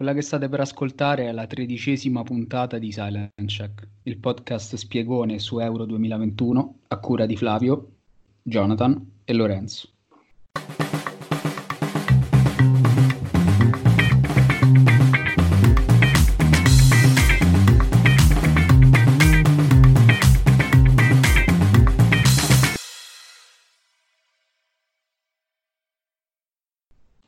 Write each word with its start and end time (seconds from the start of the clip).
Quella 0.00 0.14
che 0.14 0.22
state 0.22 0.48
per 0.48 0.60
ascoltare 0.60 1.28
è 1.28 1.32
la 1.32 1.46
tredicesima 1.46 2.22
puntata 2.22 2.78
di 2.78 2.90
Silent 2.90 3.44
Check, 3.44 3.86
il 4.04 4.16
podcast 4.16 4.76
spiegone 4.76 5.38
su 5.38 5.58
Euro 5.58 5.84
2021 5.84 6.78
a 6.88 6.98
cura 6.98 7.26
di 7.26 7.36
Flavio, 7.36 7.96
Jonathan 8.40 9.20
e 9.26 9.34
Lorenzo. 9.34 9.90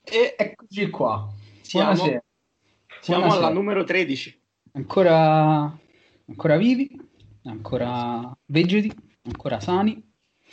E 0.04 0.34
Eccoci 0.38 0.88
qua. 0.88 1.30
siamo, 1.60 1.93
Buonasera. 1.93 2.23
Siamo 3.02 3.23
Buonasera. 3.23 3.47
alla 3.47 3.55
numero 3.55 3.83
13. 3.83 4.41
Ancora, 4.74 5.77
ancora 6.29 6.57
vivi, 6.57 6.88
ancora 7.43 8.32
vegeti, 8.46 8.93
ancora 9.24 9.59
sani. 9.59 10.01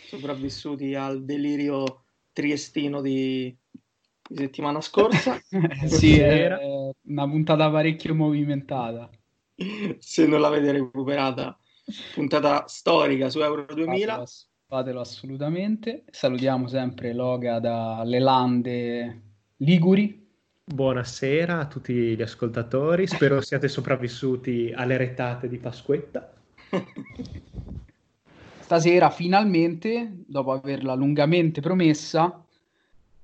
sopravvissuti 0.07 0.95
al 0.95 1.23
delirio 1.23 2.05
triestino 2.33 3.01
di, 3.01 3.55
di 4.27 4.35
settimana 4.35 4.81
scorsa. 4.81 5.39
sì, 5.85 6.17
è 6.17 6.27
Era. 6.27 6.59
una 7.03 7.29
puntata 7.29 7.69
parecchio 7.69 8.15
movimentata. 8.15 9.07
Se 9.99 10.25
non 10.25 10.41
l'avete 10.41 10.71
recuperata, 10.71 11.55
puntata 12.15 12.65
storica 12.67 13.29
su 13.29 13.41
Euro 13.41 13.65
2000. 13.65 14.07
Fatelo, 14.07 14.27
fatelo 14.65 14.99
assolutamente. 15.01 16.03
Salutiamo 16.09 16.67
sempre 16.67 17.13
Loga 17.13 17.59
dalle 17.59 18.19
lande 18.19 19.21
Liguri. 19.57 20.18
Buonasera 20.71 21.61
a 21.61 21.65
tutti 21.65 22.15
gli 22.15 22.21
ascoltatori, 22.21 23.07
spero 23.07 23.41
siate 23.41 23.67
sopravvissuti 23.67 24.71
alle 24.71 24.97
retate 24.97 25.49
di 25.49 25.57
Pasquetta. 25.57 26.31
Stasera 28.59 29.09
finalmente, 29.09 30.23
dopo 30.27 30.51
averla 30.51 30.93
lungamente 30.93 31.59
promessa, 31.59 32.45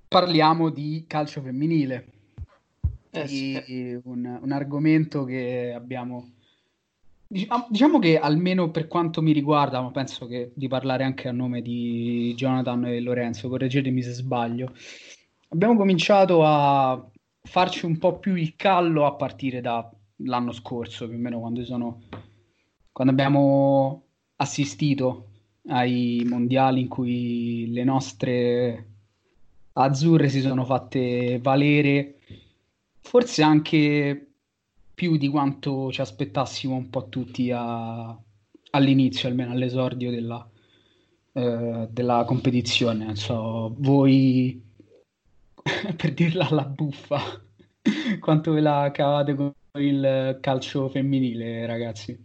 parliamo 0.07 0.71
di 0.71 1.03
calcio 1.05 1.43
femminile. 1.43 2.07
Eh 3.11 3.27
sì. 3.27 4.01
un, 4.05 4.39
un 4.41 4.51
argomento 4.51 5.23
che 5.23 5.71
abbiamo 5.71 6.31
diciamo, 7.27 7.67
diciamo 7.69 7.99
che 7.99 8.17
almeno 8.17 8.71
per 8.71 8.87
quanto 8.87 9.21
mi 9.21 9.33
riguarda, 9.33 9.81
ma 9.81 9.91
penso 9.91 10.25
che 10.25 10.49
di 10.55 10.67
parlare 10.67 11.03
anche 11.03 11.27
a 11.27 11.31
nome 11.31 11.61
di 11.61 12.33
Jonathan 12.35 12.85
e 12.85 12.99
Lorenzo, 13.01 13.49
correggetemi 13.49 14.01
se 14.01 14.13
sbaglio. 14.13 14.73
Abbiamo 15.49 15.77
cominciato 15.77 16.43
a 16.43 17.07
farci 17.45 17.85
un 17.85 17.97
po' 17.97 18.19
più 18.19 18.35
il 18.35 18.55
callo 18.55 19.05
a 19.05 19.13
partire 19.13 19.61
dall'anno 19.61 20.51
scorso, 20.51 21.07
più 21.07 21.17
o 21.17 21.19
meno 21.19 21.39
quando 21.39 21.63
sono 21.63 22.01
quando 22.91 23.13
abbiamo 23.13 24.03
assistito 24.37 25.29
ai 25.67 26.25
mondiali 26.27 26.81
in 26.81 26.87
cui 26.87 27.71
le 27.71 27.83
nostre 27.83 28.89
azzurre 29.73 30.29
si 30.29 30.39
sono 30.41 30.63
fatte 30.63 31.39
valere 31.41 32.19
forse 33.01 33.43
anche 33.43 34.27
più 34.93 35.17
di 35.17 35.27
quanto 35.27 35.91
ci 35.91 36.01
aspettassimo 36.01 36.75
un 36.75 36.89
po' 36.89 37.09
tutti 37.09 37.51
a- 37.51 38.17
all'inizio, 38.71 39.27
almeno 39.27 39.51
all'esordio 39.51 40.09
della, 40.09 40.49
eh, 41.33 41.87
della 41.91 42.23
competizione. 42.25 43.05
Non 43.05 43.15
so, 43.15 43.75
voi, 43.77 44.61
per 45.97 46.13
dirla 46.13 46.47
alla 46.47 46.65
buffa, 46.65 47.41
quanto 48.19 48.51
ve 48.53 48.61
la 48.61 48.91
cavate 48.93 49.35
con 49.35 49.53
il 49.79 50.37
calcio 50.41 50.89
femminile, 50.89 51.65
ragazzi? 51.65 52.17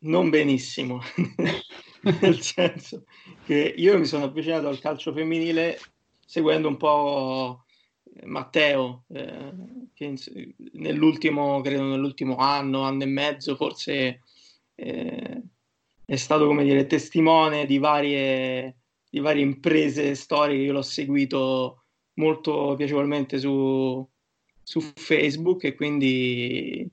Non 0.00 0.30
benissimo, 0.30 1.00
nel 2.20 2.40
senso 2.40 3.04
che 3.44 3.74
io 3.76 3.98
mi 3.98 4.06
sono 4.06 4.24
avvicinato 4.24 4.68
al 4.68 4.78
calcio 4.78 5.12
femminile 5.12 5.78
seguendo 6.24 6.68
un 6.68 6.76
po' 6.76 7.64
Matteo, 8.24 9.04
eh, 9.08 9.52
che 9.94 10.14
nell'ultimo, 10.72 11.60
credo 11.60 11.84
nell'ultimo 11.84 12.36
anno, 12.36 12.82
anno 12.82 13.02
e 13.02 13.06
mezzo, 13.06 13.56
forse 13.56 14.22
eh, 14.74 15.42
è 16.04 16.16
stato, 16.16 16.46
come 16.46 16.64
dire, 16.64 16.86
testimone 16.86 17.66
di 17.66 17.78
varie, 17.78 18.76
di 19.16 19.22
varie 19.22 19.42
imprese 19.42 20.14
storiche. 20.14 20.64
Io 20.64 20.74
l'ho 20.74 20.82
seguito 20.82 21.84
molto 22.14 22.74
piacevolmente 22.76 23.38
su, 23.38 24.06
su 24.62 24.80
Facebook 24.80 25.64
e 25.64 25.74
quindi 25.74 26.86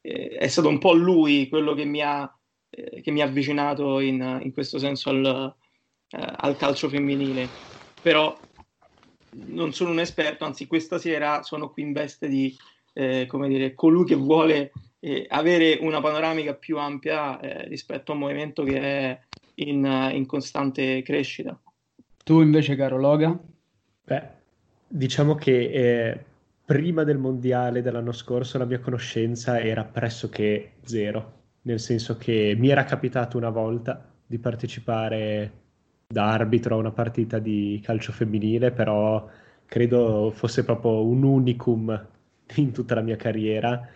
eh, 0.00 0.28
è 0.30 0.48
stato 0.48 0.68
un 0.68 0.78
po' 0.78 0.92
lui 0.92 1.48
quello 1.48 1.74
che 1.74 1.84
mi 1.84 2.02
ha, 2.02 2.28
eh, 2.70 3.00
che 3.00 3.12
mi 3.12 3.20
ha 3.20 3.26
avvicinato 3.26 4.00
in, 4.00 4.40
in 4.42 4.52
questo 4.52 4.78
senso 4.78 5.10
al, 5.10 5.54
eh, 6.10 6.34
al 6.36 6.56
calcio 6.56 6.88
femminile. 6.88 7.48
Però 8.02 8.36
non 9.46 9.72
sono 9.72 9.92
un 9.92 10.00
esperto, 10.00 10.44
anzi 10.44 10.66
questa 10.66 10.98
sera 10.98 11.44
sono 11.44 11.70
qui 11.70 11.82
in 11.84 11.92
veste 11.92 12.26
di, 12.26 12.56
eh, 12.92 13.26
come 13.28 13.46
dire, 13.46 13.74
colui 13.74 14.04
che 14.04 14.16
vuole 14.16 14.72
eh, 14.98 15.26
avere 15.28 15.78
una 15.80 16.00
panoramica 16.00 16.54
più 16.54 16.76
ampia 16.76 17.38
eh, 17.38 17.68
rispetto 17.68 18.10
a 18.10 18.14
un 18.14 18.20
movimento 18.22 18.64
che 18.64 18.80
è 18.80 19.20
in, 19.56 20.10
in 20.12 20.26
costante 20.26 21.02
crescita. 21.02 21.56
Tu 22.28 22.42
invece, 22.42 22.76
caro 22.76 22.98
Loga? 22.98 23.40
Beh, 24.04 24.22
diciamo 24.86 25.34
che 25.34 25.70
eh, 25.70 26.24
prima 26.62 27.02
del 27.02 27.16
mondiale 27.16 27.80
dell'anno 27.80 28.12
scorso 28.12 28.58
la 28.58 28.66
mia 28.66 28.80
conoscenza 28.80 29.58
era 29.58 29.82
pressoché 29.82 30.72
zero, 30.82 31.32
nel 31.62 31.80
senso 31.80 32.18
che 32.18 32.54
mi 32.58 32.68
era 32.68 32.84
capitato 32.84 33.38
una 33.38 33.48
volta 33.48 34.06
di 34.26 34.38
partecipare 34.38 35.52
da 36.06 36.30
arbitro 36.30 36.74
a 36.74 36.78
una 36.78 36.90
partita 36.90 37.38
di 37.38 37.80
calcio 37.82 38.12
femminile, 38.12 38.72
però 38.72 39.26
credo 39.64 40.30
fosse 40.30 40.64
proprio 40.64 41.06
un 41.06 41.22
unicum 41.22 42.08
in 42.56 42.72
tutta 42.72 42.94
la 42.94 43.00
mia 43.00 43.16
carriera 43.16 43.88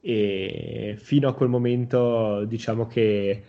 e 0.00 0.94
fino 0.96 1.26
a 1.28 1.34
quel 1.34 1.48
momento 1.48 2.44
diciamo 2.44 2.86
che 2.86 3.42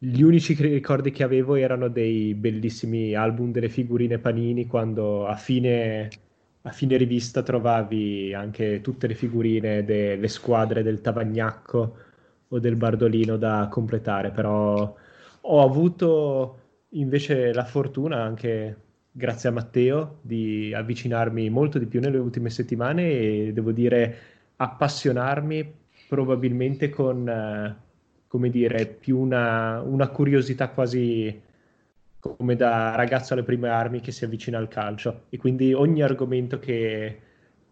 gli 0.00 0.22
unici 0.22 0.54
ricordi 0.54 1.10
che 1.10 1.24
avevo 1.24 1.56
erano 1.56 1.88
dei 1.88 2.34
bellissimi 2.34 3.14
album 3.14 3.50
delle 3.50 3.68
figurine 3.68 4.18
Panini 4.18 4.66
quando 4.66 5.26
a 5.26 5.34
fine, 5.34 6.08
a 6.62 6.70
fine 6.70 6.96
rivista 6.96 7.42
trovavi 7.42 8.32
anche 8.32 8.80
tutte 8.80 9.08
le 9.08 9.14
figurine 9.14 9.84
delle 9.84 10.28
squadre 10.28 10.82
del 10.84 11.00
Tavagnacco 11.00 11.96
o 12.48 12.58
del 12.60 12.76
Bardolino 12.76 13.36
da 13.36 13.68
completare, 13.70 14.30
però 14.30 14.94
ho 15.40 15.62
avuto 15.62 16.58
invece 16.90 17.52
la 17.52 17.64
fortuna 17.64 18.22
anche 18.22 18.76
grazie 19.10 19.48
a 19.48 19.52
Matteo 19.52 20.18
di 20.22 20.72
avvicinarmi 20.72 21.50
molto 21.50 21.78
di 21.78 21.86
più 21.86 22.00
nelle 22.00 22.18
ultime 22.18 22.50
settimane 22.50 23.10
e 23.10 23.52
devo 23.52 23.72
dire 23.72 24.16
appassionarmi 24.56 25.74
probabilmente 26.08 26.88
con, 26.88 27.28
eh, 27.28 27.87
come 28.28 28.50
dire, 28.50 28.86
più 28.86 29.18
una, 29.18 29.80
una 29.80 30.08
curiosità 30.08 30.68
quasi 30.68 31.46
come 32.20 32.56
da 32.56 32.94
ragazzo 32.94 33.32
alle 33.32 33.42
prime 33.42 33.68
armi 33.68 34.00
che 34.00 34.12
si 34.12 34.24
avvicina 34.24 34.58
al 34.58 34.68
calcio 34.68 35.24
e 35.30 35.38
quindi 35.38 35.72
ogni 35.72 36.02
argomento 36.02 36.58
che 36.58 37.18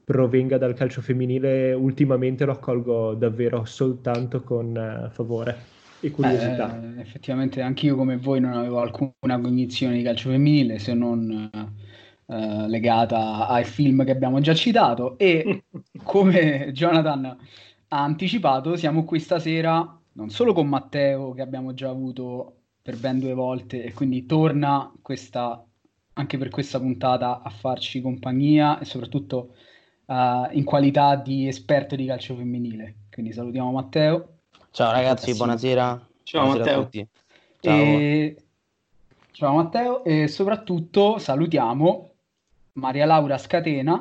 provenga 0.04 0.56
dal 0.56 0.74
calcio 0.74 1.00
femminile 1.02 1.72
ultimamente 1.72 2.44
lo 2.44 2.52
accolgo 2.52 3.14
davvero 3.14 3.64
soltanto 3.64 4.42
con 4.42 4.76
eh, 4.76 5.10
favore 5.10 5.74
e 6.00 6.10
curiosità. 6.10 6.80
Eh, 6.80 7.00
effettivamente 7.00 7.60
anch'io 7.60 7.96
come 7.96 8.16
voi 8.16 8.38
non 8.40 8.52
avevo 8.52 8.80
alcuna 8.80 9.40
cognizione 9.40 9.96
di 9.96 10.02
calcio 10.02 10.30
femminile 10.30 10.78
se 10.78 10.94
non 10.94 11.50
eh, 12.28 12.68
legata 12.68 13.48
ai 13.48 13.64
film 13.64 14.04
che 14.04 14.12
abbiamo 14.12 14.40
già 14.40 14.54
citato 14.54 15.18
e 15.18 15.64
come 16.04 16.70
Jonathan 16.72 17.24
ha 17.24 18.02
anticipato 18.02 18.76
siamo 18.76 19.04
qui 19.04 19.18
stasera 19.18 19.95
non 20.16 20.30
solo 20.30 20.52
con 20.52 20.66
Matteo 20.66 21.32
che 21.32 21.42
abbiamo 21.42 21.74
già 21.74 21.88
avuto 21.88 22.56
per 22.82 22.96
ben 22.96 23.18
due 23.18 23.34
volte 23.34 23.82
e 23.82 23.92
quindi 23.92 24.26
torna 24.26 24.92
questa, 25.02 25.62
anche 26.14 26.38
per 26.38 26.50
questa 26.50 26.78
puntata 26.78 27.42
a 27.42 27.50
farci 27.50 28.00
compagnia 28.00 28.78
e 28.78 28.84
soprattutto 28.84 29.54
uh, 30.06 30.48
in 30.52 30.64
qualità 30.64 31.16
di 31.16 31.46
esperto 31.48 31.96
di 31.96 32.06
calcio 32.06 32.34
femminile. 32.34 32.94
Quindi 33.10 33.32
salutiamo 33.32 33.72
Matteo. 33.72 34.38
Ciao 34.70 34.92
ragazzi, 34.92 35.34
buonasera. 35.34 36.08
Ciao 36.22 36.44
buonasera 36.44 36.76
Matteo. 36.76 36.80
a 36.80 36.84
tutti. 36.84 37.08
Ciao. 37.60 37.74
E... 37.74 38.36
Ciao 39.32 39.54
Matteo 39.54 40.04
e 40.04 40.28
soprattutto 40.28 41.18
salutiamo 41.18 42.12
Maria 42.74 43.04
Laura 43.04 43.36
Scatena 43.36 43.96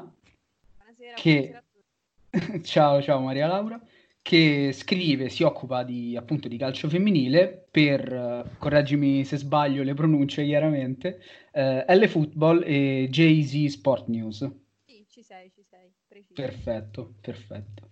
Buonasera, 0.77 1.13
che... 1.15 1.31
buonasera 1.31 1.57
a 1.57 2.39
tutti. 2.39 2.63
ciao, 2.69 3.01
ciao 3.01 3.19
Maria 3.19 3.47
Laura, 3.47 3.81
che 4.25 4.71
scrive, 4.73 5.29
si 5.29 5.43
occupa 5.43 5.83
di, 5.83 6.17
appunto 6.17 6.47
di 6.47 6.57
calcio 6.57 6.89
femminile 6.89 7.67
per, 7.69 8.11
eh, 8.11 8.55
correggimi 8.57 9.23
se 9.23 9.37
sbaglio 9.37 9.83
le 9.83 9.93
pronunce 9.93 10.43
chiaramente, 10.43 11.21
eh, 11.51 11.85
L 11.87 12.07
Football 12.07 12.63
e 12.65 13.07
Jay-Z 13.11 13.73
Sport 13.73 14.07
News. 14.07 14.49
Sì, 14.83 15.05
ci 15.07 15.21
sei, 15.21 15.51
ci 15.51 15.61
sei, 15.61 15.91
preciso. 16.07 16.41
Perfetto, 16.41 17.13
perfetto. 17.21 17.87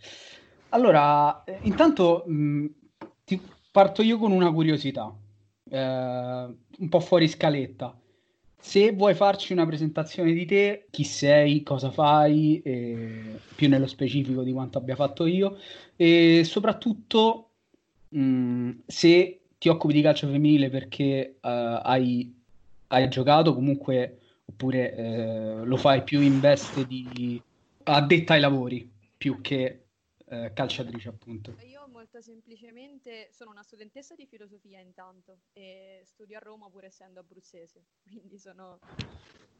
Allora, 0.70 1.44
eh, 1.44 1.60
intanto 1.62 2.24
mh, 2.26 2.66
ti 3.26 3.40
parto 3.72 4.02
io 4.02 4.18
con 4.18 4.32
una 4.32 4.52
curiosità, 4.52 5.16
eh, 5.70 5.78
un 5.78 6.90
po' 6.90 7.00
fuori 7.00 7.28
scaletta. 7.28 7.96
Se 8.66 8.94
vuoi 8.94 9.14
farci 9.14 9.52
una 9.52 9.66
presentazione 9.66 10.32
di 10.32 10.46
te, 10.46 10.86
chi 10.90 11.04
sei, 11.04 11.64
cosa 11.64 11.92
fai, 11.92 12.62
eh, 12.64 13.38
più 13.54 13.68
nello 13.68 13.88
specifico 13.88 14.42
di 14.42 14.54
quanto 14.54 14.78
abbia 14.78 14.96
fatto 14.96 15.26
io, 15.26 15.58
e 15.98 16.44
soprattutto 16.46 17.50
mh, 18.08 18.72
se 18.88 19.42
ti 19.58 19.68
occupi 19.68 19.94
di 19.94 20.02
calcio 20.02 20.28
femminile 20.28 20.70
perché 20.70 21.36
eh, 21.42 21.80
hai, 21.84 22.34
hai 22.88 23.10
giocato 23.10 23.54
comunque, 23.54 24.20
oppure 24.46 24.96
eh, 24.96 25.66
lo 25.66 25.76
fai 25.76 26.02
più 26.04 26.22
in 26.22 26.40
veste 26.40 26.88
di 26.88 27.40
addetta 27.84 28.34
ai 28.34 28.40
lavori, 28.40 28.90
più 29.18 29.42
che 29.42 29.84
eh, 30.26 30.52
calciatrice 30.54 31.10
appunto. 31.10 31.54
Io 31.70 31.83
molto 32.14 32.22
semplicemente 32.22 33.30
sono 33.32 33.50
una 33.50 33.64
studentessa 33.64 34.14
di 34.14 34.28
filosofia 34.28 34.80
intanto 34.80 35.40
e 35.54 36.04
studio 36.06 36.38
a 36.38 36.42
Roma 36.42 36.70
pur 36.70 36.86
essendo 36.86 37.20
abruzzese, 37.20 37.86
quindi 38.06 38.38
sono... 38.38 38.80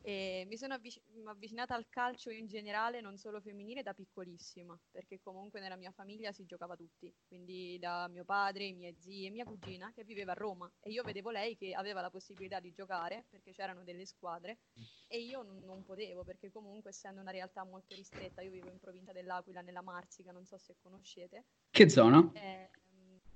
e 0.04 0.46
mi 0.48 0.58
sono 0.58 0.76
avvic- 0.76 1.02
avvicinata 1.26 1.74
al 1.74 1.88
calcio 1.90 2.30
in 2.30 2.46
generale, 2.46 3.02
non 3.02 3.18
solo 3.18 3.42
femminile, 3.42 3.82
da 3.82 3.94
piccolissima, 3.94 4.80
perché 4.92 5.20
comunque 5.20 5.60
nella 5.60 5.78
mia 5.78 5.92
famiglia 5.92 6.32
si 6.32 6.46
giocava 6.46 6.76
tutti, 6.76 7.12
quindi 7.28 7.80
da 7.80 8.08
mio 8.08 8.26
padre, 8.26 8.66
i 8.66 8.74
miei 8.74 8.96
zii 9.00 9.26
e 9.26 9.32
mia 9.32 9.46
cugina 9.46 9.92
che 9.92 10.04
viveva 10.04 10.34
a 10.34 10.36
Roma 10.36 10.72
e 10.80 10.92
io 10.92 11.04
vedevo 11.04 11.32
lei 11.32 11.56
che 11.56 11.74
aveva 11.74 12.02
la 12.02 12.12
possibilità 12.12 12.60
di 12.60 12.72
giocare 12.72 13.26
perché 13.30 13.52
c'erano 13.52 13.84
delle 13.84 14.06
squadre 14.06 14.60
e 15.08 15.20
io 15.20 15.42
non, 15.42 15.60
non 15.64 15.84
potevo 15.84 16.24
perché 16.24 16.52
comunque 16.52 16.92
essendo 16.92 17.22
una 17.22 17.32
realtà 17.32 17.64
molto 17.64 17.96
ristretta, 17.96 18.42
io 18.42 18.52
vivo 18.52 18.70
in 18.70 18.80
provincia 18.80 19.12
dell'Aquila, 19.12 19.62
nella 19.62 19.82
Marsica, 19.82 20.32
non 20.32 20.46
so 20.46 20.58
se 20.60 20.76
conoscete, 20.82 21.46
Che 21.72 21.90
zona? 21.90 22.30
Eh, 22.44 22.70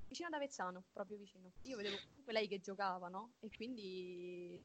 vicino 0.08 0.28
ad 0.28 0.34
Avezzano, 0.34 0.84
proprio 0.92 1.18
vicino. 1.18 1.52
Io 1.64 1.78
vedevo 1.78 1.98
comunque 2.10 2.34
lei 2.34 2.48
che 2.48 2.60
giocava, 2.60 3.08
no? 3.08 3.34
E 3.40 3.50
quindi 3.56 4.62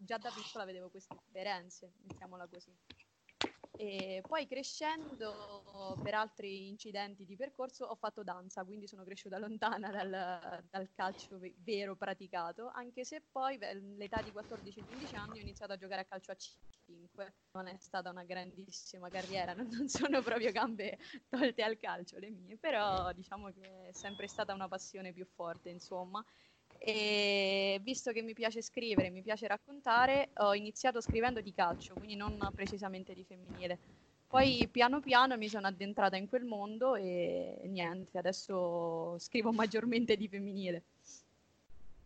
già 0.00 0.18
da 0.18 0.30
piccola 0.30 0.64
vedevo 0.64 0.88
queste 0.90 1.14
differenze, 1.14 1.92
mettiamola 2.02 2.46
così. 2.48 2.74
E 3.80 4.24
poi 4.26 4.44
crescendo 4.48 6.00
per 6.02 6.12
altri 6.14 6.66
incidenti 6.66 7.24
di 7.24 7.36
percorso 7.36 7.84
ho 7.84 7.94
fatto 7.94 8.24
danza, 8.24 8.64
quindi 8.64 8.88
sono 8.88 9.04
cresciuta 9.04 9.38
lontana 9.38 9.92
dal, 9.92 10.64
dal 10.68 10.90
calcio 10.92 11.38
ve- 11.38 11.54
vero 11.58 11.94
praticato, 11.94 12.68
anche 12.74 13.04
se 13.04 13.24
poi 13.30 13.56
all'età 13.64 14.20
di 14.20 14.32
14-15 14.32 15.14
anni 15.14 15.38
ho 15.38 15.42
iniziato 15.42 15.74
a 15.74 15.76
giocare 15.76 16.00
a 16.00 16.04
calcio 16.06 16.32
a 16.32 16.34
5. 16.34 17.36
Non 17.52 17.68
è 17.68 17.76
stata 17.78 18.10
una 18.10 18.24
grandissima 18.24 19.10
carriera, 19.10 19.54
non 19.62 19.86
sono 19.88 20.22
proprio 20.22 20.50
gambe 20.50 20.98
tolte 21.28 21.62
al 21.62 21.78
calcio 21.78 22.18
le 22.18 22.30
mie, 22.30 22.58
però 22.58 23.12
diciamo 23.12 23.52
che 23.52 23.88
è 23.90 23.92
sempre 23.92 24.26
stata 24.26 24.54
una 24.54 24.66
passione 24.66 25.12
più 25.12 25.24
forte, 25.24 25.68
insomma. 25.70 26.24
E 26.78 27.80
visto 27.82 28.12
che 28.12 28.22
mi 28.22 28.32
piace 28.32 28.62
scrivere, 28.62 29.10
mi 29.10 29.22
piace 29.22 29.46
raccontare, 29.46 30.30
ho 30.36 30.54
iniziato 30.54 31.00
scrivendo 31.00 31.40
di 31.40 31.52
calcio, 31.52 31.94
quindi 31.94 32.14
non 32.14 32.38
precisamente 32.54 33.14
di 33.14 33.24
femminile. 33.24 33.78
Poi 34.28 34.68
piano 34.70 35.00
piano 35.00 35.36
mi 35.36 35.48
sono 35.48 35.66
addentrata 35.66 36.16
in 36.16 36.28
quel 36.28 36.44
mondo 36.44 36.94
e 36.94 37.62
niente, 37.64 38.18
adesso 38.18 39.18
scrivo 39.18 39.52
maggiormente 39.52 40.16
di 40.16 40.28
femminile. 40.28 40.82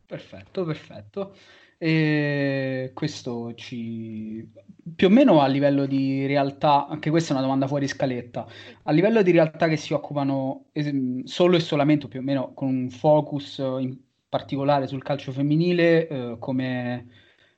Perfetto, 0.06 0.64
perfetto. 0.64 1.34
E 1.78 2.92
questo 2.94 3.54
ci... 3.54 4.48
più 4.94 5.08
o 5.08 5.10
meno 5.10 5.40
a 5.40 5.48
livello 5.48 5.84
di 5.86 6.26
realtà, 6.26 6.86
anche 6.86 7.10
questa 7.10 7.30
è 7.30 7.32
una 7.32 7.42
domanda 7.42 7.66
fuori 7.66 7.88
scaletta, 7.88 8.46
a 8.84 8.92
livello 8.92 9.20
di 9.22 9.32
realtà 9.32 9.66
che 9.66 9.76
si 9.76 9.92
occupano 9.92 10.66
es- 10.70 11.24
solo 11.24 11.56
e 11.56 11.60
solamente, 11.60 12.06
più 12.06 12.20
o 12.20 12.22
meno 12.22 12.54
con 12.54 12.68
un 12.68 12.88
focus 12.88 13.58
in 13.58 13.98
particolare 14.32 14.86
sul 14.86 15.02
calcio 15.02 15.30
femminile, 15.30 16.08
eh, 16.08 16.36
come, 16.38 17.06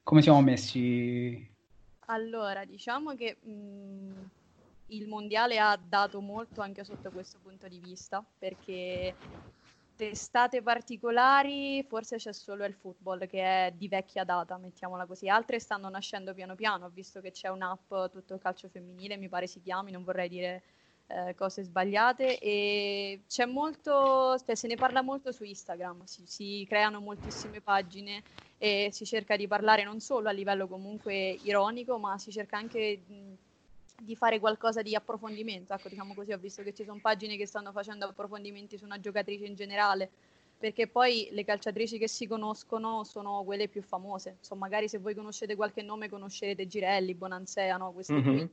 come 0.03 0.23
siamo 0.23 0.43
messi? 0.43 1.49
Allora, 2.07 2.65
diciamo 2.65 3.15
che 3.15 3.37
mh, 3.41 4.31
il 4.87 5.07
mondiale 5.07 5.61
ha 5.61 5.79
dato 5.81 6.21
molto 6.21 6.63
anche 6.63 6.83
sotto 6.83 7.13
questo 7.13 7.39
punto 7.41 7.69
di 7.69 7.79
vista, 7.79 8.25
perché 8.41 9.15
testate 9.95 10.63
particolari 10.63 11.85
forse 11.85 12.17
c'è 12.17 12.33
solo 12.33 12.65
il 12.65 12.75
football 12.75 13.29
che 13.29 13.41
è 13.41 13.73
di 13.77 13.87
vecchia 13.87 14.25
data, 14.25 14.59
mettiamola 14.59 15.07
così. 15.07 15.29
Altre 15.29 15.61
stanno 15.61 15.89
nascendo 15.89 16.35
piano 16.35 16.57
piano, 16.57 16.87
ho 16.87 16.91
visto 16.93 17.21
che 17.21 17.31
c'è 17.31 17.51
un'app 17.51 18.11
tutto 18.11 18.35
il 18.35 18.41
calcio 18.41 18.69
femminile, 18.69 19.17
mi 19.17 19.29
pare 19.29 19.47
si 19.47 19.61
chiami, 19.61 19.93
non 19.93 20.03
vorrei 20.03 20.29
dire 20.29 20.63
eh, 21.07 21.35
cose 21.35 21.63
sbagliate 21.63 22.39
e 22.39 23.21
c'è 23.29 23.45
molto, 23.45 24.39
cioè, 24.45 24.55
se 24.55 24.67
ne 24.67 24.77
parla 24.77 25.03
molto 25.03 25.33
su 25.33 25.45
Instagram, 25.45 26.05
si, 26.05 26.23
si 26.27 26.65
creano 26.69 27.01
moltissime 27.01 27.61
pagine 27.61 28.23
e 28.59 28.89
si 28.93 29.05
cerca 29.05 29.37
di 29.37 29.47
parlare 29.47 29.85
non 29.85 30.01
solo 30.01 30.29
a 30.29 30.33
livello 30.33 30.67
comunque 30.67 31.39
ironico, 31.43 31.99
ma 31.99 32.17
si 32.19 32.31
cerca 32.31 32.57
anche 32.57 33.03
di 34.01 34.17
fare 34.17 34.39
qualcosa 34.41 34.83
di 34.83 34.95
approfondimento. 34.95 35.75
Ecco, 35.75 35.89
diciamo 35.89 36.15
così, 36.15 36.33
ho 36.33 36.39
visto 36.39 36.63
che 36.63 36.73
ci 36.73 36.85
sono 36.85 36.99
pagine 37.01 37.37
che 37.37 37.47
stanno 37.47 37.73
facendo 37.73 38.07
approfondimenti 38.07 38.79
su 38.79 38.85
una 38.85 38.99
giocatrice 38.99 39.45
in 39.45 39.55
generale, 39.55 40.11
perché 40.59 40.87
poi 40.87 41.29
le 41.33 41.45
calciatrici 41.45 41.99
che 41.99 42.09
si 42.09 42.27
conoscono 42.27 43.05
sono 43.05 43.43
quelle 43.45 43.69
più 43.69 43.83
famose. 43.83 44.37
Insomma, 44.39 44.63
magari 44.63 44.89
se 44.89 44.99
voi 44.99 45.15
conoscete 45.15 45.55
qualche 45.55 45.83
nome 45.83 46.09
conoscerete 46.09 46.67
Girelli, 46.67 47.15
Bonansea, 47.15 47.77
no? 47.77 47.93
Queste 47.93 48.23
qui. 48.23 48.49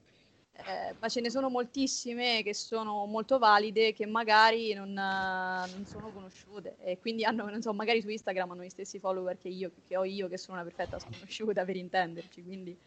Eh, 0.53 0.95
ma 0.99 1.07
ce 1.07 1.21
ne 1.21 1.29
sono 1.29 1.49
moltissime 1.49 2.43
che 2.43 2.53
sono 2.53 3.05
molto 3.05 3.39
valide 3.39 3.93
che 3.93 4.05
magari 4.05 4.73
non, 4.73 4.91
non 4.91 5.85
sono 5.85 6.11
conosciute 6.11 6.75
e 6.83 6.99
quindi 6.99 7.23
hanno, 7.23 7.49
non 7.49 7.61
so, 7.61 7.73
magari 7.73 8.01
su 8.01 8.09
Instagram 8.09 8.51
hanno 8.51 8.63
gli 8.63 8.69
stessi 8.69 8.99
follower 8.99 9.37
che 9.37 9.47
io, 9.47 9.71
che 9.87 9.97
ho 9.97 10.03
io, 10.03 10.27
che 10.27 10.37
sono 10.37 10.59
una 10.59 10.69
perfetta 10.69 10.99
sconosciuta 10.99 11.63
per 11.63 11.77
intenderci, 11.77 12.43
quindi 12.43 12.77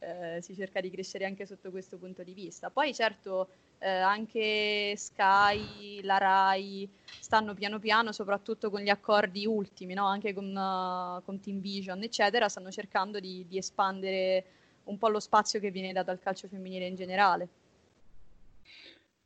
eh, 0.00 0.40
si 0.42 0.54
cerca 0.54 0.80
di 0.80 0.90
crescere 0.90 1.24
anche 1.24 1.46
sotto 1.46 1.70
questo 1.70 1.96
punto 1.96 2.22
di 2.22 2.34
vista. 2.34 2.70
Poi 2.70 2.92
certo 2.92 3.48
eh, 3.78 3.88
anche 3.88 4.94
Sky, 4.96 6.02
la 6.02 6.18
Rai 6.18 6.88
stanno 7.18 7.54
piano 7.54 7.78
piano, 7.78 8.12
soprattutto 8.12 8.70
con 8.70 8.80
gli 8.80 8.90
accordi 8.90 9.46
ultimi, 9.46 9.94
no? 9.94 10.06
anche 10.06 10.34
con, 10.34 10.50
eh, 10.50 11.22
con 11.24 11.40
Team 11.40 11.60
Vision, 11.60 12.02
eccetera, 12.02 12.48
stanno 12.48 12.70
cercando 12.70 13.18
di, 13.18 13.46
di 13.48 13.56
espandere 13.56 14.44
un 14.84 14.98
po' 14.98 15.08
lo 15.08 15.20
spazio 15.20 15.60
che 15.60 15.70
viene 15.70 15.92
dato 15.92 16.10
al 16.10 16.20
calcio 16.20 16.48
femminile 16.48 16.86
in 16.86 16.94
generale. 16.94 17.48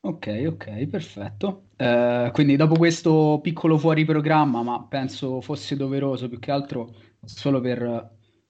Ok, 0.00 0.45
ok, 0.47 0.87
perfetto. 0.87 1.65
Eh, 1.77 2.31
quindi 2.33 2.57
dopo 2.57 2.77
questo 2.77 3.41
piccolo 3.43 3.79
fuori 3.79 4.05
programma, 4.05 4.62
ma 4.62 4.83
penso 4.88 5.41
fosse 5.41 5.77
doveroso 5.77 6.29
più 6.29 6.38
che 6.38 6.50
altro 6.53 6.95
solo 7.25 7.61
per 7.61 7.83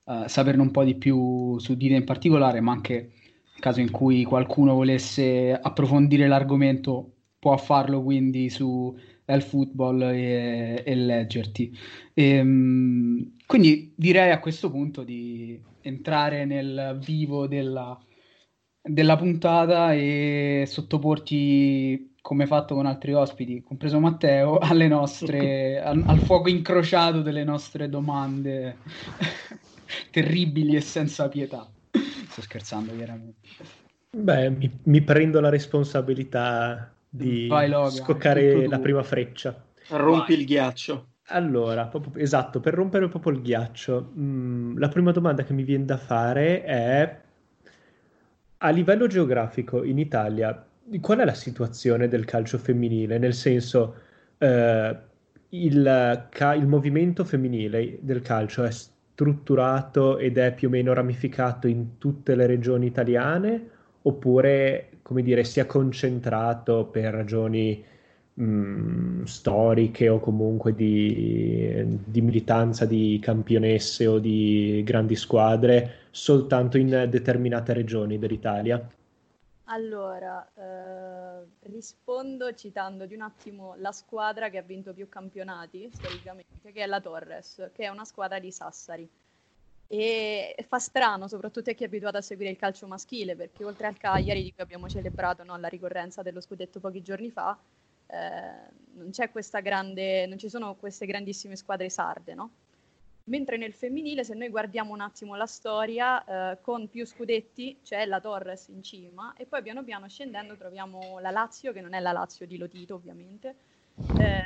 eh, 0.05 0.25
saperne 0.29 0.61
un 0.61 0.71
po' 0.71 0.85
di 0.85 0.95
più 0.97 1.59
su 1.59 1.75
di 1.75 1.89
te 1.89 1.95
in 1.95 2.05
particolare, 2.05 2.61
ma 2.61 2.73
anche 2.73 3.13
nel 3.59 3.61
caso 3.61 3.81
in 3.81 3.91
cui 3.91 4.25
qualcuno 4.25 4.75
volesse 4.75 5.53
approfondire 5.53 6.29
l'argomento, 6.29 7.15
può 7.39 7.57
farlo 7.57 8.03
quindi 8.03 8.51
su 8.51 8.97
El 9.25 9.43
Football 9.43 10.03
e, 10.03 10.83
e 10.85 10.95
leggerti. 10.95 11.77
Ehm, 12.15 13.37
quindi 13.47 13.93
direi 13.97 14.31
a 14.31 14.39
questo 14.39 14.71
punto 14.71 15.03
di 15.03 15.61
entrare 15.89 16.45
nel 16.45 16.99
vivo 17.03 17.47
della 17.47 17.99
della 18.89 19.17
puntata 19.17 19.93
e 19.93 20.65
sottoporti, 20.67 22.15
come 22.21 22.47
fatto 22.47 22.75
con 22.75 22.87
altri 22.87 23.13
ospiti, 23.13 23.63
compreso 23.63 24.01
Matteo, 24.01 24.59
alle 24.59 24.89
nostre, 24.89 25.81
al, 25.81 26.03
al 26.07 26.19
fuoco 26.21 26.49
incrociato 26.49 27.21
delle 27.21 27.45
nostre 27.45 27.89
domande 27.89 28.79
terribili 30.11 30.77
e 30.77 30.81
senza 30.81 31.29
pietà. 31.29 31.69
Sto 32.29 32.41
scherzando, 32.41 32.95
chiaramente. 32.97 33.49
Beh, 34.11 34.51
mi, 34.51 34.71
mi 34.85 35.03
prendo 35.03 35.41
la 35.41 35.51
responsabilità 35.51 36.93
di 37.09 37.47
Vai, 37.47 37.69
Logan, 37.69 37.91
scoccare 37.91 38.67
la 38.67 38.79
prima 38.79 39.03
freccia. 39.03 39.65
Rompi 39.89 40.33
Vai. 40.33 40.41
il 40.41 40.47
ghiaccio. 40.47 41.07
Allora, 41.31 41.87
proprio- 41.87 42.23
esatto, 42.23 42.61
per 42.61 42.75
rompere 42.75 43.09
proprio 43.09 43.33
il 43.33 43.41
ghiaccio, 43.43 44.13
mm, 44.19 44.79
la 44.79 44.89
prima 44.89 45.11
domanda 45.13 45.43
che 45.45 45.53
mi 45.55 45.63
viene 45.63 45.85
da 45.85 45.97
fare 45.99 46.63
è 46.65 47.21
a 48.59 48.71
livello 48.71 49.07
geografico 49.07 49.85
in 49.85 49.99
Italia, 49.99 50.67
qual 51.01 51.19
è 51.19 51.25
la 51.25 51.35
situazione 51.35 52.09
del 52.09 52.25
calcio 52.25 52.59
femminile? 52.59 53.19
Nel 53.19 53.35
senso, 53.35 53.95
eh, 54.39 54.97
il, 55.51 56.27
ca- 56.31 56.55
il 56.55 56.67
movimento 56.67 57.25
femminile 57.25 57.99
del 58.01 58.21
calcio 58.23 58.65
è 58.65 58.71
strutturato 58.71 60.19
ed 60.19 60.39
è 60.39 60.53
più 60.55 60.69
o 60.69 60.71
meno 60.71 60.93
ramificato 60.93 61.67
in 61.69 61.99
tutte 61.99 62.35
le 62.35 62.47
regioni 62.47 62.87
italiane 62.87 63.71
oppure, 64.03 64.91
come 65.03 65.23
dire, 65.23 65.45
si 65.45 65.61
è 65.61 65.67
concentrato 65.67 66.87
per 66.87 67.13
ragioni 67.15 67.85
mh, 68.39 68.43
mm, 68.43 69.23
storiche 69.25 70.09
o 70.09 70.21
comunque 70.21 70.75
di, 70.75 71.99
di, 72.05 72.21
militanza 72.21 72.87
di 72.87 73.19
campionesse 73.21 74.07
o 74.07 74.19
di 74.19 74.83
grandi 74.85 75.17
squadre 75.17 76.07
soltanto 76.11 76.79
in 76.79 77.07
determinate 77.11 77.73
regioni 77.73 78.19
dell'Italia? 78.19 78.89
Allora, 79.71 80.49
eh, 80.55 81.47
rispondo 81.71 82.55
citando 82.55 83.05
di 83.05 83.15
un 83.15 83.21
attimo 83.21 83.75
la 83.77 83.93
squadra 83.93 84.49
che 84.49 84.57
ha 84.57 84.63
vinto 84.63 84.95
più 84.95 85.09
campionati 85.11 85.91
storicamente, 85.93 86.73
che 86.73 86.83
è 86.83 86.87
la 86.87 87.01
Torres, 87.01 87.71
che 87.75 87.85
è 87.85 87.89
una 87.89 88.07
squadra 88.07 88.39
di 88.39 88.51
Sassari. 88.51 89.09
E 89.91 90.55
fa 90.67 90.79
strano, 90.79 91.29
soprattutto 91.29 91.71
a 91.71 91.73
chi 91.75 91.83
è 91.83 91.87
abituato 91.87 92.17
a 92.17 92.23
seguire 92.23 92.51
il 92.51 92.59
calcio 92.59 92.87
maschile, 92.87 93.37
perché 93.37 93.63
oltre 93.65 93.87
al 93.87 93.99
Cagliari, 93.99 94.43
di 94.43 94.53
cui 94.55 94.63
abbiamo 94.63 94.89
celebrato 94.89 95.45
no, 95.45 95.57
la 95.59 95.69
ricorrenza 95.69 96.23
dello 96.23 96.41
scudetto 96.41 96.81
pochi 96.81 97.03
giorni 97.03 97.31
fa, 97.31 97.59
non, 98.11 99.11
grande, 99.63 100.27
non 100.27 100.39
ci 100.39 100.49
sono 100.49 100.75
queste 100.75 101.07
grandissime 101.07 101.57
squadre 101.57 101.89
sarde, 101.91 102.35
no? 102.35 102.51
Mentre 103.25 103.59
nel 103.59 103.75
femminile, 103.75 104.25
se 104.25 104.35
noi 104.35 104.49
guardiamo 104.49 104.95
un 104.95 105.01
attimo 105.01 105.37
la 105.37 105.47
storia, 105.47 106.53
eh, 106.53 106.61
con 106.63 106.89
più 106.89 107.05
scudetti 107.05 107.79
c'è 107.83 108.07
la 108.07 108.21
Torres 108.21 108.69
in 108.69 108.83
cima 108.83 109.35
e 109.37 109.45
poi 109.45 109.63
piano 109.63 109.85
piano 109.85 110.09
scendendo 110.09 110.57
troviamo 110.57 111.19
la 111.21 111.31
Lazio, 111.31 111.73
che 111.73 111.83
non 111.83 111.93
è 111.93 112.01
la 112.01 112.13
Lazio 112.13 112.47
di 112.47 112.57
Lotito 112.57 112.95
ovviamente, 112.95 113.55
eh, 114.19 114.43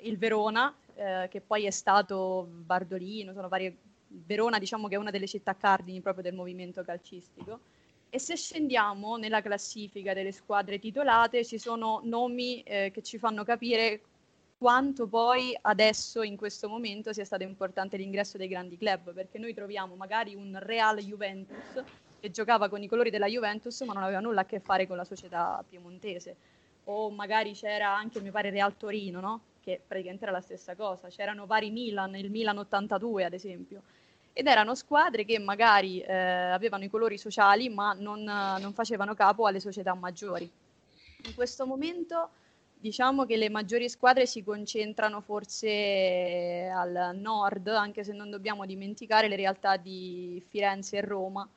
il 0.00 0.16
Verona, 0.16 0.74
eh, 0.94 1.28
che 1.30 1.42
poi 1.42 1.66
è 1.66 1.70
stato 1.70 2.48
Bardolino, 2.50 3.32
sono 3.32 3.48
varie... 3.48 3.76
Verona 4.06 4.58
diciamo 4.58 4.86
che 4.86 4.94
è 4.94 4.98
una 4.98 5.10
delle 5.10 5.26
città 5.26 5.56
cardini 5.56 6.00
proprio 6.00 6.22
del 6.22 6.34
movimento 6.34 6.84
calcistico. 6.84 7.60
E 8.14 8.20
se 8.20 8.36
scendiamo 8.36 9.16
nella 9.16 9.42
classifica 9.42 10.14
delle 10.14 10.30
squadre 10.30 10.78
titolate 10.78 11.44
ci 11.44 11.58
sono 11.58 12.00
nomi 12.04 12.62
eh, 12.62 12.92
che 12.94 13.02
ci 13.02 13.18
fanno 13.18 13.42
capire 13.42 14.02
quanto 14.56 15.08
poi 15.08 15.52
adesso 15.62 16.22
in 16.22 16.36
questo 16.36 16.68
momento 16.68 17.12
sia 17.12 17.24
stato 17.24 17.42
importante 17.42 17.96
l'ingresso 17.96 18.38
dei 18.38 18.46
grandi 18.46 18.78
club, 18.78 19.12
perché 19.12 19.38
noi 19.38 19.52
troviamo 19.52 19.96
magari 19.96 20.36
un 20.36 20.56
Real 20.60 20.98
Juventus 20.98 21.82
che 22.20 22.30
giocava 22.30 22.68
con 22.68 22.84
i 22.84 22.86
colori 22.86 23.10
della 23.10 23.26
Juventus 23.26 23.80
ma 23.80 23.94
non 23.94 24.04
aveva 24.04 24.20
nulla 24.20 24.42
a 24.42 24.46
che 24.46 24.60
fare 24.60 24.86
con 24.86 24.96
la 24.96 25.04
società 25.04 25.64
piemontese, 25.68 26.36
o 26.84 27.10
magari 27.10 27.54
c'era 27.54 27.96
anche, 27.96 28.20
mi 28.20 28.30
pare, 28.30 28.50
Real 28.50 28.76
Torino, 28.76 29.18
no? 29.18 29.40
che 29.60 29.80
praticamente 29.84 30.22
era 30.22 30.32
la 30.32 30.40
stessa 30.40 30.76
cosa, 30.76 31.08
c'erano 31.08 31.46
vari 31.46 31.72
Milan, 31.72 32.14
il 32.14 32.30
Milan 32.30 32.58
82 32.58 33.24
ad 33.24 33.32
esempio, 33.32 33.82
ed 34.34 34.46
erano 34.46 34.74
squadre 34.74 35.24
che 35.24 35.38
magari 35.38 36.00
eh, 36.00 36.12
avevano 36.12 36.84
i 36.84 36.90
colori 36.90 37.16
sociali 37.16 37.70
ma 37.70 37.94
non, 37.94 38.22
non 38.22 38.74
facevano 38.74 39.14
capo 39.14 39.46
alle 39.46 39.60
società 39.60 39.94
maggiori. 39.94 40.50
In 41.24 41.34
questo 41.34 41.64
momento 41.64 42.28
Diciamo 42.84 43.24
che 43.24 43.38
le 43.38 43.48
maggiori 43.48 43.88
squadre 43.88 44.26
si 44.26 44.44
concentrano 44.44 45.22
forse 45.22 46.70
al 46.70 47.16
nord, 47.18 47.66
anche 47.68 48.04
se 48.04 48.12
non 48.12 48.28
dobbiamo 48.28 48.66
dimenticare 48.66 49.26
le 49.26 49.36
realtà 49.36 49.78
di 49.78 50.44
Firenze 50.50 50.98
e 50.98 51.00
Roma, 51.00 51.48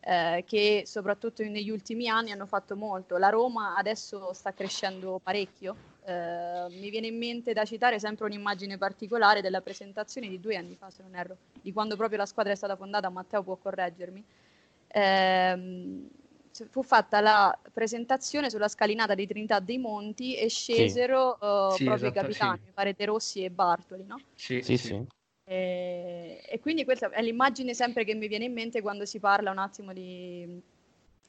eh, 0.00 0.44
che 0.46 0.82
soprattutto 0.84 1.42
negli 1.44 1.70
ultimi 1.70 2.08
anni 2.08 2.30
hanno 2.30 2.44
fatto 2.44 2.76
molto. 2.76 3.16
La 3.16 3.30
Roma 3.30 3.74
adesso 3.74 4.34
sta 4.34 4.52
crescendo 4.52 5.18
parecchio. 5.22 5.95
Eh, 6.08 6.66
mi 6.70 6.88
viene 6.90 7.08
in 7.08 7.18
mente 7.18 7.52
da 7.52 7.64
citare 7.64 7.98
sempre 7.98 8.26
un'immagine 8.26 8.78
particolare 8.78 9.40
della 9.40 9.60
presentazione 9.60 10.28
di 10.28 10.38
due 10.38 10.54
anni 10.54 10.76
fa, 10.76 10.88
se 10.88 11.02
non 11.02 11.16
erro, 11.16 11.36
di 11.60 11.72
quando 11.72 11.96
proprio 11.96 12.18
la 12.18 12.26
squadra 12.26 12.52
è 12.52 12.56
stata 12.56 12.76
fondata, 12.76 13.10
Matteo 13.10 13.42
può 13.42 13.56
correggermi. 13.56 14.24
Eh, 14.86 16.08
fu 16.70 16.82
fatta 16.84 17.20
la 17.20 17.58
presentazione 17.72 18.50
sulla 18.50 18.68
scalinata 18.68 19.14
di 19.16 19.26
Trinità 19.26 19.58
dei 19.58 19.78
Monti 19.78 20.36
e 20.36 20.48
scesero 20.48 21.36
sì. 21.40 21.44
Uh, 21.44 21.70
sì, 21.72 21.84
proprio 21.84 22.06
esatto, 22.06 22.06
i 22.06 22.12
capitani, 22.12 22.60
sì. 22.64 22.70
pare 22.72 22.94
De 22.96 23.04
Rossi 23.04 23.42
e 23.42 23.50
Bartoli, 23.50 24.04
no? 24.06 24.20
Sì, 24.36 24.62
sì. 24.62 24.78
sì. 24.78 25.04
E, 25.42 26.40
e, 26.48 26.60
quindi 26.60 26.84
questa 26.84 27.10
è 27.10 27.20
l'immagine 27.20 27.74
sempre 27.74 28.04
che 28.04 28.14
mi 28.14 28.28
viene 28.28 28.44
in 28.44 28.52
mente 28.52 28.80
quando 28.80 29.04
si 29.04 29.18
parla 29.18 29.50
un 29.50 29.58
attimo 29.58 29.92
di, 29.92 30.60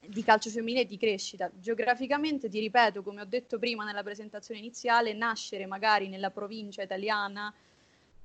di 0.07 0.23
calcio 0.23 0.49
femminile 0.49 0.81
e 0.81 0.85
di 0.85 0.97
crescita. 0.97 1.49
Geograficamente, 1.53 2.49
ti 2.49 2.59
ripeto, 2.59 3.03
come 3.03 3.21
ho 3.21 3.25
detto 3.25 3.59
prima 3.59 3.83
nella 3.83 4.03
presentazione 4.03 4.59
iniziale, 4.59 5.13
nascere 5.13 5.65
magari 5.65 6.07
nella 6.07 6.31
provincia 6.31 6.81
italiana 6.81 7.53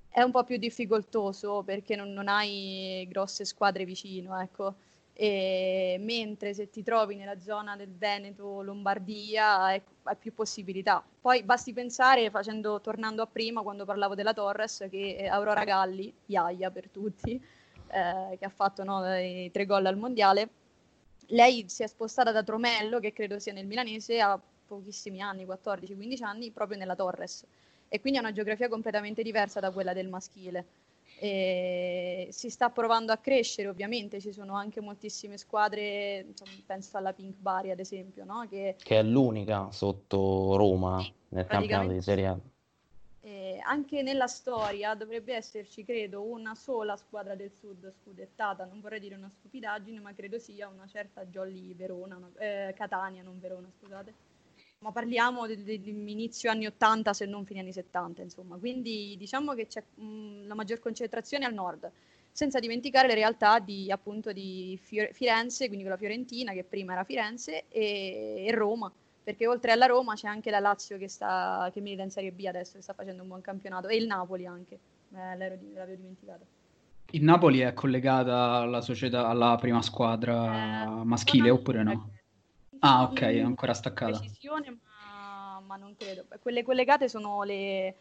è 0.08 0.20
un 0.20 0.30
po' 0.30 0.44
più 0.44 0.58
difficoltoso 0.58 1.62
perché 1.62 1.96
non, 1.96 2.12
non 2.12 2.28
hai 2.28 3.06
grosse 3.10 3.46
squadre 3.46 3.84
vicino, 3.86 4.38
ecco. 4.38 4.74
E 5.14 5.96
mentre 6.00 6.52
se 6.52 6.68
ti 6.68 6.82
trovi 6.82 7.16
nella 7.16 7.38
zona 7.38 7.76
del 7.76 7.90
Veneto, 7.90 8.60
Lombardia, 8.60 9.60
hai, 9.60 9.80
hai 10.02 10.16
più 10.16 10.34
possibilità. 10.34 11.02
Poi 11.20 11.42
basti 11.42 11.72
pensare, 11.72 12.30
facendo, 12.30 12.80
tornando 12.80 13.22
a 13.22 13.26
prima, 13.26 13.62
quando 13.62 13.84
parlavo 13.86 14.14
della 14.14 14.34
Torres, 14.34 14.86
che 14.90 15.26
Aurora 15.30 15.64
Galli, 15.64 16.12
Iaia 16.26 16.70
per 16.70 16.88
tutti, 16.90 17.42
eh, 17.88 18.36
che 18.38 18.44
ha 18.44 18.50
fatto 18.50 18.84
no, 18.84 19.16
i 19.18 19.50
tre 19.50 19.64
gol 19.64 19.86
al 19.86 19.96
mondiale, 19.96 20.48
lei 21.32 21.64
si 21.68 21.82
è 21.82 21.86
spostata 21.86 22.32
da 22.32 22.42
Tromello, 22.42 23.00
che 23.00 23.12
credo 23.12 23.38
sia 23.38 23.52
nel 23.52 23.66
milanese, 23.66 24.20
a 24.20 24.40
pochissimi 24.66 25.20
anni, 25.20 25.44
14-15 25.44 26.22
anni, 26.22 26.50
proprio 26.50 26.78
nella 26.78 26.94
Torres. 26.94 27.44
E 27.88 28.00
quindi 28.00 28.18
ha 28.18 28.22
una 28.22 28.32
geografia 28.32 28.68
completamente 28.68 29.22
diversa 29.22 29.60
da 29.60 29.70
quella 29.70 29.92
del 29.92 30.08
maschile. 30.08 30.64
E 31.18 32.28
si 32.30 32.48
sta 32.48 32.70
provando 32.70 33.12
a 33.12 33.18
crescere, 33.18 33.68
ovviamente 33.68 34.20
ci 34.20 34.32
sono 34.32 34.54
anche 34.54 34.80
moltissime 34.80 35.36
squadre, 35.36 36.24
insomma, 36.26 36.50
penso 36.66 36.96
alla 36.96 37.12
Pink 37.12 37.36
Bari 37.38 37.70
ad 37.70 37.78
esempio, 37.78 38.24
no? 38.24 38.46
che... 38.48 38.76
che... 38.82 38.98
è 38.98 39.02
l'unica 39.02 39.70
sotto 39.70 40.56
Roma 40.56 41.04
nel 41.28 41.46
campionato 41.46 41.92
di 41.92 42.00
Serie 42.00 42.26
A. 42.26 42.38
E 43.24 43.60
anche 43.62 44.02
nella 44.02 44.26
storia 44.26 44.94
dovrebbe 44.94 45.34
esserci, 45.34 45.84
credo, 45.84 46.22
una 46.22 46.56
sola 46.56 46.96
squadra 46.96 47.36
del 47.36 47.52
sud 47.52 47.88
scudettata, 48.02 48.64
non 48.64 48.80
vorrei 48.80 48.98
dire 48.98 49.14
una 49.14 49.30
stupidaggine, 49.30 50.00
ma 50.00 50.12
credo 50.12 50.40
sia 50.40 50.66
una 50.66 50.88
certa 50.88 51.24
Jolly 51.26 51.72
Verona, 51.74 52.20
eh, 52.38 52.74
Catania, 52.76 53.22
non 53.22 53.38
Verona, 53.38 53.70
scusate. 53.78 54.12
Ma 54.80 54.90
parliamo 54.90 55.46
dell'inizio 55.46 56.50
anni 56.50 56.66
80 56.66 57.12
se 57.12 57.24
non 57.26 57.46
fine 57.46 57.60
anni 57.60 57.72
70, 57.72 58.22
insomma. 58.22 58.56
Quindi 58.56 59.14
diciamo 59.16 59.54
che 59.54 59.68
c'è 59.68 59.84
mh, 59.94 60.48
la 60.48 60.54
maggior 60.54 60.80
concentrazione 60.80 61.44
al 61.44 61.54
nord, 61.54 61.88
senza 62.32 62.58
dimenticare 62.58 63.06
le 63.06 63.14
realtà 63.14 63.60
di, 63.60 63.88
appunto, 63.92 64.32
di 64.32 64.76
Firenze, 64.82 65.66
quindi 65.66 65.84
con 65.84 65.92
la 65.92 65.98
Fiorentina 65.98 66.52
che 66.52 66.64
prima 66.64 66.94
era 66.94 67.04
Firenze, 67.04 67.68
e, 67.68 68.46
e, 68.46 68.50
Roma, 68.52 68.92
perché 69.22 69.46
oltre 69.46 69.72
alla 69.72 69.86
Roma 69.86 70.14
c'è 70.14 70.26
anche 70.26 70.50
la 70.50 70.58
Lazio 70.58 70.98
che, 70.98 71.08
sta, 71.08 71.70
che 71.72 71.80
milita 71.80 72.02
in 72.02 72.10
Serie 72.10 72.32
B 72.32 72.44
adesso, 72.46 72.76
che 72.76 72.82
sta 72.82 72.92
facendo 72.92 73.22
un 73.22 73.28
buon 73.28 73.40
campionato, 73.40 73.88
e 73.88 73.96
il 73.96 74.06
Napoli 74.06 74.46
anche, 74.46 74.74
eh, 75.14 75.36
l'avevo 75.36 75.94
dimenticato. 75.94 76.44
Il 77.10 77.22
Napoli 77.22 77.60
è 77.60 77.74
collegata 77.74 78.54
alla 78.54 78.80
società, 78.80 79.28
alla 79.28 79.56
prima 79.56 79.82
squadra 79.82 81.00
eh, 81.00 81.04
maschile 81.04 81.50
oppure 81.50 81.82
no? 81.82 82.10
Ah, 82.80 83.02
ok, 83.02 83.20
è 83.20 83.40
ancora 83.40 83.74
staccata. 83.74 84.18
Precisione, 84.18 84.78
ma, 84.82 85.60
ma 85.64 85.76
non 85.76 85.94
credo. 85.96 86.24
Quelle 86.40 86.64
collegate 86.64 87.08
sono 87.08 87.42
le, 87.42 87.94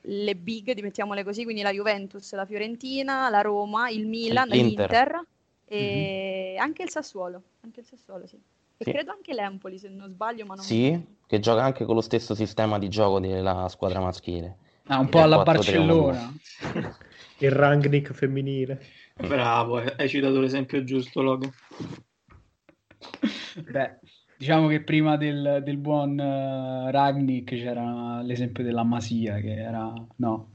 le 0.00 0.34
big, 0.36 0.80
mettiamole 0.80 1.22
così, 1.22 1.44
quindi 1.44 1.62
la 1.62 1.70
Juventus, 1.70 2.32
la 2.32 2.46
Fiorentina, 2.46 3.28
la 3.28 3.42
Roma, 3.42 3.88
il 3.90 4.06
Milan, 4.06 4.48
l'Inter, 4.48 4.90
l'Inter 4.90 5.26
e 5.66 6.52
mm-hmm. 6.54 6.62
anche 6.62 6.82
il 6.82 6.90
Sassuolo, 6.90 7.42
anche 7.60 7.80
il 7.80 7.86
Sassuolo, 7.86 8.26
sì. 8.26 8.40
E 8.82 8.84
sì. 8.84 8.92
credo 8.92 9.12
anche 9.12 9.34
l'Empoli, 9.34 9.76
se 9.78 9.90
non 9.90 10.08
sbaglio, 10.08 10.46
ma 10.46 10.54
non 10.54 10.64
Sì, 10.64 10.98
che 11.26 11.38
gioca 11.38 11.62
anche 11.62 11.84
con 11.84 11.94
lo 11.94 12.00
stesso 12.00 12.34
sistema 12.34 12.78
di 12.78 12.88
gioco 12.88 13.20
della 13.20 13.68
squadra 13.68 14.00
maschile. 14.00 14.56
Ah, 14.86 14.98
un 14.98 15.10
po' 15.10 15.20
alla 15.20 15.42
Barcellona. 15.42 16.32
il 17.40 17.50
Rangnick 17.50 18.14
femminile. 18.14 18.80
Bravo, 19.16 19.76
hai 19.76 20.08
citato 20.08 20.40
l'esempio 20.40 20.82
giusto, 20.82 21.20
Logo. 21.20 21.52
Beh, 23.70 23.98
diciamo 24.38 24.66
che 24.68 24.82
prima 24.82 25.18
del, 25.18 25.60
del 25.62 25.76
buon 25.76 26.18
uh, 26.18 26.90
Ragnick 26.90 27.50
c'era 27.56 28.22
l'esempio 28.22 28.64
della 28.64 28.82
Masia, 28.82 29.40
che 29.40 29.56
era, 29.56 29.92
no, 30.16 30.52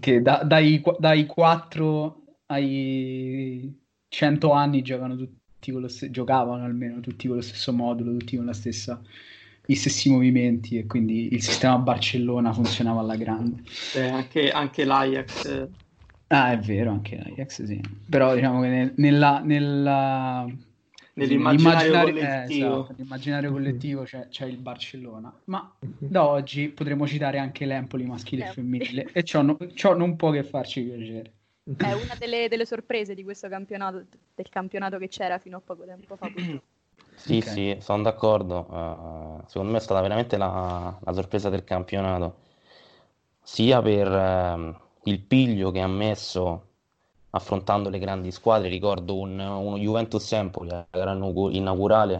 che 0.00 0.22
da, 0.22 0.42
dai, 0.42 0.82
dai 0.98 1.26
4 1.26 2.22
ai 2.46 3.78
100 4.08 4.52
anni 4.52 4.80
giocano 4.80 5.16
tutti 5.58 5.72
con 5.72 5.80
lo 5.80 5.88
st- 5.88 6.10
giocavano 6.10 6.64
almeno 6.64 7.00
tutti 7.00 7.26
con 7.26 7.36
lo 7.36 7.42
stesso 7.42 7.72
modulo, 7.72 8.12
tutti 8.16 8.36
con 8.36 8.44
la 8.44 8.52
stessa, 8.52 9.00
gli 9.64 9.74
stessi 9.74 10.10
movimenti 10.10 10.78
e 10.78 10.86
quindi 10.86 11.32
il 11.32 11.42
sistema 11.42 11.78
Barcellona 11.78 12.52
funzionava 12.52 13.00
alla 13.00 13.16
grande. 13.16 13.62
Eh, 13.94 14.08
anche, 14.08 14.50
anche 14.50 14.84
l'Ajax. 14.84 15.68
Ah, 16.28 16.52
è 16.52 16.58
vero, 16.58 16.90
anche 16.90 17.16
l'Ajax, 17.16 17.64
sì. 17.64 17.80
Però 18.08 18.34
diciamo 18.34 18.60
che 18.60 18.92
nella, 18.96 19.40
nella 19.40 20.46
nell'immaginario 21.14 21.90
L'immaginario- 21.92 22.12
collettivo. 22.12 22.66
eh, 22.66 22.74
esatto, 22.80 22.86
nell'immaginario 22.96 23.50
collettivo 23.50 24.02
c'è, 24.02 24.28
c'è 24.28 24.44
il 24.44 24.58
Barcellona, 24.58 25.32
ma 25.44 25.72
da 25.98 26.26
oggi 26.26 26.68
potremo 26.68 27.06
citare 27.06 27.38
anche 27.38 27.64
l'Empoli 27.64 28.04
maschile 28.04 28.44
e 28.44 28.48
Eh. 28.48 28.52
femminile 28.52 29.08
e 29.12 29.22
ciò, 29.24 29.40
no- 29.40 29.56
ciò 29.74 29.96
non 29.96 30.14
può 30.16 30.30
che 30.30 30.42
farci 30.42 30.82
piacere. 30.82 31.32
È 31.74 31.92
una 31.92 32.14
delle, 32.18 32.48
delle 32.48 32.66
sorprese 32.66 33.14
di 33.14 33.24
questo 33.24 33.48
campionato, 33.48 34.06
del 34.34 34.48
campionato 34.50 34.98
che 34.98 35.08
c'era 35.08 35.38
fino 35.38 35.56
a 35.56 35.60
poco 35.60 35.84
tempo 35.86 36.16
fa. 36.16 36.30
Sì, 37.14 37.40
Ok. 37.40 37.46
sì, 37.46 37.76
sono 37.80 38.02
d'accordo. 38.02 38.66
Eh, 39.40 39.46
secondo 39.48 39.72
me 39.72 39.78
è 39.78 39.80
stata 39.80 40.00
veramente 40.00 40.36
la, 40.36 40.96
la 41.02 41.12
sorpresa 41.12 41.48
del 41.48 41.64
campionato, 41.64 42.36
sia 43.42 43.80
per 43.82 44.06
ehm, 44.12 44.80
il 45.04 45.20
piglio 45.20 45.70
che 45.70 45.80
ha 45.80 45.86
messo 45.86 46.62
affrontando 47.30 47.88
le 47.90 47.98
grandi 47.98 48.30
squadre. 48.30 48.68
Ricordo 48.68 49.18
un, 49.18 49.38
uno 49.38 49.78
Juventus-Empoli, 49.78 50.68
la 50.68 50.86
gara 50.90 51.12
inaugu- 51.12 51.54
inaugurale 51.54 52.18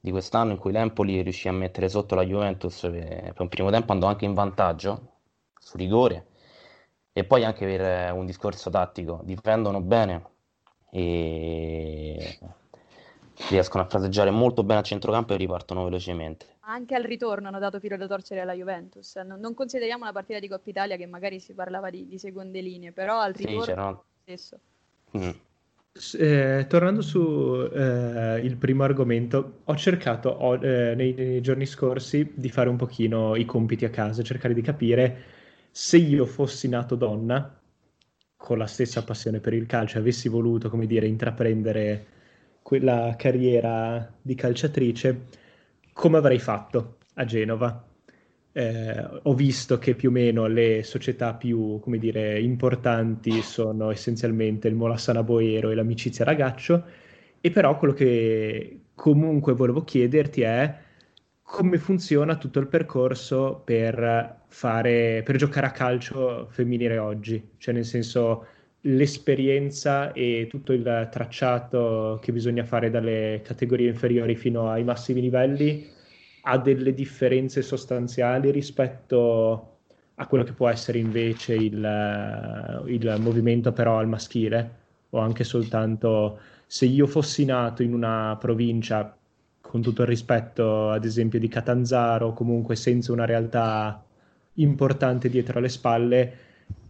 di 0.00 0.10
quest'anno, 0.10 0.52
in 0.52 0.58
cui 0.58 0.72
l'Empoli 0.72 1.20
riuscì 1.22 1.48
a 1.48 1.52
mettere 1.52 1.88
sotto 1.88 2.14
la 2.14 2.24
Juventus 2.24 2.80
per, 2.80 3.32
per 3.32 3.40
un 3.40 3.48
primo 3.48 3.70
tempo, 3.70 3.92
andò 3.92 4.06
anche 4.06 4.24
in 4.24 4.34
vantaggio 4.34 5.00
su 5.58 5.76
rigore. 5.76 6.26
E 7.12 7.24
poi 7.24 7.44
anche 7.44 7.66
per 7.66 7.80
eh, 7.80 8.10
un 8.10 8.24
discorso 8.24 8.70
tattico, 8.70 9.20
difendono 9.24 9.80
bene 9.80 10.22
e 10.90 12.38
riescono 13.48 13.82
a 13.82 13.86
fraseggiare 13.86 14.30
molto 14.30 14.62
bene 14.62 14.80
a 14.80 14.82
centrocampo 14.82 15.34
e 15.34 15.36
ripartono 15.36 15.84
velocemente. 15.84 16.46
Anche 16.60 16.94
al 16.94 17.02
ritorno 17.02 17.48
hanno 17.48 17.58
dato 17.58 17.80
filo 17.80 17.96
da 17.96 18.06
torcere 18.06 18.40
alla 18.40 18.52
Juventus. 18.52 19.16
Non, 19.16 19.40
non 19.40 19.54
consideriamo 19.54 20.04
la 20.04 20.12
partita 20.12 20.38
di 20.38 20.46
Coppa 20.46 20.70
Italia 20.70 20.96
che 20.96 21.06
magari 21.06 21.40
si 21.40 21.52
parlava 21.52 21.90
di, 21.90 22.06
di 22.06 22.18
seconde 22.18 22.60
linee, 22.60 22.92
però 22.92 23.18
al 23.18 23.34
Sì, 23.34 23.44
ritorno 23.46 23.64
c'erano... 23.64 24.04
stesso. 24.22 24.58
Mm. 25.16 25.30
Eh, 26.18 26.66
tornando 26.68 27.02
su 27.02 27.68
eh, 27.72 28.40
il 28.44 28.56
primo 28.56 28.84
argomento, 28.84 29.62
ho 29.64 29.76
cercato 29.76 30.28
ho- 30.28 30.54
eh, 30.64 30.94
nei, 30.94 31.12
nei 31.14 31.40
giorni 31.40 31.66
scorsi 31.66 32.32
di 32.36 32.48
fare 32.48 32.68
un 32.68 32.76
pochino 32.76 33.34
i 33.34 33.44
compiti 33.44 33.84
a 33.84 33.90
casa, 33.90 34.22
cercare 34.22 34.54
di 34.54 34.62
capire 34.62 35.38
se 35.70 35.96
io 35.96 36.26
fossi 36.26 36.68
nato 36.68 36.94
donna, 36.94 37.60
con 38.36 38.58
la 38.58 38.66
stessa 38.66 39.04
passione 39.04 39.40
per 39.40 39.52
il 39.52 39.66
calcio, 39.66 39.98
avessi 39.98 40.28
voluto, 40.28 40.70
come 40.70 40.86
dire, 40.86 41.06
intraprendere 41.06 42.06
quella 42.62 43.14
carriera 43.16 44.10
di 44.20 44.34
calciatrice, 44.34 45.26
come 45.92 46.16
avrei 46.16 46.38
fatto 46.38 46.98
a 47.14 47.24
Genova. 47.24 47.84
Eh, 48.52 49.08
ho 49.22 49.34
visto 49.34 49.78
che 49.78 49.94
più 49.94 50.08
o 50.08 50.12
meno 50.12 50.46
le 50.46 50.82
società 50.82 51.34
più, 51.34 51.78
come 51.80 51.98
dire, 51.98 52.40
importanti 52.40 53.42
sono 53.42 53.90
essenzialmente 53.90 54.68
il 54.68 54.74
Molassana 54.74 55.22
Boero 55.22 55.70
e 55.70 55.74
l'Amicizia 55.74 56.24
Ragaccio, 56.24 56.84
e 57.40 57.50
però 57.50 57.76
quello 57.76 57.94
che 57.94 58.80
comunque 58.94 59.52
volevo 59.52 59.84
chiederti 59.84 60.42
è 60.42 60.78
come 61.50 61.78
funziona 61.78 62.36
tutto 62.36 62.60
il 62.60 62.68
percorso 62.68 63.60
per 63.64 64.42
fare, 64.46 65.22
per 65.24 65.36
giocare 65.36 65.66
a 65.66 65.72
calcio 65.72 66.46
femminile 66.50 66.96
oggi, 66.98 67.50
cioè 67.58 67.74
nel 67.74 67.84
senso 67.84 68.46
l'esperienza 68.82 70.12
e 70.12 70.46
tutto 70.48 70.72
il 70.72 71.08
tracciato 71.10 72.18
che 72.22 72.32
bisogna 72.32 72.64
fare 72.64 72.88
dalle 72.88 73.42
categorie 73.44 73.88
inferiori 73.88 74.36
fino 74.36 74.70
ai 74.70 74.84
massimi 74.84 75.20
livelli 75.20 75.86
ha 76.42 76.56
delle 76.56 76.94
differenze 76.94 77.62
sostanziali 77.62 78.50
rispetto 78.50 79.78
a 80.14 80.26
quello 80.26 80.44
che 80.44 80.52
può 80.52 80.68
essere 80.68 80.98
invece 80.98 81.54
il, 81.54 82.84
il 82.86 83.16
movimento 83.18 83.72
però 83.72 83.98
al 83.98 84.08
maschile 84.08 84.78
o 85.10 85.18
anche 85.18 85.44
soltanto 85.44 86.38
se 86.66 86.86
io 86.86 87.06
fossi 87.06 87.44
nato 87.44 87.82
in 87.82 87.92
una 87.92 88.36
provincia 88.40 89.14
con 89.70 89.82
tutto 89.82 90.02
il 90.02 90.08
rispetto 90.08 90.90
ad 90.90 91.04
esempio 91.04 91.38
di 91.38 91.46
Catanzaro 91.46 92.32
comunque 92.32 92.74
senza 92.74 93.12
una 93.12 93.24
realtà 93.24 94.04
importante 94.54 95.28
dietro 95.28 95.58
alle 95.58 95.68
spalle 95.68 96.38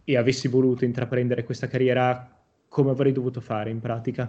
e 0.03 0.17
avessi 0.17 0.49
voluto 0.49 0.87
intraprendere 0.87 1.45
questa 1.45 1.69
carriera 1.69 2.27
come 2.69 2.91
avrei 2.91 3.13
dovuto 3.13 3.43
fare 3.43 3.69
in 3.69 3.81
pratica? 3.81 4.27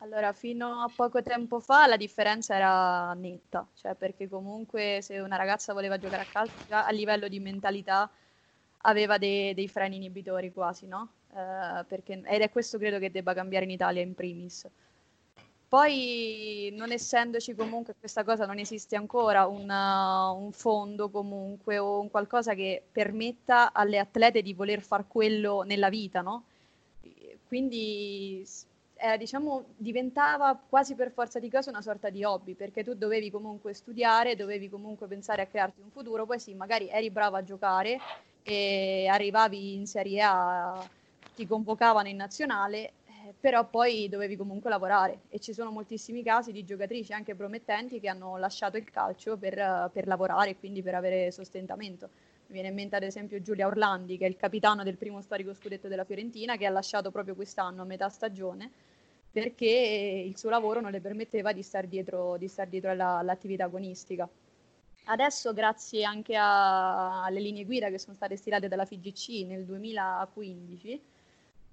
Allora, 0.00 0.32
fino 0.32 0.80
a 0.80 0.90
poco 0.94 1.22
tempo 1.22 1.60
fa 1.60 1.86
la 1.86 1.96
differenza 1.96 2.54
era 2.56 3.14
netta, 3.14 3.66
cioè 3.74 3.94
perché 3.94 4.28
comunque 4.28 4.98
se 5.00 5.20
una 5.20 5.36
ragazza 5.36 5.72
voleva 5.72 5.98
giocare 5.98 6.22
a 6.22 6.26
calcio 6.26 6.54
a 6.68 6.90
livello 6.90 7.28
di 7.28 7.38
mentalità 7.38 8.10
aveva 8.78 9.18
dei, 9.18 9.54
dei 9.54 9.68
freni 9.68 9.96
inibitori 9.96 10.52
quasi, 10.52 10.86
no? 10.86 11.10
Eh, 11.32 11.84
perché- 11.86 12.22
ed 12.24 12.40
è 12.40 12.50
questo 12.50 12.76
credo 12.78 12.98
che 12.98 13.10
debba 13.10 13.34
cambiare 13.34 13.64
in 13.64 13.70
Italia 13.70 14.02
in 14.02 14.14
primis. 14.14 14.68
Poi, 15.68 16.70
non 16.74 16.92
essendoci 16.92 17.54
comunque, 17.54 17.94
questa 17.98 18.22
cosa 18.24 18.46
non 18.46 18.58
esiste 18.58 18.94
ancora, 18.96 19.46
una- 19.46 20.30
un 20.30 20.52
fondo 20.52 21.10
comunque 21.10 21.78
o 21.78 21.98
un 22.00 22.08
qualcosa 22.10 22.54
che 22.54 22.82
permetta 22.92 23.72
alle 23.72 23.98
atlete 23.98 24.42
di 24.42 24.54
voler 24.54 24.80
far 24.80 25.06
quello 25.08 25.62
nella 25.62 25.88
vita, 25.88 26.20
no? 26.22 26.44
Quindi 27.48 28.44
era, 28.96 29.16
diciamo, 29.16 29.66
diventava 29.76 30.58
quasi 30.68 30.94
per 30.94 31.10
forza 31.12 31.38
di 31.38 31.50
cose 31.50 31.68
una 31.70 31.82
sorta 31.82 32.10
di 32.10 32.24
hobby, 32.24 32.54
perché 32.54 32.82
tu 32.82 32.94
dovevi 32.94 33.30
comunque 33.30 33.72
studiare, 33.74 34.34
dovevi 34.36 34.68
comunque 34.68 35.06
pensare 35.06 35.42
a 35.42 35.46
crearti 35.46 35.80
un 35.80 35.90
futuro, 35.90 36.26
poi 36.26 36.40
sì, 36.40 36.54
magari 36.54 36.88
eri 36.88 37.10
brava 37.10 37.38
a 37.38 37.44
giocare 37.44 38.00
e 38.42 39.06
arrivavi 39.08 39.74
in 39.74 39.86
Serie 39.86 40.22
A, 40.22 40.88
ti 41.34 41.46
convocavano 41.46 42.08
in 42.08 42.16
nazionale, 42.16 42.92
eh, 43.05 43.05
però 43.38 43.68
poi 43.68 44.08
dovevi 44.08 44.36
comunque 44.36 44.70
lavorare 44.70 45.20
e 45.28 45.38
ci 45.38 45.52
sono 45.52 45.70
moltissimi 45.70 46.22
casi 46.22 46.52
di 46.52 46.64
giocatrici 46.64 47.12
anche 47.12 47.34
promettenti 47.34 48.00
che 48.00 48.08
hanno 48.08 48.36
lasciato 48.36 48.76
il 48.76 48.90
calcio 48.90 49.36
per, 49.36 49.58
eh, 49.58 49.90
per 49.92 50.06
lavorare 50.06 50.50
e 50.50 50.56
quindi 50.56 50.82
per 50.82 50.94
avere 50.94 51.30
sostentamento. 51.30 52.08
Mi 52.46 52.54
viene 52.54 52.68
in 52.68 52.74
mente 52.74 52.96
ad 52.96 53.02
esempio 53.02 53.40
Giulia 53.42 53.66
Orlandi, 53.66 54.16
che 54.18 54.26
è 54.26 54.28
il 54.28 54.36
capitano 54.36 54.82
del 54.84 54.96
primo 54.96 55.20
storico 55.20 55.52
scudetto 55.54 55.88
della 55.88 56.04
Fiorentina, 56.04 56.56
che 56.56 56.66
ha 56.66 56.70
lasciato 56.70 57.10
proprio 57.10 57.34
quest'anno 57.34 57.82
a 57.82 57.84
metà 57.84 58.08
stagione 58.08 58.70
perché 59.30 60.22
il 60.26 60.38
suo 60.38 60.48
lavoro 60.48 60.80
non 60.80 60.90
le 60.90 61.00
permetteva 61.00 61.52
di 61.52 61.62
star 61.62 61.86
dietro, 61.86 62.38
di 62.38 62.48
star 62.48 62.68
dietro 62.68 62.90
alla- 62.90 63.18
all'attività 63.18 63.64
agonistica. 63.64 64.26
Adesso, 65.08 65.52
grazie 65.52 66.04
anche 66.04 66.34
a- 66.36 67.22
alle 67.24 67.40
linee 67.40 67.64
guida 67.64 67.90
che 67.90 67.98
sono 67.98 68.14
state 68.16 68.36
stilate 68.36 68.66
dalla 68.68 68.84
FIGC 68.86 69.46
nel 69.46 69.64
2015, 69.64 71.00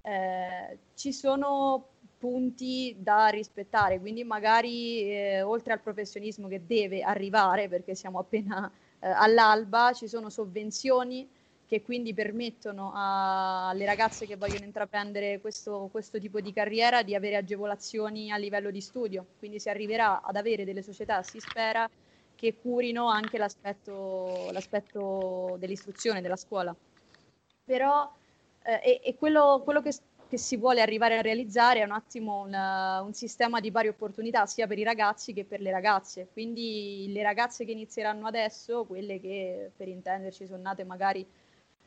eh, 0.03 0.77
ci 0.93 1.11
sono 1.13 1.87
punti 2.17 2.95
da 2.97 3.27
rispettare, 3.27 3.99
quindi 3.99 4.23
magari 4.23 5.01
eh, 5.11 5.41
oltre 5.41 5.73
al 5.73 5.81
professionismo 5.81 6.47
che 6.47 6.65
deve 6.65 7.01
arrivare, 7.01 7.67
perché 7.67 7.95
siamo 7.95 8.19
appena 8.19 8.71
eh, 8.99 9.07
all'alba, 9.07 9.91
ci 9.93 10.07
sono 10.07 10.29
sovvenzioni 10.29 11.27
che 11.65 11.81
quindi 11.81 12.13
permettono 12.13 12.91
alle 12.93 13.85
ragazze 13.85 14.27
che 14.27 14.35
vogliono 14.35 14.65
intraprendere 14.65 15.39
questo, 15.41 15.89
questo 15.91 16.19
tipo 16.19 16.39
di 16.39 16.53
carriera 16.53 17.01
di 17.01 17.15
avere 17.15 17.37
agevolazioni 17.37 18.31
a 18.31 18.37
livello 18.37 18.69
di 18.69 18.79
studio, 18.79 19.25
quindi 19.39 19.59
si 19.59 19.69
arriverà 19.69 20.21
ad 20.21 20.35
avere 20.35 20.65
delle 20.65 20.83
società, 20.83 21.23
si 21.23 21.39
spera, 21.39 21.89
che 22.35 22.55
curino 22.61 23.07
anche 23.07 23.37
l'aspetto, 23.37 24.49
l'aspetto 24.51 25.55
dell'istruzione, 25.57 26.21
della 26.21 26.35
scuola. 26.35 26.75
Però 27.65 28.13
eh, 28.63 28.81
e, 28.83 29.01
e 29.03 29.15
quello, 29.15 29.61
quello 29.63 29.81
che, 29.81 29.91
che 30.27 30.37
si 30.37 30.57
vuole 30.57 30.81
arrivare 30.81 31.17
a 31.17 31.21
realizzare 31.21 31.81
è 31.81 31.83
un 31.83 31.91
attimo 31.91 32.41
un, 32.41 32.53
eh, 32.53 32.99
un 32.99 33.13
sistema 33.13 33.59
di 33.59 33.71
pari 33.71 33.87
opportunità 33.87 34.45
sia 34.45 34.67
per 34.67 34.79
i 34.79 34.83
ragazzi 34.83 35.33
che 35.33 35.45
per 35.45 35.61
le 35.61 35.71
ragazze. 35.71 36.27
Quindi 36.31 37.09
le 37.09 37.23
ragazze 37.23 37.65
che 37.65 37.71
inizieranno 37.71 38.27
adesso, 38.27 38.85
quelle 38.85 39.19
che 39.19 39.71
per 39.75 39.87
intenderci 39.87 40.45
sono 40.45 40.61
nate 40.61 40.83
magari 40.83 41.25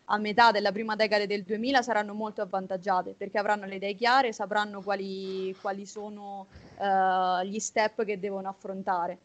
a 0.09 0.19
metà 0.19 0.53
della 0.53 0.71
prima 0.71 0.95
decade 0.95 1.27
del 1.27 1.43
2000 1.43 1.83
saranno 1.83 2.15
molto 2.15 2.41
avvantaggiate 2.41 3.15
perché 3.17 3.39
avranno 3.39 3.67
le 3.67 3.77
idee 3.77 3.95
chiare, 3.95 4.33
sapranno 4.33 4.81
quali, 4.83 5.55
quali 5.61 5.85
sono 5.87 6.47
eh, 6.79 7.47
gli 7.47 7.59
step 7.59 8.05
che 8.05 8.19
devono 8.21 8.49
affrontare. 8.49 9.19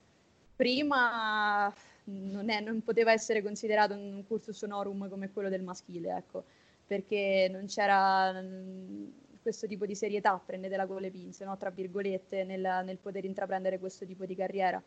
Prima 0.55 1.71
non, 2.05 2.49
è- 2.49 2.61
non 2.61 2.81
poteva 2.83 3.11
essere 3.11 3.43
considerato 3.43 3.93
un 3.93 4.23
cursus 4.27 4.61
honorum 4.63 5.09
come 5.09 5.31
quello 5.31 5.49
del 5.49 5.61
maschile, 5.61 6.15
ecco, 6.15 6.43
perché 6.91 7.47
non 7.49 7.67
c'era 7.67 8.33
mm, 8.33 9.07
questo 9.41 9.65
tipo 9.65 9.85
di 9.85 9.95
serietà, 9.95 10.37
prendetela 10.45 10.85
con 10.85 10.99
le 10.99 11.09
pinze, 11.09 11.45
no? 11.45 11.55
tra 11.55 11.69
virgolette, 11.69 12.43
nel, 12.43 12.81
nel 12.83 12.97
poter 12.97 13.23
intraprendere 13.23 13.79
questo 13.79 14.05
tipo 14.05 14.25
di 14.25 14.35
carriera. 14.35 14.83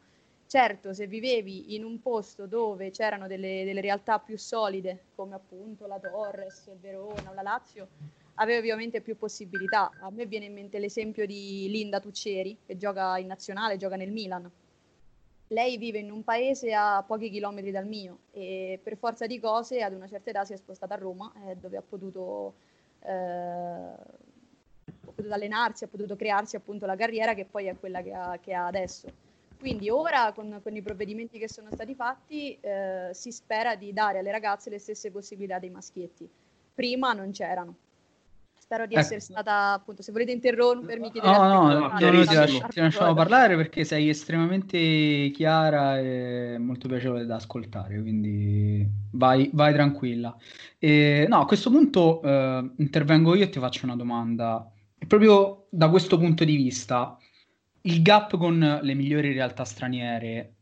Certo, 0.47 0.93
se 0.93 1.07
vivevi 1.07 1.75
in 1.75 1.83
un 1.83 2.03
posto 2.03 2.47
dove 2.47 2.91
c'erano 2.91 3.27
delle, 3.27 3.65
delle 3.65 3.81
realtà 3.81 4.19
più 4.19 4.37
solide, 4.37 5.05
come 5.15 5.35
appunto 5.35 5.87
la 5.87 5.99
Torres, 5.99 6.67
il 6.67 6.79
Verona 6.79 7.33
la 7.33 7.41
Lazio, 7.41 7.89
avevi 8.35 8.59
ovviamente 8.59 9.01
più 9.01 9.17
possibilità. 9.17 9.91
A 10.01 10.11
me 10.11 10.27
viene 10.27 10.45
in 10.45 10.53
mente 10.53 10.79
l'esempio 10.79 11.25
di 11.25 11.71
Linda 11.71 12.01
Tuccieri, 12.01 12.59
che 12.67 12.77
gioca 12.77 13.17
in 13.17 13.29
nazionale, 13.29 13.79
gioca 13.79 13.97
nel 13.97 14.13
Milan. 14.13 14.51
Lei 15.49 15.77
vive 15.77 15.99
in 15.99 16.11
un 16.11 16.25
paese 16.25 16.73
a 16.73 17.05
pochi 17.07 17.31
chilometri 17.31 17.71
dal 17.71 17.87
mio 17.87 18.21
e 18.33 18.81
per 18.83 18.97
forza 18.97 19.27
di 19.27 19.39
cose 19.39 19.83
ad 19.83 19.93
una 19.93 20.09
certa 20.09 20.31
età 20.31 20.45
si 20.45 20.55
è 20.55 20.57
spostata 20.57 20.95
a 20.95 20.99
Roma, 20.99 21.33
eh, 21.47 21.57
dove 21.57 21.77
ha 21.77 21.83
potuto 21.83 22.55
eh, 23.01 23.13
ha 24.87 25.13
potuto 25.13 25.35
allenarsi, 25.35 25.85
ha 25.85 25.89
potuto 25.89 26.17
crearsi 26.17 26.57
appunto 26.57 26.87
la 26.87 26.97
carriera 26.97 27.35
che 27.35 27.45
poi 27.45 27.67
è 27.67 27.79
quella 27.79 28.03
che 28.03 28.13
ha, 28.13 28.39
che 28.41 28.55
ha 28.55 28.67
adesso. 28.67 29.09
Quindi 29.59 29.89
ora 29.89 30.33
con, 30.33 30.61
con, 30.63 30.77
i 30.77 30.83
provvedimenti 30.83 31.39
che 31.39 31.49
sono 31.49 31.71
stati 31.73 31.95
fatti 31.95 32.59
eh, 32.61 33.11
si 33.13 33.33
spera 33.33 33.77
di 33.77 33.93
dare 33.93 34.19
alle 34.19 34.31
ragazze 34.31 34.69
le 34.69 34.79
stesse 34.79 35.11
possibilità 35.11 35.59
dei 35.59 35.71
maschietti. 35.71 36.29
Prima 36.75 37.13
non 37.13 37.31
c'erano. 37.31 37.77
Spero 38.65 38.87
di 38.87 38.95
ecco. 38.95 39.05
essere 39.05 39.21
stata, 39.21 39.75
appunto, 39.75 40.01
se 40.01 40.11
volete 40.11 40.33
interrompermi, 40.33 41.11
chiedete 41.11 41.37
No, 41.37 41.47
no, 41.47 41.69
no, 41.69 41.89
no 41.91 41.97
ti, 41.99 42.35
lasci- 42.35 42.67
ti 42.69 42.81
lasciamo 42.81 43.13
parlare 43.13 43.57
perché 43.57 43.85
sei 43.85 44.09
estremamente 44.09 45.31
chiara 45.35 45.99
e 45.99 46.57
molto 46.59 46.89
piacevole 46.89 47.27
da 47.27 47.35
ascoltare, 47.35 48.01
quindi 48.01 48.89
vai, 49.11 49.51
vai 49.53 49.75
tranquilla. 49.75 50.35
E, 50.79 51.27
no, 51.29 51.41
a 51.41 51.45
questo 51.45 51.69
punto 51.69 52.23
eh, 52.23 52.71
intervengo 52.79 53.35
io 53.35 53.45
e 53.45 53.51
ti 53.51 53.59
faccio 53.59 53.85
una 53.85 53.97
domanda. 53.97 54.67
E 54.99 55.05
proprio 55.05 55.67
da 55.69 55.91
questo 55.91 56.17
punto 56.17 56.43
di 56.45 56.57
vista, 56.57 57.19
il 57.83 58.01
gap 58.01 58.39
con 58.39 58.79
le 58.81 58.95
migliori 58.95 59.35
realtà 59.35 59.65
straniere, 59.65 60.55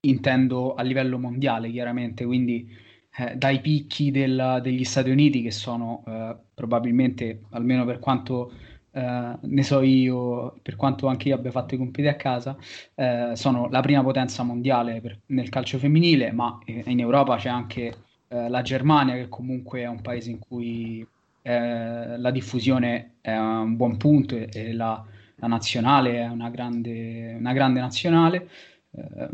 intendo 0.00 0.72
a 0.72 0.80
livello 0.80 1.18
mondiale 1.18 1.70
chiaramente, 1.70 2.24
quindi 2.24 2.86
eh, 3.18 3.34
dai 3.34 3.60
picchi 3.60 4.12
del, 4.12 4.60
degli 4.62 4.84
Stati 4.84 5.10
Uniti 5.10 5.42
che 5.42 5.50
sono 5.50 6.04
eh, 6.06 6.36
probabilmente, 6.54 7.40
almeno 7.50 7.84
per 7.84 7.98
quanto 7.98 8.52
eh, 8.92 9.36
ne 9.40 9.62
so 9.64 9.80
io, 9.82 10.56
per 10.62 10.76
quanto 10.76 11.08
anche 11.08 11.28
io 11.28 11.34
abbia 11.34 11.50
fatto 11.50 11.74
i 11.74 11.78
compiti 11.78 12.06
a 12.06 12.14
casa, 12.14 12.56
eh, 12.94 13.32
sono 13.34 13.68
la 13.70 13.80
prima 13.80 14.02
potenza 14.04 14.44
mondiale 14.44 15.00
per, 15.00 15.18
nel 15.26 15.48
calcio 15.48 15.78
femminile, 15.78 16.30
ma 16.30 16.60
eh, 16.64 16.84
in 16.86 17.00
Europa 17.00 17.36
c'è 17.36 17.48
anche 17.48 17.96
la 18.30 18.60
Germania 18.60 19.14
che 19.14 19.30
comunque 19.30 19.80
è 19.80 19.86
un 19.86 20.02
paese 20.02 20.28
in 20.30 20.38
cui 20.38 21.06
la 21.40 22.30
diffusione 22.30 23.14
è 23.22 23.34
un 23.34 23.74
buon 23.74 23.96
punto 23.96 24.36
e, 24.36 24.50
e 24.52 24.74
la, 24.74 25.02
la, 25.36 25.46
nazionale 25.46 26.18
è 26.18 26.26
una 26.26 26.50
grande, 26.50 27.34
una 27.38 27.54
grande 27.54 27.80
nazionale. 27.80 28.50
Eh, 28.90 29.28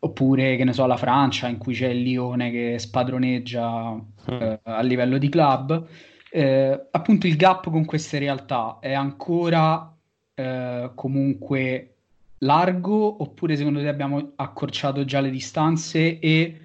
oppure, 0.00 0.56
che 0.56 0.64
ne 0.64 0.72
so, 0.72 0.86
la 0.86 0.96
Francia 0.96 1.48
in 1.48 1.58
cui 1.58 1.74
c'è 1.74 1.88
il 1.88 2.02
Lione 2.02 2.50
che 2.50 2.78
spadroneggia 2.78 3.92
mm. 3.92 4.40
eh, 4.40 4.60
a 4.62 4.82
livello 4.82 5.18
di 5.18 5.28
club. 5.28 5.86
Eh, 6.30 6.88
appunto 6.90 7.26
il 7.26 7.36
gap 7.36 7.70
con 7.70 7.84
queste 7.84 8.18
realtà 8.18 8.78
è 8.80 8.92
ancora 8.92 9.96
eh, 10.34 10.90
comunque 10.94 11.94
largo 12.38 13.22
oppure 13.22 13.56
secondo 13.56 13.80
te 13.80 13.88
abbiamo 13.88 14.32
accorciato 14.36 15.04
già 15.04 15.20
le 15.20 15.30
distanze 15.30 16.18
e 16.18 16.60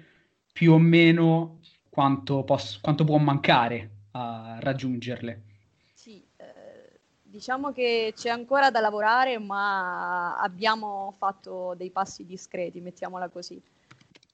più 0.52 0.72
o 0.72 0.78
meno 0.78 1.60
quanto, 1.88 2.44
posso, 2.44 2.78
quanto 2.82 3.04
può 3.04 3.16
mancare 3.18 3.90
a 4.12 4.58
raggiungerle? 4.60 5.42
Diciamo 7.34 7.72
che 7.72 8.12
c'è 8.14 8.28
ancora 8.28 8.70
da 8.70 8.78
lavorare, 8.78 9.40
ma 9.40 10.36
abbiamo 10.36 11.12
fatto 11.18 11.74
dei 11.76 11.90
passi 11.90 12.24
discreti, 12.24 12.80
mettiamola 12.80 13.28
così. 13.28 13.60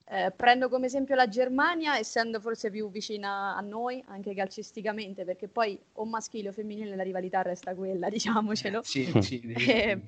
Eh, 0.07 0.29
prendo 0.29 0.69
come 0.69 0.85
esempio 0.85 1.15
la 1.15 1.27
Germania, 1.27 1.97
essendo 1.97 2.39
forse 2.39 2.69
più 2.69 2.91
vicina 2.91 3.55
a 3.55 3.61
noi, 3.61 4.03
anche 4.05 4.35
calcisticamente, 4.35 5.25
perché 5.25 5.47
poi 5.47 5.79
o 5.93 6.05
maschile 6.05 6.49
o 6.49 6.51
femminile 6.51 6.95
la 6.95 7.01
rivalità 7.01 7.41
resta 7.41 7.73
quella, 7.73 8.07
diciamocelo. 8.11 8.83
Sì, 8.83 9.11
sì, 9.19 9.51
eh, 9.51 9.99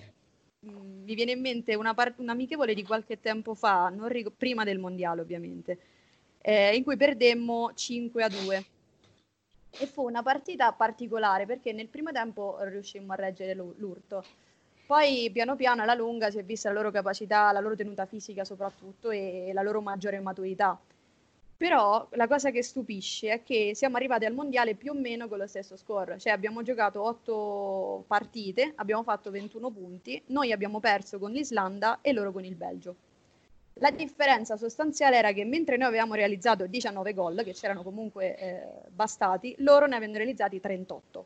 mi 0.59 1.15
viene 1.15 1.31
in 1.31 1.41
mente 1.41 1.73
una 1.73 1.95
part- 1.95 2.19
un 2.19 2.29
amichevole 2.29 2.75
di 2.75 2.83
qualche 2.83 3.19
tempo 3.19 3.55
fa, 3.55 3.91
ric- 4.01 4.33
prima 4.37 4.63
del 4.63 4.77
mondiale 4.77 5.21
ovviamente, 5.21 5.79
eh, 6.41 6.75
in 6.75 6.83
cui 6.83 6.95
perdemmo 6.95 7.73
5 7.73 8.21
a 8.23 8.29
2 8.29 8.65
e 9.79 9.85
fu 9.85 10.03
una 10.05 10.21
partita 10.21 10.71
particolare 10.73 11.45
perché 11.45 11.71
nel 11.73 11.87
primo 11.87 12.11
tempo 12.11 12.57
riuscimmo 12.61 13.13
a 13.13 13.15
reggere 13.15 13.53
l'urto. 13.53 14.23
Poi 14.85 15.29
piano 15.31 15.55
piano 15.55 15.81
alla 15.81 15.93
lunga 15.93 16.29
si 16.29 16.37
è 16.37 16.43
vista 16.43 16.69
la 16.69 16.75
loro 16.75 16.91
capacità, 16.91 17.51
la 17.51 17.59
loro 17.59 17.75
tenuta 17.75 18.05
fisica 18.05 18.43
soprattutto 18.43 19.11
e 19.11 19.51
la 19.53 19.61
loro 19.61 19.81
maggiore 19.81 20.19
maturità. 20.19 20.79
Però 21.55 22.07
la 22.11 22.27
cosa 22.27 22.51
che 22.51 22.61
stupisce 22.61 23.31
è 23.31 23.43
che 23.43 23.71
siamo 23.73 23.95
arrivati 23.95 24.25
al 24.25 24.33
mondiale 24.33 24.75
più 24.75 24.91
o 24.91 24.95
meno 24.95 25.29
con 25.29 25.37
lo 25.37 25.47
stesso 25.47 25.77
score, 25.77 26.19
cioè 26.19 26.33
abbiamo 26.33 26.61
giocato 26.61 27.01
8 27.01 28.03
partite, 28.05 28.73
abbiamo 28.75 29.03
fatto 29.03 29.31
21 29.31 29.71
punti, 29.71 30.21
noi 30.27 30.51
abbiamo 30.51 30.79
perso 30.81 31.19
con 31.19 31.31
l'Islanda 31.31 31.99
e 32.01 32.11
loro 32.11 32.33
con 32.33 32.43
il 32.43 32.55
Belgio. 32.55 32.95
La 33.77 33.89
differenza 33.91 34.55
sostanziale 34.55 35.17
era 35.17 35.31
che 35.31 35.45
mentre 35.45 35.77
noi 35.77 35.87
avevamo 35.87 36.13
realizzato 36.13 36.67
19 36.67 37.13
gol, 37.13 37.43
che 37.43 37.53
c'erano 37.53 37.81
comunque 37.81 38.37
eh, 38.37 38.67
bastati, 38.89 39.55
loro 39.59 39.87
ne 39.87 39.95
avevano 39.95 40.17
realizzati 40.17 40.59
38. 40.59 41.25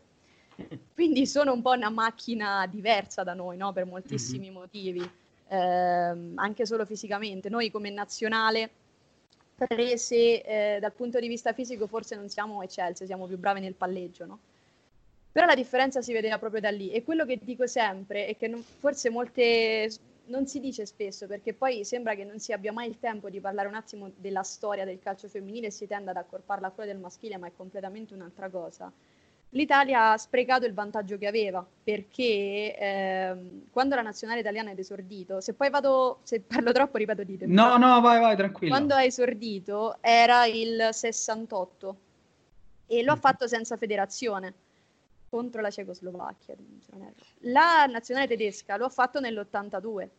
Quindi 0.93 1.27
sono 1.27 1.51
un 1.53 1.61
po' 1.61 1.71
una 1.71 1.89
macchina 1.89 2.65
diversa 2.67 3.23
da 3.23 3.33
noi, 3.33 3.57
no? 3.57 3.73
per 3.73 3.85
moltissimi 3.85 4.45
mm-hmm. 4.45 4.53
motivi, 4.53 5.11
eh, 5.49 5.57
anche 6.35 6.65
solo 6.65 6.85
fisicamente. 6.85 7.49
Noi 7.49 7.69
come 7.69 7.89
nazionale, 7.89 8.69
prese 9.55 10.43
eh, 10.43 10.77
dal 10.79 10.93
punto 10.93 11.19
di 11.19 11.27
vista 11.27 11.51
fisico, 11.51 11.87
forse 11.87 12.15
non 12.15 12.29
siamo 12.29 12.61
eccelsi, 12.61 13.05
siamo 13.05 13.27
più 13.27 13.37
bravi 13.37 13.59
nel 13.59 13.73
palleggio, 13.73 14.25
no? 14.25 14.39
Però 15.31 15.45
la 15.45 15.55
differenza 15.55 16.01
si 16.01 16.13
vedeva 16.13 16.39
proprio 16.39 16.61
da 16.61 16.71
lì. 16.71 16.91
E 16.91 17.03
quello 17.03 17.25
che 17.25 17.39
dico 17.41 17.67
sempre 17.67 18.25
è 18.25 18.37
che 18.37 18.47
non, 18.47 18.63
forse 18.63 19.09
molte 19.09 19.89
non 20.27 20.47
si 20.47 20.59
dice 20.59 20.85
spesso 20.85 21.27
perché 21.27 21.53
poi 21.53 21.83
sembra 21.83 22.15
che 22.15 22.23
non 22.23 22.39
si 22.39 22.51
abbia 22.53 22.71
mai 22.71 22.87
il 22.87 22.99
tempo 22.99 23.29
di 23.29 23.39
parlare 23.39 23.67
un 23.67 23.75
attimo 23.75 24.11
della 24.15 24.43
storia 24.43 24.85
del 24.85 24.99
calcio 24.99 25.27
femminile 25.27 25.67
e 25.67 25.71
si 25.71 25.87
tende 25.87 26.11
ad 26.11 26.17
accorparla 26.17 26.67
a 26.67 26.71
quella 26.71 26.91
del 26.91 27.01
maschile, 27.01 27.37
ma 27.37 27.47
è 27.47 27.51
completamente 27.55 28.13
un'altra 28.13 28.49
cosa. 28.49 28.91
L'Italia 29.51 30.11
ha 30.11 30.17
sprecato 30.17 30.65
il 30.65 30.73
vantaggio 30.73 31.17
che 31.17 31.25
aveva 31.25 31.65
perché 31.83 32.75
ehm, 32.77 33.67
quando 33.71 33.95
la 33.95 34.01
nazionale 34.01 34.41
italiana 34.41 34.71
è 34.71 34.77
esordito, 34.77 35.39
se 35.39 35.53
poi 35.53 35.69
vado, 35.69 36.19
se 36.23 36.41
parlo 36.41 36.73
troppo, 36.73 36.97
ripeto, 36.97 37.23
ditemi. 37.23 37.53
No, 37.53 37.77
no, 37.77 38.01
vai, 38.01 38.19
vai, 38.19 38.35
tranquillo. 38.35 38.73
Quando 38.73 38.93
ha 38.93 39.03
esordito 39.03 39.97
era 40.01 40.45
il 40.45 40.89
68 40.91 41.95
e 42.87 43.03
lo 43.03 43.13
ha 43.13 43.15
mm. 43.15 43.19
fatto 43.19 43.47
senza 43.47 43.77
federazione 43.77 44.53
contro 45.29 45.61
la 45.61 45.69
Cecoslovacchia. 45.69 46.55
La 47.41 47.85
nazionale 47.85 48.27
tedesca 48.27 48.77
lo 48.77 48.85
ha 48.85 48.89
fatto 48.89 49.19
nell'82, 49.19 50.09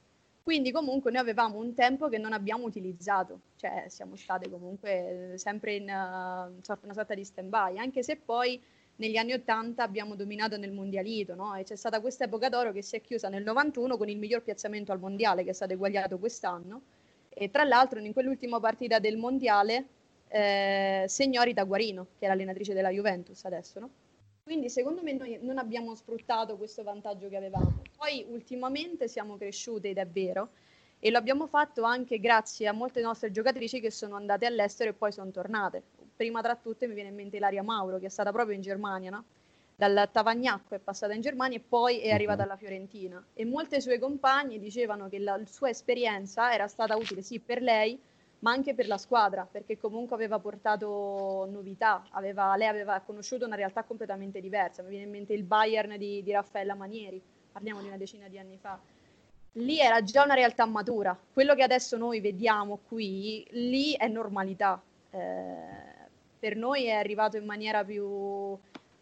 quindi 0.43 0.71
comunque 0.73 1.11
noi 1.11 1.21
avevamo 1.21 1.59
un 1.59 1.75
tempo 1.75 2.09
che 2.09 2.17
non 2.17 2.33
abbiamo 2.33 2.65
utilizzato, 2.65 3.41
cioè 3.57 3.85
siamo 3.89 4.17
state 4.17 4.49
comunque 4.49 5.35
sempre 5.37 5.75
in 5.75 5.83
uh, 5.83 6.75
una 6.83 6.95
sorta 6.95 7.15
di 7.15 7.23
stand-by, 7.23 7.77
anche 7.77 8.03
se 8.03 8.17
poi 8.17 8.59
negli 8.97 9.17
anni 9.17 9.35
80 9.35 9.83
abbiamo 9.83 10.15
dominato 10.15 10.57
nel 10.57 10.73
mondialito, 10.73 11.35
no? 11.35 11.55
E 11.55 11.65
c'è 11.65 11.77
stata 11.77 12.01
questa 12.01 12.25
epoca 12.25 12.49
d'oro 12.49 12.73
che 12.73 12.83
si 12.83 12.97
è 12.97 13.01
chiusa 13.03 13.29
nel 13.29 13.43
91 13.43 13.97
con 13.99 14.09
il 14.09 14.17
miglior 14.17 14.43
piazzamento 14.43 14.91
al 14.91 14.99
mondiale 14.99 15.45
che 15.45 15.51
è 15.51 15.53
stato 15.53 15.75
eguagliato 15.75 16.19
quest'anno. 16.19 16.81
E 17.29 17.51
tra 17.51 17.65
l'altro 17.65 18.01
in 18.01 18.13
quell'ultima 18.13 18.59
partita 18.59 18.99
del 18.99 19.19
mondiale 19.19 19.85
eh, 20.29 21.05
segnò 21.07 21.43
Guarino, 21.67 22.07
che 22.19 22.25
è 22.25 22.29
l'allenatrice 22.29 22.73
della 22.73 22.89
Juventus 22.91 23.45
adesso, 23.45 23.81
no? 23.81 23.91
Quindi 24.49 24.71
secondo 24.71 25.03
me 25.03 25.13
noi 25.13 25.39
non 25.43 25.59
abbiamo 25.59 25.95
sfruttato 25.95 26.57
questo 26.57 26.83
vantaggio 26.83 27.29
che 27.29 27.37
avevamo. 27.37 27.83
Poi 27.95 28.25
ultimamente 28.31 29.07
siamo 29.07 29.37
cresciute 29.37 29.91
ed 29.91 29.99
è 29.99 30.07
vero 30.07 30.53
e 30.99 31.11
lo 31.11 31.19
abbiamo 31.19 31.47
fatto 31.47 31.83
anche 31.83 32.19
grazie 32.19 32.67
a 32.67 32.73
molte 32.73 33.03
nostre 33.03 33.31
giocatrici 33.31 33.79
che 33.79 33.91
sono 33.91 34.17
andate 34.17 34.47
all'estero 34.47 34.89
e 34.89 34.95
poi 34.95 35.13
sono 35.13 35.31
tornate. 35.31 35.83
Prima 36.17 36.41
tra 36.41 36.57
tutte 36.57 36.87
mi 36.87 36.95
viene 36.95 37.11
in 37.11 37.15
mente 37.15 37.37
Ilaria 37.37 37.63
Mauro 37.63 37.99
che 37.99 38.07
è 38.07 38.09
stata 38.09 38.33
proprio 38.33 38.55
in 38.55 38.63
Germania, 38.63 39.11
no? 39.11 39.25
dal 39.77 40.09
Tavagnacco 40.11 40.75
è 40.75 40.79
passata 40.79 41.13
in 41.13 41.21
Germania 41.21 41.59
e 41.59 41.61
poi 41.61 41.99
è 41.99 42.11
arrivata 42.11 42.43
alla 42.43 42.57
Fiorentina 42.57 43.23
e 43.35 43.45
molte 43.45 43.83
sue 43.83 43.99
compagne 43.99 44.59
dicevano 44.59 45.11
che 45.11 45.19
la 45.19 45.39
sua 45.45 45.69
esperienza 45.69 46.55
era 46.55 46.67
stata 46.69 46.97
utile 46.97 47.21
sì 47.21 47.39
per 47.39 47.61
lei 47.61 48.01
ma 48.41 48.53
anche 48.53 48.75
per 48.75 48.87
la 48.87 48.99
squadra, 48.99 49.47
perché 49.51 49.79
comunque 49.79 50.15
aveva 50.15 50.39
portato 50.39 51.47
novità, 51.51 52.05
aveva, 52.11 52.55
lei 52.57 52.69
aveva 52.69 53.01
conosciuto 53.01 53.47
una 53.47 53.57
realtà 53.57 53.83
completamente 53.83 54.41
diversa, 54.41 54.83
mi 54.83 54.91
viene 54.91 55.05
in 55.05 55.11
mente 55.11 55.33
il 55.33 55.43
Bayern 55.43 55.97
di, 55.97 56.23
di 56.23 56.33
Raffaella 56.33 56.75
Manieri, 56.75 57.21
parliamo 57.51 57.81
di 57.81 57.89
una 57.89 57.97
decina 57.97 58.29
di 58.29 58.39
anni 58.39 58.57
fa. 58.57 58.79
Lì 59.53 59.81
era 59.81 60.03
già 60.03 60.23
una 60.23 60.35
realtà 60.35 60.67
matura, 60.67 61.19
quello 61.33 61.55
che 61.55 61.63
adesso 61.63 61.97
noi 61.97 62.21
vediamo 62.21 62.79
qui, 62.87 63.45
lì 63.51 63.95
è 63.95 64.07
normalità. 64.07 64.81
Eh, 65.11 65.97
per 66.39 66.55
noi 66.55 66.85
è 66.85 66.93
arrivato 66.93 67.37
in 67.37 67.45
maniera 67.45 67.85
più, 67.85 68.57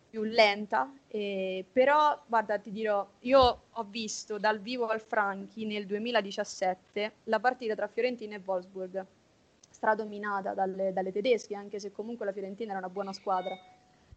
più 0.08 0.22
lenta, 0.22 0.90
eh, 1.08 1.62
però 1.70 2.18
guarda 2.26 2.58
ti 2.58 2.72
dirò, 2.72 3.06
io 3.20 3.62
ho 3.70 3.84
visto 3.84 4.38
dal 4.38 4.60
vivo 4.60 4.86
al 4.86 5.02
Franchi 5.02 5.66
nel 5.66 5.84
2017 5.84 7.12
la 7.24 7.38
partita 7.38 7.74
tra 7.74 7.86
Fiorentina 7.86 8.36
e 8.36 8.42
Wolfsburg 8.42 9.06
stradominata 9.76 10.54
dalle, 10.54 10.90
dalle 10.94 11.12
tedesche, 11.12 11.54
anche 11.54 11.78
se 11.78 11.92
comunque 11.92 12.24
la 12.24 12.32
Fiorentina 12.32 12.70
era 12.70 12.78
una 12.78 12.88
buona 12.88 13.12
squadra. 13.12 13.54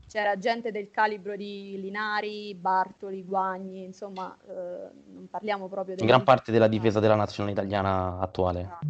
C'era 0.07 0.37
gente 0.37 0.71
del 0.71 0.89
calibro 0.89 1.35
di 1.35 1.79
Linari, 1.79 2.55
Bartoli, 2.55 3.23
Guagni, 3.23 3.83
insomma, 3.83 4.35
eh, 4.47 4.89
non 5.13 5.27
parliamo 5.29 5.67
proprio 5.67 5.95
di... 5.95 6.05
Gran 6.05 6.23
parte 6.23 6.51
della 6.51 6.69
difesa 6.69 6.99
della 6.99 7.15
nazionale 7.15 7.51
italiana 7.51 8.19
attuale. 8.19 8.61
Esatto. 8.61 8.85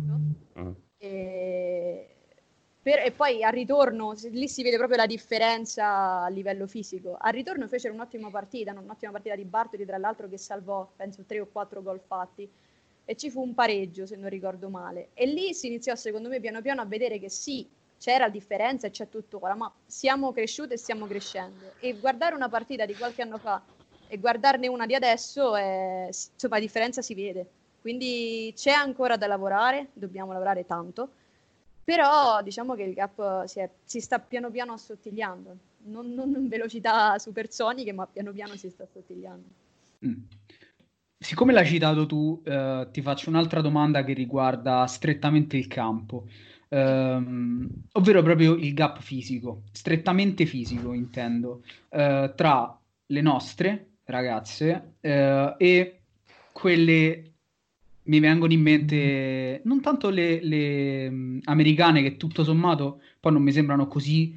Mm. 0.60 0.72
E... 0.98 2.16
per, 2.82 3.00
e 3.00 3.12
poi 3.12 3.44
al 3.44 3.52
ritorno, 3.52 4.14
lì 4.32 4.48
si 4.48 4.64
vede 4.64 4.78
proprio 4.78 4.98
la 4.98 5.08
differenza 5.08 6.22
a 6.22 6.30
livello 6.30 6.68
fisico. 6.68 7.18
Al 7.20 7.34
ritorno 7.34 7.68
fecero 7.68 7.96
un'ottima 7.96 8.30
partita, 8.30 8.72
un'ottima 8.72 9.12
partita 9.12 9.36
di 9.36 9.44
Bartoli, 9.44 9.86
tra 9.86 9.98
l'altro 9.98 10.30
che 10.30 10.38
salvò, 10.38 10.88
penso, 10.96 11.26
tre 11.26 11.42
o 11.42 11.48
quattro 11.52 11.82
gol 11.82 12.00
fatti. 12.00 12.50
E 13.10 13.16
ci 13.16 13.32
fu 13.32 13.42
un 13.42 13.56
pareggio, 13.56 14.06
se 14.06 14.16
non 14.16 14.30
ricordo 14.30 14.70
male. 14.70 15.10
E 15.16 15.26
lì 15.26 15.56
si 15.56 15.66
iniziò, 15.66 15.96
secondo 15.96 16.30
me, 16.30 16.40
piano 16.40 16.62
piano 16.62 16.82
a 16.82 16.86
vedere 16.86 17.18
che 17.18 17.28
sì, 17.28 17.68
c'era 17.98 18.30
differenza 18.30 18.86
e 18.86 18.92
c'è 18.92 19.10
tuttora, 19.10 19.56
ma 19.56 19.74
siamo 19.88 20.32
cresciuti 20.32 20.74
e 20.74 20.78
stiamo 20.78 21.08
crescendo. 21.08 21.72
E 21.80 21.98
guardare 22.00 22.36
una 22.36 22.50
partita 22.50 22.86
di 22.86 22.94
qualche 22.94 23.24
anno 23.24 23.40
fa 23.40 23.64
e 24.08 24.18
guardarne 24.20 24.68
una 24.68 24.86
di 24.86 24.94
adesso, 24.94 25.56
è, 25.56 26.06
insomma, 26.06 26.58
la 26.58 26.62
differenza 26.62 27.02
si 27.02 27.16
vede. 27.16 27.48
Quindi 27.82 28.54
c'è 28.56 28.74
ancora 28.74 29.18
da 29.18 29.26
lavorare, 29.26 29.88
dobbiamo 29.94 30.32
lavorare 30.32 30.68
tanto 30.68 31.10
però 31.90 32.44
diciamo 32.44 32.76
che 32.76 32.84
il 32.84 32.94
gap 32.94 33.46
si, 33.46 33.62
è, 33.62 33.70
si 33.84 34.00
sta 34.00 34.20
piano 34.20 34.52
piano 34.52 34.74
assottigliando, 34.74 35.58
non, 35.86 36.14
non, 36.14 36.30
in 36.36 36.48
velocità 36.48 37.18
supersoniche, 37.18 37.92
ma 37.94 38.06
piano 38.06 38.32
piano 38.32 38.56
si 38.58 38.70
sta 38.70 38.84
assottigliando. 38.84 39.48
Mm. 40.06 40.22
Siccome 41.22 41.52
l'hai 41.52 41.66
citato 41.68 42.06
tu, 42.06 42.42
eh, 42.46 42.88
ti 42.92 43.02
faccio 43.02 43.30
un'altra 43.30 43.60
domanda 43.60 44.06
che 44.06 44.14
riguarda 44.14 44.86
strettamente 44.88 45.58
il 45.58 45.68
campo, 45.68 46.30
ehm, 46.70 47.70
ovvero 47.92 48.24
proprio 48.24 48.54
il 48.56 48.74
gap 48.74 49.02
fisico, 49.02 49.64
strettamente 49.74 50.46
fisico 50.46 50.94
intendo, 50.94 51.62
eh, 51.90 52.32
tra 52.34 52.80
le 53.08 53.22
nostre 53.22 53.98
ragazze 54.06 54.94
eh, 55.02 55.56
e 55.58 56.00
quelle 56.54 57.34
mi 58.04 58.20
vengono 58.20 58.54
in 58.54 58.62
mente 58.62 59.62
non 59.66 59.82
tanto 59.82 60.10
le, 60.10 60.42
le 60.42 61.08
um, 61.08 61.40
americane 61.44 62.02
che 62.02 62.18
tutto 62.18 62.44
sommato 62.44 63.02
poi 63.20 63.34
non 63.34 63.44
mi 63.44 63.52
sembrano 63.52 63.88
così 63.88 64.36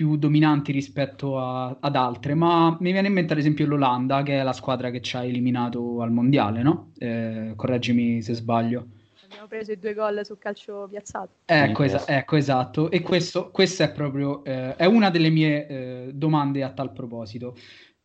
più 0.00 0.16
dominanti 0.16 0.72
rispetto 0.72 1.38
a, 1.38 1.76
ad 1.78 1.94
altre, 1.94 2.32
ma 2.32 2.74
mi 2.80 2.90
viene 2.90 3.08
in 3.08 3.12
mente 3.12 3.34
ad 3.34 3.38
esempio 3.38 3.66
l'Olanda, 3.66 4.22
che 4.22 4.40
è 4.40 4.42
la 4.42 4.54
squadra 4.54 4.88
che 4.88 5.02
ci 5.02 5.14
ha 5.16 5.24
eliminato 5.24 6.00
al 6.00 6.10
mondiale, 6.10 6.62
no? 6.62 6.92
Eh, 6.96 7.52
correggimi 7.54 8.22
se 8.22 8.32
sbaglio. 8.32 8.86
Abbiamo 9.24 9.46
preso 9.46 9.72
i 9.72 9.78
due 9.78 9.92
gol 9.92 10.24
sul 10.24 10.38
calcio 10.38 10.86
piazzato. 10.88 11.32
Ecco, 11.44 11.82
es- 11.82 12.04
ecco 12.08 12.36
esatto. 12.36 12.90
E 12.90 13.02
questo, 13.02 13.50
questa 13.50 13.84
è 13.84 13.92
proprio 13.92 14.42
eh, 14.42 14.74
è 14.74 14.86
una 14.86 15.10
delle 15.10 15.28
mie 15.28 15.66
eh, 15.66 16.10
domande 16.14 16.62
a 16.62 16.70
tal 16.70 16.92
proposito. 16.92 17.54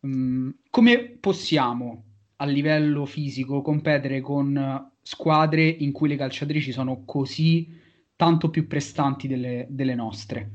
Um, 0.00 0.54
come 0.68 1.16
possiamo 1.18 2.04
a 2.36 2.44
livello 2.44 3.06
fisico 3.06 3.62
competere 3.62 4.20
con 4.20 4.90
squadre 5.00 5.66
in 5.66 5.92
cui 5.92 6.08
le 6.08 6.16
calciatrici 6.16 6.72
sono 6.72 7.04
così 7.06 7.74
tanto 8.14 8.50
più 8.50 8.66
prestanti 8.66 9.26
delle, 9.26 9.66
delle 9.70 9.94
nostre? 9.94 10.50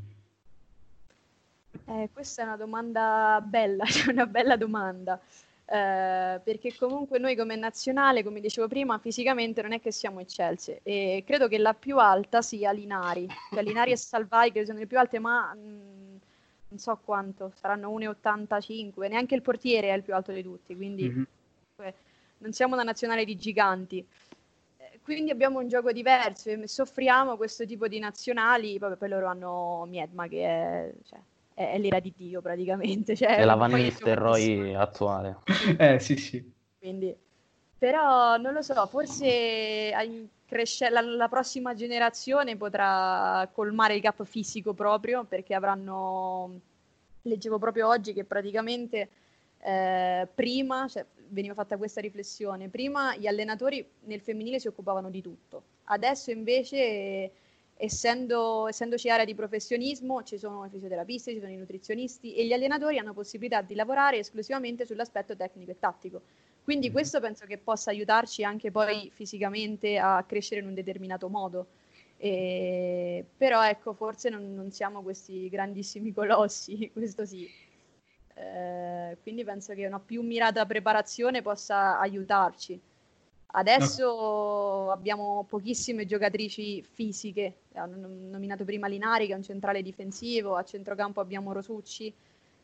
Eh, 1.85 2.09
questa 2.11 2.41
è 2.41 2.45
una 2.45 2.57
domanda 2.57 3.41
bella, 3.43 3.85
cioè 3.85 4.11
una 4.11 4.25
bella 4.25 4.55
domanda. 4.55 5.19
Eh, 5.65 6.41
perché 6.43 6.75
comunque 6.75 7.17
noi 7.17 7.35
come 7.35 7.55
nazionale, 7.55 8.23
come 8.23 8.41
dicevo 8.41 8.67
prima, 8.67 8.97
fisicamente 8.97 9.61
non 9.61 9.71
è 9.71 9.79
che 9.79 9.91
siamo 9.91 10.19
eccelsi 10.19 10.77
e 10.83 11.23
credo 11.25 11.47
che 11.47 11.57
la 11.57 11.73
più 11.73 11.97
alta 11.97 12.41
sia 12.41 12.71
Linari, 12.71 13.25
cioè 13.49 13.63
Linari 13.63 13.91
e 13.91 13.95
Salvai 13.97 14.51
che 14.51 14.65
sono 14.65 14.79
le 14.79 14.87
più 14.87 14.99
alte, 14.99 15.19
ma 15.19 15.53
mh, 15.53 15.59
mm, 15.59 16.15
non 16.69 16.79
so 16.79 16.99
quanto, 17.03 17.53
saranno 17.55 17.89
1,85, 17.89 19.07
neanche 19.07 19.35
il 19.35 19.41
portiere 19.41 19.89
è 19.89 19.93
il 19.93 20.03
più 20.03 20.13
alto 20.13 20.33
di 20.33 20.43
tutti, 20.43 20.75
quindi 20.75 21.07
mm-hmm. 21.09 21.23
non 22.39 22.51
siamo 22.51 22.73
una 22.73 22.83
nazionale 22.83 23.23
di 23.23 23.37
giganti 23.37 24.05
quindi 25.03 25.31
abbiamo 25.31 25.59
un 25.59 25.67
gioco 25.67 25.91
diverso 25.91 26.49
e 26.49 26.67
soffriamo 26.67 27.35
questo 27.35 27.65
tipo 27.65 27.87
di 27.87 27.99
nazionali, 27.99 28.77
poi 28.77 29.09
loro 29.09 29.27
hanno 29.27 29.85
Miedma 29.87 30.27
che 30.27 30.45
è, 30.45 30.93
cioè, 31.05 31.19
è, 31.53 31.71
è 31.73 31.77
l'ira 31.77 31.99
di 31.99 32.13
Dio 32.15 32.41
praticamente. 32.41 33.15
Cioè, 33.17 33.37
è 33.37 33.45
la 33.45 33.55
Van 33.55 33.71
Nistelrooy 33.71 34.73
attuale. 34.73 35.37
eh 35.77 35.99
sì 35.99 36.15
sì. 36.17 36.51
Quindi, 36.79 37.15
però 37.77 38.37
non 38.37 38.53
lo 38.53 38.61
so, 38.61 38.85
forse 38.87 39.91
cresce, 40.45 40.89
la, 40.89 41.01
la, 41.01 41.29
prossima 41.29 41.73
generazione 41.73 42.57
potrà 42.57 43.49
colmare 43.53 43.95
il 43.95 44.01
gap 44.01 44.23
fisico 44.25 44.73
proprio 44.73 45.23
perché 45.23 45.53
avranno, 45.53 46.59
leggevo 47.21 47.57
proprio 47.57 47.87
oggi 47.87 48.13
che 48.13 48.23
praticamente 48.23 49.09
eh, 49.59 50.27
prima, 50.33 50.87
cioè, 50.87 51.05
veniva 51.29 51.53
fatta 51.53 51.77
questa 51.77 52.01
riflessione. 52.01 52.67
Prima 52.67 53.15
gli 53.15 53.27
allenatori 53.27 53.87
nel 54.05 54.21
femminile 54.21 54.59
si 54.59 54.67
occupavano 54.67 55.09
di 55.09 55.21
tutto, 55.21 55.63
adesso 55.85 56.31
invece, 56.31 57.31
essendo, 57.83 58.67
essendoci 58.67 59.09
area 59.09 59.25
di 59.25 59.33
professionismo, 59.33 60.21
ci 60.21 60.37
sono 60.37 60.65
i 60.65 60.69
fisioterapisti, 60.69 61.33
ci 61.33 61.39
sono 61.39 61.51
i 61.51 61.57
nutrizionisti 61.57 62.35
e 62.35 62.45
gli 62.45 62.53
allenatori 62.53 62.99
hanno 62.99 63.13
possibilità 63.13 63.61
di 63.63 63.73
lavorare 63.73 64.19
esclusivamente 64.19 64.85
sull'aspetto 64.85 65.35
tecnico 65.35 65.71
e 65.71 65.79
tattico. 65.79 66.21
Quindi 66.63 66.85
mm-hmm. 66.85 66.95
questo 66.95 67.19
penso 67.19 67.45
che 67.47 67.57
possa 67.57 67.89
aiutarci 67.89 68.43
anche 68.43 68.69
poi 68.69 69.09
fisicamente 69.11 69.97
a 69.97 70.23
crescere 70.27 70.61
in 70.61 70.67
un 70.67 70.75
determinato 70.75 71.27
modo. 71.27 71.67
E, 72.17 73.25
però 73.35 73.65
ecco, 73.65 73.93
forse 73.93 74.29
non, 74.29 74.53
non 74.53 74.69
siamo 74.69 75.01
questi 75.01 75.49
grandissimi 75.49 76.13
colossi, 76.13 76.91
questo 76.93 77.25
sì. 77.25 77.49
Eh, 78.35 79.17
quindi 79.23 79.43
penso 79.43 79.73
che 79.73 79.87
una 79.87 79.99
più 79.99 80.21
mirata 80.21 80.67
preparazione 80.67 81.41
possa 81.41 81.99
aiutarci. 81.99 82.79
Adesso 83.53 84.05
no. 84.05 84.91
abbiamo 84.91 85.45
pochissime 85.49 86.05
giocatrici 86.05 86.83
fisiche, 86.83 87.55
hanno 87.73 88.07
nominato 88.29 88.65
prima 88.65 88.87
Linari 88.87 89.27
che 89.27 89.33
è 89.33 89.35
un 89.35 89.43
centrale 89.43 89.81
difensivo, 89.81 90.55
a 90.55 90.63
centrocampo 90.63 91.19
abbiamo 91.19 91.53
Rosucci, 91.53 92.13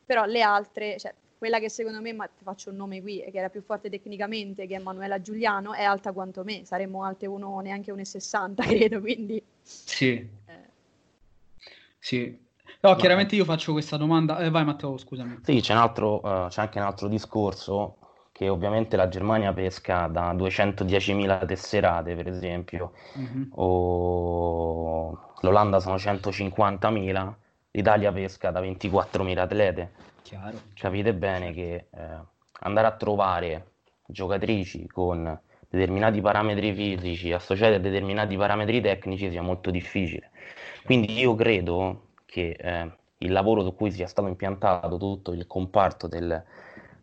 però 0.06 0.26
le 0.26 0.42
altre, 0.42 0.98
cioè 0.98 1.14
quella 1.38 1.60
che 1.60 1.70
secondo 1.70 2.02
me, 2.02 2.14
ma 2.14 2.28
faccio 2.42 2.72
un 2.72 2.78
nome 2.78 3.02
qui, 3.02 3.20
che 3.20 3.38
era 3.38 3.50
più 3.50 3.62
forte 3.62 3.90
tecnicamente, 3.90 4.66
che 4.66 4.76
è 4.76 4.80
Manuela 4.80 5.22
Giuliano, 5.22 5.74
è 5.74 5.84
alta 5.84 6.12
quanto 6.12 6.44
me, 6.44 6.66
saremmo 6.66 7.04
alte 7.04 7.28
uno, 7.28 7.60
neanche 7.60 7.94
1,60 7.94 8.56
credo, 8.66 9.00
quindi... 9.00 9.42
Sì. 9.62 10.14
Eh. 10.14 10.30
Sì, 12.00 12.46
No, 12.80 12.96
chiaramente 12.96 13.36
io 13.36 13.44
faccio 13.44 13.72
questa 13.72 13.98
domanda. 13.98 14.38
Eh, 14.40 14.50
vai 14.50 14.64
Matteo, 14.64 14.98
scusami. 14.98 15.40
Sì, 15.42 15.62
c'è, 15.62 15.74
altro, 15.74 16.18
uh, 16.18 16.48
c'è 16.48 16.62
anche 16.62 16.80
un 16.80 16.86
altro 16.86 17.08
discorso 17.08 17.98
che 18.38 18.50
ovviamente 18.50 18.96
la 18.96 19.08
Germania 19.08 19.52
pesca 19.52 20.06
da 20.06 20.32
210.000 20.32 21.48
tesserate, 21.48 22.14
per 22.14 22.28
esempio, 22.28 22.92
mm-hmm. 23.18 23.44
o 23.56 25.32
l'Olanda 25.40 25.80
sono 25.80 25.96
150.000, 25.96 27.34
l'Italia 27.72 28.12
pesca 28.12 28.52
da 28.52 28.62
24.000 28.62 29.38
atlete. 29.40 29.92
Chiaro. 30.22 30.56
Capite 30.76 31.16
bene 31.16 31.52
che 31.52 31.88
eh, 31.90 32.04
andare 32.60 32.86
a 32.86 32.92
trovare 32.92 33.72
giocatrici 34.06 34.86
con 34.86 35.40
determinati 35.68 36.22
parametri 36.22 36.76
fisici 36.76 37.34
associati 37.34 37.74
a 37.74 37.80
determinati 37.80 38.38
parametri 38.38 38.82
tecnici 38.82 39.32
sia 39.32 39.42
molto 39.42 39.72
difficile. 39.72 40.30
Quindi 40.86 41.18
io 41.18 41.34
credo 41.34 42.10
che 42.26 42.52
eh, 42.52 42.92
il 43.18 43.32
lavoro 43.32 43.64
su 43.64 43.74
cui 43.74 43.90
sia 43.90 44.06
stato 44.06 44.28
impiantato 44.28 44.96
tutto 44.98 45.32
il 45.32 45.48
comparto 45.48 46.06
del, 46.06 46.44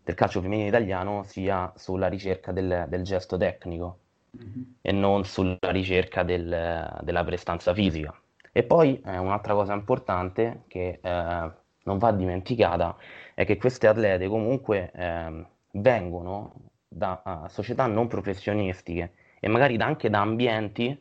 del 0.05 0.15
calcio 0.15 0.41
femminile 0.43 0.69
italiano 0.69 1.23
sia 1.25 1.73
sulla 1.77 2.09
ricerca 2.09 2.53
del, 2.53 2.85
del 2.89 3.03
gesto 3.03 3.39
tecnico 3.39 3.99
mm-hmm. 4.37 4.63
e 4.83 4.93
non 4.93 5.25
sulla 5.25 5.71
ricerca 5.71 6.23
del, 6.23 7.01
della 7.03 7.25
prestanza 7.25 7.73
fisica. 7.73 8.15
E 8.53 8.63
poi 8.63 9.01
eh, 9.05 9.17
un'altra 9.17 9.55
cosa 9.55 9.73
importante 9.73 10.65
che 10.69 11.01
eh, 11.03 11.51
non 11.85 11.99
va 11.99 12.13
dimenticata 12.13 12.97
è 13.33 13.45
che 13.45 13.57
queste 13.57 13.87
atlete 13.87 14.29
comunque 14.29 14.93
ehm, 14.95 15.47
vengono 15.73 16.55
da 16.87 17.47
società 17.49 17.87
non 17.87 18.07
professionistiche 18.07 19.15
e 19.41 19.49
magari 19.49 19.77
anche 19.79 20.09
da 20.09 20.21
ambienti 20.21 20.97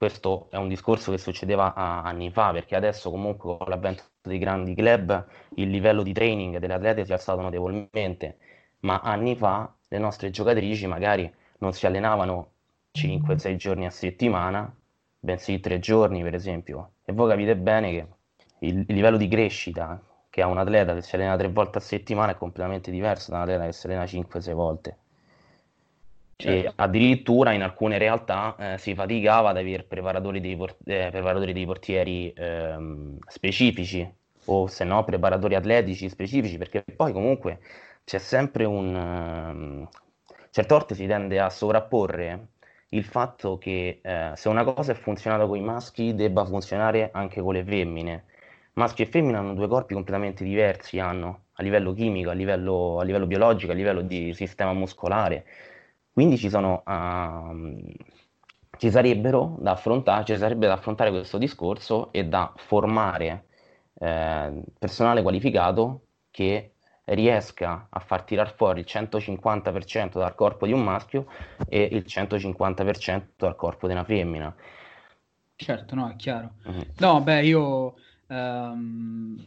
questo 0.00 0.46
è 0.48 0.56
un 0.56 0.68
discorso 0.68 1.10
che 1.10 1.18
succedeva 1.18 1.74
anni 1.74 2.30
fa, 2.30 2.52
perché 2.52 2.74
adesso 2.74 3.10
comunque 3.10 3.58
con 3.58 3.68
l'avvento 3.68 4.04
dei 4.22 4.38
grandi 4.38 4.74
club 4.74 5.26
il 5.56 5.68
livello 5.68 6.02
di 6.02 6.14
training 6.14 6.56
delle 6.56 6.72
atlete 6.72 7.04
si 7.04 7.10
è 7.10 7.12
alzato 7.12 7.42
notevolmente, 7.42 8.38
ma 8.78 9.00
anni 9.00 9.36
fa 9.36 9.70
le 9.88 9.98
nostre 9.98 10.30
giocatrici 10.30 10.86
magari 10.86 11.30
non 11.58 11.74
si 11.74 11.84
allenavano 11.84 12.52
5-6 12.94 13.56
giorni 13.56 13.84
a 13.84 13.90
settimana, 13.90 14.74
bensì 15.18 15.60
3 15.60 15.78
giorni 15.80 16.22
per 16.22 16.32
esempio. 16.32 16.92
E 17.04 17.12
voi 17.12 17.28
capite 17.28 17.54
bene 17.54 17.90
che 17.90 18.06
il, 18.60 18.86
livello 18.88 19.18
di 19.18 19.28
crescita 19.28 20.02
che 20.30 20.40
ha 20.40 20.46
un 20.46 20.56
atleta 20.56 20.94
che 20.94 21.02
si 21.02 21.14
allena 21.14 21.36
3 21.36 21.48
volte 21.48 21.76
a 21.76 21.82
settimana 21.82 22.32
è 22.32 22.38
completamente 22.38 22.90
diverso 22.90 23.32
da 23.32 23.36
un 23.36 23.42
atleta 23.42 23.66
che 23.66 23.72
si 23.72 23.84
allena 23.84 24.04
5-6 24.04 24.52
volte. 24.54 24.96
Certo. 26.40 26.68
E 26.68 26.72
addirittura 26.76 27.52
in 27.52 27.62
alcune 27.62 27.98
realtà 27.98 28.56
eh, 28.58 28.78
si 28.78 28.94
faticava 28.94 29.50
ad 29.50 29.58
avere 29.58 29.82
preparatori 29.82 30.40
dei, 30.40 30.56
port- 30.56 30.78
eh, 30.86 31.08
preparatori 31.10 31.52
dei 31.52 31.66
portieri 31.66 32.32
ehm, 32.34 33.18
specifici 33.26 34.10
o 34.46 34.66
se 34.66 34.84
no 34.84 35.04
preparatori 35.04 35.54
atletici 35.54 36.08
specifici 36.08 36.56
perché 36.56 36.82
poi 36.96 37.12
comunque 37.12 37.60
c'è 38.04 38.18
sempre 38.18 38.64
un... 38.64 38.94
Um, 38.94 39.88
certe 40.50 40.74
volte 40.74 40.94
si 40.94 41.06
tende 41.06 41.38
a 41.38 41.50
sovrapporre 41.50 42.48
il 42.90 43.04
fatto 43.04 43.58
che 43.58 44.00
eh, 44.02 44.32
se 44.34 44.48
una 44.48 44.64
cosa 44.64 44.92
è 44.92 44.94
funzionata 44.94 45.46
con 45.46 45.56
i 45.56 45.60
maschi, 45.60 46.14
debba 46.14 46.44
funzionare 46.44 47.10
anche 47.12 47.40
con 47.40 47.54
le 47.54 47.62
femmine. 47.64 48.24
Maschi 48.74 49.02
e 49.02 49.06
femmine 49.06 49.36
hanno 49.36 49.54
due 49.54 49.68
corpi 49.68 49.94
completamente 49.94 50.42
diversi, 50.42 50.98
hanno 50.98 51.44
a 51.52 51.62
livello 51.62 51.92
chimico, 51.92 52.30
a 52.30 52.32
livello, 52.32 52.98
a 52.98 53.04
livello 53.04 53.26
biologico, 53.26 53.72
a 53.72 53.74
livello 53.74 54.00
di 54.02 54.32
sistema 54.34 54.72
muscolare. 54.72 55.44
Quindi 56.20 56.36
ci 56.36 56.50
sono, 56.50 56.82
uh, 56.84 57.94
ci 58.76 58.90
sarebbero 58.90 59.56
da 59.58 59.70
affrontare, 59.70 60.26
ci 60.26 60.36
sarebbe 60.36 60.66
da 60.66 60.74
affrontare 60.74 61.08
questo 61.08 61.38
discorso 61.38 62.12
e 62.12 62.26
da 62.26 62.52
formare 62.56 63.46
eh, 63.98 64.62
personale 64.78 65.22
qualificato 65.22 66.08
che 66.30 66.74
riesca 67.04 67.86
a 67.88 68.00
far 68.00 68.24
tirar 68.24 68.54
fuori 68.54 68.80
il 68.80 68.86
150% 68.86 70.18
dal 70.18 70.34
corpo 70.34 70.66
di 70.66 70.72
un 70.72 70.82
maschio 70.82 71.24
e 71.66 71.88
il 71.90 72.04
150% 72.06 73.22
dal 73.36 73.56
corpo 73.56 73.86
di 73.86 73.94
una 73.94 74.04
femmina. 74.04 74.54
Certo, 75.56 75.94
no, 75.94 76.10
è 76.10 76.16
chiaro. 76.16 76.52
Mm-hmm. 76.68 76.80
No, 76.98 77.22
beh, 77.22 77.44
io 77.46 77.94
um, 78.26 79.42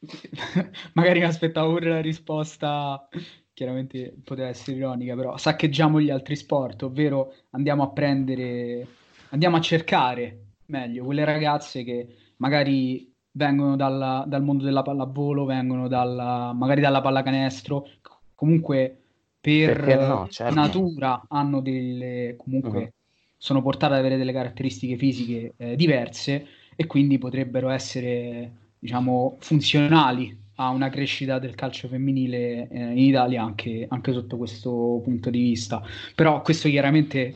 magari 0.94 1.20
mi 1.20 1.26
aspettavo 1.26 1.74
pure 1.74 1.90
la 1.90 2.00
risposta, 2.00 3.08
chiaramente 3.56 4.14
poteva 4.22 4.48
essere 4.48 4.76
ironica, 4.76 5.16
però 5.16 5.38
saccheggiamo 5.38 5.98
gli 5.98 6.10
altri 6.10 6.36
sport, 6.36 6.82
ovvero 6.82 7.32
andiamo 7.52 7.84
a 7.84 7.88
prendere, 7.88 8.86
andiamo 9.30 9.56
a 9.56 9.62
cercare 9.62 10.40
meglio 10.66 11.06
quelle 11.06 11.24
ragazze 11.24 11.82
che 11.82 12.06
magari 12.36 13.10
vengono 13.32 13.74
dalla, 13.74 14.24
dal 14.26 14.42
mondo 14.42 14.62
della 14.62 14.82
pallavolo, 14.82 15.46
vengono 15.46 15.88
dalla, 15.88 16.52
magari 16.52 16.82
dalla 16.82 17.00
pallacanestro, 17.00 17.88
comunque 18.34 19.00
per 19.40 19.86
no, 20.06 20.28
certo. 20.28 20.54
natura 20.54 21.24
hanno 21.26 21.62
delle, 21.62 22.34
comunque 22.36 22.78
uh-huh. 22.78 22.90
sono 23.38 23.62
portate 23.62 23.94
ad 23.94 24.00
avere 24.00 24.18
delle 24.18 24.32
caratteristiche 24.32 24.98
fisiche 24.98 25.54
eh, 25.56 25.76
diverse 25.76 26.46
e 26.76 26.86
quindi 26.86 27.16
potrebbero 27.16 27.70
essere, 27.70 28.50
diciamo, 28.78 29.36
funzionali 29.38 30.44
a 30.56 30.70
una 30.70 30.88
crescita 30.88 31.38
del 31.38 31.54
calcio 31.54 31.88
femminile 31.88 32.68
eh, 32.68 32.78
in 32.78 32.98
Italia 32.98 33.42
anche, 33.42 33.86
anche 33.88 34.12
sotto 34.12 34.36
questo 34.36 35.00
punto 35.02 35.30
di 35.30 35.40
vista. 35.40 35.82
Però 36.14 36.42
questo 36.42 36.68
chiaramente 36.68 37.34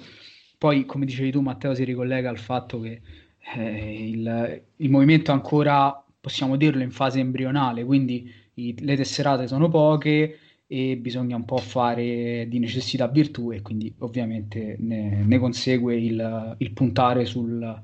poi, 0.60 0.84
come 0.84 1.06
dicevi 1.06 1.30
tu 1.30 1.40
Matteo, 1.40 1.74
si 1.74 1.84
ricollega 1.84 2.28
al 2.28 2.38
fatto 2.38 2.80
che 2.80 3.00
eh, 3.56 4.08
il, 4.10 4.62
il, 4.76 4.90
movimento 4.90 5.32
ancora, 5.32 6.04
possiamo 6.20 6.56
dirlo, 6.56 6.82
in 6.82 6.90
fase 6.90 7.18
embrionale, 7.18 7.82
quindi 7.82 8.30
i, 8.54 8.74
le 8.78 8.96
tesserate 8.96 9.48
sono 9.48 9.70
poche 9.70 10.38
e 10.66 10.96
bisogna 10.98 11.36
un 11.36 11.46
po' 11.46 11.56
fare 11.56 12.46
di 12.46 12.58
necessità 12.58 13.08
virtù 13.08 13.52
e 13.52 13.62
quindi 13.62 13.92
ovviamente 14.00 14.76
ne, 14.78 15.24
ne 15.24 15.38
consegue 15.38 15.96
il, 15.96 16.56
il 16.58 16.72
puntare 16.72 17.24
sul, 17.24 17.82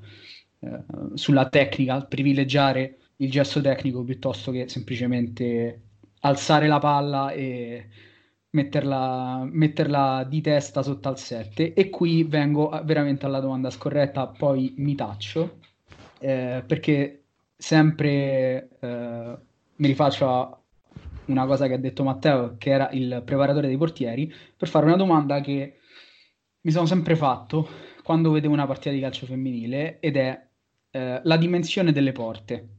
eh, 0.59 0.83
sulla 1.15 1.49
tecnica, 1.49 2.01
privilegiare 2.05 2.97
il 3.17 3.31
gesto 3.31 3.61
tecnico 3.61 4.03
piuttosto 4.03 4.51
che 4.51 4.67
semplicemente 4.67 5.81
alzare 6.21 6.67
la 6.67 6.79
palla 6.79 7.31
e 7.31 7.87
metterla, 8.51 9.47
metterla 9.49 10.25
di 10.27 10.41
testa 10.41 10.81
sotto 10.83 11.09
al 11.09 11.17
7 11.19 11.73
e 11.73 11.89
qui 11.89 12.23
vengo 12.23 12.69
veramente 12.83 13.25
alla 13.25 13.39
domanda 13.39 13.69
scorretta, 13.69 14.27
poi 14.27 14.73
mi 14.77 14.95
taccio 14.95 15.59
eh, 16.19 16.63
perché 16.65 17.23
sempre 17.55 18.69
eh, 18.79 19.37
mi 19.75 19.87
rifaccio 19.87 20.29
a 20.29 20.59
una 21.25 21.45
cosa 21.45 21.67
che 21.67 21.73
ha 21.73 21.77
detto 21.77 22.03
Matteo, 22.03 22.55
che 22.57 22.69
era 22.69 22.89
il 22.91 23.21
preparatore 23.25 23.67
dei 23.67 23.77
portieri, 23.77 24.33
per 24.55 24.67
fare 24.67 24.85
una 24.85 24.95
domanda 24.95 25.41
che 25.41 25.79
mi 26.61 26.71
sono 26.71 26.85
sempre 26.85 27.15
fatto 27.15 27.67
quando 28.03 28.31
vedevo 28.31 28.53
una 28.53 28.65
partita 28.65 28.91
di 28.91 29.01
calcio 29.01 29.25
femminile 29.25 29.99
ed 29.99 30.15
è 30.15 30.47
eh, 30.91 31.21
la 31.23 31.37
dimensione 31.37 31.91
delle 31.91 32.13
porte. 32.13 32.76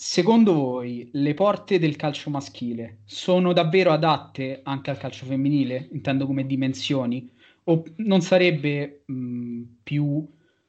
Secondo 0.00 0.54
voi 0.54 1.08
le 1.10 1.34
porte 1.34 1.80
del 1.80 1.96
calcio 1.96 2.30
maschile 2.30 2.98
sono 3.04 3.52
davvero 3.52 3.90
adatte 3.90 4.60
anche 4.62 4.90
al 4.90 4.96
calcio 4.96 5.26
femminile, 5.26 5.88
intendo 5.90 6.24
come 6.24 6.46
dimensioni, 6.46 7.28
o 7.64 7.82
non 7.96 8.20
sarebbe 8.20 9.02
mh, 9.06 9.62
più 9.82 10.24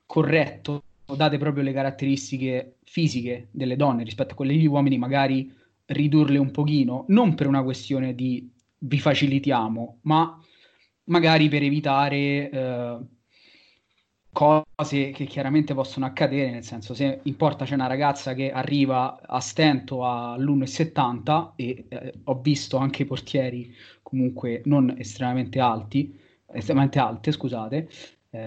corretto, 0.08 0.82
date 1.16 1.38
proprio 1.38 1.62
le 1.62 1.74
caratteristiche 1.74 2.78
fisiche 2.86 3.50
delle 3.52 3.76
donne 3.76 4.04
rispetto 4.04 4.32
a 4.32 4.36
quelle 4.36 4.54
degli 4.54 4.66
uomini, 4.66 4.98
magari 4.98 5.54
ridurle 5.86 6.40
un 6.40 6.50
pochino, 6.50 7.06
non 7.10 7.36
per 7.36 7.46
una 7.46 7.62
questione 7.62 8.16
di 8.16 8.50
vi 8.80 9.00
facilitiamo, 9.00 10.00
ma 10.02 10.44
magari 11.04 11.50
per 11.50 11.62
evitare 11.62 12.50
eh, 12.50 12.98
cose 14.40 15.12
che 15.12 15.26
chiaramente 15.26 15.74
possono 15.74 16.06
accadere, 16.06 16.50
nel 16.50 16.64
senso 16.64 16.94
se 16.94 17.20
in 17.24 17.36
porta 17.36 17.66
c'è 17.66 17.74
una 17.74 17.88
ragazza 17.88 18.34
che 18.34 18.52
arriva 18.52 19.20
a 19.22 19.42
stento 19.42 20.06
all'1,70 20.06 21.52
e 21.58 21.86
eh, 21.90 22.14
ho 22.24 22.40
visto 22.40 22.78
anche 22.78 23.04
portieri 23.06 23.76
comunque 24.02 24.62
non 24.64 24.96
estremamente 24.98 25.60
alti, 25.60 26.18
estremamente 26.54 27.00
alte, 27.00 27.34
scusate, 27.34 27.90
eh, 28.30 28.40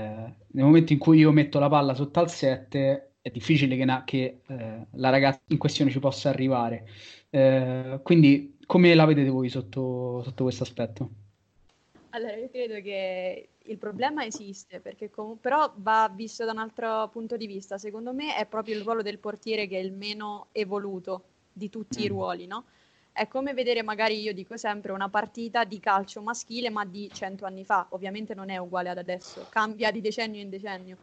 nel 0.47 0.65
momento 0.65 0.95
in 0.95 0.99
cui 0.99 1.19
io 1.19 1.31
metto 1.31 1.59
la 1.59 1.69
palla 1.69 1.93
sotto 1.95 2.21
al 2.21 2.31
7 2.31 3.17
è 3.21 3.29
difficile 3.29 3.77
che, 3.77 3.85
na- 3.85 4.05
che 4.05 4.41
eh, 4.47 4.87
la 4.93 5.11
ragazza 5.11 5.43
in 5.49 5.59
questione 5.59 5.91
ci 5.91 5.99
possa 5.99 6.31
arrivare. 6.31 6.87
Eh, 7.29 8.01
quindi 8.03 8.57
come 8.65 8.95
la 8.95 9.05
vedete 9.05 9.29
voi 9.29 9.51
sotto, 9.51 10.23
sotto 10.25 10.45
questo 10.45 10.63
aspetto? 10.63 11.22
Allora, 12.15 12.37
io 12.37 12.51
credo 12.51 12.75
che 12.83 13.49
il 13.59 13.79
problema 13.79 14.25
esiste, 14.25 14.81
perché 14.81 15.09
com- 15.09 15.39
però 15.39 15.73
va 15.77 16.11
visto 16.15 16.45
da 16.45 16.53
un 16.53 16.59
altro 16.59 17.09
punto 17.09 17.39
di 17.39 17.47
vista. 17.47 17.79
Secondo 17.79 18.13
me 18.13 18.37
è 18.37 18.45
proprio 18.45 18.75
il 18.75 18.83
ruolo 18.83 19.01
del 19.01 19.19
portiere 19.19 19.67
che 19.67 19.79
è 19.79 19.81
il 19.81 19.93
meno 19.93 20.49
evoluto 20.53 21.25
di 21.51 21.71
tutti 21.71 22.01
mm. 22.01 22.03
i 22.03 22.07
ruoli, 22.09 22.47
no? 22.47 22.65
È 23.13 23.27
come 23.29 23.55
vedere 23.55 23.83
magari, 23.83 24.21
io 24.21 24.35
dico 24.35 24.59
sempre, 24.59 24.93
una 24.93 25.09
partita 25.09 25.65
di 25.65 25.81
calcio 25.81 26.21
maschile, 26.21 26.69
ma 26.69 26.85
di 26.85 27.11
cento 27.11 27.47
anni 27.47 27.65
fa. 27.65 27.87
Ovviamente 27.91 28.35
non 28.35 28.51
è 28.51 28.59
uguale 28.59 28.91
ad 28.91 28.99
adesso, 28.99 29.47
cambia 29.49 29.91
di 29.91 30.03
decennio 30.03 30.41
in 30.41 30.51
decennio. 30.51 30.97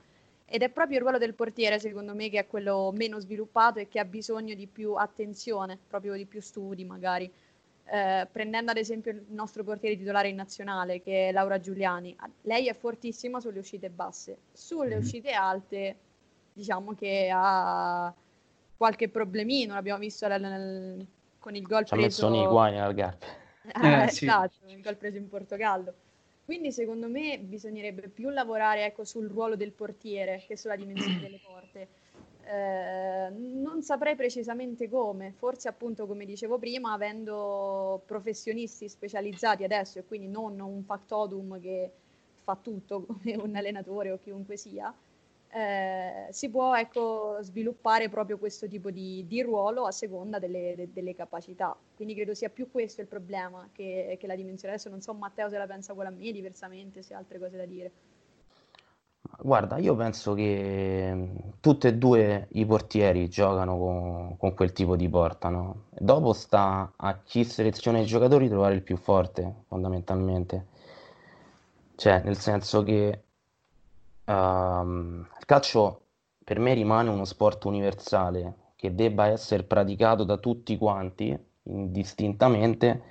Ed 0.45 0.61
è 0.61 0.69
proprio 0.69 0.97
il 0.97 1.03
ruolo 1.03 1.17
del 1.17 1.33
portiere, 1.33 1.79
secondo 1.79 2.13
me, 2.13 2.29
che 2.29 2.39
è 2.39 2.47
quello 2.47 2.91
meno 2.95 3.19
sviluppato 3.19 3.79
e 3.79 3.87
che 3.87 3.99
ha 3.99 4.05
bisogno 4.05 4.53
di 4.53 4.67
più 4.67 4.93
attenzione, 4.93 5.77
proprio 5.87 6.13
di 6.13 6.25
più 6.25 6.41
studi 6.41 6.85
magari 6.85 7.31
eh, 7.91 8.27
prendendo 8.31 8.71
ad 8.71 8.77
esempio 8.77 9.11
il 9.11 9.25
nostro 9.29 9.63
portiere 9.63 9.97
titolare 9.97 10.29
in 10.29 10.35
nazionale 10.35 11.01
che 11.01 11.29
è 11.29 11.31
Laura 11.31 11.59
Giuliani, 11.59 12.15
lei 12.41 12.67
è 12.67 12.73
fortissima 12.73 13.39
sulle 13.39 13.59
uscite 13.59 13.89
basse, 13.89 14.37
sulle 14.51 14.95
mm. 14.95 14.99
uscite 14.99 15.31
alte 15.31 15.97
diciamo 16.53 16.93
che 16.93 17.31
ha 17.33 18.13
qualche 18.75 19.09
problemino, 19.09 19.73
l'abbiamo 19.73 19.99
visto 19.99 20.27
nel, 20.27 20.41
nel, 20.41 21.07
con 21.39 21.55
il 21.55 21.63
gol 21.63 21.85
Ci 21.85 21.95
preso... 21.95 22.25
Ha 22.25 22.29
messo 22.29 22.41
nei 22.41 22.47
guai 22.49 22.77
al 22.77 22.93
Garp. 22.93 23.25
Eh, 23.69 24.07
sì. 24.09 24.25
Esatto, 24.25 24.55
il 24.65 24.81
gol 24.81 24.95
preso 24.95 25.17
in 25.17 25.29
Portogallo. 25.29 25.93
Quindi 26.43 26.71
secondo 26.71 27.07
me 27.07 27.37
bisognerebbe 27.37 28.07
più 28.07 28.29
lavorare 28.29 28.85
ecco, 28.85 29.03
sul 29.03 29.27
ruolo 29.27 29.55
del 29.55 29.71
portiere 29.71 30.43
che 30.47 30.57
sulla 30.57 30.75
dimensione 30.75 31.19
delle 31.19 31.39
porte 31.45 31.87
eh, 32.51 33.29
non 33.29 33.83
saprei 33.83 34.15
precisamente 34.15 34.89
come, 34.89 35.33
forse 35.37 35.67
appunto 35.67 36.07
come 36.07 36.25
dicevo 36.25 36.57
prima, 36.57 36.93
avendo 36.93 38.01
professionisti 38.07 38.89
specializzati 38.89 39.63
adesso 39.63 39.99
e 39.99 40.05
quindi 40.05 40.27
non 40.27 40.59
un 40.59 40.83
factotum 40.83 41.59
che 41.61 41.91
fa 42.43 42.57
tutto 42.59 43.05
come 43.05 43.35
un 43.35 43.55
allenatore 43.55 44.11
o 44.11 44.17
chiunque 44.17 44.57
sia, 44.57 44.91
eh, 45.51 46.27
si 46.31 46.49
può 46.49 46.75
ecco, 46.75 47.37
sviluppare 47.41 48.09
proprio 48.09 48.39
questo 48.39 48.67
tipo 48.67 48.89
di, 48.89 49.25
di 49.27 49.43
ruolo 49.43 49.85
a 49.85 49.91
seconda 49.91 50.39
delle, 50.39 50.73
de, 50.75 50.89
delle, 50.91 51.13
capacità. 51.13 51.77
Quindi 51.95 52.15
credo 52.15 52.33
sia 52.33 52.49
più 52.49 52.71
questo 52.71 53.01
il 53.01 53.07
problema 53.07 53.69
che, 53.71 54.17
che 54.19 54.25
la 54.27 54.35
dimensione. 54.35 54.73
Adesso 54.73 54.89
non 54.89 55.01
so 55.01 55.13
Matteo 55.13 55.49
se 55.49 55.57
la 55.57 55.67
pensa 55.67 55.93
quella 55.93 56.09
a 56.09 56.13
me 56.13 56.31
diversamente, 56.31 57.03
se 57.03 57.13
ha 57.13 57.19
altre 57.19 57.37
cose 57.37 57.57
da 57.57 57.65
dire. 57.65 57.91
Guarda, 59.37 59.77
io 59.77 59.95
penso 59.95 60.33
che 60.33 61.11
mm, 61.13 61.35
tutti 61.61 61.87
e 61.87 61.95
due 61.95 62.47
i 62.53 62.65
portieri 62.65 63.29
giocano 63.29 63.77
con, 63.77 64.37
con 64.37 64.53
quel 64.53 64.73
tipo 64.73 64.95
di 64.95 65.07
porta, 65.07 65.49
no? 65.49 65.83
Dopo 65.91 66.33
sta 66.33 66.91
a 66.95 67.19
chi 67.23 67.43
seleziona 67.45 67.99
i 67.99 68.05
giocatori 68.05 68.49
trovare 68.49 68.75
il 68.75 68.81
più 68.81 68.97
forte, 68.97 69.63
fondamentalmente. 69.67 70.67
Cioè, 71.95 72.21
nel 72.23 72.37
senso 72.37 72.83
che 72.83 73.23
um, 74.25 75.27
il 75.37 75.45
calcio 75.45 76.01
per 76.43 76.59
me 76.59 76.73
rimane 76.73 77.09
uno 77.09 77.25
sport 77.25 77.63
universale 77.65 78.73
che 78.75 78.95
debba 78.95 79.27
essere 79.27 79.63
praticato 79.63 80.23
da 80.23 80.37
tutti 80.37 80.77
quanti, 80.77 81.37
indistintamente, 81.63 83.03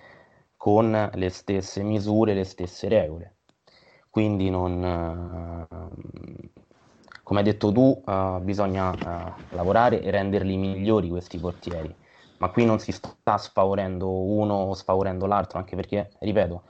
con 0.56 1.10
le 1.14 1.28
stesse 1.30 1.82
misure, 1.82 2.34
le 2.34 2.44
stesse 2.44 2.88
regole 2.88 3.38
quindi 4.11 4.50
non, 4.50 4.84
eh, 4.84 6.18
come 7.28 7.40
hai 7.40 7.44
detto 7.44 7.70
tu, 7.70 8.02
uh, 8.06 8.40
bisogna 8.40 8.88
uh, 8.90 9.54
lavorare 9.54 10.00
e 10.00 10.11
renderli 10.11 10.56
migliori 10.56 11.11
questi 11.11 11.38
portieri, 11.38 11.94
ma 12.38 12.48
qui 12.48 12.64
non 12.64 12.78
si 12.78 12.90
sta 12.90 13.36
sfavorendo 13.36 14.11
uno 14.11 14.54
o 14.54 14.72
sfavorendo 14.72 15.26
l'altro, 15.26 15.59
anche 15.59 15.76
perché, 15.76 16.11
ripeto, 16.20 16.62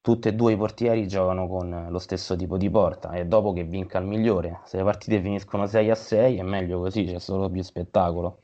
tutti 0.00 0.28
e 0.28 0.34
due 0.34 0.52
i 0.52 0.56
portieri 0.56 1.06
giocano 1.06 1.46
con 1.46 1.88
lo 1.90 1.98
stesso 1.98 2.34
tipo 2.36 2.56
di 2.56 2.70
porta 2.70 3.12
e 3.12 3.26
dopo 3.26 3.52
che 3.52 3.64
vinca 3.64 3.98
il 3.98 4.06
migliore. 4.06 4.60
Se 4.64 4.78
le 4.78 4.82
partite 4.84 5.20
finiscono 5.20 5.66
6 5.66 5.90
a 5.90 5.94
6 5.94 6.38
è 6.38 6.42
meglio 6.42 6.80
così, 6.80 7.04
c'è 7.04 7.18
solo 7.18 7.50
più 7.50 7.62
spettacolo. 7.62 8.38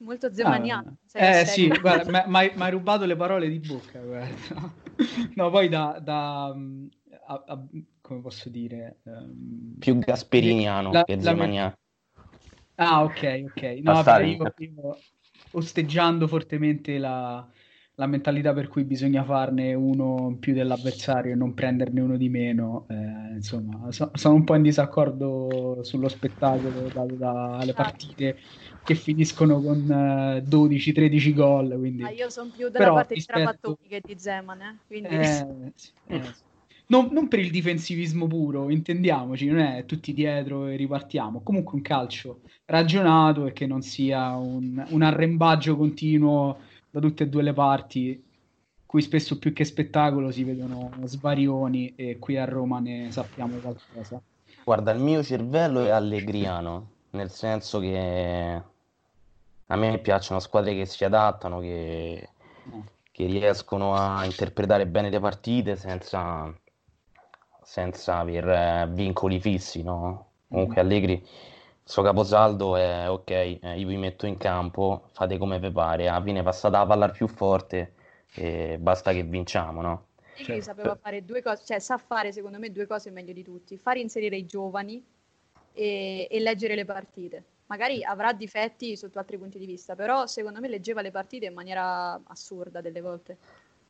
Molto 0.00 0.32
zemaniano. 0.32 0.96
Ah, 1.12 1.24
eh 1.24 1.44
sì, 1.44 1.68
guarda, 1.68 2.24
mi 2.26 2.52
hai 2.56 2.70
rubato 2.70 3.04
le 3.04 3.16
parole 3.16 3.50
di 3.50 3.58
bocca, 3.58 3.98
guarda. 4.00 4.88
No, 5.34 5.50
poi 5.50 5.68
da... 5.68 5.98
da 6.02 6.46
a, 6.46 7.44
a, 7.46 7.66
come 8.00 8.20
posso 8.20 8.48
dire... 8.48 8.98
Um, 9.04 9.76
più 9.78 9.98
gasperiniano 9.98 10.90
la, 10.92 11.04
che 11.04 11.20
zemaniano. 11.20 11.74
Ah, 12.74 13.02
ok, 13.02 13.44
ok. 13.46 13.62
No, 13.82 14.02
io, 14.24 14.54
io, 14.56 14.98
osteggiando 15.52 16.26
fortemente 16.26 16.98
la, 16.98 17.46
la, 17.94 18.06
mentalità 18.06 18.52
per 18.52 18.68
cui 18.68 18.84
bisogna 18.84 19.22
farne 19.22 19.74
uno 19.74 20.36
più 20.40 20.54
dell'avversario 20.54 21.32
e 21.32 21.36
non 21.36 21.54
prenderne 21.54 22.00
uno 22.00 22.16
di 22.16 22.28
meno, 22.28 22.86
eh, 22.88 23.34
insomma, 23.34 23.92
so, 23.92 24.10
sono 24.14 24.34
un 24.34 24.44
po' 24.44 24.54
in 24.54 24.62
disaccordo 24.62 25.80
sullo 25.82 26.08
spettacolo 26.08 26.88
dato 26.88 27.14
dalle 27.14 27.70
ah. 27.70 27.74
partite 27.74 28.38
che 28.82 28.94
finiscono 28.94 29.60
con 29.60 29.84
uh, 29.88 30.36
eh, 30.36 30.42
12-13 30.42 31.34
gol. 31.34 31.76
Quindi... 31.78 32.02
Ah, 32.02 32.10
io 32.10 32.30
sono 32.30 32.50
più 32.54 32.68
dalla 32.68 32.84
Però, 32.84 32.94
parte 32.94 33.14
rispetto... 33.14 33.38
di 33.38 33.44
Trapattoni 33.44 33.88
che 33.88 34.00
di 34.04 34.18
Zeman, 34.18 34.60
eh? 34.60 34.78
quindi... 34.86 35.08
eh, 35.08 35.72
sì, 35.74 35.90
eh. 36.06 36.22
Non, 36.86 37.08
non, 37.12 37.28
per 37.28 37.38
il 37.38 37.52
difensivismo 37.52 38.26
puro, 38.26 38.68
intendiamoci, 38.68 39.46
non 39.46 39.60
è 39.60 39.84
tutti 39.84 40.12
dietro 40.12 40.66
e 40.66 40.74
ripartiamo. 40.74 41.40
Comunque 41.40 41.74
un 41.74 41.82
calcio 41.82 42.40
ragionato 42.64 43.46
e 43.46 43.52
che 43.52 43.66
non 43.66 43.80
sia 43.80 44.34
un, 44.34 44.84
un 44.88 45.02
arrembaggio 45.02 45.76
continuo 45.76 46.58
da 46.90 46.98
tutte 46.98 47.24
e 47.24 47.28
due 47.28 47.42
le 47.42 47.52
parti, 47.52 48.20
cui 48.86 49.02
spesso 49.02 49.38
più 49.38 49.52
che 49.52 49.64
spettacolo 49.64 50.32
si 50.32 50.42
vedono 50.42 50.90
svarioni 51.04 51.92
e 51.94 52.18
qui 52.18 52.36
a 52.36 52.44
Roma 52.44 52.80
ne 52.80 53.12
sappiamo 53.12 53.54
qualcosa. 53.58 54.20
Guarda, 54.64 54.90
il 54.90 55.00
mio 55.00 55.22
cervello 55.22 55.84
è 55.84 55.90
allegriano, 55.90 56.88
nel 57.10 57.30
senso 57.30 57.80
che 57.80 58.62
a 59.66 59.76
me 59.76 59.98
piacciono 59.98 60.40
squadre 60.40 60.74
che 60.74 60.86
si 60.86 61.04
adattano, 61.04 61.60
che, 61.60 62.28
no. 62.64 62.84
che 63.10 63.26
riescono 63.26 63.94
a 63.94 64.24
interpretare 64.24 64.86
bene 64.86 65.10
le 65.10 65.20
partite 65.20 65.76
senza 65.76 66.52
senza 67.70 68.16
aver 68.16 68.48
eh, 68.48 68.88
vincoli 68.90 69.38
fissi, 69.38 69.84
no? 69.84 70.26
Comunque 70.48 70.82
mm. 70.82 70.84
Allegri, 70.84 71.12
il 71.12 71.22
suo 71.84 72.02
caposaldo 72.02 72.74
è 72.74 73.08
ok, 73.08 73.30
eh, 73.30 73.78
io 73.78 73.86
vi 73.86 73.96
metto 73.96 74.26
in 74.26 74.36
campo, 74.38 75.04
fate 75.12 75.38
come 75.38 75.60
vi 75.60 75.70
pare, 75.70 76.08
alla 76.08 76.20
fine 76.20 76.42
passate 76.42 76.76
la 76.76 76.84
palla 76.84 77.04
al 77.04 77.12
più 77.12 77.28
forte 77.28 77.94
e 78.34 78.76
basta 78.80 79.12
che 79.12 79.22
vinciamo, 79.22 79.82
no? 79.82 80.06
Allegri 80.32 80.44
certo. 80.44 80.62
sapeva 80.62 80.96
fare 80.96 81.24
due 81.24 81.42
cose, 81.42 81.62
cioè 81.64 81.78
sa 81.78 81.96
fare 81.96 82.32
secondo 82.32 82.58
me 82.58 82.72
due 82.72 82.88
cose 82.88 83.12
meglio 83.12 83.32
di 83.32 83.44
tutti, 83.44 83.76
far 83.76 83.98
inserire 83.98 84.34
i 84.34 84.46
giovani 84.46 85.04
e, 85.72 86.28
e 86.30 86.40
leggere 86.40 86.74
le 86.74 86.84
partite. 86.84 87.44
Magari 87.66 88.02
avrà 88.02 88.32
difetti 88.32 88.96
sotto 88.96 89.18
altri 89.18 89.38
punti 89.38 89.58
di 89.58 89.66
vista, 89.66 89.94
però 89.94 90.26
secondo 90.26 90.60
me 90.60 90.68
leggeva 90.68 91.02
le 91.02 91.10
partite 91.12 91.46
in 91.46 91.54
maniera 91.54 92.20
assurda 92.24 92.80
delle 92.80 93.00
volte. 93.00 93.36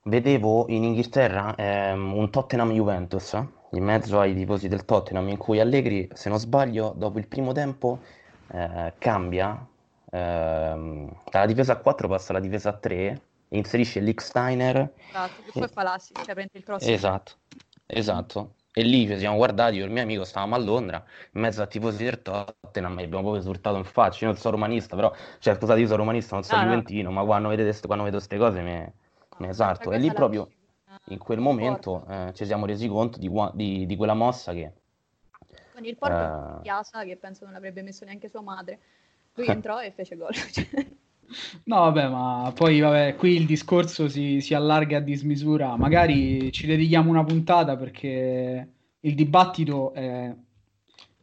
Vedevo 0.03 0.67
in 0.69 0.85
Inghilterra 0.85 1.55
ehm, 1.55 2.15
un 2.15 2.31
Tottenham 2.31 2.73
Juventus 2.73 3.33
in 3.73 3.85
mezzo 3.85 4.19
ai 4.21 4.35
tifosi 4.35 4.69
del 4.69 4.85
Tottenham 4.85 5.29
in 5.29 5.37
cui 5.37 5.61
Allegri, 5.61 6.09
se 6.13 6.29
non 6.29 6.39
sbaglio, 6.39 6.93
dopo 6.97 7.19
il 7.19 7.27
primo 7.27 7.53
tempo 7.53 8.01
eh, 8.49 8.93
cambia 8.99 9.67
ehm, 10.11 11.23
dalla 11.31 11.47
difesa 11.47 11.75
a 11.75 11.77
4 11.77 12.09
passa 12.09 12.33
alla 12.33 12.41
difesa 12.41 12.71
a 12.71 12.73
3 12.73 12.95
e 13.49 13.57
inserisce 13.57 14.01
Licksteiner 14.01 14.93
esatto, 15.09 15.43
che 15.43 15.59
poi 15.59 15.69
fa 15.69 15.83
l'assist, 15.83 16.25
cioè 16.25 16.35
prende 16.35 16.53
il 16.53 16.65
prossimo 16.65 16.95
esatto, 16.95 17.33
esatto 17.87 18.55
e 18.73 18.83
lì 18.83 19.07
ci 19.07 19.19
siamo 19.19 19.37
guardati, 19.37 19.77
io 19.77 19.83
e 19.83 19.87
il 19.87 19.93
mio 19.93 20.03
amico 20.03 20.25
stavamo 20.25 20.55
a 20.55 20.59
Londra, 20.59 21.05
in 21.33 21.41
mezzo 21.41 21.63
a 21.63 21.67
tifosi 21.67 22.05
del 22.05 22.23
Tottenham, 22.23 22.99
e 22.99 23.05
abbiamo 23.05 23.23
proprio 23.23 23.41
esultato 23.41 23.77
in 23.77 23.85
faccia. 23.85 24.25
Io 24.25 24.31
non 24.31 24.41
sono 24.41 24.55
romanista, 24.55 24.95
però, 24.95 25.13
cioè, 25.39 25.55
scusate, 25.57 25.81
io 25.81 25.87
sono 25.87 25.99
romanista, 25.99 26.35
non 26.35 26.45
sono 26.45 26.63
no, 26.63 26.69
juventino, 26.69 27.09
no. 27.09 27.15
ma 27.15 27.25
quando, 27.25 27.49
vedete, 27.49 27.87
quando 27.87 28.05
vedo 28.05 28.17
queste 28.17 28.37
cose 28.37 28.61
mi, 28.63 28.93
Esatto, 29.49 29.93
e 29.93 29.99
lì 29.99 30.13
proprio 30.13 30.49
in 31.07 31.19
quel 31.19 31.41
momento 31.41 32.05
eh, 32.09 32.33
ci 32.35 32.45
siamo 32.45 32.67
resi 32.67 32.89
conto 32.89 33.19
di, 33.19 33.31
di, 33.55 33.87
di 33.87 33.97
quella 33.97 34.15
mossa 34.15 34.53
che... 34.53 34.73
Con 35.73 35.85
il 35.85 35.97
porto 35.97 36.59
eh... 36.59 36.61
Piazza, 36.63 37.05
che 37.05 37.17
penso 37.17 37.45
non 37.47 37.55
avrebbe 37.55 37.83
messo 37.83 38.05
neanche 38.05 38.29
sua 38.29 38.43
madre, 38.43 38.79
lui 39.35 39.47
entrò 39.49 39.81
e 39.83 39.91
fece 39.93 40.17
gol. 40.17 40.35
No, 41.65 41.77
vabbè, 41.77 42.09
ma 42.09 42.53
poi 42.55 42.81
vabbè, 42.81 43.15
qui 43.17 43.35
il 43.37 43.47
discorso 43.47 44.09
si, 44.09 44.41
si, 44.41 44.55
allarga 44.55 44.99
a 44.99 45.01
dismisura. 45.01 45.77
Magari 45.77 46.51
ci 46.53 46.67
dedichiamo 46.67 47.11
una 47.11 47.25
puntata 47.25 47.77
perché 47.77 48.69
il 49.01 49.15
dibattito 49.15 49.93
è, 49.95 50.35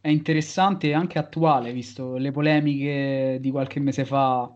è 0.02 0.10
interessante 0.10 0.88
e 0.88 0.94
anche 0.94 1.20
attuale, 1.20 1.74
visto 1.74 2.18
le 2.18 2.32
polemiche 2.32 3.38
di 3.42 3.52
qualche 3.52 3.80
mese 3.80 4.06
fa, 4.06 4.52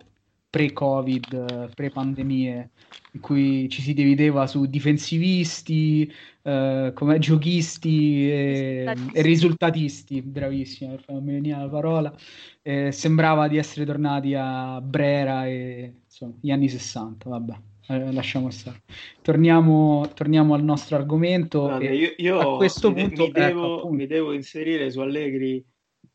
pre-Covid, 0.52 1.74
pre-pandemie, 1.74 2.70
in 3.14 3.20
cui 3.22 3.70
ci 3.70 3.82
si 3.82 3.94
divideva 3.94 4.46
su 4.48 4.66
difensivisti, 4.66 6.14
eh, 6.44 6.92
come 6.94 7.20
giochisti 7.20 8.30
e, 8.30 8.94
e, 9.14 9.22
risultatisti, 9.22 10.22
bravissima, 10.22 10.92
per 10.92 11.04
farmi 11.04 11.32
venire 11.32 11.58
la 11.58 11.70
parola. 11.70 12.14
Eh, 12.62 12.92
sembrava 12.92 13.48
di 13.48 13.58
essere 13.58 13.86
tornati 13.86 14.36
a 14.36 14.82
Brera 14.82 15.48
e 15.48 16.02
insomma, 16.04 16.34
gli 16.42 16.52
anni 16.52 16.68
60, 16.68 17.30
vabbè. 17.30 17.54
Eh, 17.88 18.12
lasciamo 18.12 18.50
stare. 18.52 18.82
Torniamo, 19.22 20.12
torniamo, 20.14 20.54
al 20.54 20.64
nostro 20.64 20.98
argomento. 20.98 21.62
Guarda, 21.62 21.90
io, 21.90 22.14
io, 22.18 22.40
a 22.40 22.58
questo 22.58 22.92
mi, 22.92 23.04
punto 23.04 23.24
mi 23.24 23.32
devo, 23.32 23.78
ecco, 23.78 23.90
mi 23.90 24.06
devo, 24.06 24.34
inserire 24.34 24.92
su 24.92 25.00
Allegri 25.00 25.64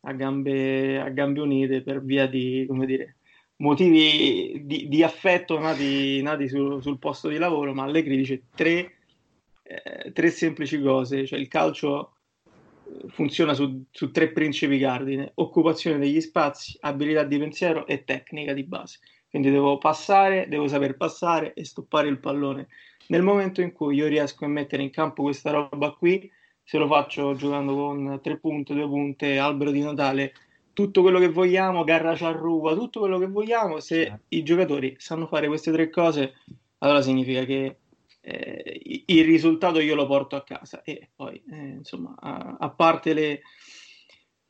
a 0.01 0.13
gambe, 0.13 1.01
a 1.01 1.09
gambe 1.09 1.41
unite 1.41 1.83
per 1.83 2.05
via 2.05 2.27
di, 2.27 2.65
come 2.69 2.87
dire, 2.87 3.16
motivi 3.59 4.63
di, 4.65 4.89
di 4.89 5.03
affetto 5.03 5.59
nati, 5.59 6.21
nati 6.23 6.49
su, 6.49 6.81
sul 6.81 6.99
posto 6.99 7.29
di 7.29 7.39
lavoro, 7.39 7.73
ma 7.73 7.85
Allegri 7.85 8.17
dice 8.17 8.43
tre, 8.55 8.93
eh, 9.63 10.13
tre 10.13 10.31
semplici 10.31 10.81
cose, 10.81 11.27
cioè 11.27 11.39
il 11.39 11.49
calcio 11.49 12.17
eh, 12.45 13.09
funziona 13.09 13.55
su, 13.55 13.85
su, 13.91 14.11
tre 14.11 14.31
principi 14.33 14.79
cardine, 14.79 15.33
occupazione 15.35 15.99
degli 15.99 16.21
spazi, 16.21 16.77
abilità 16.81 17.23
di 17.25 17.39
pensiero 17.39 17.87
e 17.87 18.05
tecnica 18.05 18.53
di 18.53 18.65
base. 18.65 18.99
Quindi 19.29 19.51
devo 19.51 19.79
passare, 19.79 20.47
devo 20.49 20.69
saper 20.69 20.97
passare 20.97 21.53
e 21.55 21.65
stoppare 21.65 22.09
il 22.09 22.19
pallone. 22.19 22.69
Nel 23.09 23.23
momento 23.23 23.61
in 23.61 23.73
cui 23.73 23.97
io 23.97 24.07
riesco 24.07 24.45
a 24.45 24.49
mettere 24.49 24.83
in 24.83 24.91
campo 24.91 25.23
questa 25.23 25.51
roba 25.51 25.91
qui, 25.93 26.31
se 26.63 26.79
lo 26.79 26.89
faccio 26.89 27.35
giocando 27.37 27.75
con 27.75 28.19
tre 28.23 28.39
punte, 28.39 28.75
due 28.75 28.89
punte, 28.89 29.39
albero 29.39 29.71
di 29.71 29.81
Natale, 29.81 30.33
tutto 30.77 31.01
quello 31.01 31.19
che 31.19 31.31
vogliamo, 31.31 31.85
garra 31.85 32.15
ciarruga, 32.15 32.75
tutto 32.75 33.01
quello 33.01 33.19
che 33.19 33.29
vogliamo, 33.29 33.81
se 33.81 34.05
certo. 34.05 34.25
i 34.29 34.43
giocatori 34.43 34.95
sanno 34.99 35.27
fare 35.27 35.47
queste 35.47 35.73
tre 35.73 35.89
cose, 35.89 36.35
allora 36.81 37.01
significa 37.01 37.47
che 37.47 37.79
eh, 38.21 39.03
il 39.07 39.25
risultato 39.25 39.81
io 39.81 39.95
lo 39.95 40.07
porto 40.07 40.37
a 40.37 40.45
casa. 40.45 40.83
E 40.83 41.09
poi, 41.17 41.43
eh, 41.51 41.77
insomma, 41.79 42.15
a, 42.19 42.59
a 42.61 42.69
parte 42.69 43.15
le, 43.15 43.41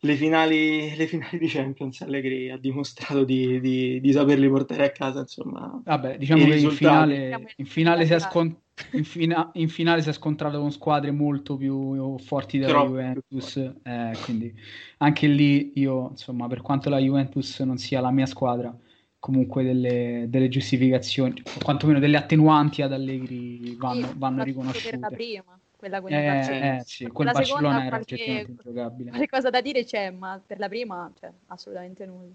le, 0.07 0.16
finali, 0.16 0.96
le, 0.96 1.07
finali, 1.07 1.38
di 1.38 1.48
Champions, 1.48 2.00
Allegri 2.00 2.50
ha 2.50 2.57
dimostrato 2.57 3.24
di, 3.24 3.61
di, 3.61 4.00
di 4.00 4.12
saperli 4.12 4.48
portare 4.48 4.86
a 4.86 4.90
casa, 4.90 5.20
insomma. 5.20 5.80
Vabbè, 5.84 6.16
diciamo 6.16 6.46
che 6.46 6.57
in 6.57 6.70
finale, 6.70 7.54
in 7.57 7.66
finale 7.66 8.07
si 8.07 8.12
è 8.14 8.18
scontato 8.18 8.64
in, 8.92 9.04
fina- 9.04 9.50
in, 9.54 9.68
finale 9.68 10.02
si 10.02 10.11
è 10.11 10.12
scontrato 10.12 10.61
con 10.61 10.70
squadre 10.70 11.11
molto 11.11 11.57
più 11.57 12.18
forti 12.18 12.59
della 12.59 12.72
Troppo 12.72 12.88
Juventus, 12.88 13.57
eh, 13.57 14.12
quindi 14.24 14.54
anche 14.98 15.26
lì 15.26 15.72
io, 15.76 16.11
insomma, 16.11 16.46
per 16.46 16.61
quanto 16.61 16.90
la 16.90 16.98
Juventus 16.98 17.61
non 17.61 17.78
sia 17.78 18.00
la 18.00 18.11
mia 18.11 18.26
squadra, 18.26 18.76
comunque 19.18 19.64
delle, 19.64 20.26
delle 20.28 20.48
giustificazioni, 20.48 21.42
o 21.42 21.64
quantomeno 21.64 21.98
delle 21.98 22.18
attenuanti 22.18 22.82
ad 22.82 22.92
Allegri 22.92 23.74
vanno, 23.76 24.09
sì, 24.09 24.14
vanno 24.16 24.42
riconosciute. 24.42 25.09
Prima, 25.11 25.55
quella 25.77 26.01
con 26.01 26.12
eh, 26.12 26.79
eh, 26.79 26.83
sì, 26.85 27.07
quel 27.07 27.31
Barcellona 27.33 27.85
era 27.85 27.97
oggettivamente 27.97 28.51
ingiocabile. 28.51 29.11
Qualcosa 29.11 29.51
da 29.51 29.61
dire 29.61 29.85
c'è, 29.85 30.11
ma 30.11 30.41
per 30.45 30.59
la 30.59 30.68
prima, 30.68 31.11
cioè, 31.18 31.31
assolutamente 31.47 32.07
nulla. 32.07 32.33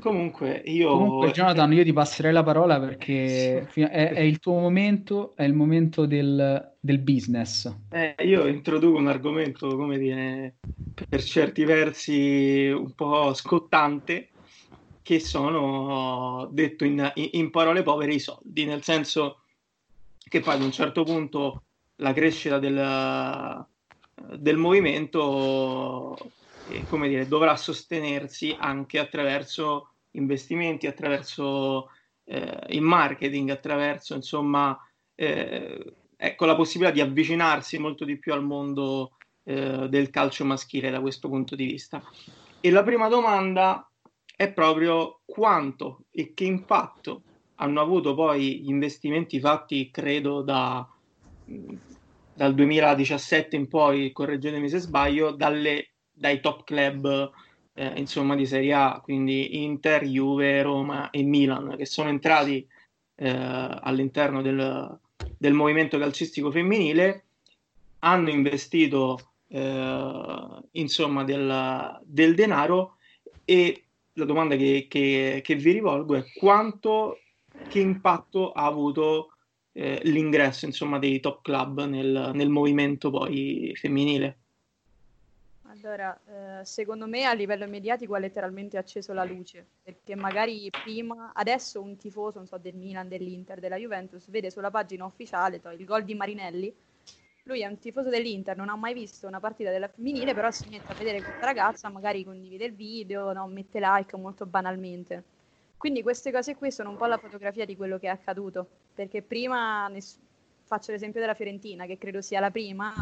Comunque, 0.00 0.60
io... 0.64 0.90
Comunque, 0.90 1.30
Jonathan, 1.30 1.72
io 1.72 1.84
ti 1.84 1.92
passerei 1.92 2.32
la 2.32 2.42
parola 2.42 2.80
perché 2.80 3.68
è, 3.72 3.88
è 3.88 4.20
il 4.20 4.40
tuo 4.40 4.58
momento, 4.58 5.34
è 5.36 5.44
il 5.44 5.54
momento 5.54 6.04
del, 6.04 6.74
del 6.80 6.98
business. 6.98 7.72
Eh, 7.90 8.14
io 8.24 8.46
introduco 8.46 8.98
un 8.98 9.06
argomento, 9.06 9.76
come 9.76 9.98
dire, 9.98 10.56
per 11.08 11.22
certi 11.22 11.64
versi 11.64 12.68
un 12.68 12.92
po' 12.94 13.32
scottante, 13.34 14.30
che 15.00 15.20
sono, 15.20 16.48
detto 16.50 16.84
in, 16.84 17.10
in 17.14 17.50
parole 17.50 17.82
povere, 17.82 18.14
i 18.14 18.18
soldi, 18.18 18.64
nel 18.64 18.82
senso 18.82 19.42
che 20.28 20.40
poi 20.40 20.54
ad 20.54 20.62
un 20.62 20.72
certo 20.72 21.04
punto 21.04 21.63
la 21.96 22.12
crescita 22.12 22.58
del, 22.58 23.66
del 24.36 24.56
movimento 24.56 26.16
come 26.88 27.08
dire, 27.08 27.28
dovrà 27.28 27.56
sostenersi 27.56 28.56
anche 28.58 28.98
attraverso 28.98 29.90
investimenti, 30.12 30.86
attraverso 30.86 31.90
eh, 32.24 32.58
il 32.68 32.80
marketing, 32.80 33.50
attraverso 33.50 34.14
insomma 34.14 34.78
eh, 35.14 35.94
ecco, 36.16 36.44
la 36.46 36.56
possibilità 36.56 36.94
di 36.94 37.00
avvicinarsi 37.00 37.78
molto 37.78 38.04
di 38.04 38.18
più 38.18 38.32
al 38.32 38.42
mondo 38.42 39.16
eh, 39.44 39.88
del 39.88 40.10
calcio 40.10 40.44
maschile 40.44 40.90
da 40.90 41.00
questo 41.00 41.28
punto 41.28 41.54
di 41.54 41.66
vista. 41.66 42.02
E 42.60 42.70
la 42.70 42.82
prima 42.82 43.08
domanda 43.08 43.88
è 44.36 44.50
proprio 44.50 45.20
quanto 45.24 46.04
e 46.10 46.32
che 46.34 46.44
impatto 46.44 47.22
hanno 47.56 47.80
avuto 47.80 48.14
poi 48.14 48.62
gli 48.62 48.70
investimenti 48.70 49.38
fatti, 49.38 49.90
credo, 49.90 50.40
da, 50.40 50.88
dal 52.34 52.54
2017 52.54 53.56
in 53.56 53.68
poi, 53.68 54.12
correggetemi 54.12 54.68
se 54.68 54.78
sbaglio, 54.78 55.30
dalle, 55.30 55.90
dai 56.12 56.40
top 56.40 56.64
club 56.64 57.32
eh, 57.74 57.92
insomma, 57.96 58.34
di 58.34 58.46
Serie 58.46 58.72
A, 58.72 59.00
quindi 59.02 59.62
Inter, 59.62 60.04
Juve, 60.04 60.62
Roma 60.62 61.10
e 61.10 61.22
Milan, 61.22 61.76
che 61.76 61.86
sono 61.86 62.08
entrati 62.08 62.66
eh, 63.16 63.28
all'interno 63.28 64.42
del, 64.42 64.98
del, 65.36 65.52
movimento 65.52 65.98
calcistico 65.98 66.50
femminile, 66.50 67.24
hanno 68.00 68.30
investito 68.30 69.32
eh, 69.48 70.48
insomma 70.72 71.24
del, 71.24 72.00
del, 72.04 72.34
denaro 72.34 72.96
e 73.44 73.82
la 74.14 74.24
domanda 74.24 74.56
che, 74.56 74.86
che, 74.88 75.40
che 75.42 75.54
vi 75.54 75.72
rivolgo 75.72 76.14
è 76.14 76.24
quanto, 76.34 77.18
che 77.68 77.80
impatto 77.80 78.52
ha 78.52 78.64
avuto 78.64 79.33
eh, 79.74 80.00
l'ingresso 80.04 80.64
insomma, 80.64 80.98
dei 80.98 81.20
top 81.20 81.42
club 81.42 81.84
nel, 81.84 82.30
nel 82.32 82.48
movimento 82.48 83.10
poi 83.10 83.72
femminile. 83.76 84.38
Allora, 85.66 86.18
eh, 86.60 86.64
secondo 86.64 87.06
me 87.06 87.24
a 87.24 87.34
livello 87.34 87.66
mediatico 87.66 88.14
ha 88.14 88.18
letteralmente 88.18 88.78
acceso 88.78 89.12
la 89.12 89.24
luce, 89.24 89.66
perché 89.82 90.14
magari 90.14 90.70
prima, 90.70 91.32
adesso 91.34 91.82
un 91.82 91.96
tifoso, 91.96 92.38
non 92.38 92.46
so, 92.46 92.58
del 92.58 92.76
Milan, 92.76 93.08
dell'Inter, 93.08 93.58
della 93.58 93.76
Juventus, 93.76 94.30
vede 94.30 94.50
sulla 94.50 94.70
pagina 94.70 95.04
ufficiale 95.04 95.60
to, 95.60 95.70
il 95.70 95.84
gol 95.84 96.04
di 96.04 96.14
Marinelli, 96.14 96.72
lui 97.46 97.60
è 97.60 97.66
un 97.66 97.78
tifoso 97.78 98.08
dell'Inter, 98.08 98.56
non 98.56 98.68
ha 98.68 98.76
mai 98.76 98.94
visto 98.94 99.26
una 99.26 99.40
partita 99.40 99.70
della 99.70 99.88
femminile, 99.88 100.32
però 100.32 100.50
si 100.50 100.68
mette 100.70 100.92
a 100.92 100.94
vedere 100.94 101.20
questa 101.20 101.44
ragazza, 101.44 101.88
magari 101.90 102.24
condivide 102.24 102.64
il 102.64 102.74
video, 102.74 103.32
no, 103.32 103.46
mette 103.48 103.80
like 103.80 104.16
molto 104.16 104.46
banalmente. 104.46 105.24
Quindi 105.76 106.02
queste 106.02 106.32
cose 106.32 106.54
qui 106.54 106.70
sono 106.70 106.88
un 106.88 106.96
po' 106.96 107.06
la 107.06 107.18
fotografia 107.18 107.66
di 107.66 107.76
quello 107.76 107.98
che 107.98 108.06
è 108.06 108.10
accaduto, 108.10 108.68
perché 108.94 109.22
prima 109.22 109.88
ness- 109.88 110.18
faccio 110.64 110.92
l'esempio 110.92 111.20
della 111.20 111.34
Fiorentina, 111.34 111.86
che 111.86 111.98
credo 111.98 112.20
sia 112.20 112.40
la 112.40 112.50
prima, 112.50 112.92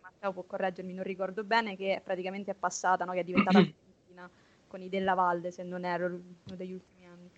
Matteo 0.00 0.32
può 0.32 0.42
correggermi, 0.42 0.92
non 0.92 1.04
ricordo 1.04 1.44
bene, 1.44 1.76
che 1.76 2.00
praticamente 2.02 2.52
è 2.52 2.54
passata, 2.54 3.04
no? 3.04 3.12
che 3.12 3.20
è 3.20 3.24
diventata 3.24 3.60
Fiorentina 3.62 4.28
con 4.66 4.82
i 4.82 4.88
Della 4.88 5.14
Valde, 5.14 5.50
se 5.50 5.62
non 5.62 5.84
ero 5.84 6.06
uno 6.06 6.56
degli 6.56 6.72
ultimi 6.72 7.06
anni. 7.06 7.30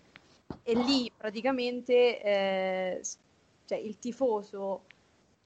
E 0.62 0.74
lì 0.74 1.11
praticamente 1.14 2.22
eh, 2.22 3.00
cioè, 3.64 3.78
il 3.78 3.98
tifoso 3.98 4.84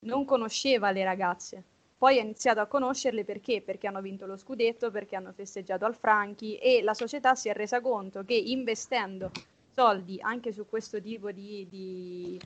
non 0.00 0.24
conosceva 0.24 0.90
le 0.90 1.04
ragazze, 1.04 1.62
poi 2.00 2.18
ha 2.18 2.22
iniziato 2.22 2.60
a 2.60 2.66
conoscerle 2.66 3.24
perché? 3.24 3.60
Perché 3.60 3.86
hanno 3.86 4.00
vinto 4.00 4.24
lo 4.24 4.38
scudetto, 4.38 4.90
perché 4.90 5.16
hanno 5.16 5.32
festeggiato 5.32 5.84
al 5.84 5.94
Franchi 5.94 6.56
e 6.56 6.80
la 6.82 6.94
società 6.94 7.34
si 7.34 7.50
è 7.50 7.52
resa 7.52 7.82
conto 7.82 8.24
che 8.24 8.34
investendo 8.34 9.30
soldi 9.72 10.18
anche 10.20 10.52
su 10.52 10.66
questo 10.68 11.00
tipo 11.00 11.30
di, 11.30 11.66
di, 11.68 12.40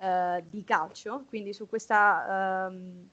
uh, 0.00 0.42
di 0.48 0.64
calcio, 0.64 1.24
quindi 1.28 1.52
su 1.52 1.68
questa, 1.68 2.68
um, 2.70 3.08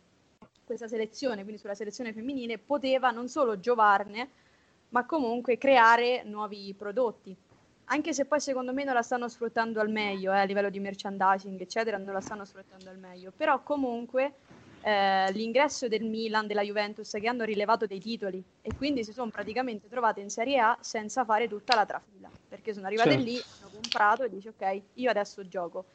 questa 0.63 0.87
selezione, 0.87 1.41
quindi 1.43 1.59
sulla 1.59 1.75
selezione 1.75 2.13
femminile, 2.13 2.57
poteva 2.57 3.11
non 3.11 3.27
solo 3.27 3.59
giovarne, 3.59 4.29
ma 4.89 5.05
comunque 5.05 5.57
creare 5.57 6.23
nuovi 6.23 6.73
prodotti. 6.77 7.35
Anche 7.87 8.13
se 8.13 8.25
poi 8.25 8.39
secondo 8.39 8.73
me 8.73 8.83
non 8.83 8.95
la 8.95 9.03
stanno 9.03 9.27
sfruttando 9.27 9.79
al 9.79 9.89
meglio, 9.89 10.31
eh, 10.33 10.39
a 10.39 10.43
livello 10.43 10.69
di 10.69 10.79
merchandising, 10.79 11.59
eccetera, 11.59 11.97
non 11.97 12.13
la 12.13 12.21
stanno 12.21 12.45
sfruttando 12.45 12.89
al 12.89 12.97
meglio. 12.97 13.31
Però 13.35 13.61
comunque 13.61 14.33
eh, 14.85 15.31
l'ingresso 15.31 15.87
del 15.87 16.03
Milan, 16.03 16.45
della 16.45 16.61
Juventus 16.61 17.09
che 17.09 17.27
hanno 17.27 17.43
rilevato 17.43 17.87
dei 17.87 17.99
titoli 17.99 18.43
e 18.61 18.75
quindi 18.77 19.03
si 19.03 19.13
sono 19.13 19.31
praticamente 19.31 19.89
trovate 19.89 20.21
in 20.21 20.29
Serie 20.29 20.59
A 20.59 20.77
senza 20.79 21.25
fare 21.25 21.47
tutta 21.47 21.73
la 21.73 21.87
trafila 21.87 22.29
perché 22.47 22.71
sono 22.71 22.85
arrivate 22.85 23.13
certo. 23.13 23.25
lì, 23.25 23.35
hanno 23.35 23.71
comprato 23.73 24.23
e 24.23 24.29
dici 24.29 24.47
ok, 24.47 24.81
io 24.93 25.09
adesso 25.09 25.47
gioco. 25.47 25.85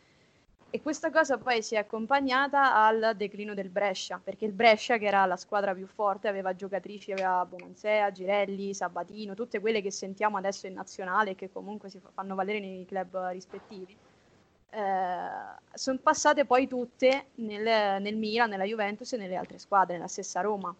E 0.70 0.82
questa 0.82 1.11
cosa 1.11 1.38
poi 1.38 1.62
si 1.62 1.76
è 1.76 1.78
accompagnata 1.78 2.74
al 2.84 3.14
declino 3.16 3.55
del 3.55 3.70
Brescia, 3.70 4.20
perché 4.22 4.45
il 4.45 4.53
Brescia, 4.53 4.99
che 4.99 5.07
era 5.07 5.26
la 5.26 5.36
squadra 5.36 5.74
più 5.74 5.86
forte, 5.86 6.28
aveva 6.28 6.55
giocatrici, 6.55 7.11
aveva 7.11 7.45
Bonansea, 7.45 8.12
Girelli, 8.12 8.72
Sabatino, 8.72 9.34
tutte 9.34 9.59
quelle 9.59 9.82
che 9.82 9.91
sentiamo 9.91 10.36
adesso 10.36 10.68
in 10.68 10.74
nazionale 10.74 11.30
e 11.30 11.34
che 11.34 11.51
comunque 11.51 11.91
si 11.91 12.01
fanno 12.12 12.36
valere 12.36 12.61
nei 12.61 12.84
club 12.86 13.30
rispettivi 13.30 13.97
eh, 14.70 15.58
sono 15.72 15.98
passate 16.02 16.44
poi 16.44 16.66
tutte 16.66 17.26
nel, 17.36 18.00
nel 18.00 18.16
Milan, 18.16 18.50
nella 18.50 18.64
Juventus 18.64 19.12
e 19.12 19.16
nelle 19.16 19.36
altre 19.36 19.58
squadre, 19.58 19.94
nella 19.94 20.08
stessa 20.08 20.40
Roma. 20.40 20.74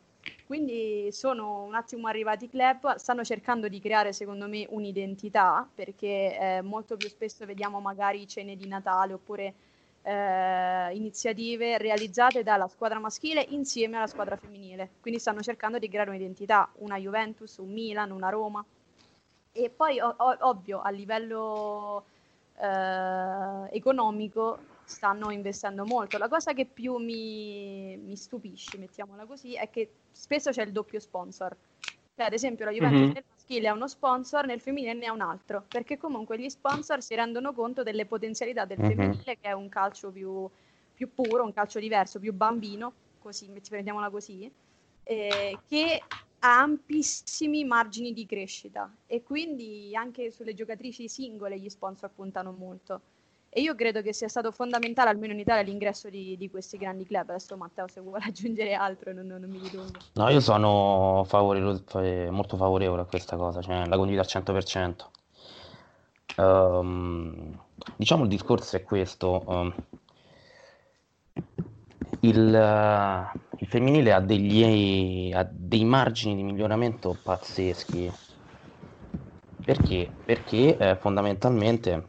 Quindi 0.45 1.09
sono 1.13 1.63
un 1.63 1.75
attimo 1.75 2.09
arrivati 2.09 2.47
i 2.47 2.49
club, 2.49 2.97
stanno 2.97 3.23
cercando 3.23 3.69
di 3.69 3.79
creare 3.81 4.13
secondo 4.13 4.49
me 4.49 4.67
un'identità 4.71 5.69
perché 5.73 6.37
eh, 6.39 6.61
molto 6.63 6.97
più 6.97 7.09
spesso 7.09 7.47
vediamo 7.47 7.79
magari 7.81 8.27
cene 8.27 8.57
di 8.57 8.67
Natale 8.67 9.13
oppure 9.13 9.55
eh, 10.03 10.95
iniziative 10.95 11.79
realizzate 11.79 12.43
dalla 12.43 12.67
squadra 12.67 12.99
maschile 12.99 13.47
insieme 13.51 13.97
alla 13.97 14.09
squadra 14.09 14.37
femminile. 14.37 14.91
Quindi 15.01 15.21
stanno 15.21 15.41
cercando 15.41 15.79
di 15.79 15.89
creare 15.89 16.11
un'identità, 16.11 16.69
una 16.79 16.97
Juventus, 16.97 17.59
un 17.59 17.71
Milan, 17.73 18.11
una 18.11 18.29
Roma. 18.29 18.65
E 19.53 19.71
poi 19.71 20.01
o- 20.01 20.17
ovvio 20.19 20.81
a 20.81 20.91
livello 20.91 22.05
eh, 22.61 23.77
economico 23.77 24.59
stanno 24.85 25.31
investendo 25.31 25.85
molto. 25.85 26.19
La 26.19 26.29
cosa 26.29 26.53
che 26.53 26.67
più 26.67 26.97
mi, 26.97 27.97
mi, 27.97 28.17
stupisce, 28.17 28.77
mettiamola 28.77 29.25
così, 29.25 29.55
è 29.55 29.71
che 29.71 29.93
spesso 30.11 30.51
c'è 30.51 30.65
il 30.65 30.73
doppio 30.73 31.01
sponsor. 31.01 31.57
Cioè, 32.15 32.27
ad 32.27 32.33
esempio, 32.33 32.65
la 32.65 32.73
Juventus 32.73 33.01
mm-hmm. 33.01 33.13
nel 33.13 33.25
maschile 33.33 33.69
ha 33.69 33.73
uno 33.73 33.89
sponsor, 33.89 34.47
nel 34.47 34.61
femminile 34.61 34.95
ne 34.95 35.07
ha 35.07 35.13
un 35.13 35.21
altro, 35.21 35.65
perché 35.69 35.97
comunque 35.97 36.39
gli 36.39 36.49
sponsor 36.49 37.01
si 37.01 37.15
rendono 37.15 37.53
conto 37.55 37.83
delle 37.83 38.05
potenzialità 38.05 38.65
del 38.65 38.79
mm-hmm. 38.79 38.97
femminile, 38.97 39.39
che 39.41 39.49
è 39.49 39.53
un 39.53 39.69
calcio 39.69 40.11
più, 40.11 40.49
più, 40.93 41.15
puro, 41.15 41.45
un 41.45 41.53
calcio 41.53 41.79
diverso, 41.79 42.19
più 42.19 42.35
bambino, 42.35 42.93
così, 43.21 43.51
prendiamola 43.67 44.11
così, 44.11 44.51
eh, 45.05 45.59
che 45.69 46.03
ampissimi 46.41 47.65
margini 47.65 48.13
di 48.13 48.27
crescita 48.27 48.91
e 49.07 49.23
quindi 49.23 49.95
anche 49.95 50.31
sulle 50.31 50.55
giocatrici 50.55 51.09
singole 51.09 51.59
gli 51.59 51.69
sponsor 51.69 52.11
puntano 52.11 52.53
molto. 52.53 53.01
E 53.53 53.63
io 53.63 53.75
credo 53.75 54.01
che 54.01 54.13
sia 54.13 54.29
stato 54.29 54.53
fondamentale, 54.53 55.11
almeno 55.11 55.33
in 55.33 55.41
Italia, 55.41 55.63
l'ingresso 55.63 56.09
di, 56.09 56.37
di 56.37 56.49
questi 56.49 56.79
grandi 56.79 57.05
club. 57.05 57.31
Adesso 57.31 57.57
Matteo, 57.57 57.89
se 57.89 58.01
vuole 58.01 58.23
aggiungere 58.29 58.75
altro, 58.75 59.13
non, 59.13 59.27
non 59.27 59.51
mi 59.51 59.59
dilungo. 59.59 59.99
No, 60.15 60.29
io 60.29 60.39
sono 60.39 61.25
favorevole, 61.27 62.31
molto 62.31 62.57
favorevole 62.57 63.03
a 63.03 63.07
questa 63.07 63.37
cosa, 63.37 63.61
cioè 63.61 63.87
la 63.87 63.97
condivido 63.97 64.23
al 64.23 64.29
100%. 64.29 64.95
Um, 66.37 66.45
ehm, 66.45 67.63
diciamo 67.97 68.23
il 68.23 68.29
discorso 68.29 68.77
è 68.77 68.85
questo. 68.85 69.43
Um, 69.47 69.75
il, 72.21 73.31
il 73.61 73.67
femminile 73.67 74.13
ha, 74.13 74.21
degli, 74.21 75.33
ha 75.33 75.47
dei 75.51 75.85
margini 75.85 76.35
di 76.35 76.43
miglioramento 76.43 77.17
pazzeschi. 77.23 78.11
Perché? 79.63 80.11
Perché 80.25 80.77
eh, 80.79 80.97
fondamentalmente 80.97 82.09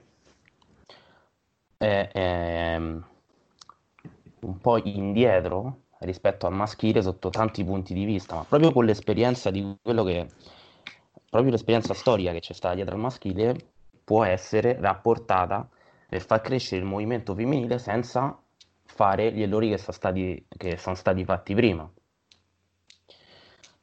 è, 1.75 2.09
è, 2.11 2.75
un 2.77 4.57
po' 4.59 4.77
indietro 4.77 5.81
rispetto 5.99 6.47
al 6.47 6.53
maschile 6.53 7.01
sotto 7.01 7.29
tanti 7.29 7.63
punti 7.65 7.93
di 7.93 8.05
vista, 8.05 8.35
ma 8.35 8.45
proprio 8.47 8.71
con 8.71 8.85
l'esperienza 8.85 9.51
di 9.51 9.77
quello 9.81 10.03
che 10.03 10.27
proprio 11.29 11.51
l'esperienza 11.51 11.93
storica 11.93 12.31
che 12.31 12.39
c'è 12.39 12.53
stata 12.53 12.75
dietro 12.75 12.95
al 12.95 13.01
maschile 13.01 13.55
può 14.03 14.23
essere 14.23 14.77
rapportata 14.79 15.67
per 16.07 16.21
far 16.21 16.41
crescere 16.41 16.81
il 16.81 16.87
movimento 16.87 17.35
femminile 17.35 17.77
senza 17.77 18.40
fare 18.91 19.31
gli 19.31 19.41
errori 19.41 19.69
che 19.69 19.77
sono 19.77 19.93
stati, 19.93 20.45
che 20.57 20.77
sono 20.77 20.95
stati 20.95 21.23
fatti 21.23 21.55
prima. 21.55 21.89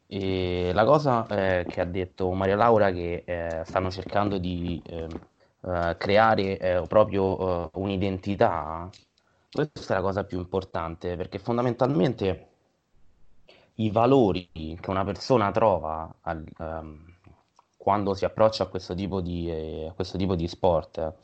E 0.06 0.70
la 0.72 0.84
cosa 0.84 1.26
eh, 1.26 1.66
che 1.68 1.80
ha 1.80 1.84
detto 1.84 2.30
Maria 2.32 2.56
Laura 2.56 2.90
che 2.92 3.24
eh, 3.26 3.62
stanno 3.64 3.90
cercando 3.90 4.38
di 4.38 4.82
eh, 4.86 5.06
eh 5.60 5.96
creare 5.98 6.58
eh, 6.58 6.82
proprio 6.86 7.66
eh, 7.66 7.70
un'identità, 7.74 8.88
questa 9.50 9.94
è 9.94 9.96
la 9.96 10.02
cosa 10.02 10.24
più 10.24 10.38
importante 10.38 11.16
perché 11.16 11.38
fondamentalmente 11.38 12.46
i 13.76 13.90
valori 13.90 14.48
che 14.52 14.90
una 14.90 15.04
persona 15.04 15.50
trova 15.50 16.12
al, 16.22 16.44
um, 16.58 17.04
quando 17.76 18.14
si 18.14 18.24
approccia 18.24 18.64
a 18.64 18.66
questo 18.66 18.94
tipo 18.94 19.20
di, 19.20 19.50
a 19.88 19.92
questo 19.92 20.18
tipo 20.18 20.34
di 20.34 20.48
sport 20.48 21.14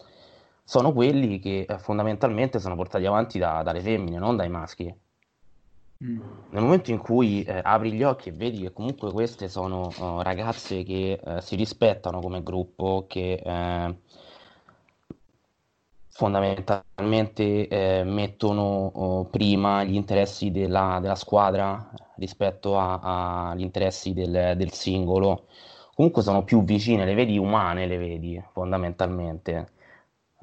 sono 0.64 0.92
quelli 0.92 1.38
che 1.38 1.66
eh, 1.68 1.78
fondamentalmente 1.78 2.58
sono 2.58 2.74
portati 2.74 3.04
avanti 3.06 3.38
da, 3.38 3.62
dalle 3.62 3.80
femmine, 3.80 4.18
non 4.18 4.36
dai 4.36 4.48
maschi. 4.48 4.92
Mm. 6.02 6.20
Nel 6.50 6.62
momento 6.62 6.90
in 6.90 6.98
cui 6.98 7.42
eh, 7.44 7.60
apri 7.62 7.92
gli 7.92 8.02
occhi 8.02 8.30
e 8.30 8.32
vedi 8.32 8.62
che 8.62 8.72
comunque 8.72 9.12
queste 9.12 9.48
sono 9.48 9.92
uh, 9.98 10.22
ragazze 10.22 10.82
che 10.82 11.20
uh, 11.22 11.38
si 11.38 11.54
rispettano 11.54 12.20
come 12.20 12.42
gruppo, 12.42 13.04
che 13.06 13.40
uh, 13.44 13.94
fondamentalmente 16.14 17.66
eh, 17.68 18.04
mettono 18.04 18.62
oh, 18.62 19.24
prima 19.24 19.82
gli 19.82 19.96
interessi 19.96 20.52
della, 20.52 20.98
della 21.00 21.16
squadra 21.16 21.90
rispetto 22.16 22.78
agli 22.78 23.62
interessi 23.62 24.12
del, 24.12 24.54
del, 24.56 24.70
singolo. 24.72 25.46
Comunque 25.94 26.22
sono 26.22 26.44
più 26.44 26.62
vicine, 26.62 27.04
le 27.04 27.14
vedi 27.14 27.36
umane, 27.36 27.86
le 27.86 27.98
vedi 27.98 28.40
fondamentalmente. 28.52 29.72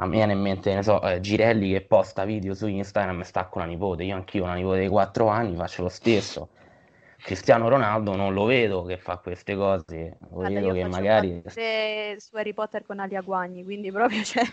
A 0.01 0.07
me 0.07 0.15
viene 0.15 0.33
in 0.33 0.41
mente, 0.41 0.73
ne 0.73 0.81
so, 0.81 0.99
eh, 1.03 1.19
Girelli 1.19 1.73
che 1.73 1.81
posta 1.81 2.25
video 2.25 2.55
su 2.55 2.65
Instagram 2.65 3.19
e 3.19 3.23
sta 3.23 3.45
con 3.45 3.61
la 3.61 3.67
nipote. 3.67 4.03
Io 4.03 4.15
anch'io 4.15 4.43
una 4.43 4.55
nipote 4.55 4.79
di 4.79 4.87
4 4.87 5.27
anni, 5.27 5.55
faccio 5.55 5.83
lo 5.83 5.89
stesso. 5.89 6.49
Cristiano 7.17 7.69
Ronaldo 7.69 8.15
non 8.15 8.33
lo 8.33 8.45
vedo 8.45 8.81
che 8.81 8.97
fa 8.97 9.17
queste 9.17 9.55
cose, 9.55 10.17
lo 10.21 10.27
Guarda, 10.29 10.59
vedo 10.59 10.73
che 10.73 10.87
magari... 10.87 11.43
su 12.17 12.35
Harry 12.35 12.53
Potter 12.53 12.83
con 12.83 12.99
Alia 12.99 13.21
Guagni, 13.21 13.63
quindi 13.63 13.91
proprio 13.91 14.21
c'è... 14.23 14.41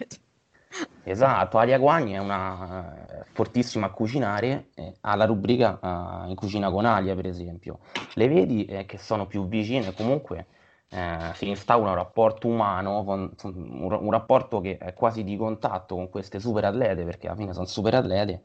Cioè... 0.69 0.87
Esatto, 1.05 1.57
Alia 1.57 1.79
Guagni 1.79 2.13
è 2.13 2.19
una 2.19 3.07
eh, 3.09 3.25
fortissima 3.33 3.87
a 3.87 3.91
cucinare, 3.91 4.67
eh, 4.75 4.97
ha 5.01 5.15
la 5.17 5.25
rubrica 5.25 5.79
uh, 5.81 6.29
in 6.29 6.35
cucina 6.35 6.71
con 6.71 6.85
Alia 6.85 7.15
per 7.15 7.25
esempio. 7.25 7.79
Le 8.13 8.29
vedi 8.29 8.67
eh, 8.67 8.85
che 8.85 8.99
sono 8.99 9.27
più 9.27 9.49
vicine, 9.49 9.95
comunque 9.95 10.45
eh, 10.91 11.33
si 11.35 11.49
instaura 11.49 11.91
un 11.91 11.97
rapporto 11.97 12.49
umano, 12.49 13.05
con, 13.05 13.35
un, 13.43 13.99
un, 14.01 14.11
rapporto 14.11 14.61
che 14.61 14.79
è 14.79 14.95
quasi 14.95 15.23
di 15.23 15.37
contatto 15.37 15.95
con 15.95 16.09
queste 16.09 16.41
super 16.41 16.65
atlete, 16.65 17.05
perché 17.05 17.27
alla 17.27 17.37
fine 17.37 17.53
sono 17.53 17.67
super 17.67 17.95
atlete, 17.95 18.43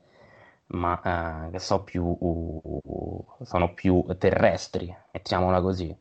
ma 0.68 1.48
eh, 1.48 1.52
che 1.52 1.60
so 1.60 1.84
più, 1.84 2.04
uh, 2.04 3.26
sono 3.44 3.74
più 3.74 4.06
terrestri, 4.18 4.94
mettiamola 5.12 5.62
così. 5.62 5.96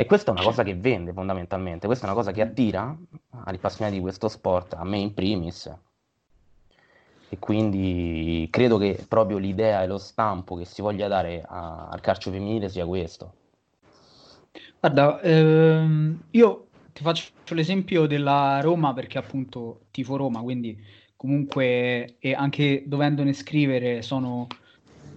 E 0.00 0.06
questa 0.06 0.30
è 0.30 0.34
una 0.34 0.44
cosa 0.44 0.62
che 0.62 0.76
vende 0.76 1.12
fondamentalmente, 1.12 1.86
questa 1.86 2.06
è 2.06 2.08
una 2.08 2.16
cosa 2.16 2.30
che 2.30 2.42
attira 2.42 2.96
agli 3.44 3.56
appassionati 3.56 3.96
di 3.96 4.00
questo 4.00 4.28
sport, 4.28 4.74
a 4.74 4.84
me 4.84 4.98
in 4.98 5.12
primis. 5.14 5.76
E 7.30 7.38
quindi 7.40 8.48
credo 8.50 8.78
che 8.78 9.04
proprio 9.08 9.38
l'idea 9.38 9.82
e 9.82 9.86
lo 9.86 9.98
stampo 9.98 10.54
che 10.54 10.64
si 10.64 10.80
voglia 10.80 11.08
dare 11.08 11.42
a, 11.46 11.88
al 11.88 12.00
calcio 12.00 12.30
femminile 12.30 12.68
sia 12.68 12.86
questo. 12.86 13.32
Guarda, 14.80 15.20
ehm, 15.20 16.22
io 16.30 16.68
ti 16.92 17.02
faccio 17.02 17.32
l'esempio 17.54 18.06
della 18.06 18.60
Roma 18.60 18.92
perché 18.92 19.18
appunto 19.18 19.86
tifo 19.90 20.16
Roma, 20.16 20.40
quindi 20.40 20.76
comunque 21.16 22.16
e 22.18 22.32
anche 22.34 22.84
dovendone 22.86 23.32
scrivere 23.32 24.02
sono 24.02 24.46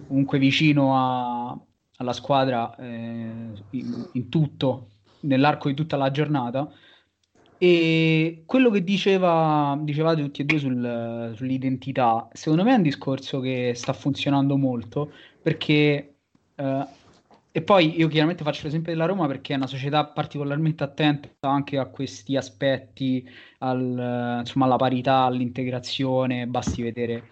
comunque 0.08 0.38
vicino 0.38 0.96
a, 0.96 1.58
alla 1.96 2.12
squadra 2.12 2.74
eh, 2.76 3.30
in, 3.70 4.08
in, 4.12 4.28
tutto, 4.28 4.88
nell'arco 5.20 5.68
di 5.68 5.74
tutta 5.74 5.96
la 5.96 6.10
giornata. 6.10 6.70
E 7.56 8.42
quello 8.44 8.70
che 8.70 8.82
diceva, 8.82 9.78
dicevate 9.80 10.20
tutti 10.20 10.42
e 10.42 10.44
due 10.44 10.58
sul, 10.58 11.32
sull'identità, 11.36 12.28
secondo 12.32 12.64
me 12.64 12.72
è 12.72 12.76
un 12.76 12.82
discorso 12.82 13.38
che 13.38 13.72
sta 13.76 13.92
funzionando 13.92 14.56
molto 14.56 15.12
perché, 15.40 16.16
eh, 16.56 16.86
e 17.54 17.60
poi 17.62 17.98
io 17.98 18.08
chiaramente 18.08 18.44
faccio 18.44 18.64
l'esempio 18.64 18.92
della 18.92 19.04
Roma 19.04 19.26
perché 19.26 19.52
è 19.52 19.56
una 19.56 19.66
società 19.66 20.06
particolarmente 20.06 20.84
attenta 20.84 21.28
anche 21.40 21.76
a 21.76 21.84
questi 21.84 22.34
aspetti, 22.34 23.28
al, 23.58 24.38
insomma, 24.40 24.64
alla 24.64 24.76
parità, 24.76 25.24
all'integrazione, 25.24 26.46
basti 26.46 26.80
vedere 26.80 27.28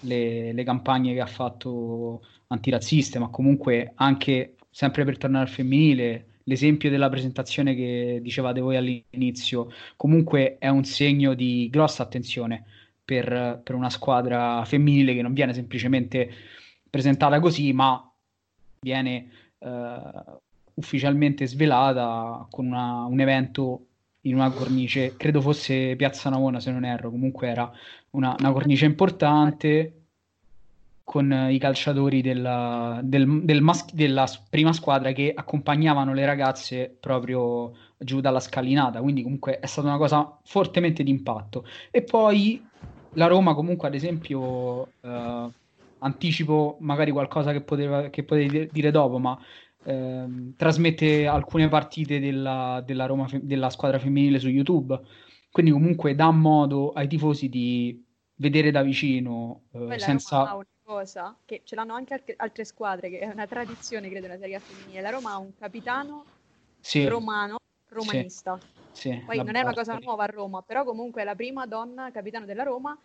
le, 0.00 0.54
le 0.54 0.64
campagne 0.64 1.12
che 1.12 1.20
ha 1.20 1.26
fatto 1.26 2.22
antirazziste, 2.46 3.18
ma 3.18 3.28
comunque 3.28 3.92
anche 3.96 4.54
sempre 4.70 5.04
per 5.04 5.18
tornare 5.18 5.44
al 5.44 5.50
femminile, 5.50 6.38
l'esempio 6.44 6.88
della 6.88 7.10
presentazione 7.10 7.74
che 7.74 8.20
dicevate 8.22 8.60
voi 8.60 8.76
all'inizio, 8.76 9.70
comunque 9.96 10.56
è 10.58 10.68
un 10.68 10.84
segno 10.84 11.34
di 11.34 11.68
grossa 11.70 12.02
attenzione 12.02 12.64
per, 13.04 13.60
per 13.62 13.74
una 13.74 13.90
squadra 13.90 14.64
femminile 14.64 15.14
che 15.14 15.20
non 15.20 15.34
viene 15.34 15.52
semplicemente 15.52 16.30
presentata 16.88 17.38
così, 17.38 17.72
ma 17.74 18.02
viene 18.80 19.28
eh, 19.62 20.40
ufficialmente 20.74 21.46
svelata 21.46 22.46
con 22.50 22.66
una, 22.66 23.04
un 23.04 23.20
evento 23.20 23.86
in 24.22 24.34
una 24.34 24.50
cornice, 24.50 25.16
credo 25.16 25.40
fosse 25.40 25.96
Piazza 25.96 26.30
Navona 26.30 26.60
se 26.60 26.70
non 26.70 26.84
erro, 26.84 27.10
comunque 27.10 27.48
era 27.48 27.70
una, 28.10 28.34
una 28.38 28.52
cornice 28.52 28.84
importante 28.84 30.02
con 31.04 31.48
i 31.50 31.58
calciatori 31.58 32.22
della, 32.22 33.00
del, 33.02 33.44
del 33.44 33.60
mas- 33.60 33.92
della 33.92 34.26
prima 34.48 34.72
squadra 34.72 35.12
che 35.12 35.32
accompagnavano 35.34 36.14
le 36.14 36.24
ragazze 36.24 36.96
proprio 36.98 37.72
giù 37.98 38.20
dalla 38.20 38.40
scalinata, 38.40 39.00
quindi 39.00 39.22
comunque 39.22 39.58
è 39.58 39.66
stata 39.66 39.88
una 39.88 39.96
cosa 39.96 40.38
fortemente 40.44 41.02
d'impatto. 41.02 41.66
E 41.90 42.02
poi 42.02 42.64
la 43.14 43.26
Roma 43.26 43.54
comunque 43.54 43.88
ad 43.88 43.94
esempio, 43.94 44.92
eh, 45.00 45.48
anticipo 46.02 46.76
magari 46.80 47.10
qualcosa 47.10 47.52
che, 47.52 47.62
poteva, 47.62 48.08
che 48.10 48.24
potevi 48.24 48.68
dire 48.70 48.90
dopo, 48.90 49.18
ma 49.18 49.38
eh, 49.84 50.52
trasmette 50.56 51.26
alcune 51.26 51.68
partite 51.68 52.20
della, 52.20 52.82
della, 52.84 53.06
Roma, 53.06 53.26
della 53.32 53.70
squadra 53.70 53.98
femminile 53.98 54.38
su 54.38 54.48
YouTube, 54.48 55.00
quindi 55.50 55.72
comunque 55.72 56.14
dà 56.14 56.30
modo 56.30 56.92
ai 56.92 57.08
tifosi 57.08 57.48
di 57.48 58.04
vedere 58.36 58.70
da 58.70 58.82
vicino 58.82 59.62
eh, 59.72 59.98
senza 59.98 60.58
cosa 60.82 61.36
che 61.44 61.62
ce 61.64 61.74
l'hanno 61.74 61.94
anche 61.94 62.22
altre 62.36 62.64
squadre, 62.64 63.08
che 63.08 63.20
è 63.20 63.26
una 63.26 63.46
tradizione, 63.46 64.08
credo, 64.08 64.26
nella 64.26 64.38
Serie 64.38 64.56
A 64.56 64.60
femminile. 64.60 65.00
La 65.00 65.10
Roma 65.10 65.32
ha 65.32 65.38
un 65.38 65.52
capitano 65.56 66.24
sì. 66.80 67.06
romano, 67.06 67.56
romanista. 67.88 68.58
Sì. 68.60 68.80
Sì, 68.92 69.22
Poi 69.24 69.38
non 69.38 69.56
è 69.56 69.62
una 69.62 69.72
cosa 69.72 69.96
nuova 69.96 70.24
a 70.24 70.26
Roma, 70.26 70.60
però 70.60 70.84
comunque 70.84 71.22
è 71.22 71.24
la 71.24 71.34
prima 71.34 71.66
donna 71.66 72.10
capitano 72.10 72.44
della 72.44 72.62
Roma 72.62 72.96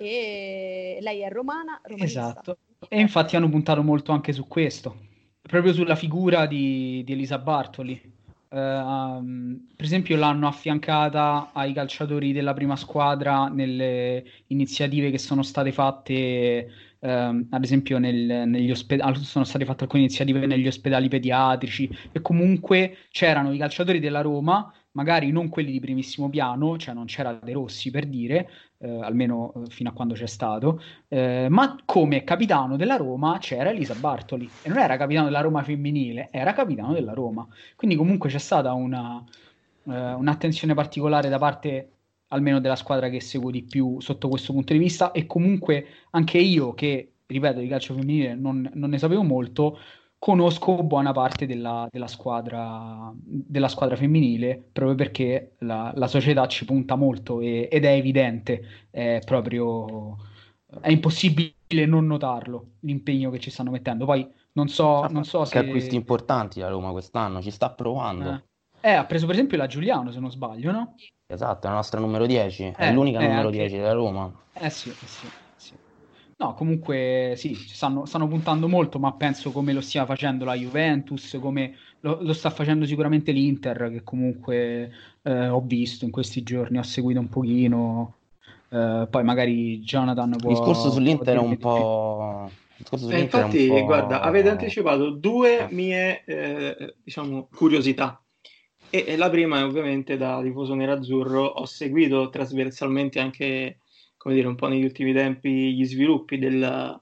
e 0.00 0.98
lei 1.00 1.20
è 1.20 1.28
romana, 1.28 1.78
romanista. 1.82 2.30
Esatto. 2.30 2.58
E 2.88 2.98
infatti 2.98 3.36
hanno 3.36 3.50
puntato 3.50 3.82
molto 3.82 4.12
anche 4.12 4.32
su 4.32 4.48
questo, 4.48 4.96
proprio 5.42 5.74
sulla 5.74 5.94
figura 5.94 6.46
di, 6.46 7.02
di 7.04 7.12
Elisa 7.12 7.38
Bartoli. 7.38 8.18
Uh, 8.48 8.56
um, 8.58 9.66
per 9.76 9.84
esempio 9.84 10.16
l'hanno 10.16 10.48
affiancata 10.48 11.50
ai 11.52 11.72
calciatori 11.72 12.32
della 12.32 12.52
prima 12.52 12.74
squadra 12.74 13.46
nelle 13.46 14.24
iniziative 14.48 15.12
che 15.12 15.18
sono 15.18 15.44
state 15.44 15.70
fatte 15.70 16.68
ehm, 17.00 17.46
ad 17.50 17.64
esempio 17.64 17.98
nel, 17.98 18.48
negli 18.48 18.70
ospedali, 18.70 19.16
sono 19.18 19.44
state 19.44 19.64
fatte 19.64 19.84
alcune 19.84 20.02
iniziative 20.02 20.46
negli 20.46 20.66
ospedali 20.66 21.08
pediatrici 21.08 21.96
e 22.12 22.20
comunque 22.20 22.96
c'erano 23.10 23.52
i 23.52 23.58
calciatori 23.58 23.98
della 24.00 24.20
Roma, 24.20 24.72
magari 24.92 25.30
non 25.30 25.48
quelli 25.48 25.70
di 25.72 25.80
primissimo 25.80 26.28
piano, 26.28 26.76
cioè 26.76 26.94
non 26.94 27.04
c'era 27.06 27.32
De 27.32 27.52
Rossi 27.52 27.90
per 27.90 28.06
dire, 28.06 28.50
eh, 28.78 29.00
almeno 29.02 29.52
eh, 29.54 29.70
fino 29.70 29.90
a 29.90 29.92
quando 29.92 30.14
c'è 30.14 30.26
stato, 30.26 30.80
eh, 31.08 31.46
ma 31.48 31.76
come 31.84 32.24
capitano 32.24 32.76
della 32.76 32.96
Roma 32.96 33.38
c'era 33.38 33.70
Elisa 33.70 33.94
Bartoli 33.94 34.48
e 34.62 34.68
non 34.68 34.78
era 34.78 34.96
capitano 34.96 35.26
della 35.26 35.40
Roma 35.40 35.62
femminile, 35.62 36.28
era 36.30 36.52
capitano 36.52 36.92
della 36.92 37.12
Roma. 37.12 37.46
Quindi 37.76 37.96
comunque 37.96 38.28
c'è 38.30 38.38
stata 38.38 38.72
una, 38.72 39.22
eh, 39.84 40.12
un'attenzione 40.12 40.74
particolare 40.74 41.28
da 41.28 41.38
parte 41.38 41.92
almeno 42.28 42.60
della 42.60 42.76
squadra 42.76 43.08
che 43.08 43.20
seguo 43.20 43.50
di 43.50 43.62
più 43.62 44.00
sotto 44.00 44.28
questo 44.28 44.52
punto 44.52 44.72
di 44.72 44.78
vista 44.78 45.10
e 45.12 45.26
comunque 45.26 45.86
anche 46.10 46.38
io 46.38 46.74
che, 46.74 47.12
ripeto, 47.26 47.60
di 47.60 47.68
calcio 47.68 47.94
femminile 47.94 48.34
non, 48.34 48.68
non 48.74 48.90
ne 48.90 48.98
sapevo 48.98 49.22
molto, 49.22 49.78
conosco 50.20 50.82
buona 50.82 51.12
parte 51.12 51.46
della, 51.46 51.88
della, 51.90 52.06
squadra, 52.06 53.10
della 53.14 53.68
squadra, 53.68 53.96
femminile 53.96 54.62
proprio 54.70 54.94
perché 54.94 55.54
la, 55.60 55.90
la 55.96 56.06
società 56.06 56.46
ci 56.46 56.66
punta 56.66 56.94
molto 56.94 57.40
e, 57.40 57.68
ed 57.72 57.86
è 57.86 57.92
evidente, 57.92 58.62
è 58.90 59.20
proprio 59.24 60.18
è 60.80 60.90
impossibile 60.90 61.86
non 61.86 62.06
notarlo 62.06 62.72
l'impegno 62.80 63.30
che 63.30 63.40
ci 63.40 63.50
stanno 63.50 63.70
mettendo. 63.70 64.04
Poi 64.04 64.28
non 64.52 64.68
so, 64.68 65.06
non 65.08 65.24
so 65.24 65.44
se. 65.44 65.58
Acquisti 65.58 65.96
importanti 65.96 66.60
la 66.60 66.68
Roma 66.68 66.90
quest'anno, 66.92 67.40
ci 67.40 67.50
sta 67.50 67.70
provando. 67.70 68.42
Eh. 68.80 68.90
eh, 68.90 68.92
ha 68.92 69.04
preso 69.06 69.26
per 69.26 69.34
esempio 69.34 69.56
la 69.56 69.66
Giuliano, 69.66 70.12
se 70.12 70.20
non 70.20 70.30
sbaglio, 70.30 70.70
no? 70.70 70.94
Esatto, 71.26 71.66
è 71.66 71.70
la 71.70 71.76
nostra 71.76 71.98
numero 71.98 72.26
10, 72.26 72.64
eh, 72.64 72.72
è 72.72 72.92
l'unica 72.92 73.20
eh, 73.20 73.26
numero 73.26 73.46
anche... 73.46 73.58
10 73.58 73.76
della 73.76 73.92
Roma. 73.92 74.32
Eh 74.52 74.70
sì, 74.70 74.90
eh 74.90 75.06
sì. 75.06 75.28
No, 76.40 76.54
comunque 76.54 77.34
sì, 77.36 77.54
stanno, 77.54 78.06
stanno, 78.06 78.26
puntando 78.26 78.66
molto, 78.66 78.98
ma 78.98 79.12
penso 79.12 79.52
come 79.52 79.74
lo 79.74 79.82
stia 79.82 80.06
facendo 80.06 80.46
la 80.46 80.54
Juventus, 80.54 81.36
come 81.38 81.76
lo, 82.00 82.18
lo 82.22 82.32
sta 82.32 82.48
facendo 82.48 82.86
sicuramente 82.86 83.30
l'Inter, 83.30 83.90
che 83.90 84.02
comunque 84.02 84.90
eh, 85.20 85.48
ho 85.48 85.60
visto 85.60 86.06
in 86.06 86.10
questi 86.10 86.42
giorni, 86.42 86.78
ho 86.78 86.82
seguito 86.82 87.20
un 87.20 87.28
pochino. 87.28 88.14
Eh, 88.70 89.06
poi 89.10 89.22
magari 89.22 89.80
Jonathan 89.80 90.34
può... 90.38 90.50
Il 90.50 90.56
discorso 90.56 90.90
sull'Inter 90.90 91.36
è 91.36 91.40
un 91.40 91.58
po'... 91.58 92.50
Eh, 93.10 93.20
infatti, 93.20 93.66
po'... 93.66 93.84
guarda, 93.84 94.22
avete 94.22 94.48
anticipato 94.48 95.10
due 95.10 95.68
mie, 95.70 96.24
eh, 96.24 96.94
diciamo, 97.04 97.48
curiosità. 97.54 98.18
E, 98.88 99.14
la 99.18 99.28
prima 99.28 99.58
è 99.58 99.64
ovviamente 99.64 100.16
da 100.16 100.40
tifoso 100.40 100.72
nerazzurro, 100.74 101.44
ho 101.44 101.66
seguito 101.66 102.30
trasversalmente 102.30 103.20
anche, 103.20 103.79
come 104.20 104.34
dire, 104.34 104.48
un 104.48 104.54
po' 104.54 104.68
negli 104.68 104.84
ultimi 104.84 105.14
tempi 105.14 105.74
gli 105.74 105.86
sviluppi 105.86 106.38
della, 106.38 107.00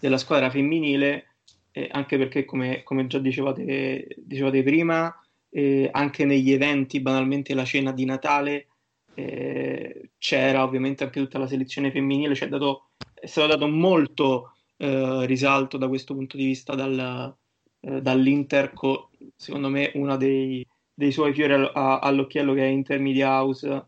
della 0.00 0.18
squadra 0.18 0.50
femminile, 0.50 1.36
eh, 1.70 1.86
anche 1.92 2.18
perché, 2.18 2.44
come, 2.44 2.82
come 2.82 3.06
già 3.06 3.20
dicevate, 3.20 4.08
dicevate 4.16 4.64
prima, 4.64 5.16
eh, 5.48 5.88
anche 5.92 6.24
negli 6.24 6.50
eventi, 6.50 6.98
banalmente 6.98 7.54
la 7.54 7.64
cena 7.64 7.92
di 7.92 8.04
Natale, 8.04 8.66
eh, 9.14 10.10
c'era 10.18 10.64
ovviamente 10.64 11.04
anche 11.04 11.20
tutta 11.20 11.38
la 11.38 11.46
selezione 11.46 11.92
femminile, 11.92 12.34
cioè 12.34 12.48
dato, 12.48 12.88
è 13.14 13.26
stato 13.26 13.46
dato 13.46 13.68
molto 13.68 14.54
eh, 14.78 15.24
risalto 15.24 15.76
da 15.76 15.86
questo 15.86 16.14
punto 16.14 16.36
di 16.36 16.46
vista 16.46 16.74
dal, 16.74 17.32
eh, 17.78 18.02
dall'Inter, 18.02 18.72
co- 18.72 19.10
secondo 19.36 19.68
me 19.68 19.92
uno 19.94 20.16
dei, 20.16 20.66
dei, 20.92 21.12
suoi 21.12 21.32
fiori 21.32 21.70
all'occhiello 21.72 22.54
che 22.54 22.62
è 22.62 22.66
Inter 22.66 22.98
Media 22.98 23.40
House 23.40 23.86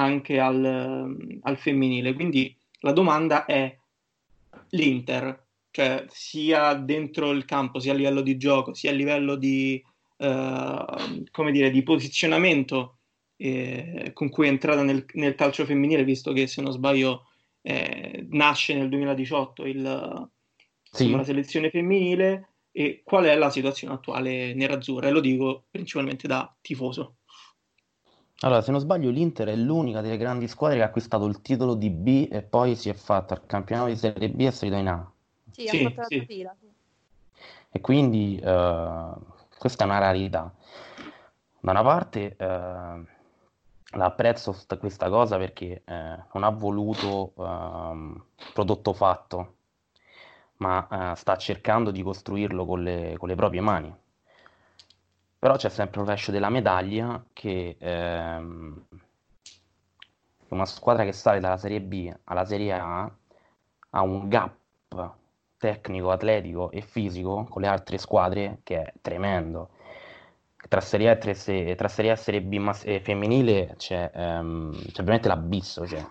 anche 0.00 0.38
al, 0.38 1.40
al 1.42 1.56
femminile. 1.58 2.14
Quindi 2.14 2.56
la 2.80 2.92
domanda 2.92 3.44
è 3.44 3.76
l'Inter, 4.70 5.46
cioè 5.70 6.04
sia 6.08 6.74
dentro 6.74 7.30
il 7.30 7.44
campo, 7.44 7.78
sia 7.78 7.92
a 7.92 7.96
livello 7.96 8.20
di 8.20 8.36
gioco, 8.36 8.74
sia 8.74 8.90
a 8.90 8.94
livello 8.94 9.36
di, 9.36 9.82
uh, 10.18 11.24
come 11.30 11.52
dire, 11.52 11.70
di 11.70 11.82
posizionamento 11.82 12.96
eh, 13.36 14.10
con 14.12 14.28
cui 14.28 14.46
è 14.46 14.50
entrata 14.50 14.82
nel, 14.82 15.06
nel, 15.14 15.34
calcio 15.34 15.64
femminile, 15.64 16.04
visto 16.04 16.32
che 16.32 16.46
se 16.46 16.60
non 16.60 16.72
sbaglio 16.72 17.26
eh, 17.62 18.26
nasce 18.30 18.74
nel 18.74 18.88
2018 18.88 19.64
il, 19.64 20.30
sì. 20.90 21.10
la 21.10 21.24
selezione 21.24 21.70
femminile 21.70 22.48
e 22.72 23.00
qual 23.02 23.24
è 23.24 23.34
la 23.36 23.50
situazione 23.50 23.94
attuale 23.94 24.54
nerazzurra 24.54 25.08
e 25.08 25.10
lo 25.10 25.20
dico 25.20 25.64
principalmente 25.70 26.28
da 26.28 26.54
tifoso. 26.60 27.16
Allora, 28.42 28.62
se 28.62 28.70
non 28.70 28.80
sbaglio, 28.80 29.10
l'Inter 29.10 29.48
è 29.48 29.54
l'unica 29.54 30.00
delle 30.00 30.16
grandi 30.16 30.48
squadre 30.48 30.78
che 30.78 30.82
ha 30.82 30.86
acquistato 30.86 31.26
il 31.26 31.42
titolo 31.42 31.74
di 31.74 31.90
B 31.90 32.26
e 32.30 32.40
poi 32.40 32.74
si 32.74 32.88
è 32.88 32.94
fatto 32.94 33.34
al 33.34 33.44
campionato 33.44 33.88
di 33.88 33.96
Serie 33.96 34.30
B 34.30 34.40
e 34.40 34.46
è 34.46 34.50
salito 34.50 34.78
in 34.78 34.88
A. 34.88 35.12
Sì, 35.50 35.66
sì 35.66 35.84
ha 35.84 35.90
fatto 35.90 36.06
sì. 36.08 36.16
la 36.16 36.24
fila. 36.24 36.56
E 37.68 37.80
quindi 37.82 38.40
uh, 38.42 39.22
questa 39.58 39.84
è 39.84 39.86
una 39.86 39.98
rarità. 39.98 40.54
Da 41.60 41.70
una 41.70 41.82
parte 41.82 42.36
uh, 42.38 43.98
l'apprezzo 43.98 44.52
st- 44.52 44.78
questa 44.78 45.10
cosa 45.10 45.36
perché 45.36 45.82
uh, 45.86 45.92
non 46.32 46.44
ha 46.44 46.48
voluto 46.48 47.32
uh, 47.34 48.22
prodotto 48.54 48.94
fatto, 48.94 49.54
ma 50.56 51.12
sta 51.14 51.36
cercando 51.36 51.90
di 51.90 52.02
costruirlo 52.02 52.64
con 52.64 52.82
le, 52.82 53.16
con 53.18 53.28
le 53.28 53.34
proprie 53.34 53.60
mani 53.60 53.94
però 55.40 55.56
c'è 55.56 55.70
sempre 55.70 56.00
un 56.00 56.04
rovescio 56.04 56.30
della 56.30 56.50
medaglia 56.50 57.24
che 57.32 57.76
ehm, 57.78 58.84
una 60.48 60.66
squadra 60.66 61.04
che 61.04 61.12
sale 61.12 61.40
dalla 61.40 61.56
Serie 61.56 61.80
B 61.80 62.14
alla 62.24 62.44
Serie 62.44 62.74
A 62.74 63.10
ha 63.92 64.02
un 64.02 64.28
gap 64.28 64.54
tecnico, 65.56 66.10
atletico 66.10 66.70
e 66.70 66.82
fisico 66.82 67.46
con 67.48 67.62
le 67.62 67.68
altre 67.68 67.96
squadre 67.96 68.58
che 68.62 68.82
è 68.82 68.92
tremendo. 69.00 69.70
Tra 70.68 70.80
Serie 70.82 71.08
A 71.08 71.18
e, 71.18 71.34
se- 71.34 71.74
tra 71.74 71.88
serie, 71.88 72.10
a 72.10 72.16
serie 72.16 72.42
B 72.42 72.56
mas- 72.56 72.84
eh, 72.84 73.00
femminile 73.00 73.74
c'è, 73.78 74.10
ehm, 74.12 74.72
c'è 74.92 75.02
veramente 75.02 75.28
l'abisso. 75.28 75.86
Cioè. 75.86 76.04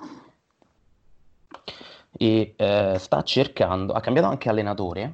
E 2.17 2.53
eh, 2.57 2.95
sta 2.97 3.21
cercando, 3.21 3.93
ha 3.93 3.99
cambiato 4.01 4.27
anche 4.27 4.49
allenatore 4.49 5.13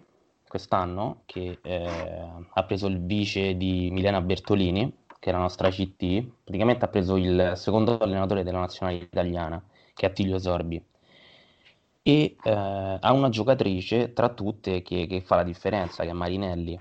quest'anno 0.56 1.24
che 1.26 1.60
eh, 1.62 2.30
ha 2.53 2.64
preso 2.64 2.88
il 2.88 3.01
vice 3.01 3.58
di 3.58 3.89
Milena 3.91 4.22
Bertolini, 4.22 4.99
che 5.20 5.30
è 5.30 5.34
la 5.34 5.39
nostra 5.39 5.70
CT, 5.70 6.26
praticamente 6.45 6.86
ha 6.86 6.88
preso 6.88 7.18
il 7.18 7.53
secondo 7.56 7.97
allenatore 7.97 8.43
della 8.43 8.60
nazionale 8.60 8.97
italiana, 8.99 9.62
che 9.93 10.06
è 10.06 10.10
Attilio 10.10 10.39
Sorbi. 10.39 10.82
E 12.01 12.36
eh, 12.41 12.51
ha 12.51 13.12
una 13.12 13.28
giocatrice 13.28 14.14
tra 14.14 14.30
tutte 14.30 14.82
che, 14.82 15.08
che, 15.08 15.22
fa 15.22 15.36
la 15.36 15.43
differenza, 15.43 16.03
che 16.03 16.12
è 16.12 16.14
Marinelli. 16.14 16.80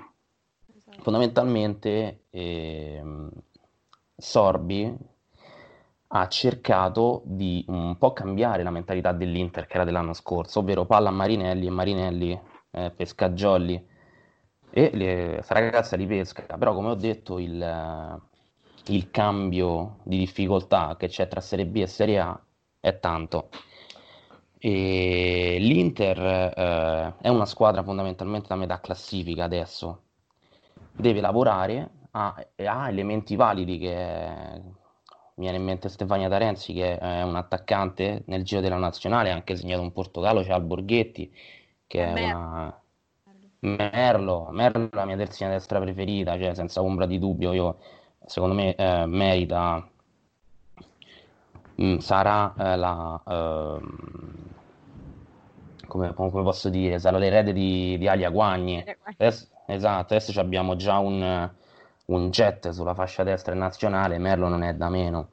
Esatto. 0.76 1.02
Fondamentalmente 1.02 2.26
eh, 2.30 3.02
Sorbi 4.14 4.96
ha 6.06 6.28
cercato 6.28 7.22
di 7.24 7.64
un 7.68 7.98
po' 7.98 8.12
cambiare 8.12 8.62
la 8.62 8.70
mentalità 8.70 9.10
dell'Inter 9.10 9.66
che 9.66 9.74
era 9.74 9.84
dell'anno 9.84 10.12
scorso, 10.12 10.60
ovvero 10.60 10.84
palla 10.84 11.08
a 11.08 11.12
Marinelli 11.12 11.66
e 11.66 11.70
Marinelli 11.70 12.40
eh, 12.74 12.90
pescaggiolli 12.90 13.92
e 14.70 14.90
le, 14.92 15.44
ragazza 15.46 15.96
li 15.96 16.06
pesca, 16.06 16.58
però 16.58 16.74
come 16.74 16.88
ho 16.88 16.94
detto 16.94 17.38
il, 17.38 18.20
il 18.86 19.10
cambio 19.10 19.98
di 20.02 20.18
difficoltà 20.18 20.96
che 20.98 21.06
c'è 21.06 21.28
tra 21.28 21.40
Serie 21.40 21.66
B 21.66 21.76
e 21.76 21.86
Serie 21.86 22.18
A 22.18 22.40
è 22.80 22.98
tanto. 22.98 23.50
E 24.58 25.58
L'Inter 25.60 26.18
eh, 26.18 27.14
è 27.20 27.28
una 27.28 27.46
squadra 27.46 27.82
fondamentalmente 27.84 28.48
da 28.48 28.56
metà 28.56 28.80
classifica 28.80 29.44
adesso, 29.44 30.02
deve 30.90 31.20
lavorare, 31.20 31.90
ha, 32.12 32.34
ha 32.56 32.88
elementi 32.88 33.36
validi 33.36 33.78
che 33.78 34.62
mi 35.36 35.44
viene 35.44 35.56
in 35.58 35.64
mente 35.64 35.88
Stefania 35.88 36.28
Tarenzi 36.28 36.72
che 36.72 36.98
è 36.98 37.22
un 37.22 37.36
attaccante 37.36 38.22
nel 38.26 38.42
giro 38.42 38.60
della 38.60 38.76
nazionale, 38.76 39.30
ha 39.30 39.34
anche 39.34 39.56
segnato 39.56 39.82
un 39.82 39.92
Portogallo, 39.92 40.42
c'è 40.42 40.52
Alborghetti 40.52 41.32
che 41.94 42.04
è 42.04 42.12
Mer- 42.12 42.34
una... 42.34 42.80
Merlo, 43.60 44.48
Merlo 44.50 44.90
è 44.90 44.96
la 44.96 45.04
mia 45.04 45.16
terzina 45.16 45.48
destra 45.50 45.80
preferita, 45.80 46.36
cioè 46.36 46.54
senza 46.54 46.82
ombra 46.82 47.06
di 47.06 47.18
dubbio, 47.20 47.52
io, 47.52 47.78
secondo 48.26 48.54
me 48.54 48.74
eh, 48.74 49.06
merita, 49.06 49.88
mm, 51.80 51.98
sarà 51.98 52.52
eh, 52.58 52.76
la, 52.76 53.22
eh, 53.26 53.80
come, 55.86 56.12
come, 56.12 56.42
posso 56.42 56.68
dire, 56.68 56.98
sarà 56.98 57.16
l'erede 57.16 57.52
di, 57.52 57.96
di 57.96 58.08
Alia 58.08 58.28
Guagni. 58.28 58.84
Adesso, 59.16 59.46
esatto, 59.66 60.14
adesso 60.14 60.38
abbiamo 60.40 60.76
già 60.76 60.98
un, 60.98 61.50
un 62.06 62.30
jet 62.30 62.70
sulla 62.70 62.94
fascia 62.94 63.22
destra 63.22 63.54
nazionale, 63.54 64.18
Merlo 64.18 64.48
non 64.48 64.62
è 64.62 64.74
da 64.74 64.90
meno 64.90 65.28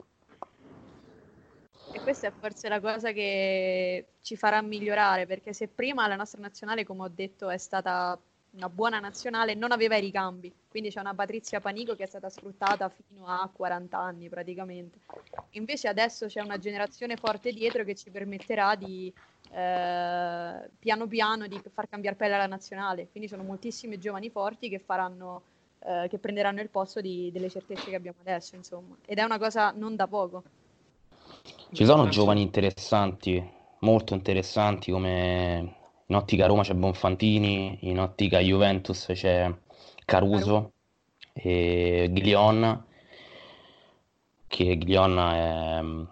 questa 2.02 2.26
è 2.26 2.32
forse 2.32 2.68
la 2.68 2.80
cosa 2.80 3.12
che 3.12 4.06
ci 4.20 4.36
farà 4.36 4.60
migliorare, 4.60 5.26
perché 5.26 5.52
se 5.52 5.68
prima 5.68 6.06
la 6.08 6.16
nostra 6.16 6.40
nazionale, 6.40 6.84
come 6.84 7.02
ho 7.02 7.08
detto, 7.08 7.48
è 7.48 7.58
stata 7.58 8.18
una 8.50 8.68
buona 8.68 8.98
nazionale, 8.98 9.54
non 9.54 9.72
aveva 9.72 9.96
i 9.96 10.00
ricambi. 10.00 10.52
Quindi 10.68 10.90
c'è 10.90 11.00
una 11.00 11.14
Patrizia 11.14 11.60
Panico 11.60 11.94
che 11.94 12.04
è 12.04 12.06
stata 12.06 12.28
sfruttata 12.28 12.90
fino 12.90 13.26
a 13.26 13.48
40 13.50 13.96
anni 13.96 14.28
praticamente. 14.28 14.98
Invece 15.50 15.88
adesso 15.88 16.26
c'è 16.26 16.40
una 16.40 16.58
generazione 16.58 17.16
forte 17.16 17.52
dietro 17.52 17.84
che 17.84 17.94
ci 17.94 18.10
permetterà 18.10 18.74
di 18.74 19.12
eh, 19.50 20.70
piano 20.78 21.06
piano 21.06 21.46
di 21.46 21.60
far 21.72 21.88
cambiare 21.88 22.16
pelle 22.16 22.34
alla 22.34 22.46
nazionale. 22.46 23.08
Quindi 23.10 23.28
sono 23.28 23.42
moltissimi 23.42 23.98
giovani 23.98 24.28
forti 24.28 24.68
che 24.68 24.78
faranno 24.78 25.42
eh, 25.84 26.06
che 26.08 26.18
prenderanno 26.18 26.60
il 26.60 26.68
posto 26.68 27.00
di, 27.00 27.30
delle 27.32 27.48
certezze 27.48 27.90
che 27.90 27.96
abbiamo 27.96 28.18
adesso, 28.20 28.54
insomma. 28.54 28.96
Ed 29.06 29.18
è 29.18 29.22
una 29.22 29.38
cosa 29.38 29.72
non 29.74 29.96
da 29.96 30.06
poco. 30.06 30.42
Ci 31.72 31.84
sono 31.84 32.08
giovani 32.08 32.42
interessanti, 32.42 33.42
molto 33.80 34.14
interessanti, 34.14 34.90
come 34.92 35.74
in 36.06 36.14
ottica 36.14 36.46
Roma 36.46 36.62
c'è 36.62 36.74
Bonfantini, 36.74 37.78
in 37.82 37.98
ottica 37.98 38.38
Juventus 38.38 39.06
c'è 39.12 39.50
Caruso 40.04 40.72
e 41.32 42.10
Glion, 42.14 42.84
che 44.46 44.76
Glion 44.76 45.18
è 45.18 45.82
mm, 45.82 46.04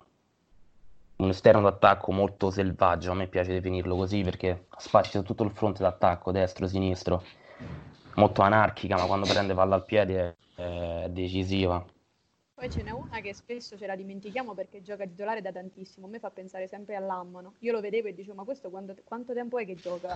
un 1.16 1.28
esterno 1.28 1.60
d'attacco 1.60 2.10
molto 2.12 2.50
selvaggio, 2.50 3.10
a 3.10 3.14
me 3.14 3.26
piace 3.26 3.52
definirlo 3.52 3.96
così 3.96 4.22
perché 4.22 4.66
spazia 4.78 5.20
tutto 5.22 5.42
il 5.44 5.50
fronte 5.50 5.82
d'attacco, 5.82 6.32
destro, 6.32 6.66
sinistro, 6.66 7.22
molto 8.14 8.40
anarchica, 8.40 8.96
ma 8.96 9.04
quando 9.04 9.26
prende 9.26 9.52
palla 9.52 9.74
al 9.74 9.84
piede 9.84 10.36
è 10.54 11.06
decisiva. 11.10 11.84
Poi 12.60 12.70
ce 12.70 12.82
n'è 12.82 12.90
una 12.90 13.20
che 13.22 13.32
spesso 13.32 13.78
ce 13.78 13.86
la 13.86 13.96
dimentichiamo 13.96 14.52
perché 14.52 14.82
gioca 14.82 15.06
titolare 15.06 15.40
da 15.40 15.50
tantissimo. 15.50 16.04
A 16.04 16.10
me 16.10 16.18
fa 16.18 16.28
pensare 16.28 16.66
sempre 16.66 16.94
all'Ammano. 16.94 17.54
Io 17.60 17.72
lo 17.72 17.80
vedevo 17.80 18.08
e 18.08 18.14
dicevo, 18.14 18.34
ma 18.34 18.44
questo 18.44 18.68
quando, 18.68 18.94
quanto 19.02 19.32
tempo 19.32 19.56
è 19.56 19.64
che 19.64 19.76
gioca? 19.76 20.14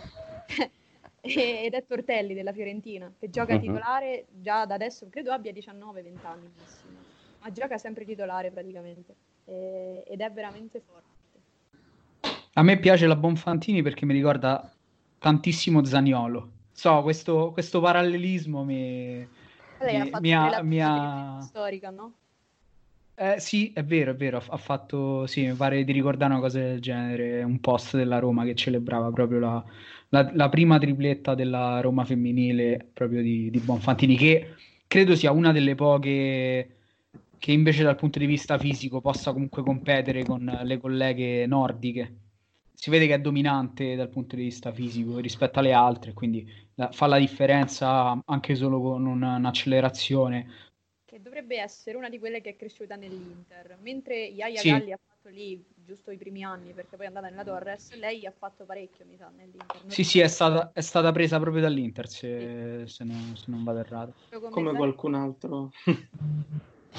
Ed 1.23 1.73
è 1.73 1.87
Tortelli 1.87 2.35
della 2.35 2.53
Fiorentina, 2.53 3.11
che 3.19 3.31
gioca 3.31 3.55
mhm. 3.55 3.61
titolare 3.61 4.27
già 4.29 4.67
da 4.67 4.75
adesso, 4.75 5.09
credo 5.09 5.33
abbia 5.33 5.53
19-20 5.53 6.27
anni 6.27 6.51
massimo. 6.55 6.99
Ma 7.41 7.51
gioca 7.51 7.79
sempre 7.79 8.05
titolare 8.05 8.51
praticamente. 8.51 9.15
E, 9.47 10.05
ed 10.07 10.21
è 10.21 10.31
veramente 10.31 10.83
forte. 10.87 12.29
A 12.53 12.63
me 12.63 12.79
piace 12.79 13.07
la 13.07 13.17
Bonfantini 13.17 13.81
perché 13.81 14.05
mi 14.05 14.13
ricorda 14.13 14.71
tantissimo 15.19 15.83
Zaniolo. 15.83 16.51
So, 16.73 17.01
questo, 17.01 17.53
questo 17.53 17.81
parallelismo 17.81 18.65
mi... 18.65 19.27
Lei 19.79 19.95
mi, 19.95 20.01
ha 20.01 20.05
fatto 20.05 20.21
mi 20.21 20.35
ha, 20.35 20.63
mi 20.63 20.83
ha... 20.83 21.41
storica, 21.41 21.89
no? 21.89 22.13
Eh, 23.17 23.39
sì, 23.39 23.73
è 23.73 23.85
vero, 23.85 24.11
è 24.11 24.15
vero, 24.17 24.39
ha 24.45 24.57
fatto, 24.57 25.25
sì, 25.29 25.47
mi 25.47 25.55
pare 25.55 25.85
di 25.85 25.93
ricordare 25.93 26.33
una 26.33 26.41
cosa 26.43 26.59
del 26.59 26.81
genere, 26.81 27.45
un 27.45 27.61
post 27.61 27.97
della 27.97 28.19
Roma 28.19 28.45
che 28.45 28.57
celebrava 28.57 29.13
proprio 29.13 29.39
la, 29.39 29.65
la, 30.09 30.31
la 30.35 30.49
prima 30.49 30.79
tripletta 30.81 31.37
della 31.37 31.81
Roma 31.81 32.05
femminile, 32.05 32.91
proprio 32.93 33.23
di, 33.23 33.51
di 33.51 33.61
Bonfantini, 33.61 34.17
che 34.17 34.55
credo 34.89 35.15
sia 35.15 35.31
una 35.31 35.53
delle 35.53 35.77
poche 35.77 36.71
che 37.39 37.53
invece 37.53 37.85
dal 37.85 37.95
punto 37.95 38.19
di 38.19 38.27
vista 38.27 38.59
fisico 38.59 39.01
possa 39.01 39.33
comunque 39.33 39.63
competere 39.63 40.25
con 40.25 40.45
le 40.65 40.79
colleghe 40.81 41.47
nordiche. 41.47 42.19
Si 42.73 42.91
vede 42.91 43.07
che 43.07 43.15
è 43.15 43.21
dominante 43.21 43.95
dal 43.95 44.09
punto 44.09 44.35
di 44.35 44.43
vista 44.43 44.73
fisico 44.73 45.19
rispetto 45.19 45.61
alle 45.61 45.73
altre, 45.73 46.13
quindi 46.15 46.47
la, 46.75 46.91
fa 46.91 47.07
la 47.07 47.19
differenza 47.19 48.21
anche 48.25 48.55
solo 48.57 48.81
con 48.81 49.07
un'accelerazione 49.07 50.47
dovrebbe 51.35 51.59
essere 51.59 51.97
una 51.97 52.09
di 52.09 52.21
quelle 52.21 52.41
che 52.41 52.51
è 52.51 52.57
cresciuta 52.57 52.95
nell'Inter, 52.95 53.77
mentre 53.83 54.27
Yaya 54.27 54.61
Sì. 54.61 54.71
Galli 54.71 54.93
ha 54.93 54.99
fatto 55.05 55.29
lì 55.35 55.63
giusto 55.85 56.13
i 56.13 56.17
primi 56.17 56.45
anni 56.45 56.73
perché 56.73 56.95
poi 56.97 57.07
è 57.07 57.09
andata 57.09 57.29
nella 57.29 57.43
Torres, 57.43 57.93
lei 57.95 58.25
ha 58.25 58.31
fatto 58.31 58.65
parecchio, 58.65 59.05
mi 59.05 59.17
sa, 59.17 59.31
nell'Inter. 59.37 59.81
Non 59.81 59.91
Sì, 59.91 60.05
sì, 60.05 60.21
è 60.21 60.29
stata, 60.29 60.71
è 60.73 60.81
stata 60.81 61.11
presa 61.11 61.41
proprio 61.41 61.63
dall'Inter, 61.63 62.09
se, 62.09 62.85
se 62.87 63.05
non, 63.05 63.35
se 63.37 63.47
non 63.49 63.65
vado 63.65 63.81
errato. 63.81 64.15
come 64.31 64.51
come 64.51 64.73
qualcun 64.75 65.15
altro. 65.15 65.73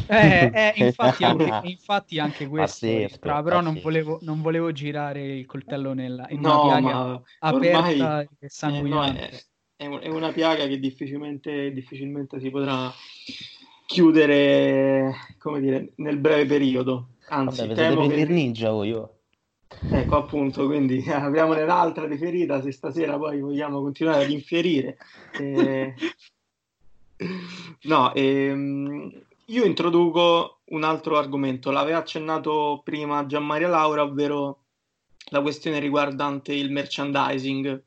Eh, 0.07 0.51
eh, 0.53 0.73
infatti, 0.83 1.23
anche, 1.23 1.59
infatti 1.63 2.19
anche 2.19 2.47
questo 2.47 2.85
Pazzesco, 2.85 3.07
rientrava, 3.07 3.43
però 3.43 3.61
non 3.61 3.79
volevo, 3.81 4.19
non 4.21 4.41
volevo 4.41 4.71
girare 4.73 5.37
il 5.37 5.45
coltello 5.45 5.93
nella, 5.93 6.27
in 6.29 6.41
No, 6.41 6.49
una 6.49 6.79
piaga 6.79 7.21
aperta 7.39 8.17
ormai 8.17 8.27
e 8.39 8.45
eh, 8.45 8.49
sanguinante. 8.49 9.19
no, 9.21 9.39
è, 9.77 9.89
è 9.99 10.07
una 10.07 10.31
piaga 10.31 10.67
che 10.67 10.79
difficilmente, 10.79 11.71
difficilmente 11.71 12.39
si 12.39 12.49
potrà 12.49 12.91
chiudere, 13.85 15.13
come 15.37 15.59
dire, 15.59 15.93
nel 15.95 16.17
breve 16.17 16.45
periodo. 16.45 17.09
Anzi, 17.29 17.61
Vabbè, 17.61 17.73
temo 17.73 18.07
che... 18.07 18.25
ninja 18.25 18.71
voi, 18.71 18.91
oh. 18.93 19.11
Ecco 19.91 20.15
appunto, 20.15 20.65
quindi 20.67 21.03
apriamone 21.09 21.63
un'altra 21.63 22.07
di 22.07 22.17
ferita 22.17 22.61
se 22.61 22.71
stasera 22.71 23.17
poi 23.17 23.39
vogliamo 23.39 23.81
continuare 23.81 24.23
ad 24.23 24.29
infierire. 24.29 24.97
Eh, 25.39 25.93
No, 27.83 28.13
ehm, 28.13 29.11
io 29.45 29.63
introduco 29.63 30.59
un 30.65 30.83
altro 30.83 31.17
argomento, 31.17 31.71
l'aveva 31.71 31.99
accennato 31.99 32.81
prima 32.83 33.25
Gianmaria 33.25 33.67
Laura, 33.67 34.03
ovvero 34.03 34.63
la 35.29 35.41
questione 35.41 35.79
riguardante 35.79 36.53
il 36.53 36.71
merchandising, 36.71 37.83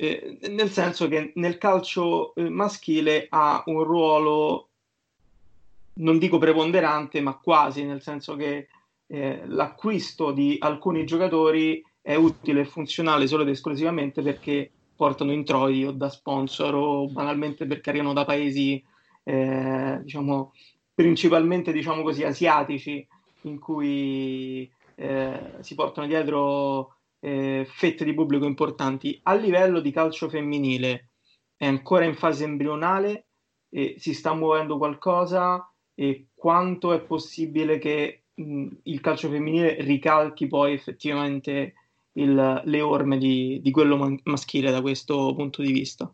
Eh, 0.00 0.38
nel 0.50 0.70
senso 0.70 1.08
che 1.08 1.32
nel 1.34 1.58
calcio 1.58 2.32
eh, 2.36 2.48
maschile 2.48 3.26
ha 3.30 3.64
un 3.66 3.82
ruolo, 3.82 4.67
non 5.98 6.18
dico 6.18 6.38
preponderante, 6.38 7.20
ma 7.20 7.36
quasi, 7.36 7.84
nel 7.84 8.02
senso 8.02 8.36
che 8.36 8.68
eh, 9.06 9.42
l'acquisto 9.46 10.32
di 10.32 10.56
alcuni 10.58 11.04
giocatori 11.04 11.82
è 12.00 12.14
utile 12.14 12.60
e 12.60 12.64
funzionale 12.66 13.26
solo 13.26 13.42
ed 13.42 13.48
esclusivamente 13.48 14.22
perché 14.22 14.70
portano 14.94 15.32
introiti 15.32 15.84
o 15.84 15.92
da 15.92 16.08
sponsor 16.08 16.74
o 16.74 17.08
banalmente 17.08 17.66
perché 17.66 17.90
arrivano 17.90 18.12
da 18.12 18.24
paesi, 18.24 18.82
eh, 19.22 20.00
diciamo, 20.02 20.52
principalmente, 20.94 21.72
diciamo 21.72 22.02
così, 22.02 22.24
asiatici, 22.24 23.06
in 23.42 23.58
cui 23.58 24.70
eh, 24.96 25.52
si 25.60 25.74
portano 25.74 26.06
dietro 26.06 26.96
eh, 27.20 27.66
fette 27.68 28.04
di 28.04 28.14
pubblico 28.14 28.46
importanti. 28.46 29.18
A 29.24 29.34
livello 29.34 29.80
di 29.80 29.90
calcio 29.90 30.28
femminile 30.28 31.10
è 31.56 31.66
ancora 31.66 32.04
in 32.04 32.14
fase 32.14 32.44
embrionale 32.44 33.24
si 33.70 34.14
sta 34.14 34.32
muovendo 34.32 34.78
qualcosa 34.78 35.70
e 36.00 36.28
quanto 36.32 36.92
è 36.92 37.00
possibile 37.00 37.78
che 37.78 38.22
mh, 38.34 38.68
il 38.84 39.00
calcio 39.00 39.28
femminile 39.28 39.82
ricalchi 39.82 40.46
poi 40.46 40.72
effettivamente 40.72 41.74
il- 42.12 42.62
le 42.64 42.80
orme 42.80 43.18
di, 43.18 43.60
di 43.60 43.70
quello 43.72 43.96
man- 43.96 44.20
maschile 44.24 44.70
da 44.70 44.80
questo 44.80 45.34
punto 45.34 45.60
di 45.60 45.72
vista. 45.72 46.12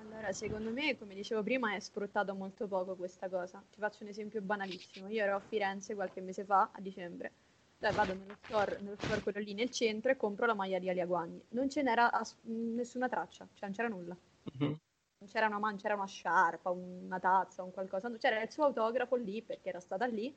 Allora, 0.00 0.32
secondo 0.32 0.70
me, 0.70 0.96
come 0.96 1.14
dicevo 1.14 1.42
prima, 1.42 1.74
è 1.74 1.80
sfruttato 1.80 2.34
molto 2.34 2.66
poco 2.66 2.94
questa 2.94 3.28
cosa. 3.28 3.62
Ti 3.70 3.80
faccio 3.80 4.02
un 4.02 4.08
esempio 4.08 4.40
banalissimo. 4.40 5.08
Io 5.08 5.22
ero 5.22 5.36
a 5.36 5.40
Firenze 5.40 5.94
qualche 5.94 6.22
mese 6.22 6.44
fa, 6.44 6.70
a 6.72 6.80
dicembre. 6.80 7.32
Dai, 7.78 7.92
vado 7.92 8.14
nello 8.14 8.36
store, 8.44 8.78
nello 8.80 8.96
store 8.96 9.20
quello 9.20 9.40
lì 9.40 9.52
nel 9.52 9.70
centro 9.70 10.10
e 10.10 10.16
compro 10.16 10.46
la 10.46 10.54
maglia 10.54 10.78
di 10.78 10.88
Alia 10.88 11.04
Guagni. 11.04 11.38
Non 11.50 11.68
ce 11.68 11.82
n'era 11.82 12.10
ass- 12.10 12.38
nessuna 12.44 13.08
traccia, 13.10 13.46
cioè 13.52 13.68
non 13.68 13.72
c'era 13.72 13.88
nulla. 13.88 14.16
Mhm. 14.58 14.76
Non 15.22 15.30
c'era 15.30 15.46
una, 15.46 15.60
man- 15.60 15.76
c'era 15.76 15.94
una 15.94 16.06
sciarpa, 16.06 16.70
una 16.70 17.20
tazza, 17.20 17.62
un 17.62 17.70
qualcosa. 17.70 18.10
C'era 18.18 18.42
il 18.42 18.50
suo 18.50 18.64
autografo 18.64 19.14
lì 19.14 19.40
perché 19.40 19.68
era 19.68 19.78
stata 19.78 20.04
lì, 20.06 20.34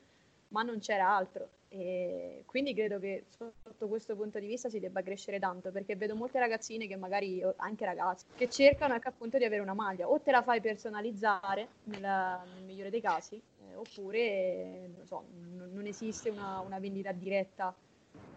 ma 0.48 0.62
non 0.62 0.78
c'era 0.78 1.08
altro. 1.12 1.48
E 1.68 2.44
quindi 2.46 2.72
credo 2.72 3.00
che 3.00 3.24
sotto 3.28 3.88
questo 3.88 4.14
punto 4.14 4.38
di 4.38 4.46
vista 4.46 4.68
si 4.68 4.78
debba 4.78 5.02
crescere 5.02 5.40
tanto 5.40 5.72
perché 5.72 5.96
vedo 5.96 6.14
molte 6.14 6.38
ragazzine 6.38 6.86
che 6.86 6.94
magari, 6.94 7.42
anche 7.56 7.84
ragazzi, 7.84 8.26
che 8.36 8.48
cercano 8.48 8.94
ecco, 8.94 9.08
appunto 9.08 9.38
di 9.38 9.44
avere 9.44 9.60
una 9.60 9.74
maglia. 9.74 10.08
O 10.08 10.20
te 10.20 10.30
la 10.30 10.42
fai 10.42 10.60
personalizzare 10.60 11.66
nella- 11.84 12.44
nel 12.54 12.62
migliore 12.62 12.90
dei 12.90 13.00
casi, 13.00 13.34
eh, 13.34 13.74
oppure 13.74 14.88
non, 14.96 15.04
so, 15.04 15.24
non- 15.56 15.72
non 15.72 15.86
esiste 15.86 16.28
una, 16.30 16.60
una 16.60 16.78
vendita 16.78 17.10
diretta 17.10 17.74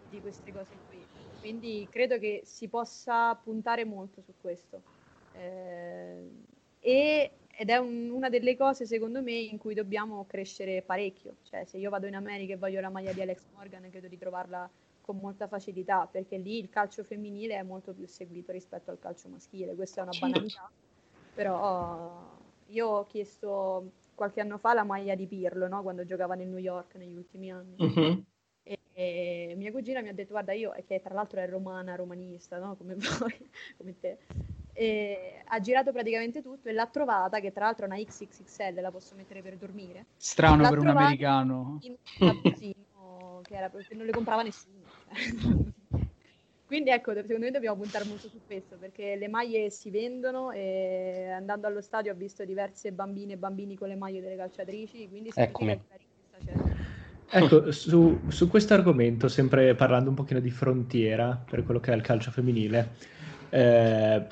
di 0.08 0.20
queste 0.20 0.52
cose 0.52 0.74
qui. 0.88 1.06
Quindi 1.38 1.86
credo 1.88 2.18
che 2.18 2.42
si 2.44 2.66
possa 2.68 3.36
puntare 3.36 3.84
molto 3.84 4.20
su 4.20 4.32
questo. 4.40 4.82
Eh, 5.32 6.30
e- 6.80 7.30
ed 7.60 7.68
è 7.68 7.76
un- 7.76 8.10
una 8.10 8.28
delle 8.30 8.56
cose, 8.56 8.86
secondo 8.86 9.22
me, 9.22 9.32
in 9.32 9.58
cui 9.58 9.74
dobbiamo 9.74 10.24
crescere 10.26 10.82
parecchio. 10.82 11.36
Cioè, 11.42 11.64
se 11.64 11.76
io 11.76 11.90
vado 11.90 12.06
in 12.06 12.14
America 12.14 12.54
e 12.54 12.56
voglio 12.56 12.80
la 12.80 12.88
maglia 12.88 13.12
di 13.12 13.20
Alex 13.20 13.46
Morgan, 13.52 13.88
credo 13.90 14.08
di 14.08 14.16
trovarla 14.16 14.68
con 15.00 15.16
molta 15.18 15.46
facilità, 15.46 16.06
perché 16.06 16.38
lì 16.38 16.58
il 16.58 16.70
calcio 16.70 17.04
femminile 17.04 17.56
è 17.56 17.62
molto 17.62 17.92
più 17.92 18.06
seguito 18.06 18.52
rispetto 18.52 18.90
al 18.90 18.98
calcio 18.98 19.28
maschile. 19.28 19.74
Questa 19.74 20.00
è 20.00 20.04
una 20.04 20.16
banalità, 20.18 20.70
però 21.34 22.38
io 22.66 22.86
ho 22.88 23.06
chiesto 23.06 23.92
qualche 24.14 24.40
anno 24.40 24.56
fa 24.58 24.72
la 24.72 24.84
maglia 24.84 25.14
di 25.14 25.26
Pirlo, 25.26 25.66
no? 25.68 25.82
Quando 25.82 26.04
giocava 26.04 26.34
nel 26.34 26.48
New 26.48 26.58
York 26.58 26.94
negli 26.94 27.16
ultimi 27.16 27.50
anni. 27.50 27.74
Mhm. 27.78 28.24
E, 28.62 28.78
e 28.92 29.54
mia 29.56 29.72
cugina 29.72 30.00
mi 30.00 30.08
ha 30.08 30.14
detto, 30.14 30.32
guarda, 30.32 30.52
io, 30.52 30.72
che 30.86 31.00
tra 31.00 31.14
l'altro 31.14 31.40
è 31.40 31.48
romana, 31.48 31.94
romanista, 31.94 32.58
no? 32.58 32.76
Come 32.76 32.94
voi, 32.94 33.50
come 33.76 33.98
te, 33.98 34.18
e 34.80 35.42
ha 35.44 35.60
girato 35.60 35.92
praticamente 35.92 36.40
tutto 36.40 36.70
e 36.70 36.72
l'ha 36.72 36.86
trovata, 36.86 37.38
che 37.38 37.52
tra 37.52 37.66
l'altro 37.66 37.84
è 37.84 37.88
una 37.88 37.98
XXXL, 37.98 38.80
la 38.80 38.90
posso 38.90 39.14
mettere 39.14 39.42
per 39.42 39.56
dormire, 39.56 40.06
Strano 40.16 40.62
L'ha 40.62 40.70
per 40.70 40.78
un 40.78 40.86
americano. 40.86 41.78
in 41.82 41.96
un 42.20 42.26
magazzino 42.26 43.42
che, 43.42 43.54
era, 43.54 43.68
che 43.68 43.94
non 43.94 44.06
le 44.06 44.12
comprava 44.12 44.42
nessuno. 44.42 44.80
Quindi 46.64 46.88
ecco, 46.88 47.12
secondo 47.12 47.44
me 47.44 47.50
dobbiamo 47.50 47.76
puntare 47.76 48.06
molto 48.06 48.28
su 48.28 48.40
questo, 48.46 48.76
perché 48.76 49.16
le 49.16 49.28
maglie 49.28 49.68
si 49.68 49.90
vendono 49.90 50.50
e 50.50 51.28
andando 51.30 51.66
allo 51.66 51.82
stadio 51.82 52.12
ho 52.12 52.16
visto 52.16 52.46
diverse 52.46 52.90
bambine 52.92 53.34
e 53.34 53.36
bambini 53.36 53.76
con 53.76 53.88
le 53.88 53.96
maglie 53.96 54.22
delle 54.22 54.36
calciatrici, 54.36 55.08
quindi 55.10 55.30
significa 55.30 55.58
che 55.58 55.80
la. 56.38 56.78
Ecco, 57.32 57.70
su, 57.70 58.18
su 58.28 58.48
questo 58.48 58.72
argomento, 58.72 59.28
sempre 59.28 59.74
parlando 59.74 60.08
un 60.08 60.16
pochino 60.16 60.40
di 60.40 60.50
frontiera 60.50 61.38
per 61.48 61.64
quello 61.64 61.80
che 61.80 61.92
è 61.92 61.94
il 61.94 62.02
calcio 62.02 62.30
femminile, 62.30 62.92
eh, 63.50 64.26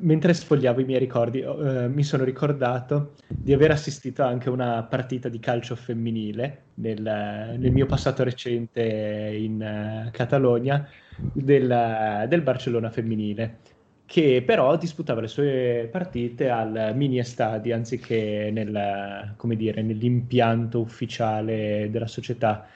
mentre 0.00 0.34
sfogliavo 0.34 0.80
i 0.80 0.84
miei 0.84 0.98
ricordi, 0.98 1.40
eh, 1.40 1.88
mi 1.88 2.02
sono 2.02 2.24
ricordato 2.24 3.14
di 3.28 3.52
aver 3.52 3.70
assistito 3.70 4.22
anche 4.22 4.48
a 4.48 4.52
una 4.52 4.82
partita 4.82 5.28
di 5.28 5.38
calcio 5.38 5.76
femminile 5.76 6.62
nel, 6.74 7.00
nel 7.00 7.72
mio 7.72 7.86
passato 7.86 8.24
recente 8.24 8.82
in 8.82 9.62
eh, 9.62 10.10
Catalogna 10.12 10.88
del, 11.32 12.26
del 12.28 12.42
Barcellona 12.42 12.90
femminile, 12.90 13.58
che 14.06 14.42
però 14.44 14.76
disputava 14.76 15.20
le 15.20 15.28
sue 15.28 15.88
partite 15.90 16.50
al 16.50 16.92
mini 16.94 17.18
estadi 17.18 17.72
anziché 17.72 18.50
nel, 18.52 19.34
dire, 19.56 19.82
nell'impianto 19.82 20.80
ufficiale 20.80 21.88
della 21.90 22.06
società. 22.06 22.66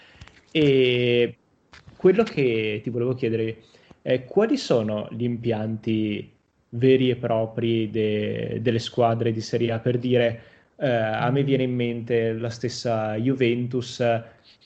E 0.51 1.37
quello 1.97 2.23
che 2.23 2.81
ti 2.83 2.91
volevo 2.91 3.15
chiedere 3.15 3.63
è 4.01 4.25
quali 4.25 4.57
sono 4.57 5.09
gli 5.11 5.25
impianti 5.25 6.37
veri 6.71 7.11
e 7.11 7.17
propri 7.17 7.91
de- 7.91 8.59
delle 8.61 8.79
squadre 8.79 9.33
di 9.33 9.41
Serie 9.41 9.73
A 9.73 9.79
per 9.79 9.99
dire 9.99 10.43
eh, 10.77 10.89
a 10.89 11.31
me 11.31 11.43
viene 11.43 11.65
in 11.65 11.75
mente 11.75 12.33
la 12.33 12.51
stessa 12.51 13.17
Juventus 13.17 14.01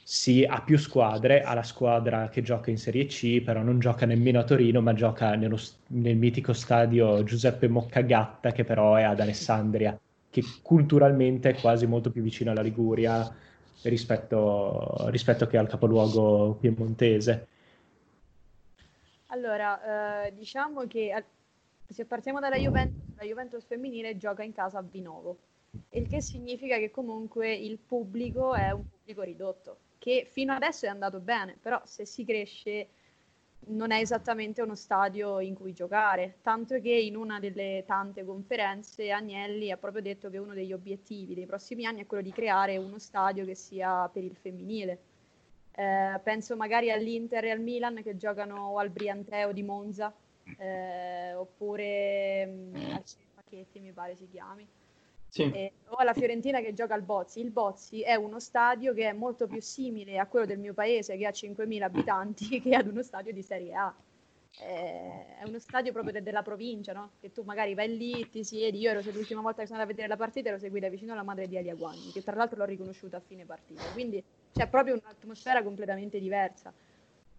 sì, 0.05 0.45
ha 0.45 0.61
più 0.61 0.77
squadre, 0.79 1.43
ha 1.43 1.55
la 1.55 1.63
squadra 1.63 2.29
che 2.29 2.43
gioca 2.43 2.71
in 2.71 2.77
Serie 2.77 3.07
C, 3.07 3.41
però 3.41 3.63
non 3.63 3.79
gioca 3.79 4.05
nemmeno 4.05 4.41
a 4.41 4.45
Torino, 4.45 4.81
ma 4.83 4.93
gioca 4.95 5.35
nello 5.37 5.59
nel 5.89 6.17
mitico 6.17 6.53
stadio 6.53 7.23
Giuseppe 7.23 7.69
Moccagatta, 7.69 8.51
che 8.53 8.65
però 8.65 8.97
è 8.97 9.05
ad 9.05 9.21
Alessandria, 9.21 9.99
che 10.29 10.43
culturalmente 10.63 11.51
è 11.51 11.61
quasi 11.61 11.87
molto 11.87 12.11
più 12.11 12.21
vicino 12.23 12.51
alla 12.51 12.63
Liguria 12.63 13.35
rispetto, 13.85 15.09
rispetto 15.09 15.47
che 15.47 15.57
al 15.57 15.69
capoluogo 15.69 16.59
piemontese. 16.61 17.47
Allora, 19.29 20.27
eh, 20.27 20.35
diciamo 20.35 20.87
che 20.87 21.11
se 21.93 22.05
partiamo 22.05 22.41
dalla 22.41 22.57
Juventus, 22.57 23.03
la 23.17 23.25
Juventus 23.25 23.65
femminile 23.65 24.17
gioca 24.17 24.43
in 24.43 24.53
casa 24.53 24.79
a 24.79 24.83
Vinovo, 24.83 25.39
il 25.91 26.09
che 26.09 26.21
significa 26.21 26.77
che 26.79 26.91
comunque 26.91 27.53
il 27.55 27.79
pubblico 27.79 28.55
è 28.55 28.71
un 28.71 28.89
pubblico 28.89 29.23
ridotto, 29.23 29.79
che 29.99 30.27
fino 30.31 30.53
adesso 30.53 30.87
è 30.87 30.89
andato 30.89 31.21
bene, 31.21 31.57
però 31.61 31.81
se 31.85 32.05
si 32.05 32.25
cresce 32.25 32.89
non 33.65 33.93
è 33.93 34.01
esattamente 34.01 34.61
uno 34.61 34.75
stadio 34.75 35.41
in 35.41 35.55
cui 35.55 35.73
giocare, 35.73 36.39
tanto 36.43 36.81
che 36.81 36.91
in 36.91 37.17
una 37.17 37.39
delle 37.39 37.85
tante 37.87 38.25
conferenze 38.25 39.11
Agnelli 39.11 39.71
ha 39.71 39.77
proprio 39.77 40.03
detto 40.03 40.31
che 40.31 40.39
uno 40.39 40.53
degli 40.53 40.73
obiettivi 40.73 41.35
dei 41.35 41.47
prossimi 41.47 41.87
anni 41.87 42.03
è 42.03 42.07
quello 42.07 42.23
di 42.23 42.33
creare 42.33 42.77
uno 42.77 42.99
stadio 42.99 43.45
che 43.45 43.55
sia 43.55 44.09
per 44.09 44.25
il 44.25 44.35
femminile. 44.35 44.99
Eh, 45.75 46.21
penso 46.23 46.57
magari 46.57 46.91
all'Inter 46.91 47.45
e 47.45 47.51
al 47.51 47.61
Milan 47.61 48.03
che 48.03 48.17
giocano 48.17 48.77
al 48.79 48.91
Brianteo 48.91 49.53
di 49.53 49.63
Monza, 49.63 50.13
eh, 50.59 51.35
oppure 51.35 52.47
mh, 52.47 52.75
al 52.93 53.03
Pacchetti 53.35 53.81
mi 53.81 53.93
pare 53.93 54.17
si 54.17 54.29
chiami. 54.31 54.67
Sì. 55.29 55.51
E, 55.51 55.73
o 55.87 56.03
la 56.03 56.13
Fiorentina 56.13 56.61
che 56.61 56.75
gioca 56.75 56.95
al 56.95 57.03
Bozzi. 57.03 57.41
Il 57.41 57.51
Bozzi 57.51 58.03
è 58.03 58.15
uno 58.15 58.39
stadio 58.39 58.93
che 58.93 59.09
è 59.09 59.13
molto 59.13 59.47
più 59.47 59.63
simile 59.63 60.19
a 60.19 60.27
quello 60.27 60.45
del 60.45 60.59
mio 60.59 60.75
paese 60.75 61.17
che 61.17 61.27
ha 61.27 61.31
5.000 61.31 61.83
abitanti 61.83 62.61
che 62.61 62.75
ad 62.75 62.87
uno 62.87 63.03
stadio 63.03 63.33
di 63.33 63.43
Serie 63.43 63.75
A. 63.75 63.95
Eh, 64.61 65.39
è 65.39 65.45
uno 65.47 65.59
stadio 65.59 65.91
proprio 65.93 66.13
de- 66.13 66.23
della 66.23 66.43
provincia, 66.43 66.93
no? 66.93 67.13
Che 67.19 67.33
tu 67.33 67.43
magari 67.45 67.73
vai 67.73 67.97
lì, 67.97 68.29
ti 68.29 68.45
siedi. 68.45 68.79
Io 68.81 68.91
ero 68.91 69.01
l'ultima 69.11 69.41
volta 69.41 69.63
che 69.63 69.69
sono 69.69 69.81
andata 69.81 69.85
a 69.85 69.87
vedere 69.87 70.09
la 70.09 70.17
partita 70.17 70.51
ero 70.51 70.59
seguita 70.59 70.91
vicino 70.91 71.13
alla 71.13 71.23
madre 71.23 71.49
di 71.49 71.57
Elia 71.57 71.75
Guagni, 71.75 72.13
che 72.13 72.23
tra 72.23 72.37
l'altro 72.37 72.59
l'ho 72.59 72.67
riconosciuta 72.67 73.17
a 73.17 73.21
fine 73.21 73.47
partita. 73.47 73.83
Quindi 73.95 74.23
c'è 74.53 74.69
proprio 74.69 74.95
un'atmosfera 74.95 75.63
completamente 75.63 76.21
diversa. 76.21 76.71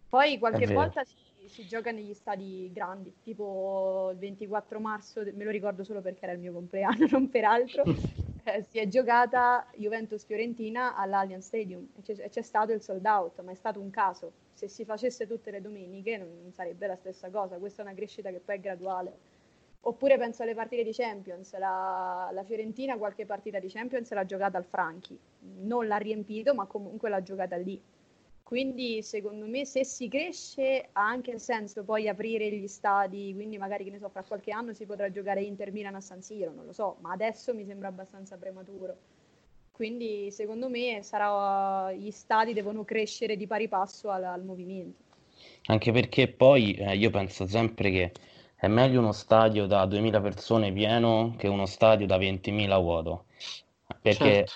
Poi 0.10 0.40
qualche 0.40 0.66
volta 0.74 1.04
si, 1.04 1.16
si, 1.48 1.66
gioca 1.66 1.92
negli 1.92 2.14
stadi 2.14 2.70
grandi, 2.74 3.14
tipo 3.22 4.10
il 4.12 4.18
24 4.18 4.80
marzo, 4.80 5.24
me 5.34 5.44
lo 5.44 5.52
ricordo 5.52 5.84
solo 5.84 6.02
perché 6.02 6.24
era 6.24 6.34
il 6.34 6.40
mio 6.40 6.54
compleanno, 6.54 7.08
non 7.12 7.30
per 7.30 7.46
altro. 7.46 7.84
Eh, 8.46 8.62
si 8.62 8.78
è 8.78 8.90
giocata 8.90 9.66
Juventus-Fiorentina 9.74 10.98
all'Allianz 10.98 11.46
Stadium 11.46 11.88
e 11.96 12.02
c'è, 12.02 12.28
c'è 12.28 12.42
stato 12.42 12.74
il 12.74 12.82
sold 12.82 13.06
out, 13.06 13.40
ma 13.40 13.52
è 13.52 13.56
stato 13.56 13.80
un 13.80 13.90
caso 13.90 14.34
se 14.54 14.68
si 14.68 14.86
facesse 14.86 15.28
tutte 15.28 15.52
le 15.52 15.62
domeniche 15.62 16.18
non 16.18 16.52
sarebbe 16.52 16.88
la 16.88 16.96
stessa 16.96 17.30
cosa, 17.30 17.58
questa 17.58 17.82
è 17.82 17.86
una 17.86 17.96
crescita 17.96 18.30
che 18.30 18.40
poi 18.40 18.56
è 18.56 18.60
graduale. 18.60 19.18
Oppure 19.86 20.18
penso 20.18 20.44
alle 20.44 20.54
partite 20.54 20.84
di 20.84 20.94
Champions, 20.94 21.58
la, 21.58 22.30
la 22.32 22.44
Fiorentina 22.44 22.98
qualche 22.98 23.26
partita 23.26 23.60
di 23.60 23.68
Champions 23.68 24.10
l'ha 24.14 24.26
giocata 24.26 24.58
al 24.58 24.64
Franchi, 24.64 25.20
non 25.62 25.88
l'ha 25.88 25.98
riempito 25.98 26.54
ma 26.54 26.66
comunque 26.66 27.10
l'ha 27.10 27.22
giocata 27.22 27.58
lì. 27.58 27.82
Quindi 28.44 29.02
secondo 29.02 29.48
me 29.48 29.66
se 29.66 29.86
si 29.86 30.10
cresce 30.10 30.90
ha 30.92 31.08
anche 31.08 31.40
senso 31.40 31.84
poi 31.84 32.08
aprire 32.08 32.52
gli 32.52 32.68
stadi, 32.68 33.34
quindi 33.34 33.58
magari 33.58 33.86
che 33.86 33.90
ne 33.90 34.00
so, 34.00 34.10
fra 34.10 34.24
qualche 34.24 34.52
anno 34.52 34.74
si 34.74 34.86
potrà 34.86 35.10
giocare 35.10 35.42
Inter 35.42 35.72
Milan 35.72 35.96
a 35.96 36.02
San 36.02 36.22
Siro, 36.22 36.52
non 36.52 36.66
lo 36.66 36.74
so, 36.74 36.98
ma 37.00 37.14
adesso 37.14 37.54
mi 37.56 37.66
sembra 37.66 37.88
abbastanza 37.88 38.38
prematuro. 38.38 38.96
Quindi 39.72 40.30
secondo 40.30 40.70
me 40.70 41.02
sarà, 41.02 41.92
gli 41.94 42.12
stadi 42.12 42.54
devono 42.54 42.84
crescere 42.84 43.38
di 43.38 43.48
pari 43.48 43.68
passo 43.68 44.12
al, 44.12 44.24
al 44.24 44.44
movimento. 44.44 45.02
Anche 45.66 45.92
perché 45.92 46.28
poi 46.28 46.74
eh, 46.74 46.96
io 46.96 47.10
penso 47.10 47.48
sempre 47.48 47.90
che 47.90 48.12
è 48.56 48.68
meglio 48.68 49.00
uno 49.00 49.14
stadio 49.14 49.66
da 49.66 49.86
2000 49.86 50.22
persone 50.22 50.72
pieno 50.72 51.34
che 51.38 51.48
uno 51.48 51.66
stadio 51.66 52.06
da 52.06 52.18
20.000 52.18 52.80
vuoto. 52.80 53.26
Perché 54.02 54.46
certo. 54.46 54.54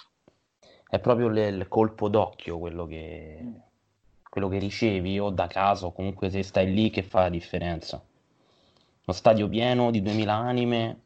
è 0.90 1.00
proprio 1.00 1.30
le, 1.30 1.48
il 1.48 1.68
colpo 1.68 2.10
d'occhio 2.10 2.60
quello 2.60 2.86
che, 2.86 3.40
quello 4.38 4.50
che 4.50 4.60
ricevi 4.60 5.18
o 5.20 5.32
da 5.32 5.48
casa 5.48 5.88
o 5.88 5.92
comunque 5.92 6.30
se 6.30 6.44
stai 6.44 6.72
lì 6.72 6.92
che 6.92 7.02
fa 7.02 7.22
la 7.22 7.30
differenza. 7.30 8.00
Uno 9.06 9.18
stadio 9.18 9.50
pieno 9.50 9.90
di 9.90 10.02
2000 10.04 10.34
anime 10.34 11.02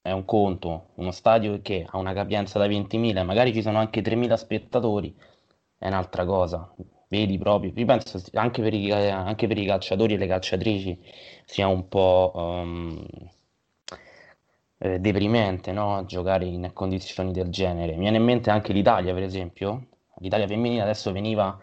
è 0.00 0.12
un 0.12 0.24
conto, 0.24 0.88
uno 0.94 1.10
stadio 1.10 1.60
che 1.60 1.84
ha 1.86 1.98
una 1.98 2.14
capienza 2.14 2.58
da 2.58 2.66
20.000, 2.66 3.22
magari 3.22 3.52
ci 3.52 3.60
sono 3.60 3.78
anche 3.78 4.00
3.000 4.00 4.34
spettatori, 4.34 5.14
è 5.76 5.88
un'altra 5.88 6.24
cosa. 6.24 6.72
Vedi 7.08 7.36
proprio, 7.38 7.72
io 7.74 7.84
penso 7.84 8.20
anche 8.32 8.62
per 8.62 8.72
i, 8.72 8.90
anche 8.90 9.46
per 9.46 9.58
i 9.58 9.66
calciatori 9.66 10.14
e 10.14 10.16
le 10.16 10.26
calciatrici 10.26 10.98
sia 11.44 11.68
un 11.68 11.86
po' 11.86 12.32
um, 12.34 13.06
eh, 14.78 14.98
deprimente 15.00 15.70
no? 15.72 16.04
giocare 16.06 16.46
in 16.46 16.70
condizioni 16.72 17.32
del 17.32 17.50
genere. 17.50 17.92
Mi 17.92 18.00
viene 18.00 18.16
in 18.16 18.24
mente 18.24 18.50
anche 18.50 18.72
l'Italia, 18.72 19.12
per 19.12 19.22
esempio. 19.22 19.88
L'Italia 20.18 20.46
femminile 20.46 20.82
adesso 20.82 21.12
veniva, 21.12 21.58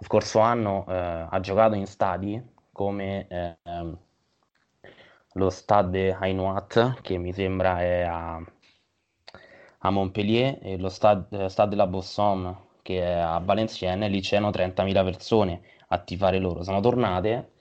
scorso 0.00 0.40
anno, 0.40 0.84
eh, 0.88 1.26
ha 1.30 1.40
giocato 1.40 1.74
in 1.74 1.86
stadi 1.86 2.42
come... 2.72 3.26
Eh, 3.28 3.56
lo 5.38 5.50
Stade 5.50 6.12
Hainoat, 6.12 7.00
che 7.00 7.16
mi 7.16 7.32
sembra 7.32 7.80
è 7.80 8.02
a, 8.02 8.42
a 9.78 9.90
Montpellier, 9.90 10.58
e 10.60 10.76
lo 10.76 10.88
Stade, 10.88 11.48
Stade 11.48 11.76
la 11.76 11.86
Bossome, 11.86 12.66
che 12.82 13.00
è 13.02 13.12
a 13.12 13.38
Valenciennes, 13.38 14.10
lì 14.10 14.20
c'erano 14.20 14.50
30.000 14.50 15.04
persone 15.04 15.60
a 15.88 15.98
tifare 15.98 16.38
loro. 16.38 16.62
Sono 16.62 16.80
tornate 16.80 17.52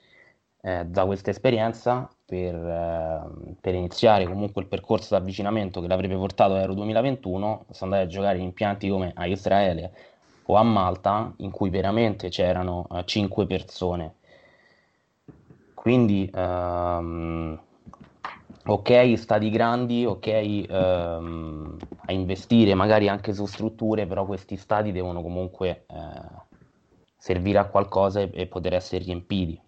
eh, 0.61 0.85
da 0.85 1.05
questa 1.05 1.29
esperienza 1.29 2.09
per, 2.25 2.55
eh, 2.55 3.55
per, 3.61 3.75
iniziare 3.75 4.25
comunque 4.25 4.61
il 4.61 4.67
percorso 4.67 5.15
di 5.15 5.21
avvicinamento 5.21 5.79
che 5.81 5.87
l'avrebbe 5.87 6.15
portato 6.15 6.53
a 6.53 6.61
Euro 6.61 6.73
2021, 6.73 7.65
sono 7.69 7.93
andate 7.93 8.03
a 8.03 8.07
giocare 8.13 8.37
in 8.37 8.43
impianti 8.45 8.89
come 8.89 9.11
a 9.15 9.27
Israele 9.27 9.93
o 10.47 10.55
a 10.55 10.63
Malta, 10.63 11.33
in 11.37 11.51
cui 11.51 11.69
veramente 11.69 12.29
c'erano 12.29 12.87
eh, 12.91 13.03
5 13.05 13.45
persone. 13.45 14.15
Quindi 15.73 16.29
ehm, 16.33 17.59
ok, 18.65 19.13
stati 19.17 19.49
grandi, 19.49 20.05
ok, 20.05 20.27
ehm, 20.27 21.77
a 22.05 22.11
investire 22.11 22.73
magari 22.73 23.07
anche 23.07 23.33
su 23.33 23.45
strutture, 23.45 24.05
però 24.05 24.25
questi 24.25 24.57
stati 24.57 24.91
devono 24.91 25.21
comunque 25.21 25.85
eh, 25.87 26.45
servire 27.17 27.59
a 27.59 27.65
qualcosa 27.65 28.21
e, 28.21 28.29
e, 28.33 28.47
poter 28.47 28.73
essere 28.73 29.03
riempiti. 29.03 29.59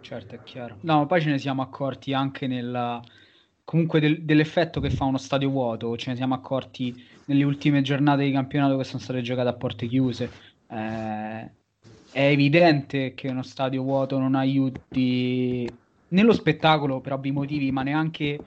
Certo, 0.00 0.34
è 0.34 0.40
chiaro. 0.42 0.76
No, 0.82 1.06
poi 1.06 1.20
ce 1.20 1.30
ne 1.30 1.38
siamo 1.38 1.62
accorti 1.62 2.12
anche 2.12 2.46
nella... 2.46 3.02
comunque 3.66 3.98
del, 3.98 4.22
dell'effetto 4.22 4.78
che 4.78 4.90
fa 4.90 5.04
uno 5.04 5.18
stadio 5.18 5.50
vuoto, 5.50 5.96
ce 5.96 6.10
ne 6.10 6.16
siamo 6.16 6.34
accorti 6.34 6.94
nelle 7.24 7.42
ultime 7.42 7.82
giornate 7.82 8.24
di 8.24 8.30
campionato 8.30 8.76
che 8.76 8.84
sono 8.84 9.02
state 9.02 9.22
giocate 9.22 9.48
a 9.48 9.54
porte 9.54 9.88
chiuse. 9.88 10.30
Eh, 10.68 11.50
è 12.12 12.28
evidente 12.28 13.12
che 13.14 13.28
uno 13.28 13.42
stadio 13.42 13.82
vuoto 13.82 14.18
non 14.18 14.36
aiuti 14.36 15.68
nello 16.08 16.32
spettacolo 16.32 17.00
per 17.00 17.14
ovvi 17.14 17.32
motivi, 17.32 17.72
ma 17.72 17.82
neanche 17.82 18.38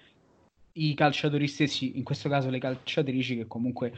i 0.72 0.94
calciatori 0.94 1.50
stessi, 1.50 1.98
in 1.98 2.04
questo 2.06 2.30
caso 2.30 2.50
le 2.50 2.60
calciatrici 2.60 3.36
che 3.36 3.46
comunque 3.46 3.92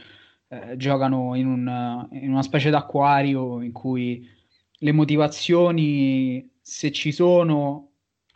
eh, 0.47 0.75
giocano 0.75 1.35
in, 1.35 1.45
un, 1.45 2.07
in, 2.13 2.31
una 2.31 2.41
specie 2.41 2.71
d'acquario 2.71 3.61
in 3.61 3.71
cui 3.71 4.27
le 4.75 4.91
motivazioni, 4.91 6.49
se 6.59 6.91
ci 6.91 7.11
sono, 7.11 7.91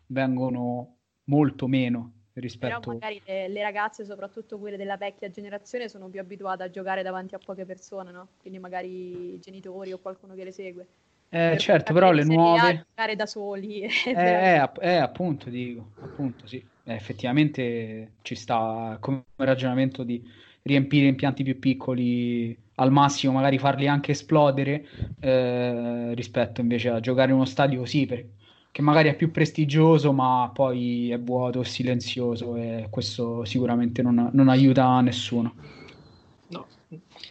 vengono 0.05 0.97
molto 1.23 1.65
meno 1.65 2.14
rispetto... 2.39 2.79
Però 2.79 2.93
magari 2.93 3.21
le, 3.25 3.47
le, 3.47 3.61
ragazze, 3.61 4.05
soprattutto 4.05 4.57
quelle 4.57 4.77
della 4.77 4.97
vecchia 4.97 5.29
generazione, 5.29 5.89
sono 5.89 6.07
più 6.07 6.19
abituate 6.19 6.63
a 6.63 6.69
giocare 6.69 7.03
davanti 7.03 7.36
a 7.36 7.39
poche 7.43 7.65
persone, 7.65 8.11
no? 8.11 8.29
Quindi 8.39 8.59
magari 8.59 9.33
i 9.33 9.39
genitori 9.39 9.91
o 9.91 9.99
qualcuno 9.99 10.33
che 10.36 10.43
le 10.43 10.51
segue. 10.51 10.88
Eh, 11.29 11.57
certo, 11.57 11.91
però 11.93 12.11
le 12.11 12.23
nuove... 12.23 12.86
giocare 12.88 13.15
da 13.15 13.25
soli. 13.25 13.88
Eh, 14.05 14.11
eh, 14.13 14.69
eh, 14.81 14.95
appunto, 14.95 15.49
dico, 15.49 15.91
appunto, 16.01 16.47
sì. 16.47 16.63
Eh, 16.83 16.93
effettivamente 16.93 18.13
ci 18.21 18.36
sta 18.36 18.97
come 18.99 19.23
ragionamento 19.38 20.03
di 20.03 20.23
riempire 20.61 21.07
impianti 21.07 21.43
più 21.43 21.57
piccoli 21.59 22.55
al 22.75 22.91
massimo, 22.91 23.33
magari 23.33 23.57
farli 23.57 23.88
anche 23.88 24.11
esplodere 24.11 24.86
eh, 25.19 26.13
rispetto 26.13 26.61
invece 26.61 26.89
a 26.89 26.99
giocare 26.99 27.29
in 27.29 27.36
uno 27.36 27.45
stadio 27.45 27.79
così, 27.79 28.05
per, 28.05 28.25
che 28.76 28.82
magari 28.82 29.07
è 29.07 29.15
più 29.15 29.32
prestigioso, 29.32 30.11
ma 30.11 30.51
poi 30.53 31.09
è 31.09 31.17
vuoto, 31.17 31.63
silenzioso 31.63 32.57
e 32.57 32.88
questo 32.89 33.45
sicuramente 33.45 34.01
non, 34.01 34.32
non 34.34 34.49
aiuta 34.49 34.99
nessuno. 34.99 35.55
No, 36.49 36.67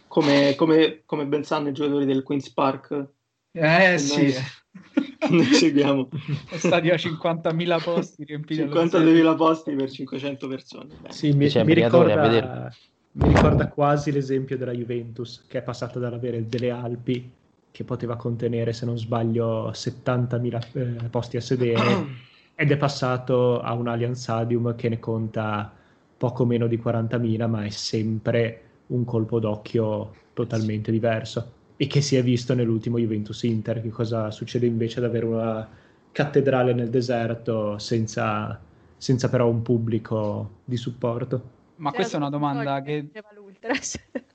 come, 0.07 0.55
come, 0.55 1.03
come 1.05 1.27
ben 1.27 1.43
sanno 1.43 1.67
i 1.67 1.71
giocatori 1.71 2.05
del 2.05 2.23
Queen's 2.23 2.49
Park 2.49 3.09
eh 3.51 3.99
sì. 3.99 4.33
Noi 5.29 5.43
seguiamo. 5.43 6.09
Stati 6.55 6.89
a 6.89 6.95
50.000 6.95 7.83
posti 7.83 8.23
riempiti. 8.23 8.63
52.000 8.63 9.35
posti 9.35 9.75
per 9.75 9.91
500 9.91 10.47
persone. 10.47 10.89
Sì, 11.09 11.31
mi, 11.33 11.47
mi, 11.53 11.73
ricorda, 11.75 12.71
mi, 13.11 13.27
ricorda, 13.27 13.67
quasi 13.67 14.11
l'esempio 14.11 14.57
della 14.57 14.73
Juventus 14.73 15.45
che 15.47 15.59
è 15.59 15.61
passata 15.61 15.99
dall'avere 15.99 16.49
delle 16.49 16.71
Alpi 16.71 17.31
che 17.75 17.83
poteva 17.83 18.15
contenere, 18.15 18.71
se 18.71 18.85
non 18.85 18.97
sbaglio, 18.97 19.69
70.000 19.71 20.67
eh, 20.71 21.09
posti 21.09 21.35
a 21.35 21.41
sedere 21.41 22.07
ed 22.55 22.71
è 22.71 22.77
passato 22.77 23.59
a 23.59 23.73
un 23.73 23.89
Allianz 23.89 24.21
Stadium 24.21 24.75
che 24.75 24.87
ne 24.87 24.97
conta 24.97 25.73
poco 26.15 26.45
meno 26.45 26.67
di 26.67 26.77
40.000 26.77 27.49
ma 27.49 27.65
è 27.65 27.69
sempre 27.69 28.61
un 28.87 29.03
colpo 29.03 29.39
d'occhio 29.39 30.13
totalmente 30.31 30.89
diverso 30.89 31.51
e 31.75 31.87
che 31.87 31.99
si 31.99 32.15
è 32.15 32.23
visto 32.23 32.53
nell'ultimo 32.53 32.97
Juventus 32.97 33.43
Inter. 33.43 33.81
Che 33.81 33.89
cosa 33.89 34.31
succede 34.31 34.65
invece 34.65 34.99
ad 34.99 35.05
avere 35.05 35.25
una 35.25 35.67
cattedrale 36.13 36.71
nel 36.71 36.89
deserto 36.89 37.77
senza, 37.77 38.57
senza 38.95 39.27
però 39.27 39.49
un 39.49 39.61
pubblico 39.61 40.59
di 40.63 40.77
supporto? 40.77 41.49
Ma 41.75 41.91
questa 41.91 42.15
è 42.15 42.19
una 42.21 42.29
domanda 42.29 42.81
che... 42.81 43.09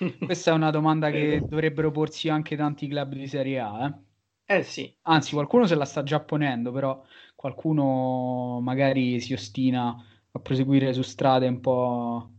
questa 0.24 0.50
è 0.50 0.54
una 0.54 0.70
domanda 0.70 1.10
che 1.10 1.44
dovrebbero 1.46 1.90
porsi 1.90 2.28
anche 2.28 2.56
tanti 2.56 2.88
club 2.88 3.14
di 3.14 3.26
Serie 3.26 3.58
A, 3.60 3.86
eh? 3.86 4.08
Eh 4.56 4.62
sì. 4.64 4.92
Anzi, 5.02 5.34
qualcuno 5.34 5.66
se 5.66 5.76
la 5.76 5.84
sta 5.84 6.02
già 6.02 6.18
ponendo, 6.18 6.72
però 6.72 7.00
qualcuno 7.36 8.58
magari 8.60 9.20
si 9.20 9.32
ostina 9.32 9.96
a 10.32 10.38
proseguire 10.40 10.92
su 10.92 11.02
strade 11.02 11.46
un 11.46 11.60
po' 11.60 12.30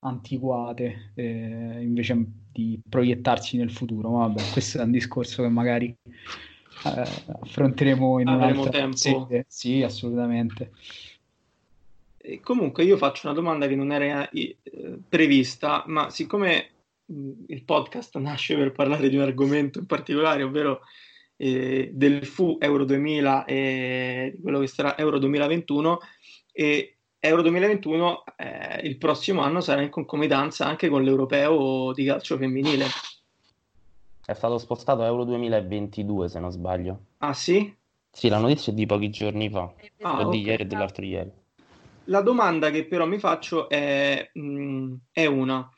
antiquate 0.00 1.12
eh, 1.14 1.78
invece 1.80 2.24
di 2.50 2.80
proiettarsi 2.88 3.56
nel 3.56 3.70
futuro. 3.70 4.10
Vabbè, 4.10 4.42
questo 4.50 4.78
è 4.78 4.82
un 4.82 4.90
discorso 4.90 5.42
che 5.42 5.48
magari 5.48 5.96
eh, 6.06 7.04
affronteremo 7.40 8.18
in 8.18 8.28
Avremo 8.28 8.68
tempo. 8.68 8.96
Sede. 8.96 9.44
Sì, 9.46 9.82
assolutamente. 9.82 10.72
E 12.16 12.40
comunque 12.40 12.82
io 12.82 12.96
faccio 12.96 13.26
una 13.26 13.36
domanda 13.36 13.68
che 13.68 13.76
non 13.76 13.92
era 13.92 14.28
eh, 14.30 14.56
prevista, 15.08 15.84
ma 15.86 16.10
siccome 16.10 16.70
il 17.46 17.64
podcast 17.64 18.16
nasce 18.18 18.56
per 18.56 18.72
parlare 18.72 19.08
di 19.08 19.16
un 19.16 19.22
argomento 19.22 19.78
in 19.78 19.86
particolare, 19.86 20.42
ovvero 20.42 20.80
eh, 21.36 21.90
del 21.92 22.24
FU 22.24 22.58
Euro 22.60 22.84
2000 22.84 23.44
e 23.44 24.32
di 24.34 24.40
quello 24.40 24.60
che 24.60 24.66
sarà 24.66 24.96
Euro 24.98 25.18
2021, 25.18 25.98
e 26.52 26.96
Euro 27.18 27.42
2021 27.42 28.24
eh, 28.36 28.80
il 28.86 28.96
prossimo 28.96 29.42
anno 29.42 29.60
sarà 29.60 29.82
in 29.82 29.90
concomitanza 29.90 30.66
anche 30.66 30.88
con 30.88 31.02
l'europeo 31.02 31.92
di 31.92 32.04
calcio 32.04 32.36
femminile. 32.36 32.86
È 34.24 34.32
stato 34.32 34.58
spostato 34.58 35.02
a 35.02 35.06
Euro 35.06 35.24
2022 35.24 36.28
se 36.28 36.38
non 36.38 36.50
sbaglio. 36.50 37.00
Ah 37.18 37.34
sì? 37.34 37.74
Sì, 38.12 38.28
la 38.28 38.38
notizia 38.38 38.72
è 38.72 38.74
di 38.74 38.86
pochi 38.86 39.10
giorni 39.10 39.50
fa, 39.50 39.72
Ah, 40.02 40.26
o 40.26 40.30
di 40.30 40.38
ok. 40.38 40.46
ieri 40.46 40.62
e 40.62 40.66
dell'altro 40.66 41.04
ieri. 41.04 41.30
La 42.10 42.22
domanda 42.22 42.70
che 42.70 42.86
però 42.86 43.06
mi 43.06 43.18
faccio 43.18 43.68
è, 43.68 44.30
mh, 44.34 44.94
è 45.12 45.26
una. 45.26 45.68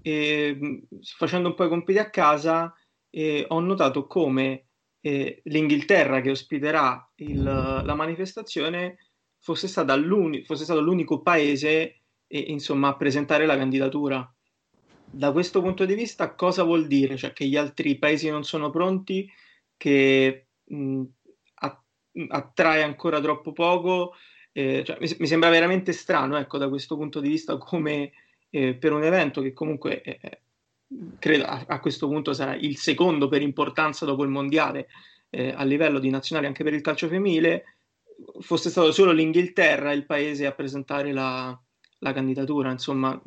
E, 0.00 0.56
mh, 0.58 0.78
facendo 1.16 1.48
un 1.48 1.54
po' 1.54 1.64
i 1.64 1.68
compiti 1.68 1.98
a 1.98 2.10
casa, 2.10 2.72
eh, 3.10 3.44
ho 3.48 3.60
notato 3.60 4.06
come 4.06 4.68
eh, 5.00 5.42
l'Inghilterra 5.44 6.20
che 6.22 6.30
ospiterà 6.30 7.10
il- 7.16 7.42
la 7.42 7.94
manifestazione 7.94 8.96
fosse, 9.38 9.68
l'uni- 9.96 10.42
fosse 10.44 10.64
stato 10.64 10.80
l'unico 10.80 11.20
paese 11.22 12.00
eh, 12.26 12.38
insomma, 12.48 12.88
a 12.88 12.96
presentare 12.96 13.44
la 13.46 13.56
candidatura. 13.56 14.26
Da 15.08 15.30
questo 15.32 15.60
punto 15.62 15.84
di 15.84 15.94
vista, 15.94 16.34
cosa 16.34 16.64
vuol 16.64 16.86
dire? 16.88 17.16
Cioè 17.16 17.32
che 17.32 17.46
gli 17.46 17.56
altri 17.56 17.98
paesi 17.98 18.28
non 18.30 18.42
sono 18.44 18.70
pronti, 18.70 19.28
che 19.76 20.48
mh, 20.64 21.02
a- 21.60 21.84
attrae 22.28 22.82
ancora 22.82 23.20
troppo 23.20 23.52
poco? 23.52 24.14
Eh, 24.56 24.84
cioè, 24.84 24.98
mi, 25.00 25.16
mi 25.18 25.26
sembra 25.26 25.50
veramente 25.50 25.92
strano, 25.92 26.36
ecco, 26.36 26.58
da 26.58 26.68
questo 26.68 26.96
punto 26.96 27.18
di 27.18 27.28
vista, 27.28 27.58
come 27.58 28.12
eh, 28.50 28.74
per 28.74 28.92
un 28.92 29.02
evento 29.02 29.42
che 29.42 29.52
comunque 29.52 30.00
eh, 30.00 30.40
credo 31.18 31.44
a, 31.44 31.64
a 31.66 31.80
questo 31.80 32.06
punto 32.06 32.32
sarà 32.32 32.54
il 32.54 32.76
secondo 32.76 33.26
per 33.28 33.42
importanza 33.42 34.04
dopo 34.04 34.22
il 34.22 34.30
mondiale 34.30 34.86
eh, 35.30 35.52
a 35.56 35.64
livello 35.64 35.98
di 35.98 36.08
nazionale 36.08 36.46
anche 36.46 36.62
per 36.62 36.72
il 36.72 36.82
calcio 36.82 37.08
femminile, 37.08 37.78
fosse 38.38 38.70
stato 38.70 38.92
solo 38.92 39.10
l'Inghilterra 39.10 39.92
il 39.92 40.06
paese 40.06 40.46
a 40.46 40.52
presentare 40.52 41.12
la, 41.12 41.60
la 41.98 42.12
candidatura. 42.12 42.70
Insomma, 42.70 43.20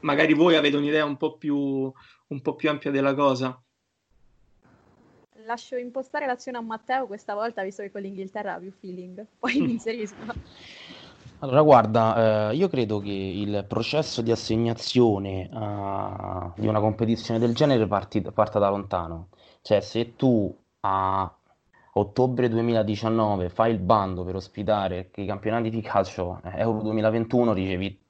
magari 0.00 0.34
voi 0.34 0.56
avete 0.56 0.76
un'idea 0.76 1.04
un 1.04 1.16
po' 1.16 1.36
più, 1.36 1.56
un 1.56 2.40
po' 2.42 2.56
più 2.56 2.68
ampia 2.68 2.90
della 2.90 3.14
cosa. 3.14 3.62
Lascio 5.46 5.76
impostare 5.76 6.26
l'azione 6.26 6.58
a 6.58 6.60
Matteo 6.62 7.06
questa 7.06 7.34
volta, 7.34 7.62
visto 7.62 7.82
che 7.82 7.90
con 7.90 8.00
l'Inghilterra 8.00 8.54
ha 8.54 8.58
più 8.58 8.72
feeling. 8.72 9.24
Poi 9.38 9.60
mi 9.60 9.72
inserisco. 9.72 10.32
Allora, 11.40 11.62
guarda, 11.62 12.50
eh, 12.50 12.56
io 12.56 12.68
credo 12.68 13.00
che 13.00 13.10
il 13.10 13.64
processo 13.68 14.22
di 14.22 14.30
assegnazione 14.30 15.50
ah, 15.52 16.52
di 16.56 16.66
una 16.66 16.80
competizione 16.80 17.38
del 17.38 17.54
genere 17.54 17.86
parti- 17.86 18.22
parta 18.22 18.58
da 18.58 18.70
lontano. 18.70 19.28
Cioè, 19.60 19.80
se 19.80 20.16
tu 20.16 20.56
a 20.80 21.30
ottobre 21.96 22.48
2019 22.48 23.50
fai 23.50 23.72
il 23.72 23.78
bando 23.78 24.24
per 24.24 24.36
ospitare 24.36 25.10
i 25.16 25.26
campionati 25.26 25.70
di 25.70 25.80
calcio 25.82 26.40
eh, 26.44 26.60
Euro 26.60 26.80
2021, 26.80 27.52
ricevi 27.52 28.03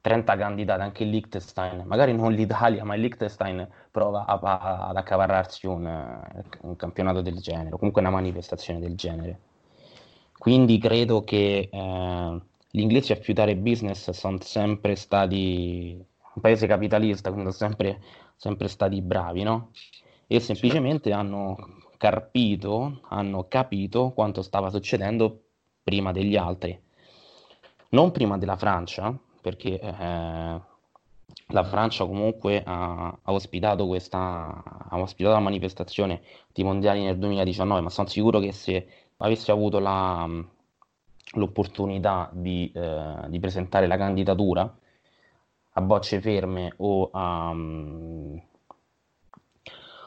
30 0.00 0.36
candidati, 0.36 0.80
anche 0.82 1.02
il 1.04 1.10
Liechtenstein, 1.10 1.82
magari 1.86 2.14
non 2.14 2.32
l'Italia, 2.32 2.84
ma 2.84 2.94
il 2.94 3.00
Liechtenstein 3.02 3.66
prova 3.90 4.24
a- 4.26 4.38
a- 4.40 4.86
ad 4.88 4.96
accaparrarsi 4.96 5.66
un, 5.66 5.86
eh, 5.86 6.44
un 6.62 6.76
campionato 6.76 7.20
del 7.20 7.38
genere, 7.38 7.70
comunque 7.70 8.00
una 8.00 8.10
manifestazione 8.10 8.80
del 8.80 8.94
genere. 8.96 9.40
Quindi 10.38 10.78
credo 10.78 11.24
che 11.24 11.68
eh, 11.70 12.40
gli 12.70 12.80
inglesi 12.80 13.12
a 13.12 13.16
fiutare 13.16 13.56
business 13.56 14.10
sono 14.10 14.38
sempre 14.40 14.94
stati 14.94 15.94
un 16.34 16.40
paese 16.42 16.66
capitalista, 16.66 17.32
quindi 17.32 17.52
sono 17.52 17.70
sempre, 17.70 18.00
sempre 18.36 18.68
stati 18.68 19.00
bravi, 19.02 19.42
no? 19.42 19.70
E 20.26 20.38
semplicemente 20.40 21.12
hanno 21.12 21.56
carpito, 21.96 23.00
hanno 23.08 23.48
capito 23.48 24.12
quanto 24.12 24.42
stava 24.42 24.70
succedendo 24.70 25.42
prima 25.82 26.12
degli 26.12 26.36
altri. 26.36 26.80
Non 27.90 28.12
prima 28.12 28.36
della 28.38 28.56
Francia, 28.56 29.18
perché 29.40 29.80
eh, 29.80 30.60
la 31.50 31.64
Francia 31.64 32.04
comunque 32.04 32.62
ha, 32.64 33.08
ha 33.22 33.32
ospitato 33.32 33.86
questa, 33.86 34.62
ha 34.88 34.98
ospitato 34.98 35.34
la 35.34 35.40
manifestazione 35.40 36.22
di 36.52 36.62
mondiali 36.62 37.02
nel 37.02 37.18
2019, 37.18 37.80
ma 37.80 37.90
sono 37.90 38.08
sicuro 38.08 38.38
che 38.38 38.52
se 38.52 38.86
avessi 39.18 39.50
avuto 39.50 39.78
la, 39.78 40.28
l'opportunità 41.34 42.30
di, 42.32 42.70
eh, 42.74 43.28
di 43.28 43.38
presentare 43.38 43.86
la 43.86 43.96
candidatura 43.96 44.78
a 45.72 45.80
bocce 45.80 46.20
ferme 46.20 46.72
o, 46.78 47.08
a, 47.12 47.50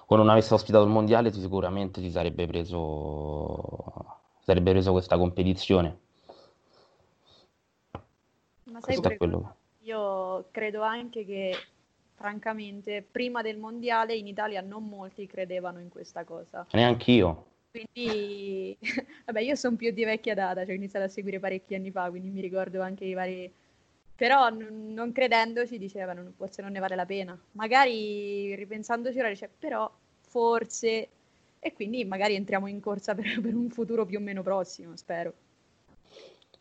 o 0.07 0.15
non 0.15 0.29
avesse 0.29 0.53
ospitato 0.53 0.83
il 0.83 0.89
mondiale, 0.89 1.31
sicuramente 1.31 2.01
si 2.01 2.11
sarebbe 2.11 2.45
preso, 2.45 4.19
sarebbe 4.41 4.71
preso 4.71 4.91
questa 4.91 5.17
competizione. 5.17 5.99
Sai 8.81 8.95
Questo 8.97 9.15
quello. 9.17 9.55
Io 9.83 10.47
credo 10.51 10.81
anche 10.81 11.23
che, 11.23 11.55
francamente, 12.15 13.03
prima 13.09 13.41
del 13.41 13.57
mondiale 13.57 14.15
in 14.15 14.27
Italia 14.27 14.61
non 14.61 14.85
molti 14.87 15.27
credevano 15.27 15.79
in 15.79 15.89
questa 15.89 16.23
cosa. 16.23 16.65
Neanche 16.71 17.11
io. 17.11 17.45
Quindi, 17.71 18.77
vabbè, 19.25 19.39
io 19.39 19.55
sono 19.55 19.75
più 19.75 19.91
di 19.91 20.03
vecchia 20.03 20.33
data, 20.33 20.61
cioè 20.61 20.73
ho 20.73 20.75
iniziato 20.75 21.05
a 21.05 21.09
seguire 21.09 21.39
parecchi 21.39 21.75
anni 21.75 21.91
fa, 21.91 22.09
quindi 22.09 22.29
mi 22.29 22.41
ricordo 22.41 22.81
anche 22.81 23.05
i 23.05 23.13
vari... 23.13 23.51
Però 24.15 24.49
n- 24.49 24.93
non 24.93 25.11
credendoci 25.11 25.77
dicevano, 25.77 26.33
forse 26.35 26.61
non 26.61 26.71
ne 26.71 26.79
vale 26.79 26.95
la 26.95 27.05
pena. 27.05 27.39
Magari 27.53 28.53
ripensandoci 28.55 29.19
ora 29.19 29.29
dice, 29.29 29.49
però 29.57 29.91
forse... 30.27 31.09
E 31.63 31.73
quindi 31.73 32.03
magari 32.05 32.33
entriamo 32.33 32.65
in 32.67 32.79
corsa 32.79 33.13
per, 33.15 33.39
per 33.41 33.53
un 33.53 33.69
futuro 33.69 34.05
più 34.05 34.17
o 34.17 34.21
meno 34.21 34.41
prossimo, 34.41 34.95
spero. 34.95 35.33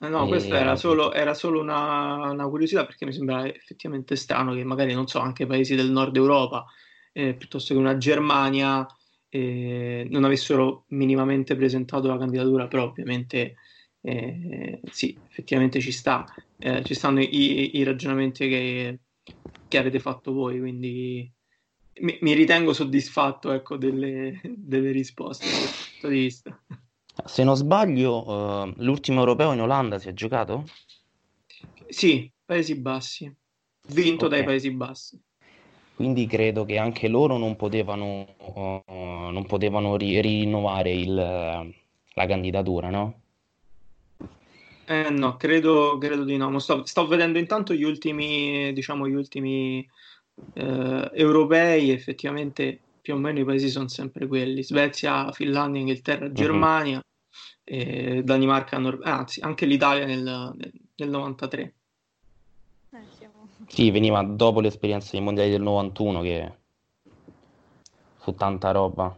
Eh 0.02 0.08
No, 0.08 0.24
E- 0.24 0.28
questa 0.28 0.58
era 0.58 0.76
solo, 0.76 1.12
era 1.12 1.34
solo 1.34 1.60
una, 1.60 2.30
una 2.30 2.48
curiosità 2.48 2.86
perché 2.86 3.04
mi 3.04 3.12
sembra 3.12 3.46
effettivamente 3.46 4.16
strano 4.16 4.54
che 4.54 4.64
magari, 4.64 4.94
non 4.94 5.06
so, 5.06 5.18
anche 5.18 5.46
paesi 5.46 5.74
del 5.74 5.90
nord 5.90 6.16
Europa, 6.16 6.64
eh, 7.12 7.34
piuttosto 7.34 7.74
che 7.74 7.80
una 7.80 7.96
Germania, 7.98 8.86
eh, 9.28 10.06
non 10.10 10.24
avessero 10.24 10.84
minimamente 10.88 11.54
presentato 11.54 12.08
la 12.08 12.18
candidatura, 12.18 12.66
però 12.66 12.84
ovviamente 12.84 13.56
eh, 14.00 14.80
sì, 14.90 15.16
effettivamente 15.28 15.80
ci 15.80 15.92
sta, 15.92 16.24
eh, 16.58 16.82
ci 16.84 16.94
stanno 16.94 17.20
i, 17.20 17.76
i 17.76 17.82
ragionamenti 17.82 18.48
che, 18.48 19.00
che 19.68 19.78
avete 19.78 20.00
fatto 20.00 20.32
voi, 20.32 20.58
quindi 20.58 21.30
mi, 22.00 22.18
mi 22.22 22.32
ritengo 22.32 22.72
soddisfatto, 22.72 23.52
ecco, 23.52 23.76
delle, 23.76 24.40
delle 24.56 24.90
risposte 24.92 25.46
da 25.46 25.56
questo 25.58 25.90
punto 25.90 26.08
di 26.08 26.20
vista. 26.20 26.64
Se 27.24 27.44
non 27.44 27.56
sbaglio, 27.56 28.64
eh, 28.66 28.74
l'ultimo 28.78 29.20
europeo 29.20 29.52
in 29.52 29.60
Olanda 29.60 29.98
si 29.98 30.08
è 30.08 30.12
giocato? 30.12 30.64
Sì, 31.88 32.30
Paesi 32.44 32.74
Bassi, 32.76 33.32
vinto 33.88 34.26
Ok. 34.26 34.30
dai 34.30 34.44
Paesi 34.44 34.70
Bassi. 34.70 35.20
Quindi 35.94 36.26
credo 36.26 36.64
che 36.64 36.78
anche 36.78 37.08
loro 37.08 37.36
non 37.36 37.56
potevano, 37.56 38.26
eh, 38.56 38.82
non 38.86 39.44
potevano 39.46 39.96
ri- 39.96 40.20
rinnovare 40.20 40.92
il, 40.92 41.14
la 41.14 42.26
candidatura, 42.26 42.88
no? 42.88 43.20
Eh, 44.86 45.10
no, 45.10 45.36
credo, 45.36 45.98
credo 45.98 46.24
di 46.24 46.36
no. 46.36 46.58
Sto, 46.58 46.84
sto 46.84 47.06
vedendo 47.06 47.38
intanto 47.38 47.74
gli 47.74 47.84
ultimi, 47.84 48.72
diciamo, 48.72 49.06
gli 49.06 49.14
ultimi 49.14 49.86
eh, 50.54 51.10
europei, 51.12 51.90
effettivamente 51.90 52.80
più 53.00 53.14
o 53.14 53.18
meno 53.18 53.40
i 53.40 53.44
paesi 53.44 53.68
sono 53.68 53.88
sempre 53.88 54.26
quelli: 54.26 54.62
Svezia, 54.62 55.30
Finlandia, 55.32 55.80
Inghilterra, 55.80 56.32
Germania, 56.32 57.00
eh, 57.70 58.22
Danimarca, 58.24 58.78
Nor- 58.78 58.98
anzi, 59.04 59.40
anche 59.40 59.64
l'Italia 59.64 60.04
nel, 60.04 60.22
nel, 60.22 60.72
nel 60.96 61.08
93. 61.08 61.74
Eh, 62.92 62.98
siamo- 63.16 63.46
Sì, 63.68 63.90
veniva 63.92 64.20
dopo 64.24 64.60
l'esperienza 64.60 65.10
dei 65.12 65.20
mondiali 65.20 65.50
del 65.50 65.62
91 65.62 66.20
che 66.20 66.52
fu 68.18 68.34
tanta 68.34 68.72
roba. 68.72 69.16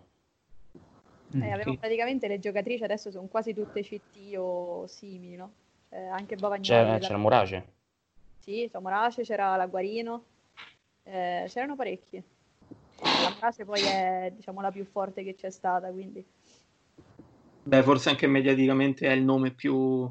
eh, 1.34 1.50
avevo 1.50 1.72
sì. 1.72 1.78
praticamente 1.78 2.28
le 2.28 2.38
giocatrici 2.38 2.84
adesso 2.84 3.10
sono 3.10 3.26
quasi 3.26 3.54
tutte 3.54 3.82
CT 3.82 4.36
o 4.36 4.86
simili, 4.86 5.34
no? 5.36 5.52
Eh, 5.88 6.06
anche 6.06 6.36
Bavagnoli. 6.36 6.66
C'era, 6.66 6.92
la- 6.92 6.98
c'era 6.98 7.16
Morace? 7.18 7.64
Sì, 8.40 8.66
c'era 8.66 8.80
Morace, 8.80 9.22
c'era 9.22 9.56
la 9.56 9.66
Guarino, 9.66 10.24
eh, 11.04 11.44
c'erano 11.48 11.74
parecchi. 11.74 12.22
La 12.98 13.30
Morace 13.30 13.64
poi 13.64 13.80
è, 13.80 14.30
diciamo, 14.36 14.60
la 14.60 14.70
più 14.70 14.84
forte 14.84 15.22
che 15.24 15.34
c'è 15.34 15.50
stata, 15.50 15.90
quindi... 15.90 16.22
Beh, 17.64 17.82
forse 17.82 18.08
anche 18.10 18.26
mediaticamente 18.26 19.06
è 19.06 19.12
il 19.12 19.22
nome 19.22 19.52
più, 19.54 20.10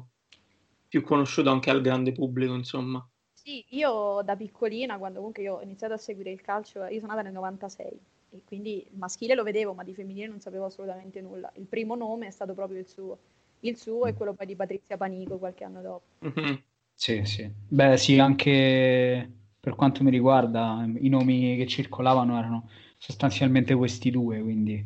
più 0.88 1.02
conosciuto 1.02 1.50
anche 1.50 1.70
al 1.70 1.80
grande 1.80 2.12
pubblico, 2.12 2.54
insomma. 2.54 3.06
Sì, 3.34 3.64
io 3.70 4.22
da 4.24 4.36
piccolina, 4.36 4.98
quando 4.98 5.18
comunque 5.18 5.42
io 5.42 5.56
ho 5.56 5.62
iniziato 5.62 5.94
a 5.94 5.98
seguire 5.98 6.30
il 6.30 6.40
calcio, 6.40 6.84
io 6.84 7.00
sono 7.00 7.12
nata 7.12 7.22
nel 7.22 7.32
96 7.32 7.98
e 8.30 8.40
quindi 8.44 8.86
il 8.88 8.96
maschile 8.96 9.34
lo 9.34 9.42
vedevo, 9.42 9.74
ma 9.74 9.82
di 9.84 9.92
femminile 9.94 10.28
non 10.28 10.40
sapevo 10.40 10.66
assolutamente 10.66 11.20
nulla. 11.20 11.50
Il 11.56 11.66
primo 11.66 11.94
nome 11.96 12.28
è 12.28 12.30
stato 12.30 12.54
proprio 12.54 12.78
il 12.78 12.86
suo. 12.86 13.18
Il 13.60 13.76
suo 13.76 14.06
è 14.06 14.14
quello 14.14 14.32
poi 14.32 14.46
di 14.46 14.56
Patrizia 14.56 14.96
Panico 14.96 15.38
qualche 15.38 15.64
anno 15.64 15.82
dopo. 15.82 16.02
Mhm. 16.20 16.62
Sì, 16.94 17.24
sì. 17.24 17.50
Beh, 17.68 17.96
sì, 17.96 18.18
anche 18.18 19.30
per 19.58 19.74
quanto 19.74 20.02
mi 20.04 20.10
riguarda, 20.10 20.84
i 20.98 21.08
nomi 21.08 21.56
che 21.56 21.66
circolavano 21.66 22.38
erano 22.38 22.68
sostanzialmente 22.96 23.74
questi 23.74 24.10
due, 24.10 24.40
quindi 24.40 24.84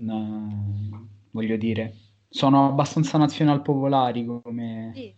no, 0.00 1.08
voglio 1.30 1.56
dire, 1.56 1.94
sono 2.28 2.68
abbastanza 2.68 3.18
nazional-popolari 3.18 4.24
come, 4.24 4.92
Sì. 4.94 5.14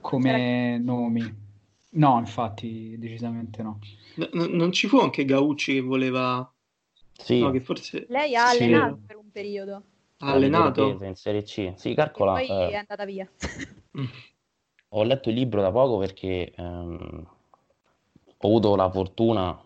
come 0.00 0.78
nomi. 0.78 1.42
No, 1.90 2.18
infatti, 2.18 2.96
decisamente 2.98 3.62
no. 3.62 3.78
N- 4.16 4.30
n- 4.32 4.56
non 4.56 4.72
ci 4.72 4.88
fu 4.88 4.98
anche 4.98 5.24
Gaucci 5.24 5.74
che 5.74 5.80
voleva... 5.80 6.48
Sì, 7.16 7.40
No, 7.40 7.50
che 7.50 7.60
forse 7.60 8.06
Lei 8.08 8.34
ha 8.34 8.46
Sì. 8.48 8.64
allenato 8.64 8.98
per 9.06 9.16
un 9.16 9.30
periodo, 9.30 9.82
ha 10.18 10.30
allenato. 10.32 10.98
In 11.02 11.14
Serie 11.14 11.42
C. 11.42 11.72
Sì, 11.76 11.92
e 11.92 11.94
calcola, 11.94 12.32
poi 12.32 12.48
eh, 12.48 12.70
è 12.70 12.74
andata 12.74 13.04
via. 13.04 13.28
Mm. 13.96 14.04
Ho 14.90 15.02
letto 15.04 15.28
il 15.28 15.36
libro 15.36 15.60
da 15.60 15.70
poco 15.70 15.98
perché 15.98 16.52
ehm, 16.52 17.26
ho 18.38 18.46
avuto 18.48 18.76
la 18.76 18.90
fortuna 18.90 19.58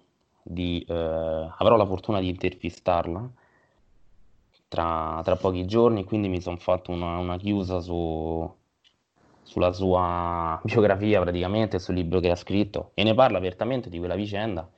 di, 0.43 0.85
eh, 0.87 0.93
avrò 0.95 1.77
la 1.77 1.87
fortuna 1.87 2.21
di 2.21 2.29
intervistarla 2.29 3.31
tra, 4.69 5.21
tra 5.25 5.37
pochi 5.37 5.65
giorni, 5.67 6.05
quindi 6.05 6.29
mi 6.29 6.41
sono 6.41 6.59
fatto 6.59 6.93
una, 6.93 7.17
una 7.17 7.37
chiusa 7.37 7.81
su, 7.81 8.49
sulla 9.43 9.73
sua 9.73 10.61
biografia 10.63 11.21
praticamente, 11.21 11.79
sul 11.79 11.95
libro 11.95 12.21
che 12.21 12.31
ha 12.31 12.37
scritto 12.37 12.91
e 12.95 13.03
ne 13.03 13.15
parla 13.15 13.39
apertamente 13.39 13.89
di 13.89 13.99
quella 13.99 14.15
vicenda, 14.15 14.71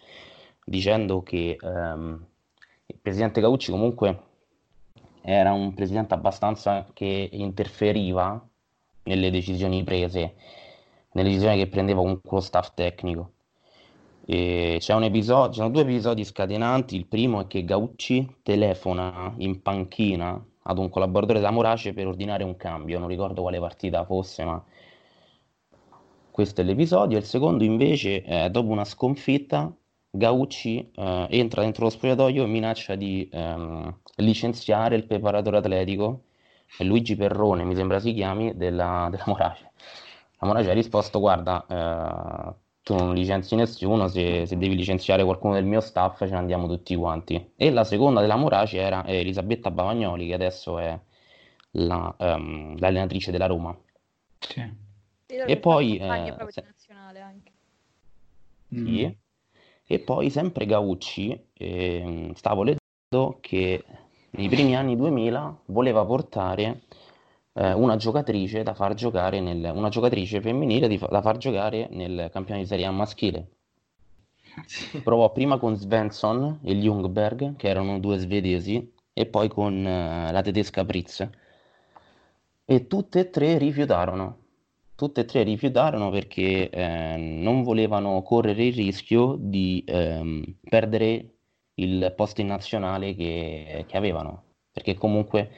dicendo 0.65 1.23
che 1.23 1.57
ehm, 1.61 2.27
il 2.87 2.99
presidente 3.01 3.41
Caucci 3.41 3.71
comunque 3.71 4.29
era 5.23 5.53
un 5.53 5.75
presidente 5.75 6.15
abbastanza 6.15 6.87
che 6.93 7.29
interferiva 7.33 8.43
nelle 9.05 9.31
decisioni 9.31 9.83
prese, 9.83 10.35
nelle 11.13 11.29
decisioni 11.29 11.57
che 11.59 11.69
prendeva 11.69 12.01
comunque 12.01 12.31
lo 12.31 12.41
staff 12.41 12.73
tecnico. 12.75 13.33
E 14.33 14.77
c'è 14.79 14.95
un 14.95 15.03
episodio, 15.03 15.51
ci 15.51 15.59
sono 15.59 15.71
due 15.71 15.83
episodi 15.83 16.23
scatenanti. 16.23 16.95
Il 16.95 17.07
primo 17.07 17.41
è 17.41 17.47
che 17.49 17.65
Gaucci 17.65 18.37
telefona 18.45 19.35
in 19.39 19.61
panchina 19.61 20.41
ad 20.63 20.79
un 20.79 20.89
collaboratore 20.89 21.41
da 21.41 21.51
Morace 21.51 21.93
per 21.93 22.07
ordinare 22.07 22.45
un 22.45 22.57
cambio. 22.57 23.01
Non 23.01 23.09
ricordo 23.09 23.43
quale 23.43 23.59
partita 23.59 24.05
fosse, 24.05 24.45
ma 24.45 24.65
questo 26.31 26.61
è 26.61 26.65
l'episodio. 26.65 27.19
Il 27.19 27.25
secondo 27.25 27.65
invece 27.65 28.23
è 28.23 28.49
dopo 28.51 28.71
una 28.71 28.85
sconfitta, 28.85 29.75
Gaucci 30.09 30.93
eh, 30.95 31.27
entra 31.31 31.63
dentro 31.63 31.83
lo 31.87 31.91
spogliatoio 31.91 32.45
e 32.45 32.47
minaccia 32.47 32.95
di 32.95 33.29
ehm, 33.33 33.99
licenziare 34.19 34.95
il 34.95 35.07
preparatore 35.07 35.57
atletico 35.57 36.23
Luigi 36.79 37.17
Perrone, 37.17 37.65
mi 37.65 37.75
sembra 37.75 37.99
si 37.99 38.13
chiami, 38.15 38.57
della, 38.57 39.09
della 39.11 39.25
Morace. 39.27 39.73
La 40.39 40.47
Morace 40.47 40.71
ha 40.71 40.75
risposto, 40.75 41.19
guarda, 41.19 41.67
eh, 41.67 42.69
tu 42.83 42.95
non 42.95 43.15
licenzi 43.15 43.55
nessuno, 43.55 44.09
se, 44.09 44.47
se 44.47 44.57
devi 44.57 44.75
licenziare 44.75 45.25
qualcuno 45.25 45.55
del 45.55 45.65
mio 45.65 45.81
staff 45.81 46.19
ce 46.19 46.31
ne 46.31 46.37
andiamo 46.37 46.67
tutti 46.67 46.95
quanti. 46.97 47.53
E 47.57 47.71
la 47.71 47.85
seconda 47.85 48.21
della 48.21 48.37
Morace 48.37 48.79
era 48.79 49.05
eh, 49.05 49.19
Elisabetta 49.19 49.71
Bavagnoli, 49.71 50.27
che 50.27 50.35
adesso 50.35 50.79
è 50.79 50.99
la, 51.73 52.15
ehm, 52.19 52.79
l'allenatrice 52.79 53.31
della 53.31 53.47
Roma. 53.47 53.77
Sì. 54.39 54.89
E 55.27 55.57
poi, 55.59 55.97
eh, 55.99 56.33
proprio 56.37 56.51
se-. 56.51 56.65
Mm. 58.75 58.87
Sì. 58.87 59.17
E 59.87 59.99
poi 59.99 60.31
sempre 60.31 60.67
Gaucci, 60.67 61.47
ehm, 61.53 62.33
stavo 62.35 62.63
leggendo 62.63 63.39
che 63.41 63.85
nei 64.31 64.49
primi 64.49 64.77
anni 64.77 64.97
2000 64.97 65.63
voleva 65.67 66.05
portare 66.05 66.83
eh, 67.55 67.73
una 67.73 67.97
giocatrice 67.97 68.63
da 68.63 68.75
far 68.75 68.95
giocare 68.95 69.41
nel, 69.41 69.73
una 69.75 69.89
giocatrice 69.89 70.41
femminile 70.41 70.97
fa- 70.99 71.07
da 71.07 71.21
far 71.23 71.37
giocare 71.37 71.89
nel 71.91 72.29
campionato 72.33 72.65
di 72.65 72.67
Serie 72.67 72.87
A 72.87 72.91
maschile. 72.91 73.49
Provò 75.03 75.33
prima 75.33 75.59
con 75.59 75.77
Svensson 75.77 76.61
e 76.63 76.75
Ljungberg, 76.75 77.57
che 77.57 77.69
erano 77.69 77.99
due 78.01 78.19
svedesi, 78.19 78.93
e 79.13 79.27
poi 79.27 79.49
con 79.49 79.87
eh, 79.87 80.33
la 80.33 80.43
tedesca 80.43 80.85
Pritz. 80.85 81.29
E 82.65 82.87
tutte 82.87 83.21
e 83.21 83.31
tre 83.31 83.59
rifiutarono. 83.59 84.39
Tutte 84.95 85.23
e 85.23 85.25
tre 85.25 85.43
rifiutarono 85.43 86.11
perché 86.11 86.69
eh, 86.71 87.17
non 87.17 87.63
volevano 87.63 88.23
correre 88.23 88.65
il 88.67 88.75
rischio 88.75 89.37
di 89.39 89.83
ehm, 89.87 90.57
perdere 90.69 91.35
il 91.75 92.13
posto 92.15 92.43
in 92.43 92.49
nazionale 92.49 93.15
che, 93.15 93.85
che 93.89 93.97
avevano, 93.97 94.43
perché 94.71 94.95
comunque 94.95 95.51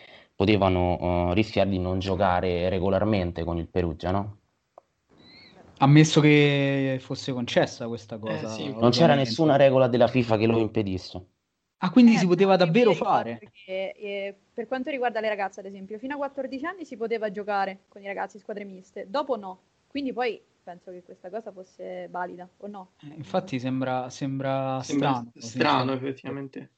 potevano 0.43 1.31
eh, 1.31 1.35
rischiare 1.35 1.71
di 1.71 1.79
non 1.79 2.01
giocare 2.01 2.69
regolarmente 2.69 3.45
con 3.45 3.59
il 3.59 3.69
Perugia, 3.69 4.11
no? 4.11 4.39
Ammesso 5.79 6.21
che 6.21 6.99
fosse 7.01 7.33
concessa 7.33 7.87
questa 7.87 8.19
cosa. 8.19 8.35
Eh, 8.35 8.49
sì, 8.49 8.73
Non 8.81 8.91
c'era 8.91 9.15
nessuna 9.15 9.57
regola 9.57 9.87
della 9.89 10.09
FIFA 10.09 10.37
che 10.37 10.47
lo 10.47 10.59
impedisse. 10.59 11.27
Ah, 11.79 11.91
quindi 11.91 12.15
Eh, 12.15 12.19
si 12.19 12.27
poteva 12.27 12.57
davvero 12.57 12.93
fare? 12.93 13.41
che, 13.65 13.95
eh, 13.97 14.35
per 14.55 14.67
quanto 14.69 14.91
riguarda 14.91 15.21
le 15.21 15.29
ragazze, 15.29 15.61
ad 15.61 15.67
esempio, 15.67 15.99
fino 15.99 16.15
a 16.15 16.19
14 16.19 16.65
anni 16.65 16.85
si 16.85 16.97
poteva 16.97 17.31
giocare 17.31 17.81
con 17.89 18.03
i 18.03 18.07
ragazzi 18.07 18.39
squadre 18.39 18.65
miste, 18.65 19.07
dopo 19.09 19.37
no. 19.37 19.59
Quindi 19.89 20.13
poi 20.13 20.41
penso 20.63 20.93
che 20.93 21.03
questa 21.03 21.29
cosa 21.31 21.51
fosse 21.51 22.07
valida, 22.09 22.49
o 22.59 22.67
no? 22.69 22.91
Eh, 23.03 23.15
Infatti 23.17 23.59
sembra, 23.59 24.09
sembra 24.11 24.81
Sembra 24.83 25.25
strano. 25.39 25.41
strano, 25.41 25.93
effettivamente. 25.95 26.71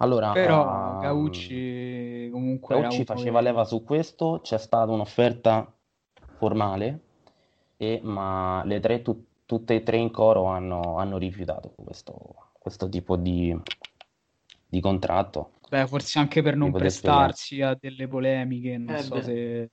Allora, 0.00 0.32
Però 0.32 0.92
ehm, 0.92 0.98
Gaucci 1.00 2.28
comunque 2.30 2.80
Gaucci 2.80 3.04
faceva 3.04 3.40
leva 3.40 3.64
su 3.64 3.82
questo, 3.82 4.40
c'è 4.42 4.58
stata 4.58 4.90
un'offerta 4.92 5.72
formale, 6.36 7.00
e- 7.76 8.00
ma 8.02 8.62
le 8.64 8.80
tre, 8.80 9.02
tu- 9.02 9.24
tutte 9.44 9.74
e 9.76 9.82
tre 9.82 9.96
in 9.96 10.10
coro 10.10 10.44
hanno, 10.46 10.96
hanno 10.98 11.18
rifiutato 11.18 11.72
questo, 11.76 12.14
questo 12.58 12.88
tipo 12.88 13.16
di, 13.16 13.56
di 14.68 14.80
contratto. 14.80 15.50
Beh, 15.68 15.86
forse 15.86 16.18
anche 16.18 16.42
per 16.42 16.56
non 16.56 16.72
prestarsi 16.72 17.60
a 17.60 17.76
delle 17.78 18.06
polemiche, 18.08 18.76
non 18.78 18.96
Eh 18.96 19.02
so 19.02 19.16
beh. 19.16 19.22
se 19.22 19.70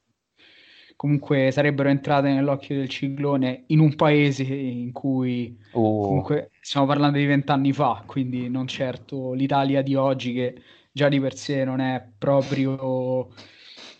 comunque 0.95 1.51
sarebbero 1.51 1.89
entrate 1.89 2.31
nell'occhio 2.31 2.75
del 2.75 2.89
ciclone 2.89 3.63
in 3.67 3.79
un 3.79 3.95
paese 3.95 4.43
in 4.43 4.91
cui 4.91 5.57
Uh, 5.75 6.01
comunque 6.03 6.51
stiamo 6.61 6.85
parlando 6.85 7.17
di 7.17 7.25
vent'anni 7.25 7.73
fa, 7.73 8.01
quindi 8.05 8.49
non 8.49 8.65
certo 8.65 9.33
l'Italia 9.33 9.81
di 9.81 9.95
oggi 9.95 10.31
che 10.31 10.61
già 10.91 11.09
di 11.09 11.19
per 11.19 11.35
sé 11.35 11.65
non 11.65 11.81
è 11.81 12.01
proprio 12.17 13.27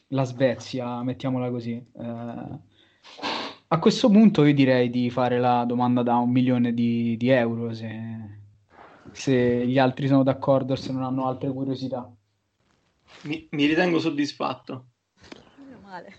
la 0.10 0.24
Svezia, 0.24 1.04
mettiamola 1.04 1.50
così. 1.50 1.74
Eh, 1.74 2.60
a 3.68 3.80
questo 3.80 4.10
punto 4.10 4.46
io 4.46 4.54
direi 4.54 4.90
di 4.90 5.10
fare 5.10 5.38
la 5.38 5.66
domanda 5.66 6.02
da 6.04 6.16
un 6.16 6.30
milione 6.30 6.74
di, 6.74 7.18
di 7.18 7.30
euro 7.30 7.74
se, 7.74 7.90
se 9.12 9.68
gli 9.68 9.78
altri 9.78 10.08
sono 10.08 10.24
d'accordo, 10.24 10.76
se 10.78 10.94
non 10.94 11.04
hanno 11.04 11.28
altre 11.28 11.52
curiosità. 11.52 12.10
Mi, 13.24 13.48
mi 13.52 13.66
ritengo 13.66 14.00
soddisfatto. 14.00 14.86
Meno 15.58 15.80
male. 15.84 16.16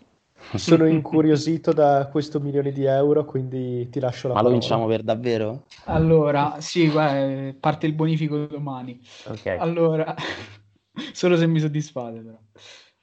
Sono 0.54 0.86
incuriosito 0.88 1.72
da 1.72 2.08
questo 2.08 2.40
milione 2.40 2.72
di 2.72 2.84
euro, 2.84 3.24
quindi 3.24 3.88
ti 3.90 4.00
lascio 4.00 4.28
la 4.28 4.34
ma 4.34 4.40
lo 4.42 4.48
parola. 4.48 4.50
vinciamo 4.50 4.86
per 4.86 5.02
davvero? 5.02 5.64
Allora, 5.88 6.60
sì, 6.60 6.88
guarda, 6.90 7.54
parte 7.60 7.86
il 7.86 7.94
bonifico 7.94 8.46
domani. 8.46 9.00
Ok. 9.24 9.46
Allora, 9.54 10.14
solo 11.12 11.36
se 11.36 11.46
mi 11.46 11.60
soddisfate 11.60 12.20
però. 12.20 12.38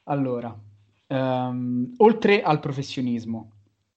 Allora, 0.06 0.58
ehm, 1.08 1.94
oltre 1.98 2.42
al 2.42 2.60
professionismo, 2.60 3.52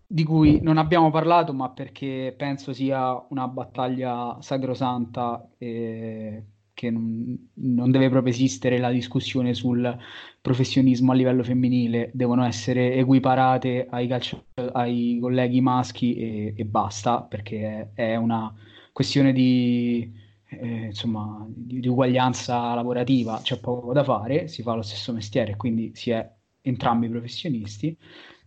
di 0.06 0.23
cui 0.24 0.60
non 0.62 0.78
abbiamo 0.78 1.10
parlato, 1.10 1.52
ma 1.52 1.70
perché 1.70 2.32
penso 2.36 2.73
sia 2.73 3.12
una 3.31 3.48
battaglia 3.48 4.36
sacrosanta 4.40 5.48
e 5.59 6.44
che 6.77 6.90
non, 6.90 7.48
non 7.55 7.90
deve 7.90 8.11
proprio 8.11 8.35
esistere 8.35 8.77
la 8.77 8.90
discussione 8.90 9.55
sul 9.55 9.97
professionismo 10.43 11.12
a 11.12 11.15
livello 11.15 11.43
femminile, 11.43 12.11
devono 12.12 12.44
essere 12.44 12.94
equiparate 12.97 13.86
ai, 13.89 14.07
calcio- 14.07 14.44
ai 14.73 15.16
colleghi 15.19 15.62
maschi 15.62 16.16
e, 16.16 16.55
e 16.55 16.65
basta, 16.66 17.23
perché 17.23 17.93
è, 17.94 18.12
è 18.12 18.16
una 18.16 18.55
questione 18.93 19.32
di, 19.32 20.12
eh, 20.48 20.85
insomma, 20.89 21.47
di, 21.48 21.81
di 21.81 21.89
uguaglianza 21.89 22.74
lavorativa, 22.74 23.40
c'è 23.43 23.59
poco 23.59 23.94
da 23.94 24.05
fare, 24.05 24.47
si 24.47 24.61
fa 24.61 24.74
lo 24.74 24.82
stesso 24.82 25.15
mestiere, 25.15 25.57
quindi 25.57 25.93
si 25.94 26.11
è 26.11 26.31
entrambi 26.61 27.09
professionisti. 27.09 27.97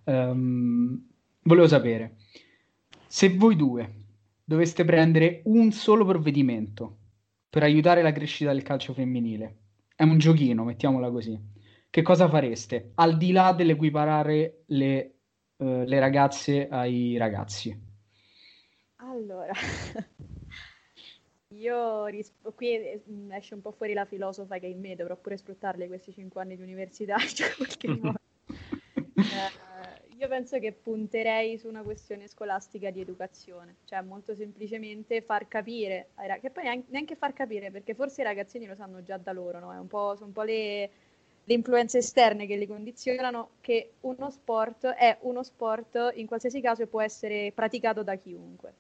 Ehm, 0.04 1.04
volevo 1.42 1.68
sapere 1.68 2.18
se 3.08 3.36
voi 3.36 3.56
due 3.56 3.96
doveste 4.44 4.86
prendere 4.86 5.42
un 5.46 5.72
solo 5.72 6.06
provvedimento 6.06 6.99
per 7.50 7.64
aiutare 7.64 8.02
la 8.02 8.12
crescita 8.12 8.52
del 8.52 8.64
calcio 8.64 8.94
femminile, 8.94 9.58
è 9.96 10.04
un 10.04 10.18
giochino, 10.18 10.64
mettiamola 10.64 11.10
così, 11.12 11.40
che 11.90 12.02
cosa 12.02 12.30
fareste 12.30 12.92
al 12.96 13.18
di 13.18 13.32
là 13.32 13.54
dell'equiparare 13.54 14.64
le, 14.68 15.16
eh, 15.58 15.86
le 15.86 16.00
ragazze 16.00 16.68
ai 16.70 17.18
ragazzi? 17.18 17.88
Allora, 18.98 19.54
io 21.54 22.06
risp- 22.08 22.54
qui 22.56 23.02
mh, 23.06 23.32
esce 23.34 23.54
un 23.56 23.62
po' 23.62 23.72
fuori 23.72 23.94
la 23.94 24.06
filosofa 24.06 24.58
che 24.60 24.68
è 24.68 24.70
in 24.70 24.80
me, 24.80 24.96
dovrò 24.96 25.16
pure 25.18 25.38
sfruttarli 25.38 25.88
questi 25.88 26.12
cinque 26.12 26.42
anni 26.42 26.56
di 26.56 26.62
università 26.62 27.16
in 27.22 27.56
qualche 27.58 27.88
modo. 27.94 28.20
Eh, 30.20 30.24
Io 30.24 30.28
penso 30.28 30.60
che 30.60 30.74
punterei 30.74 31.58
su 31.58 31.68
una 31.68 31.82
questione 31.82 32.28
scolastica 32.28 32.92
di 32.92 33.02
educazione, 33.02 33.78
cioè 33.86 34.02
molto 34.02 34.36
semplicemente 34.36 35.22
far 35.22 35.48
capire, 35.48 36.10
che 36.42 36.50
poi 36.50 36.64
neanche 36.90 37.16
far 37.16 37.34
capire, 37.34 37.72
perché 37.72 37.94
forse 37.94 38.22
i 38.22 38.26
ragazzini 38.26 38.66
lo 38.66 38.76
sanno 38.76 39.02
già 39.02 39.18
da 39.18 39.32
loro, 39.32 39.60
no? 39.60 39.70
Un 39.70 39.88
sono 39.90 40.26
un 40.26 40.32
po' 40.34 40.44
le, 40.44 40.90
le 41.44 41.54
influenze 41.54 42.00
esterne 42.00 42.46
che 42.46 42.58
li 42.58 42.68
condizionano, 42.68 43.52
che 43.62 43.94
uno 44.02 44.30
sport 44.30 44.88
è 44.88 45.18
uno 45.22 45.44
sport 45.44 46.12
in 46.16 46.28
qualsiasi 46.28 46.62
caso 46.62 46.84
e 46.84 46.88
può 46.88 47.02
essere 47.02 47.52
praticato 47.54 48.04
da 48.04 48.16
chiunque. 48.16 48.74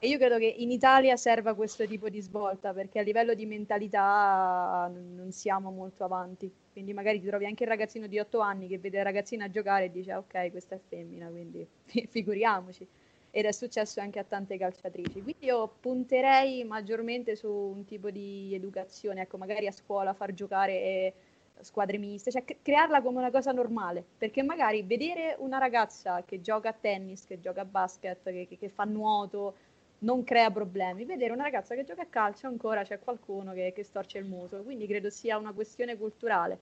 E 0.00 0.08
io 0.08 0.16
credo 0.18 0.38
che 0.38 0.46
in 0.46 0.70
Italia 0.70 1.16
serva 1.16 1.54
questo 1.54 1.84
tipo 1.86 2.08
di 2.08 2.20
svolta 2.20 2.72
perché 2.72 3.00
a 3.00 3.02
livello 3.02 3.34
di 3.34 3.46
mentalità 3.46 4.88
non 4.92 5.32
siamo 5.32 5.70
molto 5.70 6.04
avanti. 6.04 6.50
Quindi 6.78 6.94
magari 6.94 7.20
ti 7.20 7.26
trovi 7.26 7.44
anche 7.44 7.64
il 7.64 7.68
ragazzino 7.68 8.06
di 8.06 8.20
8 8.20 8.38
anni 8.38 8.68
che 8.68 8.78
vede 8.78 8.98
la 8.98 9.02
ragazzina 9.02 9.50
giocare 9.50 9.86
e 9.86 9.90
dice 9.90 10.14
ok, 10.14 10.48
questa 10.52 10.76
è 10.76 10.78
femmina, 10.78 11.26
quindi 11.26 11.66
figuriamoci. 12.08 12.86
Ed 13.32 13.46
è 13.46 13.50
successo 13.50 13.98
anche 14.00 14.20
a 14.20 14.24
tante 14.24 14.56
calciatrici. 14.56 15.20
Quindi 15.20 15.46
io 15.46 15.74
punterei 15.80 16.62
maggiormente 16.62 17.34
su 17.34 17.50
un 17.50 17.84
tipo 17.84 18.10
di 18.10 18.54
educazione, 18.54 19.22
ecco, 19.22 19.38
magari 19.38 19.66
a 19.66 19.72
scuola 19.72 20.14
far 20.14 20.32
giocare 20.34 20.72
eh, 20.72 21.14
squadre 21.62 21.98
miste, 21.98 22.30
cioè 22.30 22.44
crearla 22.44 23.02
come 23.02 23.18
una 23.18 23.32
cosa 23.32 23.50
normale, 23.50 24.04
perché 24.16 24.44
magari 24.44 24.84
vedere 24.84 25.34
una 25.40 25.58
ragazza 25.58 26.22
che 26.24 26.40
gioca 26.40 26.68
a 26.68 26.76
tennis, 26.80 27.26
che 27.26 27.40
gioca 27.40 27.62
a 27.62 27.64
basket, 27.64 28.22
che, 28.22 28.46
che, 28.48 28.56
che 28.56 28.68
fa 28.68 28.84
nuoto, 28.84 29.56
non 30.00 30.24
crea 30.24 30.50
problemi. 30.50 31.04
Vedere 31.04 31.32
una 31.32 31.44
ragazza 31.44 31.74
che 31.74 31.84
gioca 31.84 32.02
a 32.02 32.06
calcio 32.06 32.46
ancora 32.46 32.82
c'è 32.82 32.98
qualcuno 32.98 33.52
che, 33.52 33.72
che 33.74 33.82
storce 33.82 34.18
il 34.18 34.26
muso, 34.26 34.62
quindi 34.62 34.86
credo 34.86 35.10
sia 35.10 35.38
una 35.38 35.52
questione 35.52 35.96
culturale. 35.96 36.58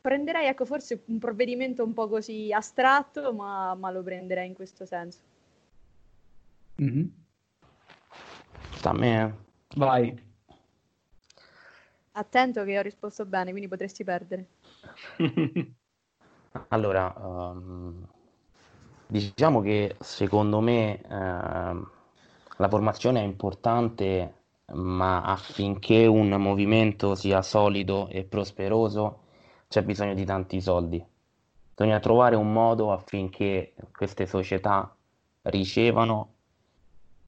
Prenderei 0.00 0.46
ecco, 0.46 0.64
forse 0.64 1.02
un 1.06 1.18
provvedimento 1.18 1.84
un 1.84 1.92
po' 1.92 2.08
così 2.08 2.52
astratto, 2.52 3.32
ma, 3.32 3.74
ma 3.74 3.90
lo 3.90 4.02
prenderei 4.02 4.46
in 4.46 4.54
questo 4.54 4.86
senso. 4.86 5.18
Mm-hmm. 6.80 7.06
Sta 8.72 8.90
a 8.90 8.94
me. 8.94 9.22
Eh. 9.22 9.34
Vai. 9.76 10.28
Attento 12.12 12.64
che 12.64 12.78
ho 12.78 12.82
risposto 12.82 13.26
bene, 13.26 13.50
quindi 13.50 13.68
potresti 13.68 14.02
perdere. 14.02 14.46
allora, 16.68 17.12
um, 17.16 18.06
diciamo 19.06 19.60
che 19.60 19.96
secondo 20.00 20.60
me... 20.60 21.00
Uh, 21.08 21.98
la 22.60 22.68
formazione 22.68 23.20
è 23.20 23.24
importante, 23.24 24.34
ma 24.74 25.22
affinché 25.22 26.06
un 26.06 26.28
movimento 26.28 27.14
sia 27.14 27.40
solido 27.40 28.08
e 28.08 28.24
prosperoso 28.24 29.22
c'è 29.66 29.82
bisogno 29.82 30.12
di 30.12 30.26
tanti 30.26 30.60
soldi. 30.60 31.02
Bisogna 31.74 31.98
trovare 32.00 32.36
un 32.36 32.52
modo 32.52 32.92
affinché 32.92 33.72
queste 33.96 34.26
società 34.26 34.94
ricevano 35.44 36.34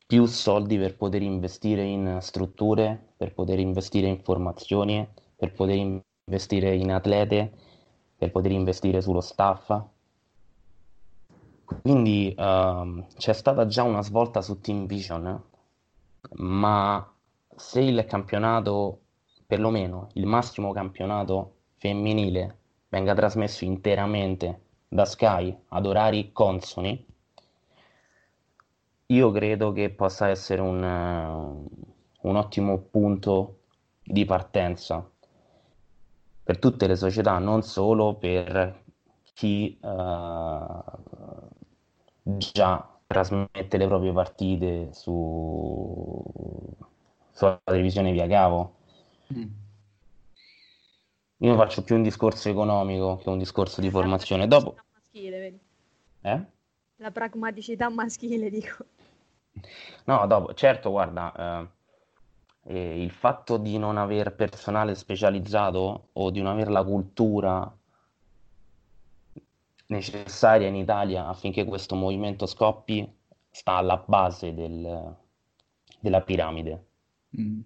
più 0.06 0.26
soldi 0.26 0.76
per 0.76 0.96
poter 0.96 1.22
investire 1.22 1.82
in 1.82 2.18
strutture, 2.20 3.14
per 3.16 3.32
poter 3.32 3.58
investire 3.58 4.08
in 4.08 4.20
formazioni, 4.22 5.08
per 5.34 5.52
poter 5.54 6.02
investire 6.26 6.74
in 6.74 6.92
atlete, 6.92 7.52
per 8.18 8.30
poter 8.30 8.50
investire 8.50 9.00
sullo 9.00 9.22
staff, 9.22 9.74
quindi 11.80 12.34
uh, 12.36 13.04
c'è 13.16 13.32
stata 13.32 13.66
già 13.66 13.82
una 13.82 14.02
svolta 14.02 14.40
su 14.40 14.60
Team 14.60 14.86
Vision, 14.86 15.42
ma 16.34 17.12
se 17.54 17.80
il 17.80 18.04
campionato, 18.04 19.00
perlomeno 19.46 20.08
il 20.14 20.26
massimo 20.26 20.72
campionato 20.72 21.56
femminile, 21.76 22.58
venga 22.88 23.14
trasmesso 23.14 23.64
interamente 23.64 24.60
da 24.88 25.04
Sky 25.04 25.56
ad 25.68 25.86
orari 25.86 26.32
consoni, 26.32 27.06
io 29.06 29.30
credo 29.30 29.72
che 29.72 29.90
possa 29.90 30.28
essere 30.28 30.60
un, 30.60 30.82
uh, 30.82 32.28
un 32.28 32.36
ottimo 32.36 32.78
punto 32.78 33.58
di 34.02 34.24
partenza 34.24 35.08
per 36.44 36.58
tutte 36.58 36.86
le 36.86 36.96
società, 36.96 37.38
non 37.38 37.62
solo 37.62 38.14
per 38.14 38.82
chi 39.34 39.78
uh, 39.80 40.82
già 42.22 42.88
trasmette 43.06 43.76
le 43.76 43.86
proprie 43.86 44.12
partite 44.12 44.92
su 44.92 46.22
sulla 47.32 47.60
televisione 47.64 48.12
via 48.12 48.26
cavo. 48.26 48.74
Mm. 49.34 49.50
Io 51.38 51.56
faccio 51.56 51.82
più 51.82 51.96
un 51.96 52.02
discorso 52.02 52.48
economico 52.48 53.16
che 53.16 53.28
un 53.28 53.38
discorso 53.38 53.80
di 53.80 53.90
formazione. 53.90 54.46
Dopo... 54.46 54.76
Maschile, 54.92 55.38
vedi? 55.38 55.60
Eh? 56.20 56.44
La 56.96 57.10
pragmaticità 57.10 57.88
maschile, 57.88 58.48
dico. 58.48 58.84
No, 60.04 60.26
dopo, 60.26 60.54
certo, 60.54 60.90
guarda, 60.90 61.68
eh, 62.64 62.74
eh, 62.74 63.02
il 63.02 63.10
fatto 63.10 63.56
di 63.56 63.76
non 63.76 63.96
aver 63.96 64.34
personale 64.34 64.94
specializzato 64.94 66.08
o 66.12 66.30
di 66.30 66.40
non 66.40 66.52
avere 66.52 66.70
la 66.70 66.84
cultura 66.84 67.76
necessaria 69.92 70.68
in 70.68 70.76
Italia 70.76 71.26
affinché 71.26 71.64
questo 71.64 71.94
movimento 71.94 72.46
scoppi 72.46 73.08
sta 73.50 73.74
alla 73.74 74.02
base 74.04 74.54
del, 74.54 75.14
della 76.00 76.20
piramide. 76.22 76.84
Mm. 77.38 77.60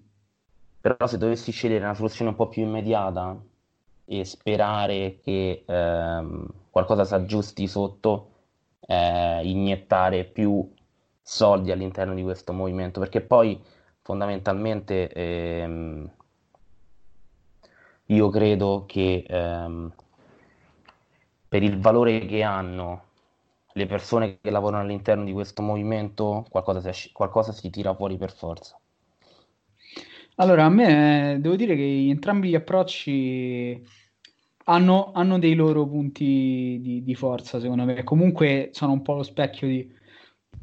Però 0.81 1.07
se 1.07 1.19
dovessi 1.19 1.53
scegliere 1.53 1.85
una 1.85 1.94
soluzione 1.94 2.31
un 2.31 2.36
po' 2.36 2.48
più 2.48 2.62
immediata 2.62 3.36
e 4.05 4.24
sperare 4.24 5.19
che 5.23 5.65
ehm, 5.66 6.47
qualcosa 6.70 7.05
si 7.05 7.15
aggiusti 7.15 7.66
sotto, 7.66 8.31
eh, 8.86 9.40
iniettare 9.43 10.24
più 10.24 10.73
soldi 11.23 11.73
all'interno 11.73 12.15
di 12.15 12.23
questo 12.23 12.53
movimento, 12.53 13.01
perché 13.01 13.20
poi 13.20 13.61
fondamentalmente 14.03 15.09
ehm, 15.12 16.11
io 18.07 18.28
credo 18.28 18.85
che 18.86 19.24
ehm, 19.27 19.93
per 21.48 21.62
il 21.62 21.78
valore 21.78 22.27
che 22.27 22.43
hanno 22.43 23.05
le 23.77 23.86
persone 23.86 24.39
che 24.40 24.51
lavorano 24.51 24.82
all'interno 24.82 25.24
di 25.24 25.32
questo 25.32 25.62
movimento, 25.62 26.47
qualcosa 26.48 26.93
si, 26.93 27.12
qualcosa 27.12 27.52
si 27.52 27.68
tira 27.70 27.94
fuori 27.94 28.16
per 28.16 28.32
forza. 28.32 28.78
Allora, 30.36 30.64
a 30.64 30.68
me 30.68 31.39
devo 31.40 31.56
dire 31.56 31.77
che 31.77 32.09
entrambi 32.09 32.48
gli 32.48 32.55
approcci 32.55 33.82
hanno, 34.64 35.12
hanno 35.12 35.39
dei 35.39 35.55
loro 35.55 35.86
punti 35.86 36.78
di, 36.81 37.02
di, 37.02 37.14
forza, 37.14 37.60
secondo 37.60 37.85
me. 37.85 38.02
Comunque 38.02 38.70
sono 38.73 38.93
un 38.93 39.02
po' 39.02 39.14
lo 39.14 39.23
specchio 39.23 39.66
di, 39.66 39.94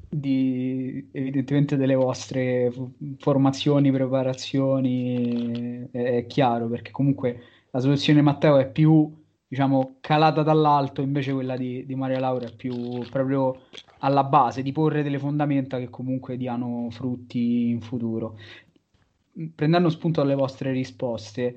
di 0.09 1.07
evidentemente 1.11 1.77
delle 1.77 1.95
vostre 1.95 2.71
formazioni, 3.17 3.91
preparazioni, 3.91 5.87
è, 5.91 6.17
è 6.17 6.25
chiaro, 6.27 6.67
perché 6.67 6.91
comunque 6.91 7.41
la 7.71 7.79
soluzione 7.79 8.21
Matteo 8.21 8.57
è 8.57 8.69
più 8.69 9.22
diciamo, 9.53 9.97
calata 10.01 10.41
dall'alto, 10.41 11.03
invece 11.03 11.31
quella 11.31 11.55
di, 11.55 11.85
di, 11.85 11.93
Maria 11.93 12.19
Laura 12.19 12.47
è 12.47 12.55
più 12.55 13.07
proprio 13.11 13.65
alla 13.99 14.23
base, 14.23 14.63
di 14.63 14.71
porre 14.71 15.03
delle 15.03 15.19
fondamenta 15.19 15.77
che 15.77 15.91
comunque 15.91 16.37
diano 16.37 16.87
frutti 16.89 17.69
in 17.69 17.79
futuro. 17.79 18.39
Prendendo 19.53 19.89
spunto 19.89 20.21
dalle 20.21 20.33
vostre 20.33 20.71
risposte, 20.71 21.55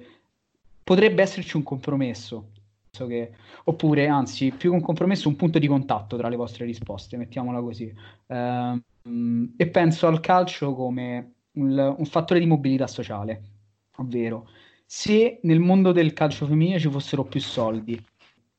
potrebbe 0.84 1.22
esserci 1.22 1.56
un 1.56 1.62
compromesso, 1.62 2.50
che, 2.90 3.32
oppure 3.64 4.08
anzi, 4.08 4.50
più 4.50 4.68
che 4.68 4.76
un 4.76 4.82
compromesso, 4.82 5.28
un 5.28 5.36
punto 5.36 5.58
di 5.58 5.66
contatto 5.66 6.18
tra 6.18 6.28
le 6.28 6.36
vostre 6.36 6.66
risposte, 6.66 7.16
mettiamola 7.16 7.62
così. 7.62 7.90
Ehm, 8.26 9.54
e 9.56 9.66
penso 9.68 10.06
al 10.06 10.20
calcio 10.20 10.74
come 10.74 11.32
un, 11.52 11.94
un 11.96 12.04
fattore 12.04 12.40
di 12.40 12.46
mobilità 12.46 12.86
sociale, 12.86 13.42
ovvero 13.96 14.46
se 14.88 15.40
nel 15.42 15.58
mondo 15.58 15.90
del 15.90 16.12
calcio 16.12 16.46
femminile 16.46 16.78
ci 16.78 16.88
fossero 16.88 17.24
più 17.24 17.40
soldi, 17.40 18.00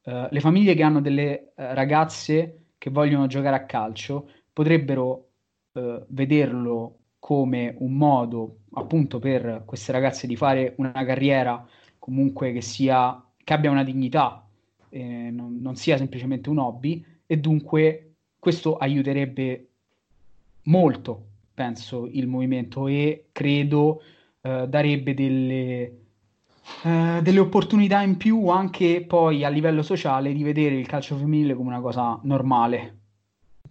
uh, 0.04 0.28
le 0.30 0.40
famiglie 0.41 0.76
che 0.76 0.84
hanno 0.84 0.99
delle 0.99 1.54
uh, 1.56 1.64
ragazze 1.74 2.66
che 2.78 2.90
vogliono 2.90 3.28
giocare 3.28 3.56
a 3.56 3.66
calcio 3.66 4.30
potrebbero 4.52 5.30
uh, 5.72 6.04
vederlo 6.10 6.98
come 7.18 7.76
un 7.80 7.94
modo 7.94 8.58
appunto 8.74 9.20
per 9.20 9.64
queste 9.66 9.94
ragazze 9.94 10.28
di 10.28 10.36
fare 10.36 10.74
una 10.78 10.91
carriera 11.06 11.66
comunque 11.98 12.52
che 12.52 12.62
sia 12.62 13.22
che 13.44 13.54
abbia 13.54 13.72
una 13.72 13.86
dignità, 13.86 14.45
eh, 14.90 15.30
non, 15.32 15.60
non 15.62 15.78
sia 15.78 15.95
semplicemente 15.95 16.49
un 16.49 16.58
hobby 16.58 17.04
e 17.26 17.38
dunque 17.38 18.16
questo 18.38 18.76
aiuterebbe 18.76 19.68
molto, 20.64 21.28
penso, 21.54 22.08
il 22.08 22.28
movimento 22.28 22.88
e 22.88 23.28
credo 23.32 24.02
darebbe 24.41 25.14
delle, 25.14 26.07
eh, 26.84 27.19
delle 27.22 27.39
opportunità 27.39 28.02
in 28.02 28.18
più 28.18 28.48
anche 28.49 29.03
poi 29.06 29.44
a 29.44 29.49
livello 29.49 29.81
sociale 29.81 30.34
di 30.34 30.44
vedere 30.44 30.76
il 30.76 30.88
calcio 30.88 31.15
femminile 31.15 31.56
come 31.56 31.69
una 31.69 31.81
cosa 31.81 32.19
normale. 32.23 32.95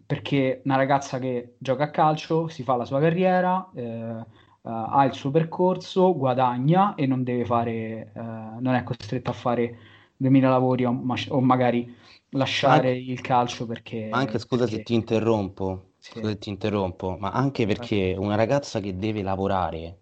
Perché 0.06 0.62
una 0.64 0.77
ragazza 0.77 1.18
che 1.18 1.56
gioca 1.59 1.85
a 1.85 1.90
calcio 1.90 2.48
si 2.48 2.62
fa 2.62 2.77
la 2.77 2.85
sua 2.85 3.01
carriera, 3.01 3.70
eh, 3.74 4.44
Uh, 4.66 4.85
ha 4.89 5.05
il 5.05 5.14
suo 5.14 5.31
percorso, 5.31 6.12
guadagna 6.16 6.97
e 6.97 7.06
non 7.06 7.23
deve 7.23 7.44
fare, 7.44 8.10
uh, 8.12 8.20
non 8.59 8.74
è 8.74 8.82
costretta 8.82 9.31
a 9.31 9.32
fare 9.32 9.78
2000 10.16 10.48
lavori 10.48 10.85
o, 10.85 11.05
o 11.28 11.40
magari 11.40 11.94
lasciare 12.31 12.89
anche, 12.89 13.12
il 13.12 13.20
calcio 13.20 13.64
perché... 13.64 14.09
Anche 14.10 14.40
scusa 14.40 14.64
perché... 14.64 14.78
se 14.78 14.82
ti 14.82 14.94
interrompo, 14.94 15.90
sì. 15.98 16.10
scusa 16.10 16.31
se 16.31 16.39
ti 16.39 16.48
interrompo, 16.48 17.16
ma 17.16 17.31
anche 17.31 17.64
perché 17.64 18.16
una 18.18 18.35
ragazza 18.35 18.81
che 18.81 18.97
deve 18.97 19.23
lavorare, 19.23 19.98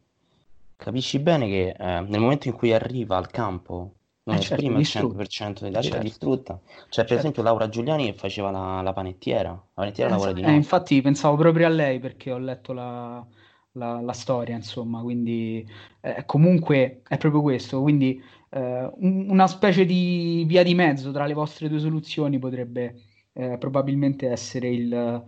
capisci 0.76 1.18
bene 1.18 1.46
che 1.46 1.74
eh, 1.78 2.00
nel 2.00 2.20
momento 2.20 2.48
in 2.48 2.54
cui 2.54 2.72
arriva 2.72 3.16
al 3.16 3.30
campo 3.30 3.94
non 4.24 4.36
eh 4.36 4.40
certo, 4.40 4.54
esprime 4.54 4.80
il 4.80 4.86
100% 4.88 5.60
dell'aria 5.60 5.90
certo. 5.90 6.04
distrutta. 6.04 6.60
Cioè, 6.64 6.74
per 6.74 6.88
certo. 6.88 7.14
esempio, 7.14 7.42
Laura 7.42 7.68
Giuliani 7.68 8.06
che 8.06 8.14
faceva 8.14 8.50
la, 8.50 8.80
la 8.80 8.92
panettiera. 8.92 9.50
La 9.50 9.62
panettiera 9.74 10.08
eh, 10.08 10.12
lavora 10.12 10.32
di 10.32 10.40
notte. 10.40 10.52
Eh, 10.52 10.56
infatti 10.56 11.00
pensavo 11.02 11.36
proprio 11.36 11.66
a 11.66 11.70
lei 11.70 11.98
perché 11.98 12.32
ho 12.32 12.38
letto 12.38 12.72
la, 12.72 13.24
la, 13.72 14.00
la 14.00 14.12
storia, 14.12 14.54
insomma, 14.54 15.02
quindi 15.02 15.66
eh, 16.00 16.24
comunque 16.24 17.02
è 17.06 17.18
proprio 17.18 17.42
questo. 17.42 17.82
Quindi 17.82 18.22
eh, 18.48 18.90
un, 18.94 19.28
una 19.28 19.46
specie 19.46 19.84
di 19.84 20.44
via 20.46 20.62
di 20.62 20.74
mezzo 20.74 21.12
tra 21.12 21.26
le 21.26 21.34
vostre 21.34 21.68
due 21.68 21.80
soluzioni 21.80 22.38
potrebbe 22.38 23.00
probabilmente 23.34 24.28
essere 24.28 24.68
il, 24.68 25.24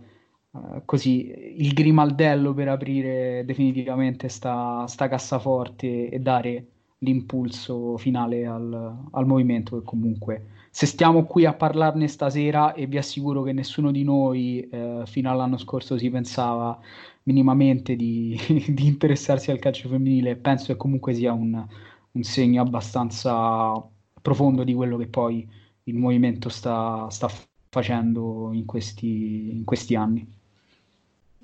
eh, 0.75 0.81
così, 0.85 1.53
il 1.57 1.73
grimaldello 1.73 2.53
per 2.53 2.69
aprire 2.69 3.43
definitivamente 3.45 4.29
sta, 4.29 4.85
sta 4.87 5.07
cassaforte 5.07 6.09
e 6.09 6.19
dare 6.19 6.65
l'impulso 6.99 7.97
finale 7.97 8.45
al, 8.45 8.97
al, 9.11 9.25
movimento 9.27 9.77
che 9.77 9.83
comunque 9.83 10.47
se 10.71 10.85
stiamo 10.87 11.25
qui 11.25 11.45
a 11.45 11.53
parlarne 11.53 12.07
stasera 12.07 12.73
e 12.73 12.87
vi 12.87 12.97
assicuro 12.97 13.43
che 13.43 13.53
nessuno 13.53 13.91
di 13.91 14.03
noi 14.03 14.67
eh, 14.69 15.03
fino 15.05 15.29
all'anno 15.29 15.57
scorso 15.57 15.97
si 15.97 16.09
pensava 16.09 16.79
minimamente 17.23 17.95
di, 17.95 18.35
di, 18.67 18.87
interessarsi 18.87 19.51
al 19.51 19.59
calcio 19.59 19.89
femminile 19.89 20.37
penso 20.37 20.71
che 20.73 20.77
comunque 20.77 21.13
sia 21.13 21.33
un, 21.33 21.65
un, 22.11 22.23
segno 22.23 22.61
abbastanza 22.61 23.83
profondo 24.21 24.63
di 24.63 24.73
quello 24.73 24.97
che 24.97 25.07
poi 25.07 25.47
il 25.83 25.95
movimento 25.95 26.49
sta, 26.49 27.07
sta 27.09 27.29
facendo 27.69 28.51
in 28.53 28.65
questi, 28.65 29.51
in 29.55 29.63
questi 29.65 29.95
anni 29.95 30.36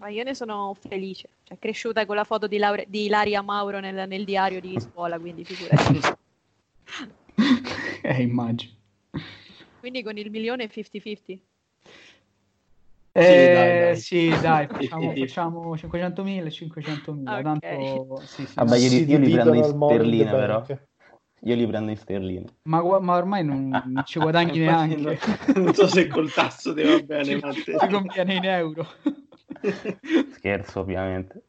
ma 0.03 0.09
io 0.09 0.23
ne 0.23 0.35
sono 0.35 0.75
felice. 0.77 1.29
Cioè, 1.43 1.57
cresciuta 1.57 2.05
con 2.05 2.17
la 2.17 2.25
foto 2.25 2.45
di, 2.47 2.57
Laure- 2.57 2.85
di 2.89 3.05
Ilaria 3.05 3.41
Mauro 3.41 3.79
nel, 3.79 4.05
nel, 4.05 4.25
diario 4.25 4.59
di 4.59 4.77
scuola, 4.77 5.17
quindi 5.17 5.45
figurati. 5.45 5.99
eh, 8.03 8.21
immagino. 8.21 8.73
Quindi 9.79 10.03
con 10.03 10.17
il 10.17 10.29
milione 10.29 10.69
50-50. 10.69 11.39
Eh, 13.15 13.93
sì, 13.95 14.29
dai, 14.29 14.41
dai. 14.41 14.67
facciamo, 14.89 15.13
facciamo 15.13 15.77
500.000 15.77 16.49
500.000. 16.49 17.39
Okay. 17.39 17.41
Tanto, 17.43 18.19
sì, 18.25 18.45
sì, 18.45 18.53
Vabbè, 18.55 18.77
io, 18.77 18.89
li, 18.89 19.09
io 19.09 19.17
li 19.19 19.31
prendo 19.31 19.53
in 19.53 19.63
sterline, 19.63 20.31
però. 20.31 20.65
Io 21.45 21.55
li 21.55 21.67
prendo 21.67 21.91
in 21.91 21.97
sterline. 21.97 22.45
Ma, 22.63 22.99
ma 22.99 23.15
ormai 23.15 23.45
non, 23.45 23.69
non 23.69 24.03
ci 24.05 24.19
guadagni 24.19 24.57
neanche. 24.59 25.19
non 25.55 25.73
so 25.73 25.87
se 25.87 26.07
col 26.07 26.29
tasso 26.33 26.73
ti 26.73 26.83
va 26.83 26.99
bene, 26.99 27.37
Matteo. 27.37 27.77
Ti 27.77 27.87
conviene 27.87 28.35
in 28.35 28.43
euro. 28.45 28.85
Scherzo, 30.33 30.79
ovviamente. 30.79 31.43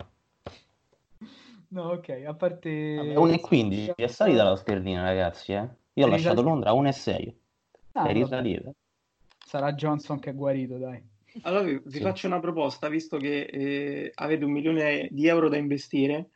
No, 1.69 1.91
ok, 1.91 2.23
a 2.27 2.35
parte... 2.35 2.71
1,15 2.71 3.95
è 3.97 4.07
salita 4.07 4.45
la 4.45 4.57
sterlina, 4.57 5.03
ragazzi, 5.03 5.53
eh? 5.53 5.69
Io 5.95 6.07
ho 6.07 6.09
lasciato 6.09 6.43
Londra 6.43 6.71
a 6.71 6.75
1,6. 6.75 7.33
Ah, 7.93 8.07
è 8.07 8.13
risalita. 8.13 8.73
Sarà 9.45 9.73
Johnson 9.73 10.19
che 10.19 10.31
è 10.31 10.35
guarito, 10.35 10.77
dai. 10.77 11.03
Allora 11.43 11.63
vi, 11.63 11.81
sì. 11.87 12.01
faccio 12.01 12.27
una 12.27 12.39
proposta, 12.39 12.89
visto 12.89 13.17
che 13.17 13.43
eh, 13.43 14.13
avete 14.15 14.45
un 14.45 14.53
milione 14.53 15.09
di 15.11 15.27
euro 15.27 15.49
da 15.49 15.57
investire. 15.57 16.31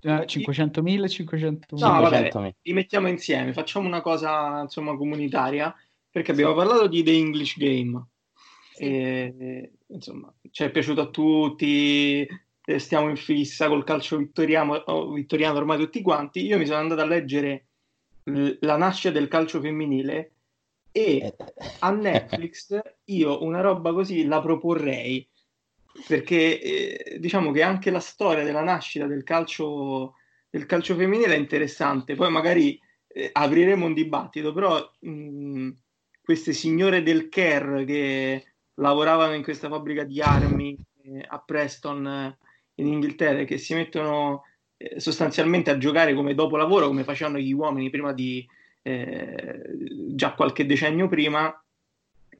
Eh, 0.00 0.26
500.000, 0.26 0.80
500.000. 0.80 1.58
No, 1.70 2.00
vabbè, 2.00 2.54
li 2.62 2.72
mettiamo 2.72 3.08
insieme, 3.08 3.52
facciamo 3.52 3.86
una 3.86 4.00
cosa, 4.00 4.60
insomma, 4.60 4.96
comunitaria, 4.96 5.74
perché 6.08 6.30
abbiamo 6.30 6.54
parlato 6.54 6.86
di 6.86 7.02
The 7.02 7.12
English 7.12 7.56
Game. 7.58 8.06
Sì. 8.78 8.84
E, 8.84 9.72
insomma, 9.88 10.32
ci 10.50 10.62
è 10.62 10.70
piaciuto 10.70 11.00
a 11.00 11.10
tutti, 11.10 12.26
eh, 12.64 12.78
stiamo 12.78 13.08
in 13.08 13.16
fissa 13.16 13.66
col 13.68 13.82
calcio 13.82 14.18
vittoriano, 14.18 14.84
vittoriano 15.12 15.58
ormai 15.58 15.78
tutti 15.78 16.00
quanti. 16.00 16.46
Io 16.46 16.58
mi 16.58 16.66
sono 16.66 16.78
andato 16.78 17.00
a 17.00 17.06
leggere 17.06 17.66
la 18.60 18.76
nascita 18.76 19.10
del 19.10 19.26
calcio 19.28 19.60
femminile 19.60 20.32
e 20.92 21.16
eh. 21.16 21.34
a 21.80 21.90
Netflix 21.90 22.78
io 23.04 23.42
una 23.42 23.60
roba 23.60 23.92
così 23.92 24.26
la 24.26 24.40
proporrei 24.40 25.26
perché 26.06 26.60
eh, 26.60 27.18
diciamo 27.18 27.50
che 27.50 27.62
anche 27.62 27.90
la 27.90 28.00
storia 28.00 28.44
della 28.44 28.62
nascita 28.62 29.06
del 29.06 29.24
calcio, 29.24 30.14
del 30.48 30.66
calcio 30.66 30.94
femminile 30.94 31.34
è 31.34 31.38
interessante. 31.38 32.14
Poi 32.14 32.30
magari 32.30 32.78
eh, 33.08 33.30
apriremo 33.32 33.86
un 33.86 33.94
dibattito, 33.94 34.52
però 34.52 34.78
mh, 35.00 35.70
queste 36.22 36.52
signore 36.52 37.02
del 37.02 37.28
care 37.28 37.84
che 37.84 38.44
lavoravano 38.78 39.34
in 39.34 39.42
questa 39.42 39.68
fabbrica 39.68 40.04
di 40.04 40.20
armi 40.20 40.76
eh, 41.02 41.24
a 41.26 41.38
Preston 41.38 42.06
eh, 42.06 42.38
in 42.76 42.86
Inghilterra 42.86 43.44
che 43.44 43.58
si 43.58 43.74
mettono 43.74 44.44
eh, 44.76 45.00
sostanzialmente 45.00 45.70
a 45.70 45.78
giocare 45.78 46.14
come 46.14 46.34
dopo 46.34 46.56
lavoro 46.56 46.86
come 46.86 47.04
facevano 47.04 47.38
gli 47.38 47.52
uomini 47.52 47.90
prima 47.90 48.12
di 48.12 48.46
eh, 48.82 49.60
già 50.10 50.32
qualche 50.34 50.66
decennio 50.66 51.08
prima 51.08 51.52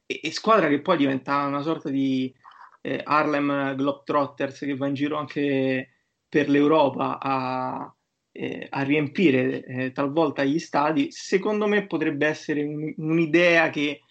e, 0.05 0.19
e, 0.23 0.31
squadra 0.31 0.67
che 0.67 0.81
poi 0.81 0.97
diventa 0.97 1.45
una 1.45 1.61
sorta 1.61 1.89
di 1.89 2.33
eh, 2.81 3.01
Harlem 3.03 3.75
Globetrotters 3.75 4.59
che 4.59 4.75
va 4.75 4.87
in 4.87 4.93
giro 4.93 5.17
anche 5.17 5.89
per 6.27 6.49
l'Europa 6.49 7.19
a, 7.19 7.93
eh, 8.31 8.67
a 8.69 8.81
riempire 8.83 9.91
talvolta 9.93 10.43
gli 10.43 10.59
stadi. 10.59 11.11
Secondo 11.11 11.67
me 11.67 11.87
potrebbe 11.87 12.27
essere 12.27 12.63
un, 12.63 12.93
un'idea 12.97 13.69
che 13.69 14.01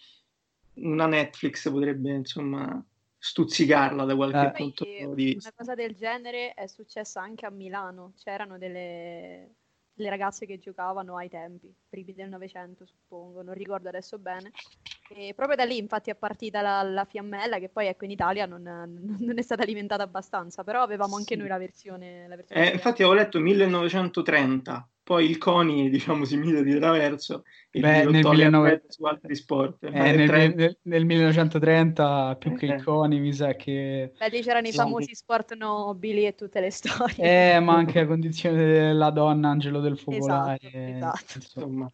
una 0.75 1.07
Netflix 1.07 1.69
potrebbe 1.69 2.11
insomma 2.11 2.83
stuzzicarla 3.17 4.05
da 4.05 4.15
qualche 4.15 4.47
eh. 4.47 4.51
punto 4.51 4.83
di 4.85 5.13
vista. 5.13 5.51
Una 5.53 5.57
cosa 5.57 5.75
del 5.75 5.95
genere 5.95 6.53
è 6.53 6.67
successa 6.67 7.21
anche 7.21 7.45
a 7.45 7.49
Milano, 7.49 8.13
c'erano 8.17 8.57
delle, 8.57 9.55
delle 9.93 10.09
ragazze 10.09 10.45
che 10.45 10.57
giocavano 10.57 11.17
ai 11.17 11.29
tempi, 11.29 11.73
primi 11.89 12.13
del 12.13 12.29
Novecento 12.29 12.85
suppongo, 12.85 13.41
non 13.43 13.53
ricordo 13.53 13.89
adesso 13.89 14.17
bene. 14.17 14.51
E 15.11 15.33
proprio 15.35 15.57
da 15.57 15.65
lì 15.65 15.77
infatti 15.77 16.11
è 16.11 16.15
partita 16.15 16.61
la, 16.61 16.83
la 16.83 17.03
fiammella 17.03 17.57
che 17.57 17.67
poi 17.67 17.87
ecco 17.87 18.05
in 18.05 18.11
Italia 18.11 18.45
non, 18.45 18.61
non, 18.61 19.37
è 19.37 19.41
stata 19.41 19.63
alimentata 19.63 20.03
abbastanza, 20.03 20.63
però 20.63 20.81
avevamo 20.81 21.15
anche 21.15 21.33
sì. 21.33 21.39
noi 21.39 21.49
la 21.49 21.57
versione... 21.57 22.27
La 22.27 22.35
versione 22.35 22.69
eh, 22.69 22.73
infatti 22.73 23.01
avevo 23.01 23.17
letto 23.17 23.39
1930 23.39 24.89
poi 25.09 25.27
il 25.27 25.39
CONI 25.39 25.89
diciamo 25.89 26.23
si 26.23 26.37
mise 26.37 26.63
di 26.63 26.77
traverso 26.77 27.41
e 27.71 27.79
Beh, 27.79 28.05
nel, 28.05 28.21
19... 28.21 28.83
su 28.89 29.03
altri 29.05 29.33
sport 29.33 29.83
eh, 29.85 29.89
nel, 29.89 30.53
nel, 30.55 30.77
nel, 30.83 31.03
1930 31.03 32.35
più 32.37 32.53
che 32.53 32.65
il 32.67 32.71
eh. 32.73 32.83
CONI 32.83 33.19
mi 33.19 33.33
sa 33.33 33.55
che 33.55 34.11
Beh, 34.15 34.29
lì 34.29 34.43
c'erano 34.43 34.67
i 34.67 34.71
famosi 34.71 35.15
sport 35.15 35.55
nobili 35.55 36.27
e 36.27 36.35
tutte 36.35 36.59
le 36.59 36.69
storie 36.69 37.55
eh 37.55 37.59
ma 37.59 37.73
anche 37.73 38.01
la 38.01 38.05
condizione 38.05 38.63
della 38.63 39.09
donna 39.09 39.49
angelo 39.49 39.79
del 39.79 39.97
focolare 39.97 40.59
esatto, 40.61 41.17
esatto. 41.17 41.37
insomma 41.37 41.91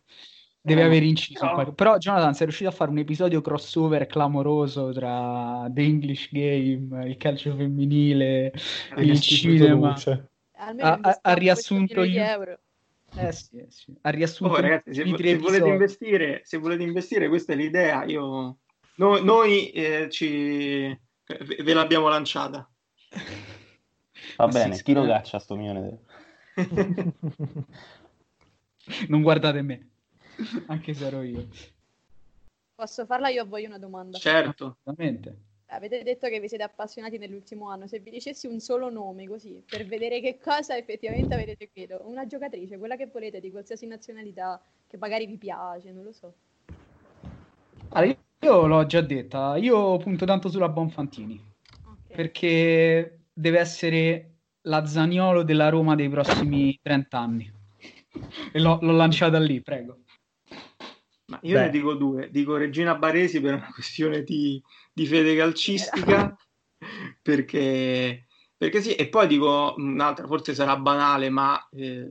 deve 0.59 0.81
eh, 0.81 0.83
aver 0.83 1.03
inciso 1.03 1.45
no. 1.45 1.71
però 1.71 1.95
Jonathan 1.95 2.33
sei 2.33 2.47
riuscito 2.47 2.69
a 2.69 2.73
fare 2.73 2.91
un 2.91 2.97
episodio 2.97 3.39
crossover 3.39 4.07
clamoroso 4.07 4.91
tra 4.91 5.65
The 5.69 5.81
English 5.81 6.31
Game 6.33 7.07
il 7.07 7.15
calcio 7.15 7.55
femminile 7.55 8.51
il 8.97 9.17
cinema 9.21 9.95
ha, 10.57 10.97
ha, 11.01 11.19
ha 11.21 11.33
riassunto 11.33 12.05
gli... 12.05 12.19
eh 13.17 13.31
sì, 13.31 13.57
eh 13.57 13.67
sì. 13.69 13.93
Ha 14.01 14.09
riassunto 14.09 14.53
oh, 14.53 14.59
ragazzi, 14.59 14.93
se, 14.93 15.03
se, 15.03 15.37
volete 15.37 15.67
investire, 15.67 16.41
se 16.43 16.57
volete 16.57 16.83
investire, 16.83 17.27
questa 17.27 17.53
è 17.53 17.55
l'idea. 17.55 18.03
Io, 18.05 18.57
no, 18.95 19.17
noi 19.19 19.69
eh, 19.71 20.09
ci, 20.09 20.87
ve 20.87 21.73
l'abbiamo 21.73 22.07
lanciata. 22.09 22.69
Va 24.37 24.47
bene, 24.47 24.81
chi 24.81 24.93
lo 24.93 25.05
caccia 25.05 25.39
sto 25.39 25.55
milione? 25.55 25.99
non 29.07 29.21
guardate 29.21 29.61
me, 29.61 29.89
anche 30.67 30.93
se 30.93 31.05
ero 31.05 31.21
io. 31.21 31.47
Posso 32.75 33.05
farla 33.05 33.29
io 33.29 33.43
a 33.43 33.45
voi 33.45 33.65
una 33.65 33.77
domanda? 33.77 34.17
Certo. 34.17 34.77
Assolutamente. 34.81 35.53
Avete 35.69 36.03
detto 36.03 36.27
che 36.27 36.39
vi 36.39 36.47
siete 36.47 36.63
appassionati 36.63 37.17
nell'ultimo 37.17 37.69
anno. 37.69 37.87
Se 37.87 37.99
vi 37.99 38.11
dicessi 38.11 38.45
un 38.45 38.59
solo 38.59 38.89
nome 38.89 39.27
così, 39.27 39.63
per 39.67 39.85
vedere 39.85 40.21
che 40.21 40.37
cosa 40.37 40.77
effettivamente 40.77 41.33
avete 41.33 41.55
seguito, 41.57 42.01
una 42.05 42.27
giocatrice, 42.27 42.77
quella 42.77 42.95
che 42.95 43.07
volete, 43.07 43.39
di 43.39 43.49
qualsiasi 43.49 43.87
nazionalità, 43.87 44.61
che 44.87 44.97
magari 44.97 45.25
vi 45.25 45.37
piace, 45.37 45.91
non 45.91 46.03
lo 46.03 46.11
so. 46.11 46.33
Allora, 47.89 48.15
io 48.41 48.67
l'ho 48.67 48.85
già 48.85 49.01
detta, 49.01 49.57
io 49.57 49.97
punto 49.97 50.25
tanto 50.25 50.49
sulla 50.49 50.69
Bonfantini, 50.69 51.41
okay. 51.83 52.15
perché 52.15 53.21
deve 53.33 53.59
essere 53.59 54.29
la 54.61 54.85
Zaniolo 54.85 55.43
della 55.43 55.69
Roma 55.69 55.95
dei 55.95 56.09
prossimi 56.09 56.77
30 56.81 57.17
anni. 57.17 57.53
E 58.51 58.59
l'ho, 58.59 58.77
l'ho 58.81 58.91
lanciata 58.91 59.39
lì, 59.39 59.61
prego. 59.61 60.04
Ma 61.35 61.39
io 61.41 61.57
Beh. 61.57 61.63
ne 61.65 61.69
dico 61.69 61.93
due, 61.93 62.29
dico 62.31 62.55
Regina 62.55 62.95
Baresi 62.95 63.41
per 63.41 63.55
una 63.55 63.71
questione 63.73 64.23
di, 64.23 64.61
di 64.93 65.05
fede 65.05 65.35
calcistica, 65.35 66.35
perché, 67.21 68.27
perché 68.55 68.81
sì, 68.81 68.95
e 68.95 69.07
poi 69.09 69.27
dico 69.27 69.73
un'altra, 69.77 70.27
forse 70.27 70.53
sarà 70.53 70.77
banale, 70.77 71.29
ma 71.29 71.67
eh, 71.71 72.09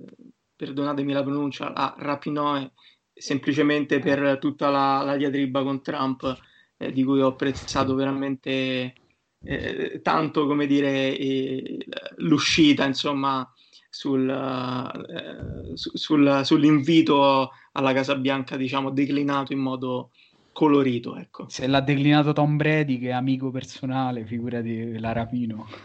perdonatemi 0.54 1.12
la 1.12 1.22
pronuncia, 1.22 1.70
la 1.70 1.94
Rapinoe 1.96 2.72
semplicemente 3.12 4.00
per 4.00 4.38
tutta 4.38 4.70
la, 4.70 5.02
la 5.02 5.16
diatriba 5.16 5.62
con 5.62 5.82
Trump, 5.82 6.38
eh, 6.76 6.92
di 6.92 7.04
cui 7.04 7.20
ho 7.20 7.28
apprezzato 7.28 7.94
veramente 7.94 8.94
eh, 9.42 10.00
tanto, 10.02 10.46
come 10.46 10.66
dire, 10.66 11.16
eh, 11.16 11.86
l'uscita, 12.16 12.84
insomma, 12.84 13.48
sul, 13.94 14.28
eh, 14.28 15.76
sul, 15.76 16.40
sull'invito 16.42 17.52
alla 17.72 17.92
Casa 17.92 18.16
Bianca, 18.16 18.56
diciamo, 18.56 18.90
declinato 18.90 19.52
in 19.52 19.60
modo 19.60 20.10
colorito. 20.52 21.16
Ecco. 21.16 21.46
Se 21.48 21.68
l'ha 21.68 21.80
declinato 21.80 22.32
Tom 22.32 22.56
Brady, 22.56 22.98
che 22.98 23.10
è 23.10 23.12
amico 23.12 23.52
personale, 23.52 24.24
figurati 24.24 24.98
la 24.98 25.12
rapino. 25.12 25.68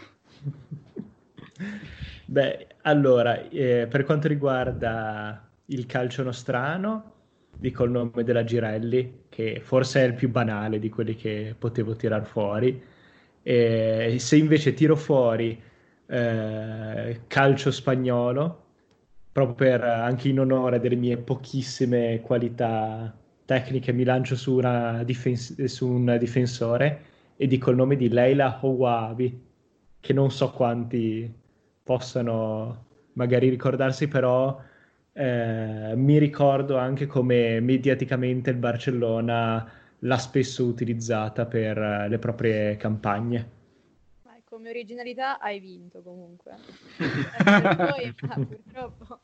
Beh, 2.26 2.66
allora, 2.82 3.48
eh, 3.48 3.86
per 3.88 4.04
quanto 4.04 4.26
riguarda 4.26 5.48
il 5.66 5.86
calcio 5.86 6.24
nostrano, 6.24 7.12
dico 7.56 7.84
il 7.84 7.92
nome 7.92 8.24
della 8.24 8.42
Girelli, 8.42 9.26
che 9.28 9.60
forse 9.62 10.02
è 10.02 10.06
il 10.06 10.14
più 10.14 10.30
banale 10.30 10.80
di 10.80 10.88
quelli 10.88 11.14
che 11.14 11.54
potevo 11.56 11.94
tirar 11.94 12.26
fuori. 12.26 12.82
E 13.42 14.16
se 14.18 14.36
invece 14.36 14.74
tiro 14.74 14.96
fuori 14.96 15.68
eh, 16.10 17.20
calcio 17.28 17.70
spagnolo, 17.70 18.64
proprio 19.32 19.54
per, 19.54 19.84
anche 19.84 20.28
in 20.28 20.40
onore 20.40 20.80
delle 20.80 20.96
mie 20.96 21.16
pochissime 21.18 22.20
qualità 22.20 23.14
tecniche, 23.44 23.92
mi 23.92 24.04
lancio 24.04 24.34
su, 24.36 24.56
una 24.56 25.04
difens- 25.04 25.64
su 25.64 25.88
un 25.88 26.16
difensore 26.18 27.04
e 27.36 27.46
dico 27.46 27.70
il 27.70 27.76
nome 27.76 27.96
di 27.96 28.08
Leila 28.08 28.58
Houabi, 28.60 29.48
che 30.00 30.12
non 30.12 30.30
so 30.30 30.50
quanti 30.50 31.32
possano 31.82 32.86
magari 33.14 33.48
ricordarsi, 33.48 34.08
però 34.08 34.60
eh, 35.12 35.92
mi 35.96 36.18
ricordo 36.18 36.76
anche 36.76 37.06
come 37.06 37.60
mediaticamente 37.60 38.50
il 38.50 38.56
Barcellona 38.56 39.70
l'ha 40.00 40.18
spesso 40.18 40.64
utilizzata 40.64 41.46
per 41.46 42.06
le 42.08 42.18
proprie 42.18 42.76
campagne 42.76 43.58
come 44.60 44.68
originalità 44.68 45.40
hai 45.40 45.58
vinto 45.58 46.02
comunque. 46.02 46.52
poi, 47.00 48.14
ma 48.28 48.34
purtroppo 48.34 49.20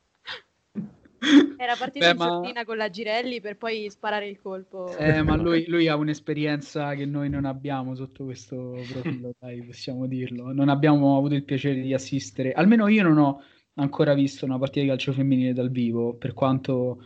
era 1.58 1.74
partito 1.76 2.06
Beh, 2.06 2.12
in 2.12 2.16
ma... 2.16 2.24
sordina 2.24 2.64
con 2.64 2.78
la 2.78 2.88
Girelli 2.88 3.42
per 3.42 3.58
poi 3.58 3.90
sparare 3.90 4.28
il 4.28 4.40
colpo. 4.40 4.96
Eh, 4.96 5.22
ma 5.22 5.36
lui, 5.36 5.66
lui, 5.68 5.88
ha 5.88 5.96
un'esperienza 5.96 6.94
che 6.94 7.04
noi 7.04 7.28
non 7.28 7.44
abbiamo 7.44 7.94
sotto 7.94 8.24
questo 8.24 8.78
profilo, 8.90 9.32
dai, 9.38 9.62
possiamo 9.62 10.06
dirlo. 10.06 10.52
Non 10.52 10.70
abbiamo 10.70 11.18
avuto 11.18 11.34
il 11.34 11.44
piacere 11.44 11.82
di 11.82 11.92
assistere, 11.92 12.52
almeno 12.52 12.88
io 12.88 13.02
non 13.02 13.18
ho 13.18 13.42
ancora 13.74 14.14
visto 14.14 14.46
una 14.46 14.58
partita 14.58 14.80
di 14.80 14.88
calcio 14.88 15.12
femminile 15.12 15.52
dal 15.52 15.70
vivo, 15.70 16.14
per 16.14 16.32
quanto 16.32 17.04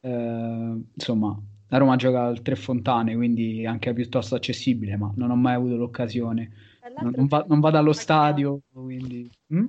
eh, 0.00 0.80
insomma 0.94 1.36
la 1.66 1.78
Roma 1.78 1.96
gioca 1.96 2.26
al 2.26 2.42
Tre 2.42 2.54
Fontane, 2.54 3.16
quindi 3.16 3.66
anche 3.66 3.92
piuttosto 3.92 4.36
accessibile, 4.36 4.96
ma 4.96 5.12
non 5.16 5.30
ho 5.30 5.36
mai 5.36 5.54
avuto 5.54 5.74
l'occasione 5.74 6.70
non, 7.00 7.26
va, 7.26 7.44
non 7.46 7.60
vado 7.60 7.78
allo 7.78 7.92
stadio, 7.92 8.60
quindi... 8.72 9.30
Mm? 9.54 9.66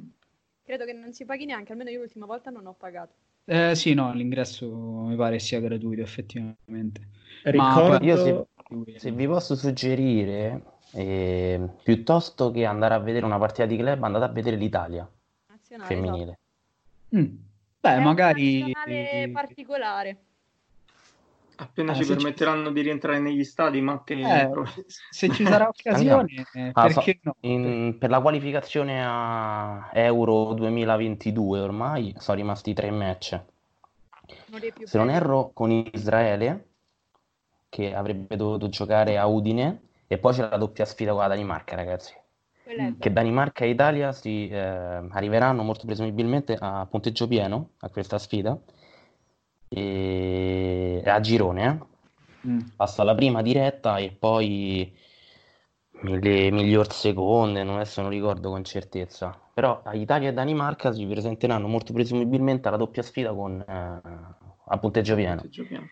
Credo 0.63 0.85
che 0.85 0.93
non 0.93 1.13
si 1.13 1.25
paghi 1.25 1.45
neanche, 1.45 1.71
almeno 1.71 1.89
io 1.89 1.99
l'ultima 1.99 2.25
volta 2.25 2.49
non 2.49 2.65
ho 2.65 2.73
pagato. 2.73 3.13
Eh, 3.45 3.75
sì, 3.75 3.93
no, 3.93 4.13
l'ingresso 4.13 4.67
mi 4.69 5.15
pare 5.15 5.37
sia 5.39 5.59
gratuito 5.59 6.01
effettivamente. 6.01 7.07
Ricordo... 7.43 7.89
Ma 7.89 7.99
io 7.99 8.17
se, 8.17 8.99
se, 8.99 9.11
vi 9.11 9.27
posso 9.27 9.55
suggerire, 9.55 10.63
eh, 10.93 11.59
piuttosto 11.83 12.51
che 12.51 12.65
andare 12.65 12.93
a 12.93 12.99
vedere 12.99 13.25
una 13.25 13.37
partita 13.37 13.65
di 13.65 13.75
club, 13.75 14.01
andate 14.03 14.25
a 14.25 14.29
vedere 14.29 14.55
l'Italia 14.55 15.09
Nazionale, 15.47 15.93
femminile. 15.93 16.39
No. 17.09 17.19
Mm. 17.19 17.35
Beh, 17.81 17.95
È 17.95 17.99
magari... 17.99 18.61
Un 18.61 19.31
particolare. 19.33 20.17
Appena 21.55 21.91
ah, 21.91 21.95
ci 21.95 22.05
permetteranno 22.05 22.67
ci... 22.67 22.73
di 22.73 22.81
rientrare 22.81 23.19
negli 23.19 23.43
stadi, 23.43 23.81
ma 23.81 24.03
che... 24.03 24.13
eh, 24.13 24.49
se 24.87 25.29
ci 25.29 25.45
sarà 25.45 25.67
occasione, 25.67 26.45
eh, 26.53 26.71
ah, 26.73 26.87
perché 26.87 27.19
so, 27.21 27.29
no? 27.29 27.35
In, 27.41 27.97
per 27.99 28.09
la 28.09 28.19
qualificazione 28.21 29.03
a 29.05 29.89
Euro 29.93 30.53
2022 30.53 31.59
ormai 31.59 32.13
sono 32.17 32.37
rimasti 32.37 32.73
tre 32.73 32.91
match. 32.91 33.39
Non 34.47 34.61
se 34.83 34.97
non 34.97 35.09
erro, 35.09 35.51
con 35.53 35.71
Israele, 35.71 36.67
che 37.69 37.93
avrebbe 37.93 38.35
dovuto 38.35 38.69
giocare 38.69 39.17
a 39.17 39.25
Udine, 39.25 39.81
e 40.07 40.17
poi 40.17 40.33
c'è 40.33 40.47
la 40.47 40.57
doppia 40.57 40.85
sfida 40.85 41.11
con 41.11 41.21
la 41.21 41.27
Danimarca, 41.27 41.75
ragazzi. 41.75 42.13
Che 42.97 43.11
Danimarca 43.11 43.65
e 43.65 43.69
Italia 43.69 44.11
si 44.13 44.47
eh, 44.47 44.57
arriveranno 44.57 45.63
molto 45.63 45.85
presumibilmente 45.85 46.55
a 46.57 46.87
punteggio 46.89 47.27
pieno 47.27 47.71
a 47.79 47.89
questa 47.89 48.17
sfida 48.17 48.57
e... 49.73 51.03
a 51.05 51.19
girone. 51.19 51.65
Eh? 52.43 52.47
Mm. 52.47 52.59
Passa 52.75 53.03
la 53.03 53.15
prima 53.15 53.41
diretta 53.41 53.97
e 53.97 54.11
poi 54.11 54.93
le 56.01 56.51
miglior 56.51 56.91
seconde, 56.91 57.63
non 57.63 57.75
adesso 57.75 58.01
non 58.01 58.09
ricordo 58.09 58.49
con 58.49 58.63
certezza. 58.63 59.39
Però 59.53 59.81
Italia 59.93 60.29
e 60.29 60.33
Danimarca 60.33 60.91
si 60.91 61.05
presenteranno 61.05 61.67
molto 61.67 61.93
presumibilmente 61.93 62.67
alla 62.67 62.77
doppia 62.77 63.01
sfida 63.01 63.33
con, 63.33 63.61
eh, 63.61 64.01
a 64.65 64.77
punteggio 64.77 65.15
pieno. 65.15 65.41
Punteggio 65.41 65.65
pieno. 65.65 65.89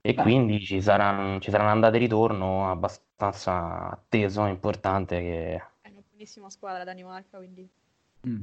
E 0.00 0.14
Beh. 0.14 0.22
quindi 0.22 0.60
ci 0.60 0.80
saranno, 0.80 1.40
ci 1.40 1.50
saranno 1.50 1.70
andate 1.70 1.96
e 1.96 2.00
ritorno 2.00 2.70
abbastanza 2.70 3.90
atteso, 3.90 4.44
importante. 4.46 5.18
Che... 5.18 5.62
È 5.80 5.88
una 5.88 6.02
buonissima 6.08 6.48
squadra 6.50 6.84
Danimarca, 6.84 7.38
quindi... 7.38 7.68
Mm. 8.26 8.42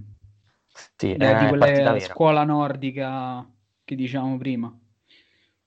Sì, 0.95 1.15
Beh, 1.15 1.37
di 1.37 1.47
quella 1.47 1.99
scuola 1.99 2.43
nordica 2.43 3.45
che 3.91 3.95
diciamo 3.95 4.37
prima, 4.37 4.73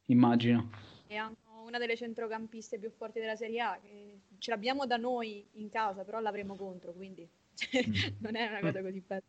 immagino. 0.06 0.70
E 1.06 1.16
hanno 1.16 1.36
una 1.66 1.76
delle 1.76 1.94
centrocampiste 1.94 2.78
più 2.78 2.90
forti 2.90 3.20
della 3.20 3.36
Serie 3.36 3.60
A, 3.60 3.78
che 3.78 4.20
ce 4.38 4.50
l'abbiamo 4.50 4.86
da 4.86 4.96
noi 4.96 5.46
in 5.56 5.68
casa, 5.68 6.04
però 6.04 6.20
l'avremo 6.20 6.54
contro, 6.56 6.92
quindi 6.94 7.28
mm. 7.76 7.92
non 8.20 8.34
è 8.34 8.48
una 8.48 8.60
cosa 8.60 8.80
così 8.80 9.02
bella. 9.06 9.20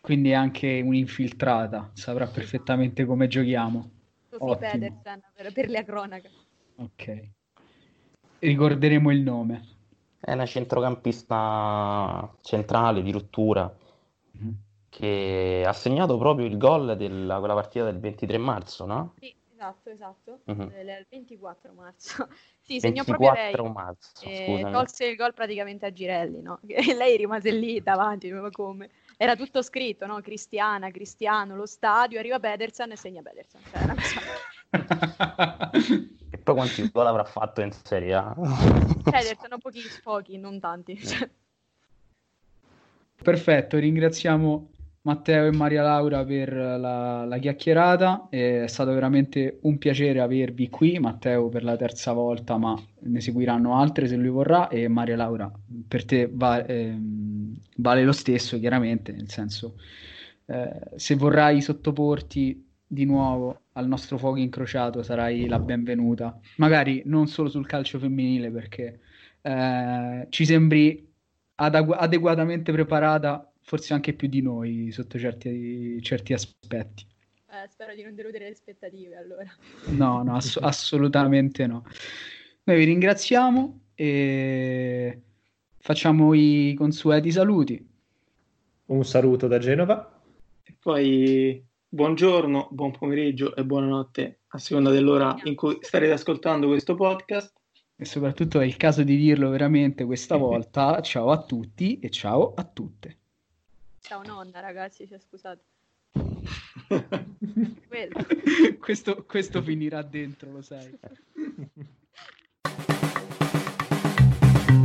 Quindi 0.00 0.30
è 0.30 0.34
anche 0.34 0.80
un'infiltrata, 0.84 1.90
saprà 1.94 2.28
perfettamente 2.28 3.04
come 3.04 3.26
giochiamo. 3.26 3.90
Sofì 4.30 4.58
Pedersen, 4.58 5.20
per, 5.34 5.52
per 5.52 5.70
la 5.70 5.82
cronaca. 5.82 6.28
Ok. 6.76 7.28
Ricorderemo 8.38 9.10
il 9.10 9.20
nome. 9.20 9.68
È 10.20 10.32
una 10.32 10.46
centrocampista 10.46 12.32
centrale 12.40 13.02
di 13.02 13.10
rottura. 13.10 13.72
Mm-hmm 15.00 15.32
che 15.32 15.64
ha 15.66 15.72
segnato 15.72 16.18
proprio 16.18 16.44
il 16.44 16.58
gol 16.58 16.96
della 16.98 17.38
quella 17.38 17.54
partita 17.54 17.86
del 17.86 17.98
23 17.98 18.36
marzo, 18.36 18.84
no? 18.84 19.14
Sì, 19.18 19.34
esatto, 19.54 19.88
esatto, 19.88 20.38
uh-huh. 20.44 20.62
il 20.64 21.06
24 21.08 21.72
marzo. 21.72 22.28
sì, 22.60 22.78
segnò 22.78 23.02
proprio 23.02 23.32
lei. 23.32 23.54
marzo, 23.72 24.22
e 24.22 24.68
tolse 24.70 25.06
il 25.06 25.16
gol 25.16 25.32
praticamente 25.32 25.86
a 25.86 25.92
Girelli, 25.92 26.42
no? 26.42 26.60
E 26.68 26.94
lei 26.94 27.16
rimase 27.16 27.50
lì 27.50 27.82
davanti, 27.82 28.30
ma 28.32 28.50
come? 28.50 28.90
Era 29.16 29.34
tutto 29.34 29.62
scritto, 29.62 30.04
no? 30.04 30.20
Cristiana, 30.20 30.90
Cristiano, 30.90 31.56
lo 31.56 31.64
stadio, 31.64 32.18
arriva 32.18 32.38
Pedersen 32.38 32.90
e 32.90 32.96
segna 32.96 33.22
Pedersen. 33.22 33.62
Cioè, 33.70 33.82
una 33.84 33.94
cosa... 33.94 34.20
e 36.30 36.36
poi 36.36 36.54
quanti 36.54 36.90
gol 36.90 37.06
avrà 37.06 37.24
fatto 37.24 37.62
in 37.62 37.72
Serie 37.72 38.12
A? 38.12 38.34
Pedersen, 39.04 39.58
pochi, 39.58 39.80
pochi, 40.02 40.36
non 40.36 40.60
tanti. 40.60 41.00
Perfetto, 43.22 43.78
ringraziamo 43.78 44.71
Matteo 45.04 45.46
e 45.46 45.50
Maria 45.50 45.82
Laura 45.82 46.24
per 46.24 46.52
la, 46.52 47.24
la, 47.24 47.38
chiacchierata. 47.38 48.28
È 48.30 48.66
stato 48.68 48.92
veramente 48.92 49.58
un 49.62 49.76
piacere 49.76 50.20
avervi 50.20 50.68
qui. 50.68 50.98
Matteo 51.00 51.48
per 51.48 51.64
la 51.64 51.76
terza 51.76 52.12
volta, 52.12 52.56
ma 52.56 52.80
ne 53.00 53.20
seguiranno 53.20 53.76
altre 53.76 54.06
se 54.06 54.14
lui 54.14 54.28
vorrà. 54.28 54.68
E 54.68 54.86
Maria 54.86 55.16
Laura, 55.16 55.50
per 55.88 56.04
te 56.04 56.30
va, 56.32 56.64
ehm, 56.64 57.52
vale 57.78 58.04
lo 58.04 58.12
stesso, 58.12 58.60
chiaramente. 58.60 59.10
Nel 59.10 59.28
senso, 59.28 59.74
eh, 60.46 60.80
se 60.94 61.16
vorrai 61.16 61.60
sottoporti 61.60 62.64
di 62.86 63.04
nuovo 63.04 63.62
al 63.72 63.88
nostro 63.88 64.18
fuoco 64.18 64.36
incrociato, 64.36 65.02
sarai 65.02 65.48
la 65.48 65.58
benvenuta. 65.58 66.38
Magari 66.58 67.02
non 67.06 67.26
solo 67.26 67.48
sul 67.48 67.66
calcio 67.66 67.98
femminile, 67.98 68.52
perché 68.52 69.00
eh, 69.40 70.26
ci 70.28 70.44
sembri 70.44 71.10
adegu- 71.56 71.96
adeguatamente 71.98 72.70
preparata 72.70 73.51
forse 73.62 73.94
anche 73.94 74.12
più 74.12 74.28
di 74.28 74.42
noi 74.42 74.90
sotto 74.92 75.18
certi, 75.18 76.00
certi 76.02 76.32
aspetti. 76.32 77.06
Eh, 77.48 77.68
spero 77.68 77.94
di 77.94 78.02
non 78.02 78.14
deludere 78.14 78.46
le 78.46 78.52
aspettative 78.52 79.16
allora. 79.16 79.50
No, 79.88 80.22
no, 80.22 80.34
ass- 80.36 80.58
assolutamente 80.60 81.66
no. 81.66 81.84
Noi 82.64 82.76
vi 82.76 82.84
ringraziamo 82.84 83.80
e 83.94 85.20
facciamo 85.78 86.34
i 86.34 86.74
consueti 86.76 87.30
saluti. 87.30 87.88
Un 88.86 89.04
saluto 89.04 89.46
da 89.46 89.58
Genova. 89.58 90.22
E 90.62 90.76
poi 90.78 91.64
buongiorno, 91.88 92.68
buon 92.70 92.92
pomeriggio 92.92 93.54
e 93.54 93.64
buonanotte 93.64 94.40
a 94.48 94.58
seconda 94.58 94.90
dell'ora 94.90 95.34
in 95.44 95.54
cui 95.54 95.78
starete 95.80 96.12
ascoltando 96.12 96.68
questo 96.68 96.94
podcast. 96.94 97.52
E 97.96 98.04
soprattutto 98.04 98.60
è 98.60 98.64
il 98.64 98.76
caso 98.76 99.02
di 99.02 99.16
dirlo 99.16 99.50
veramente 99.50 100.04
questa 100.04 100.36
volta. 100.38 101.00
ciao 101.00 101.30
a 101.30 101.42
tutti 101.44 101.98
e 102.00 102.10
ciao 102.10 102.54
a 102.54 102.64
tutte. 102.64 103.18
Ciao 104.02 104.22
nonna, 104.24 104.58
ragazzi, 104.58 105.06
cioè, 105.06 105.20
scusate. 105.20 105.62
questo, 108.80 109.24
questo 109.24 109.62
finirà 109.62 110.02
dentro, 110.02 110.50
lo 110.50 110.60
sai. 110.60 110.98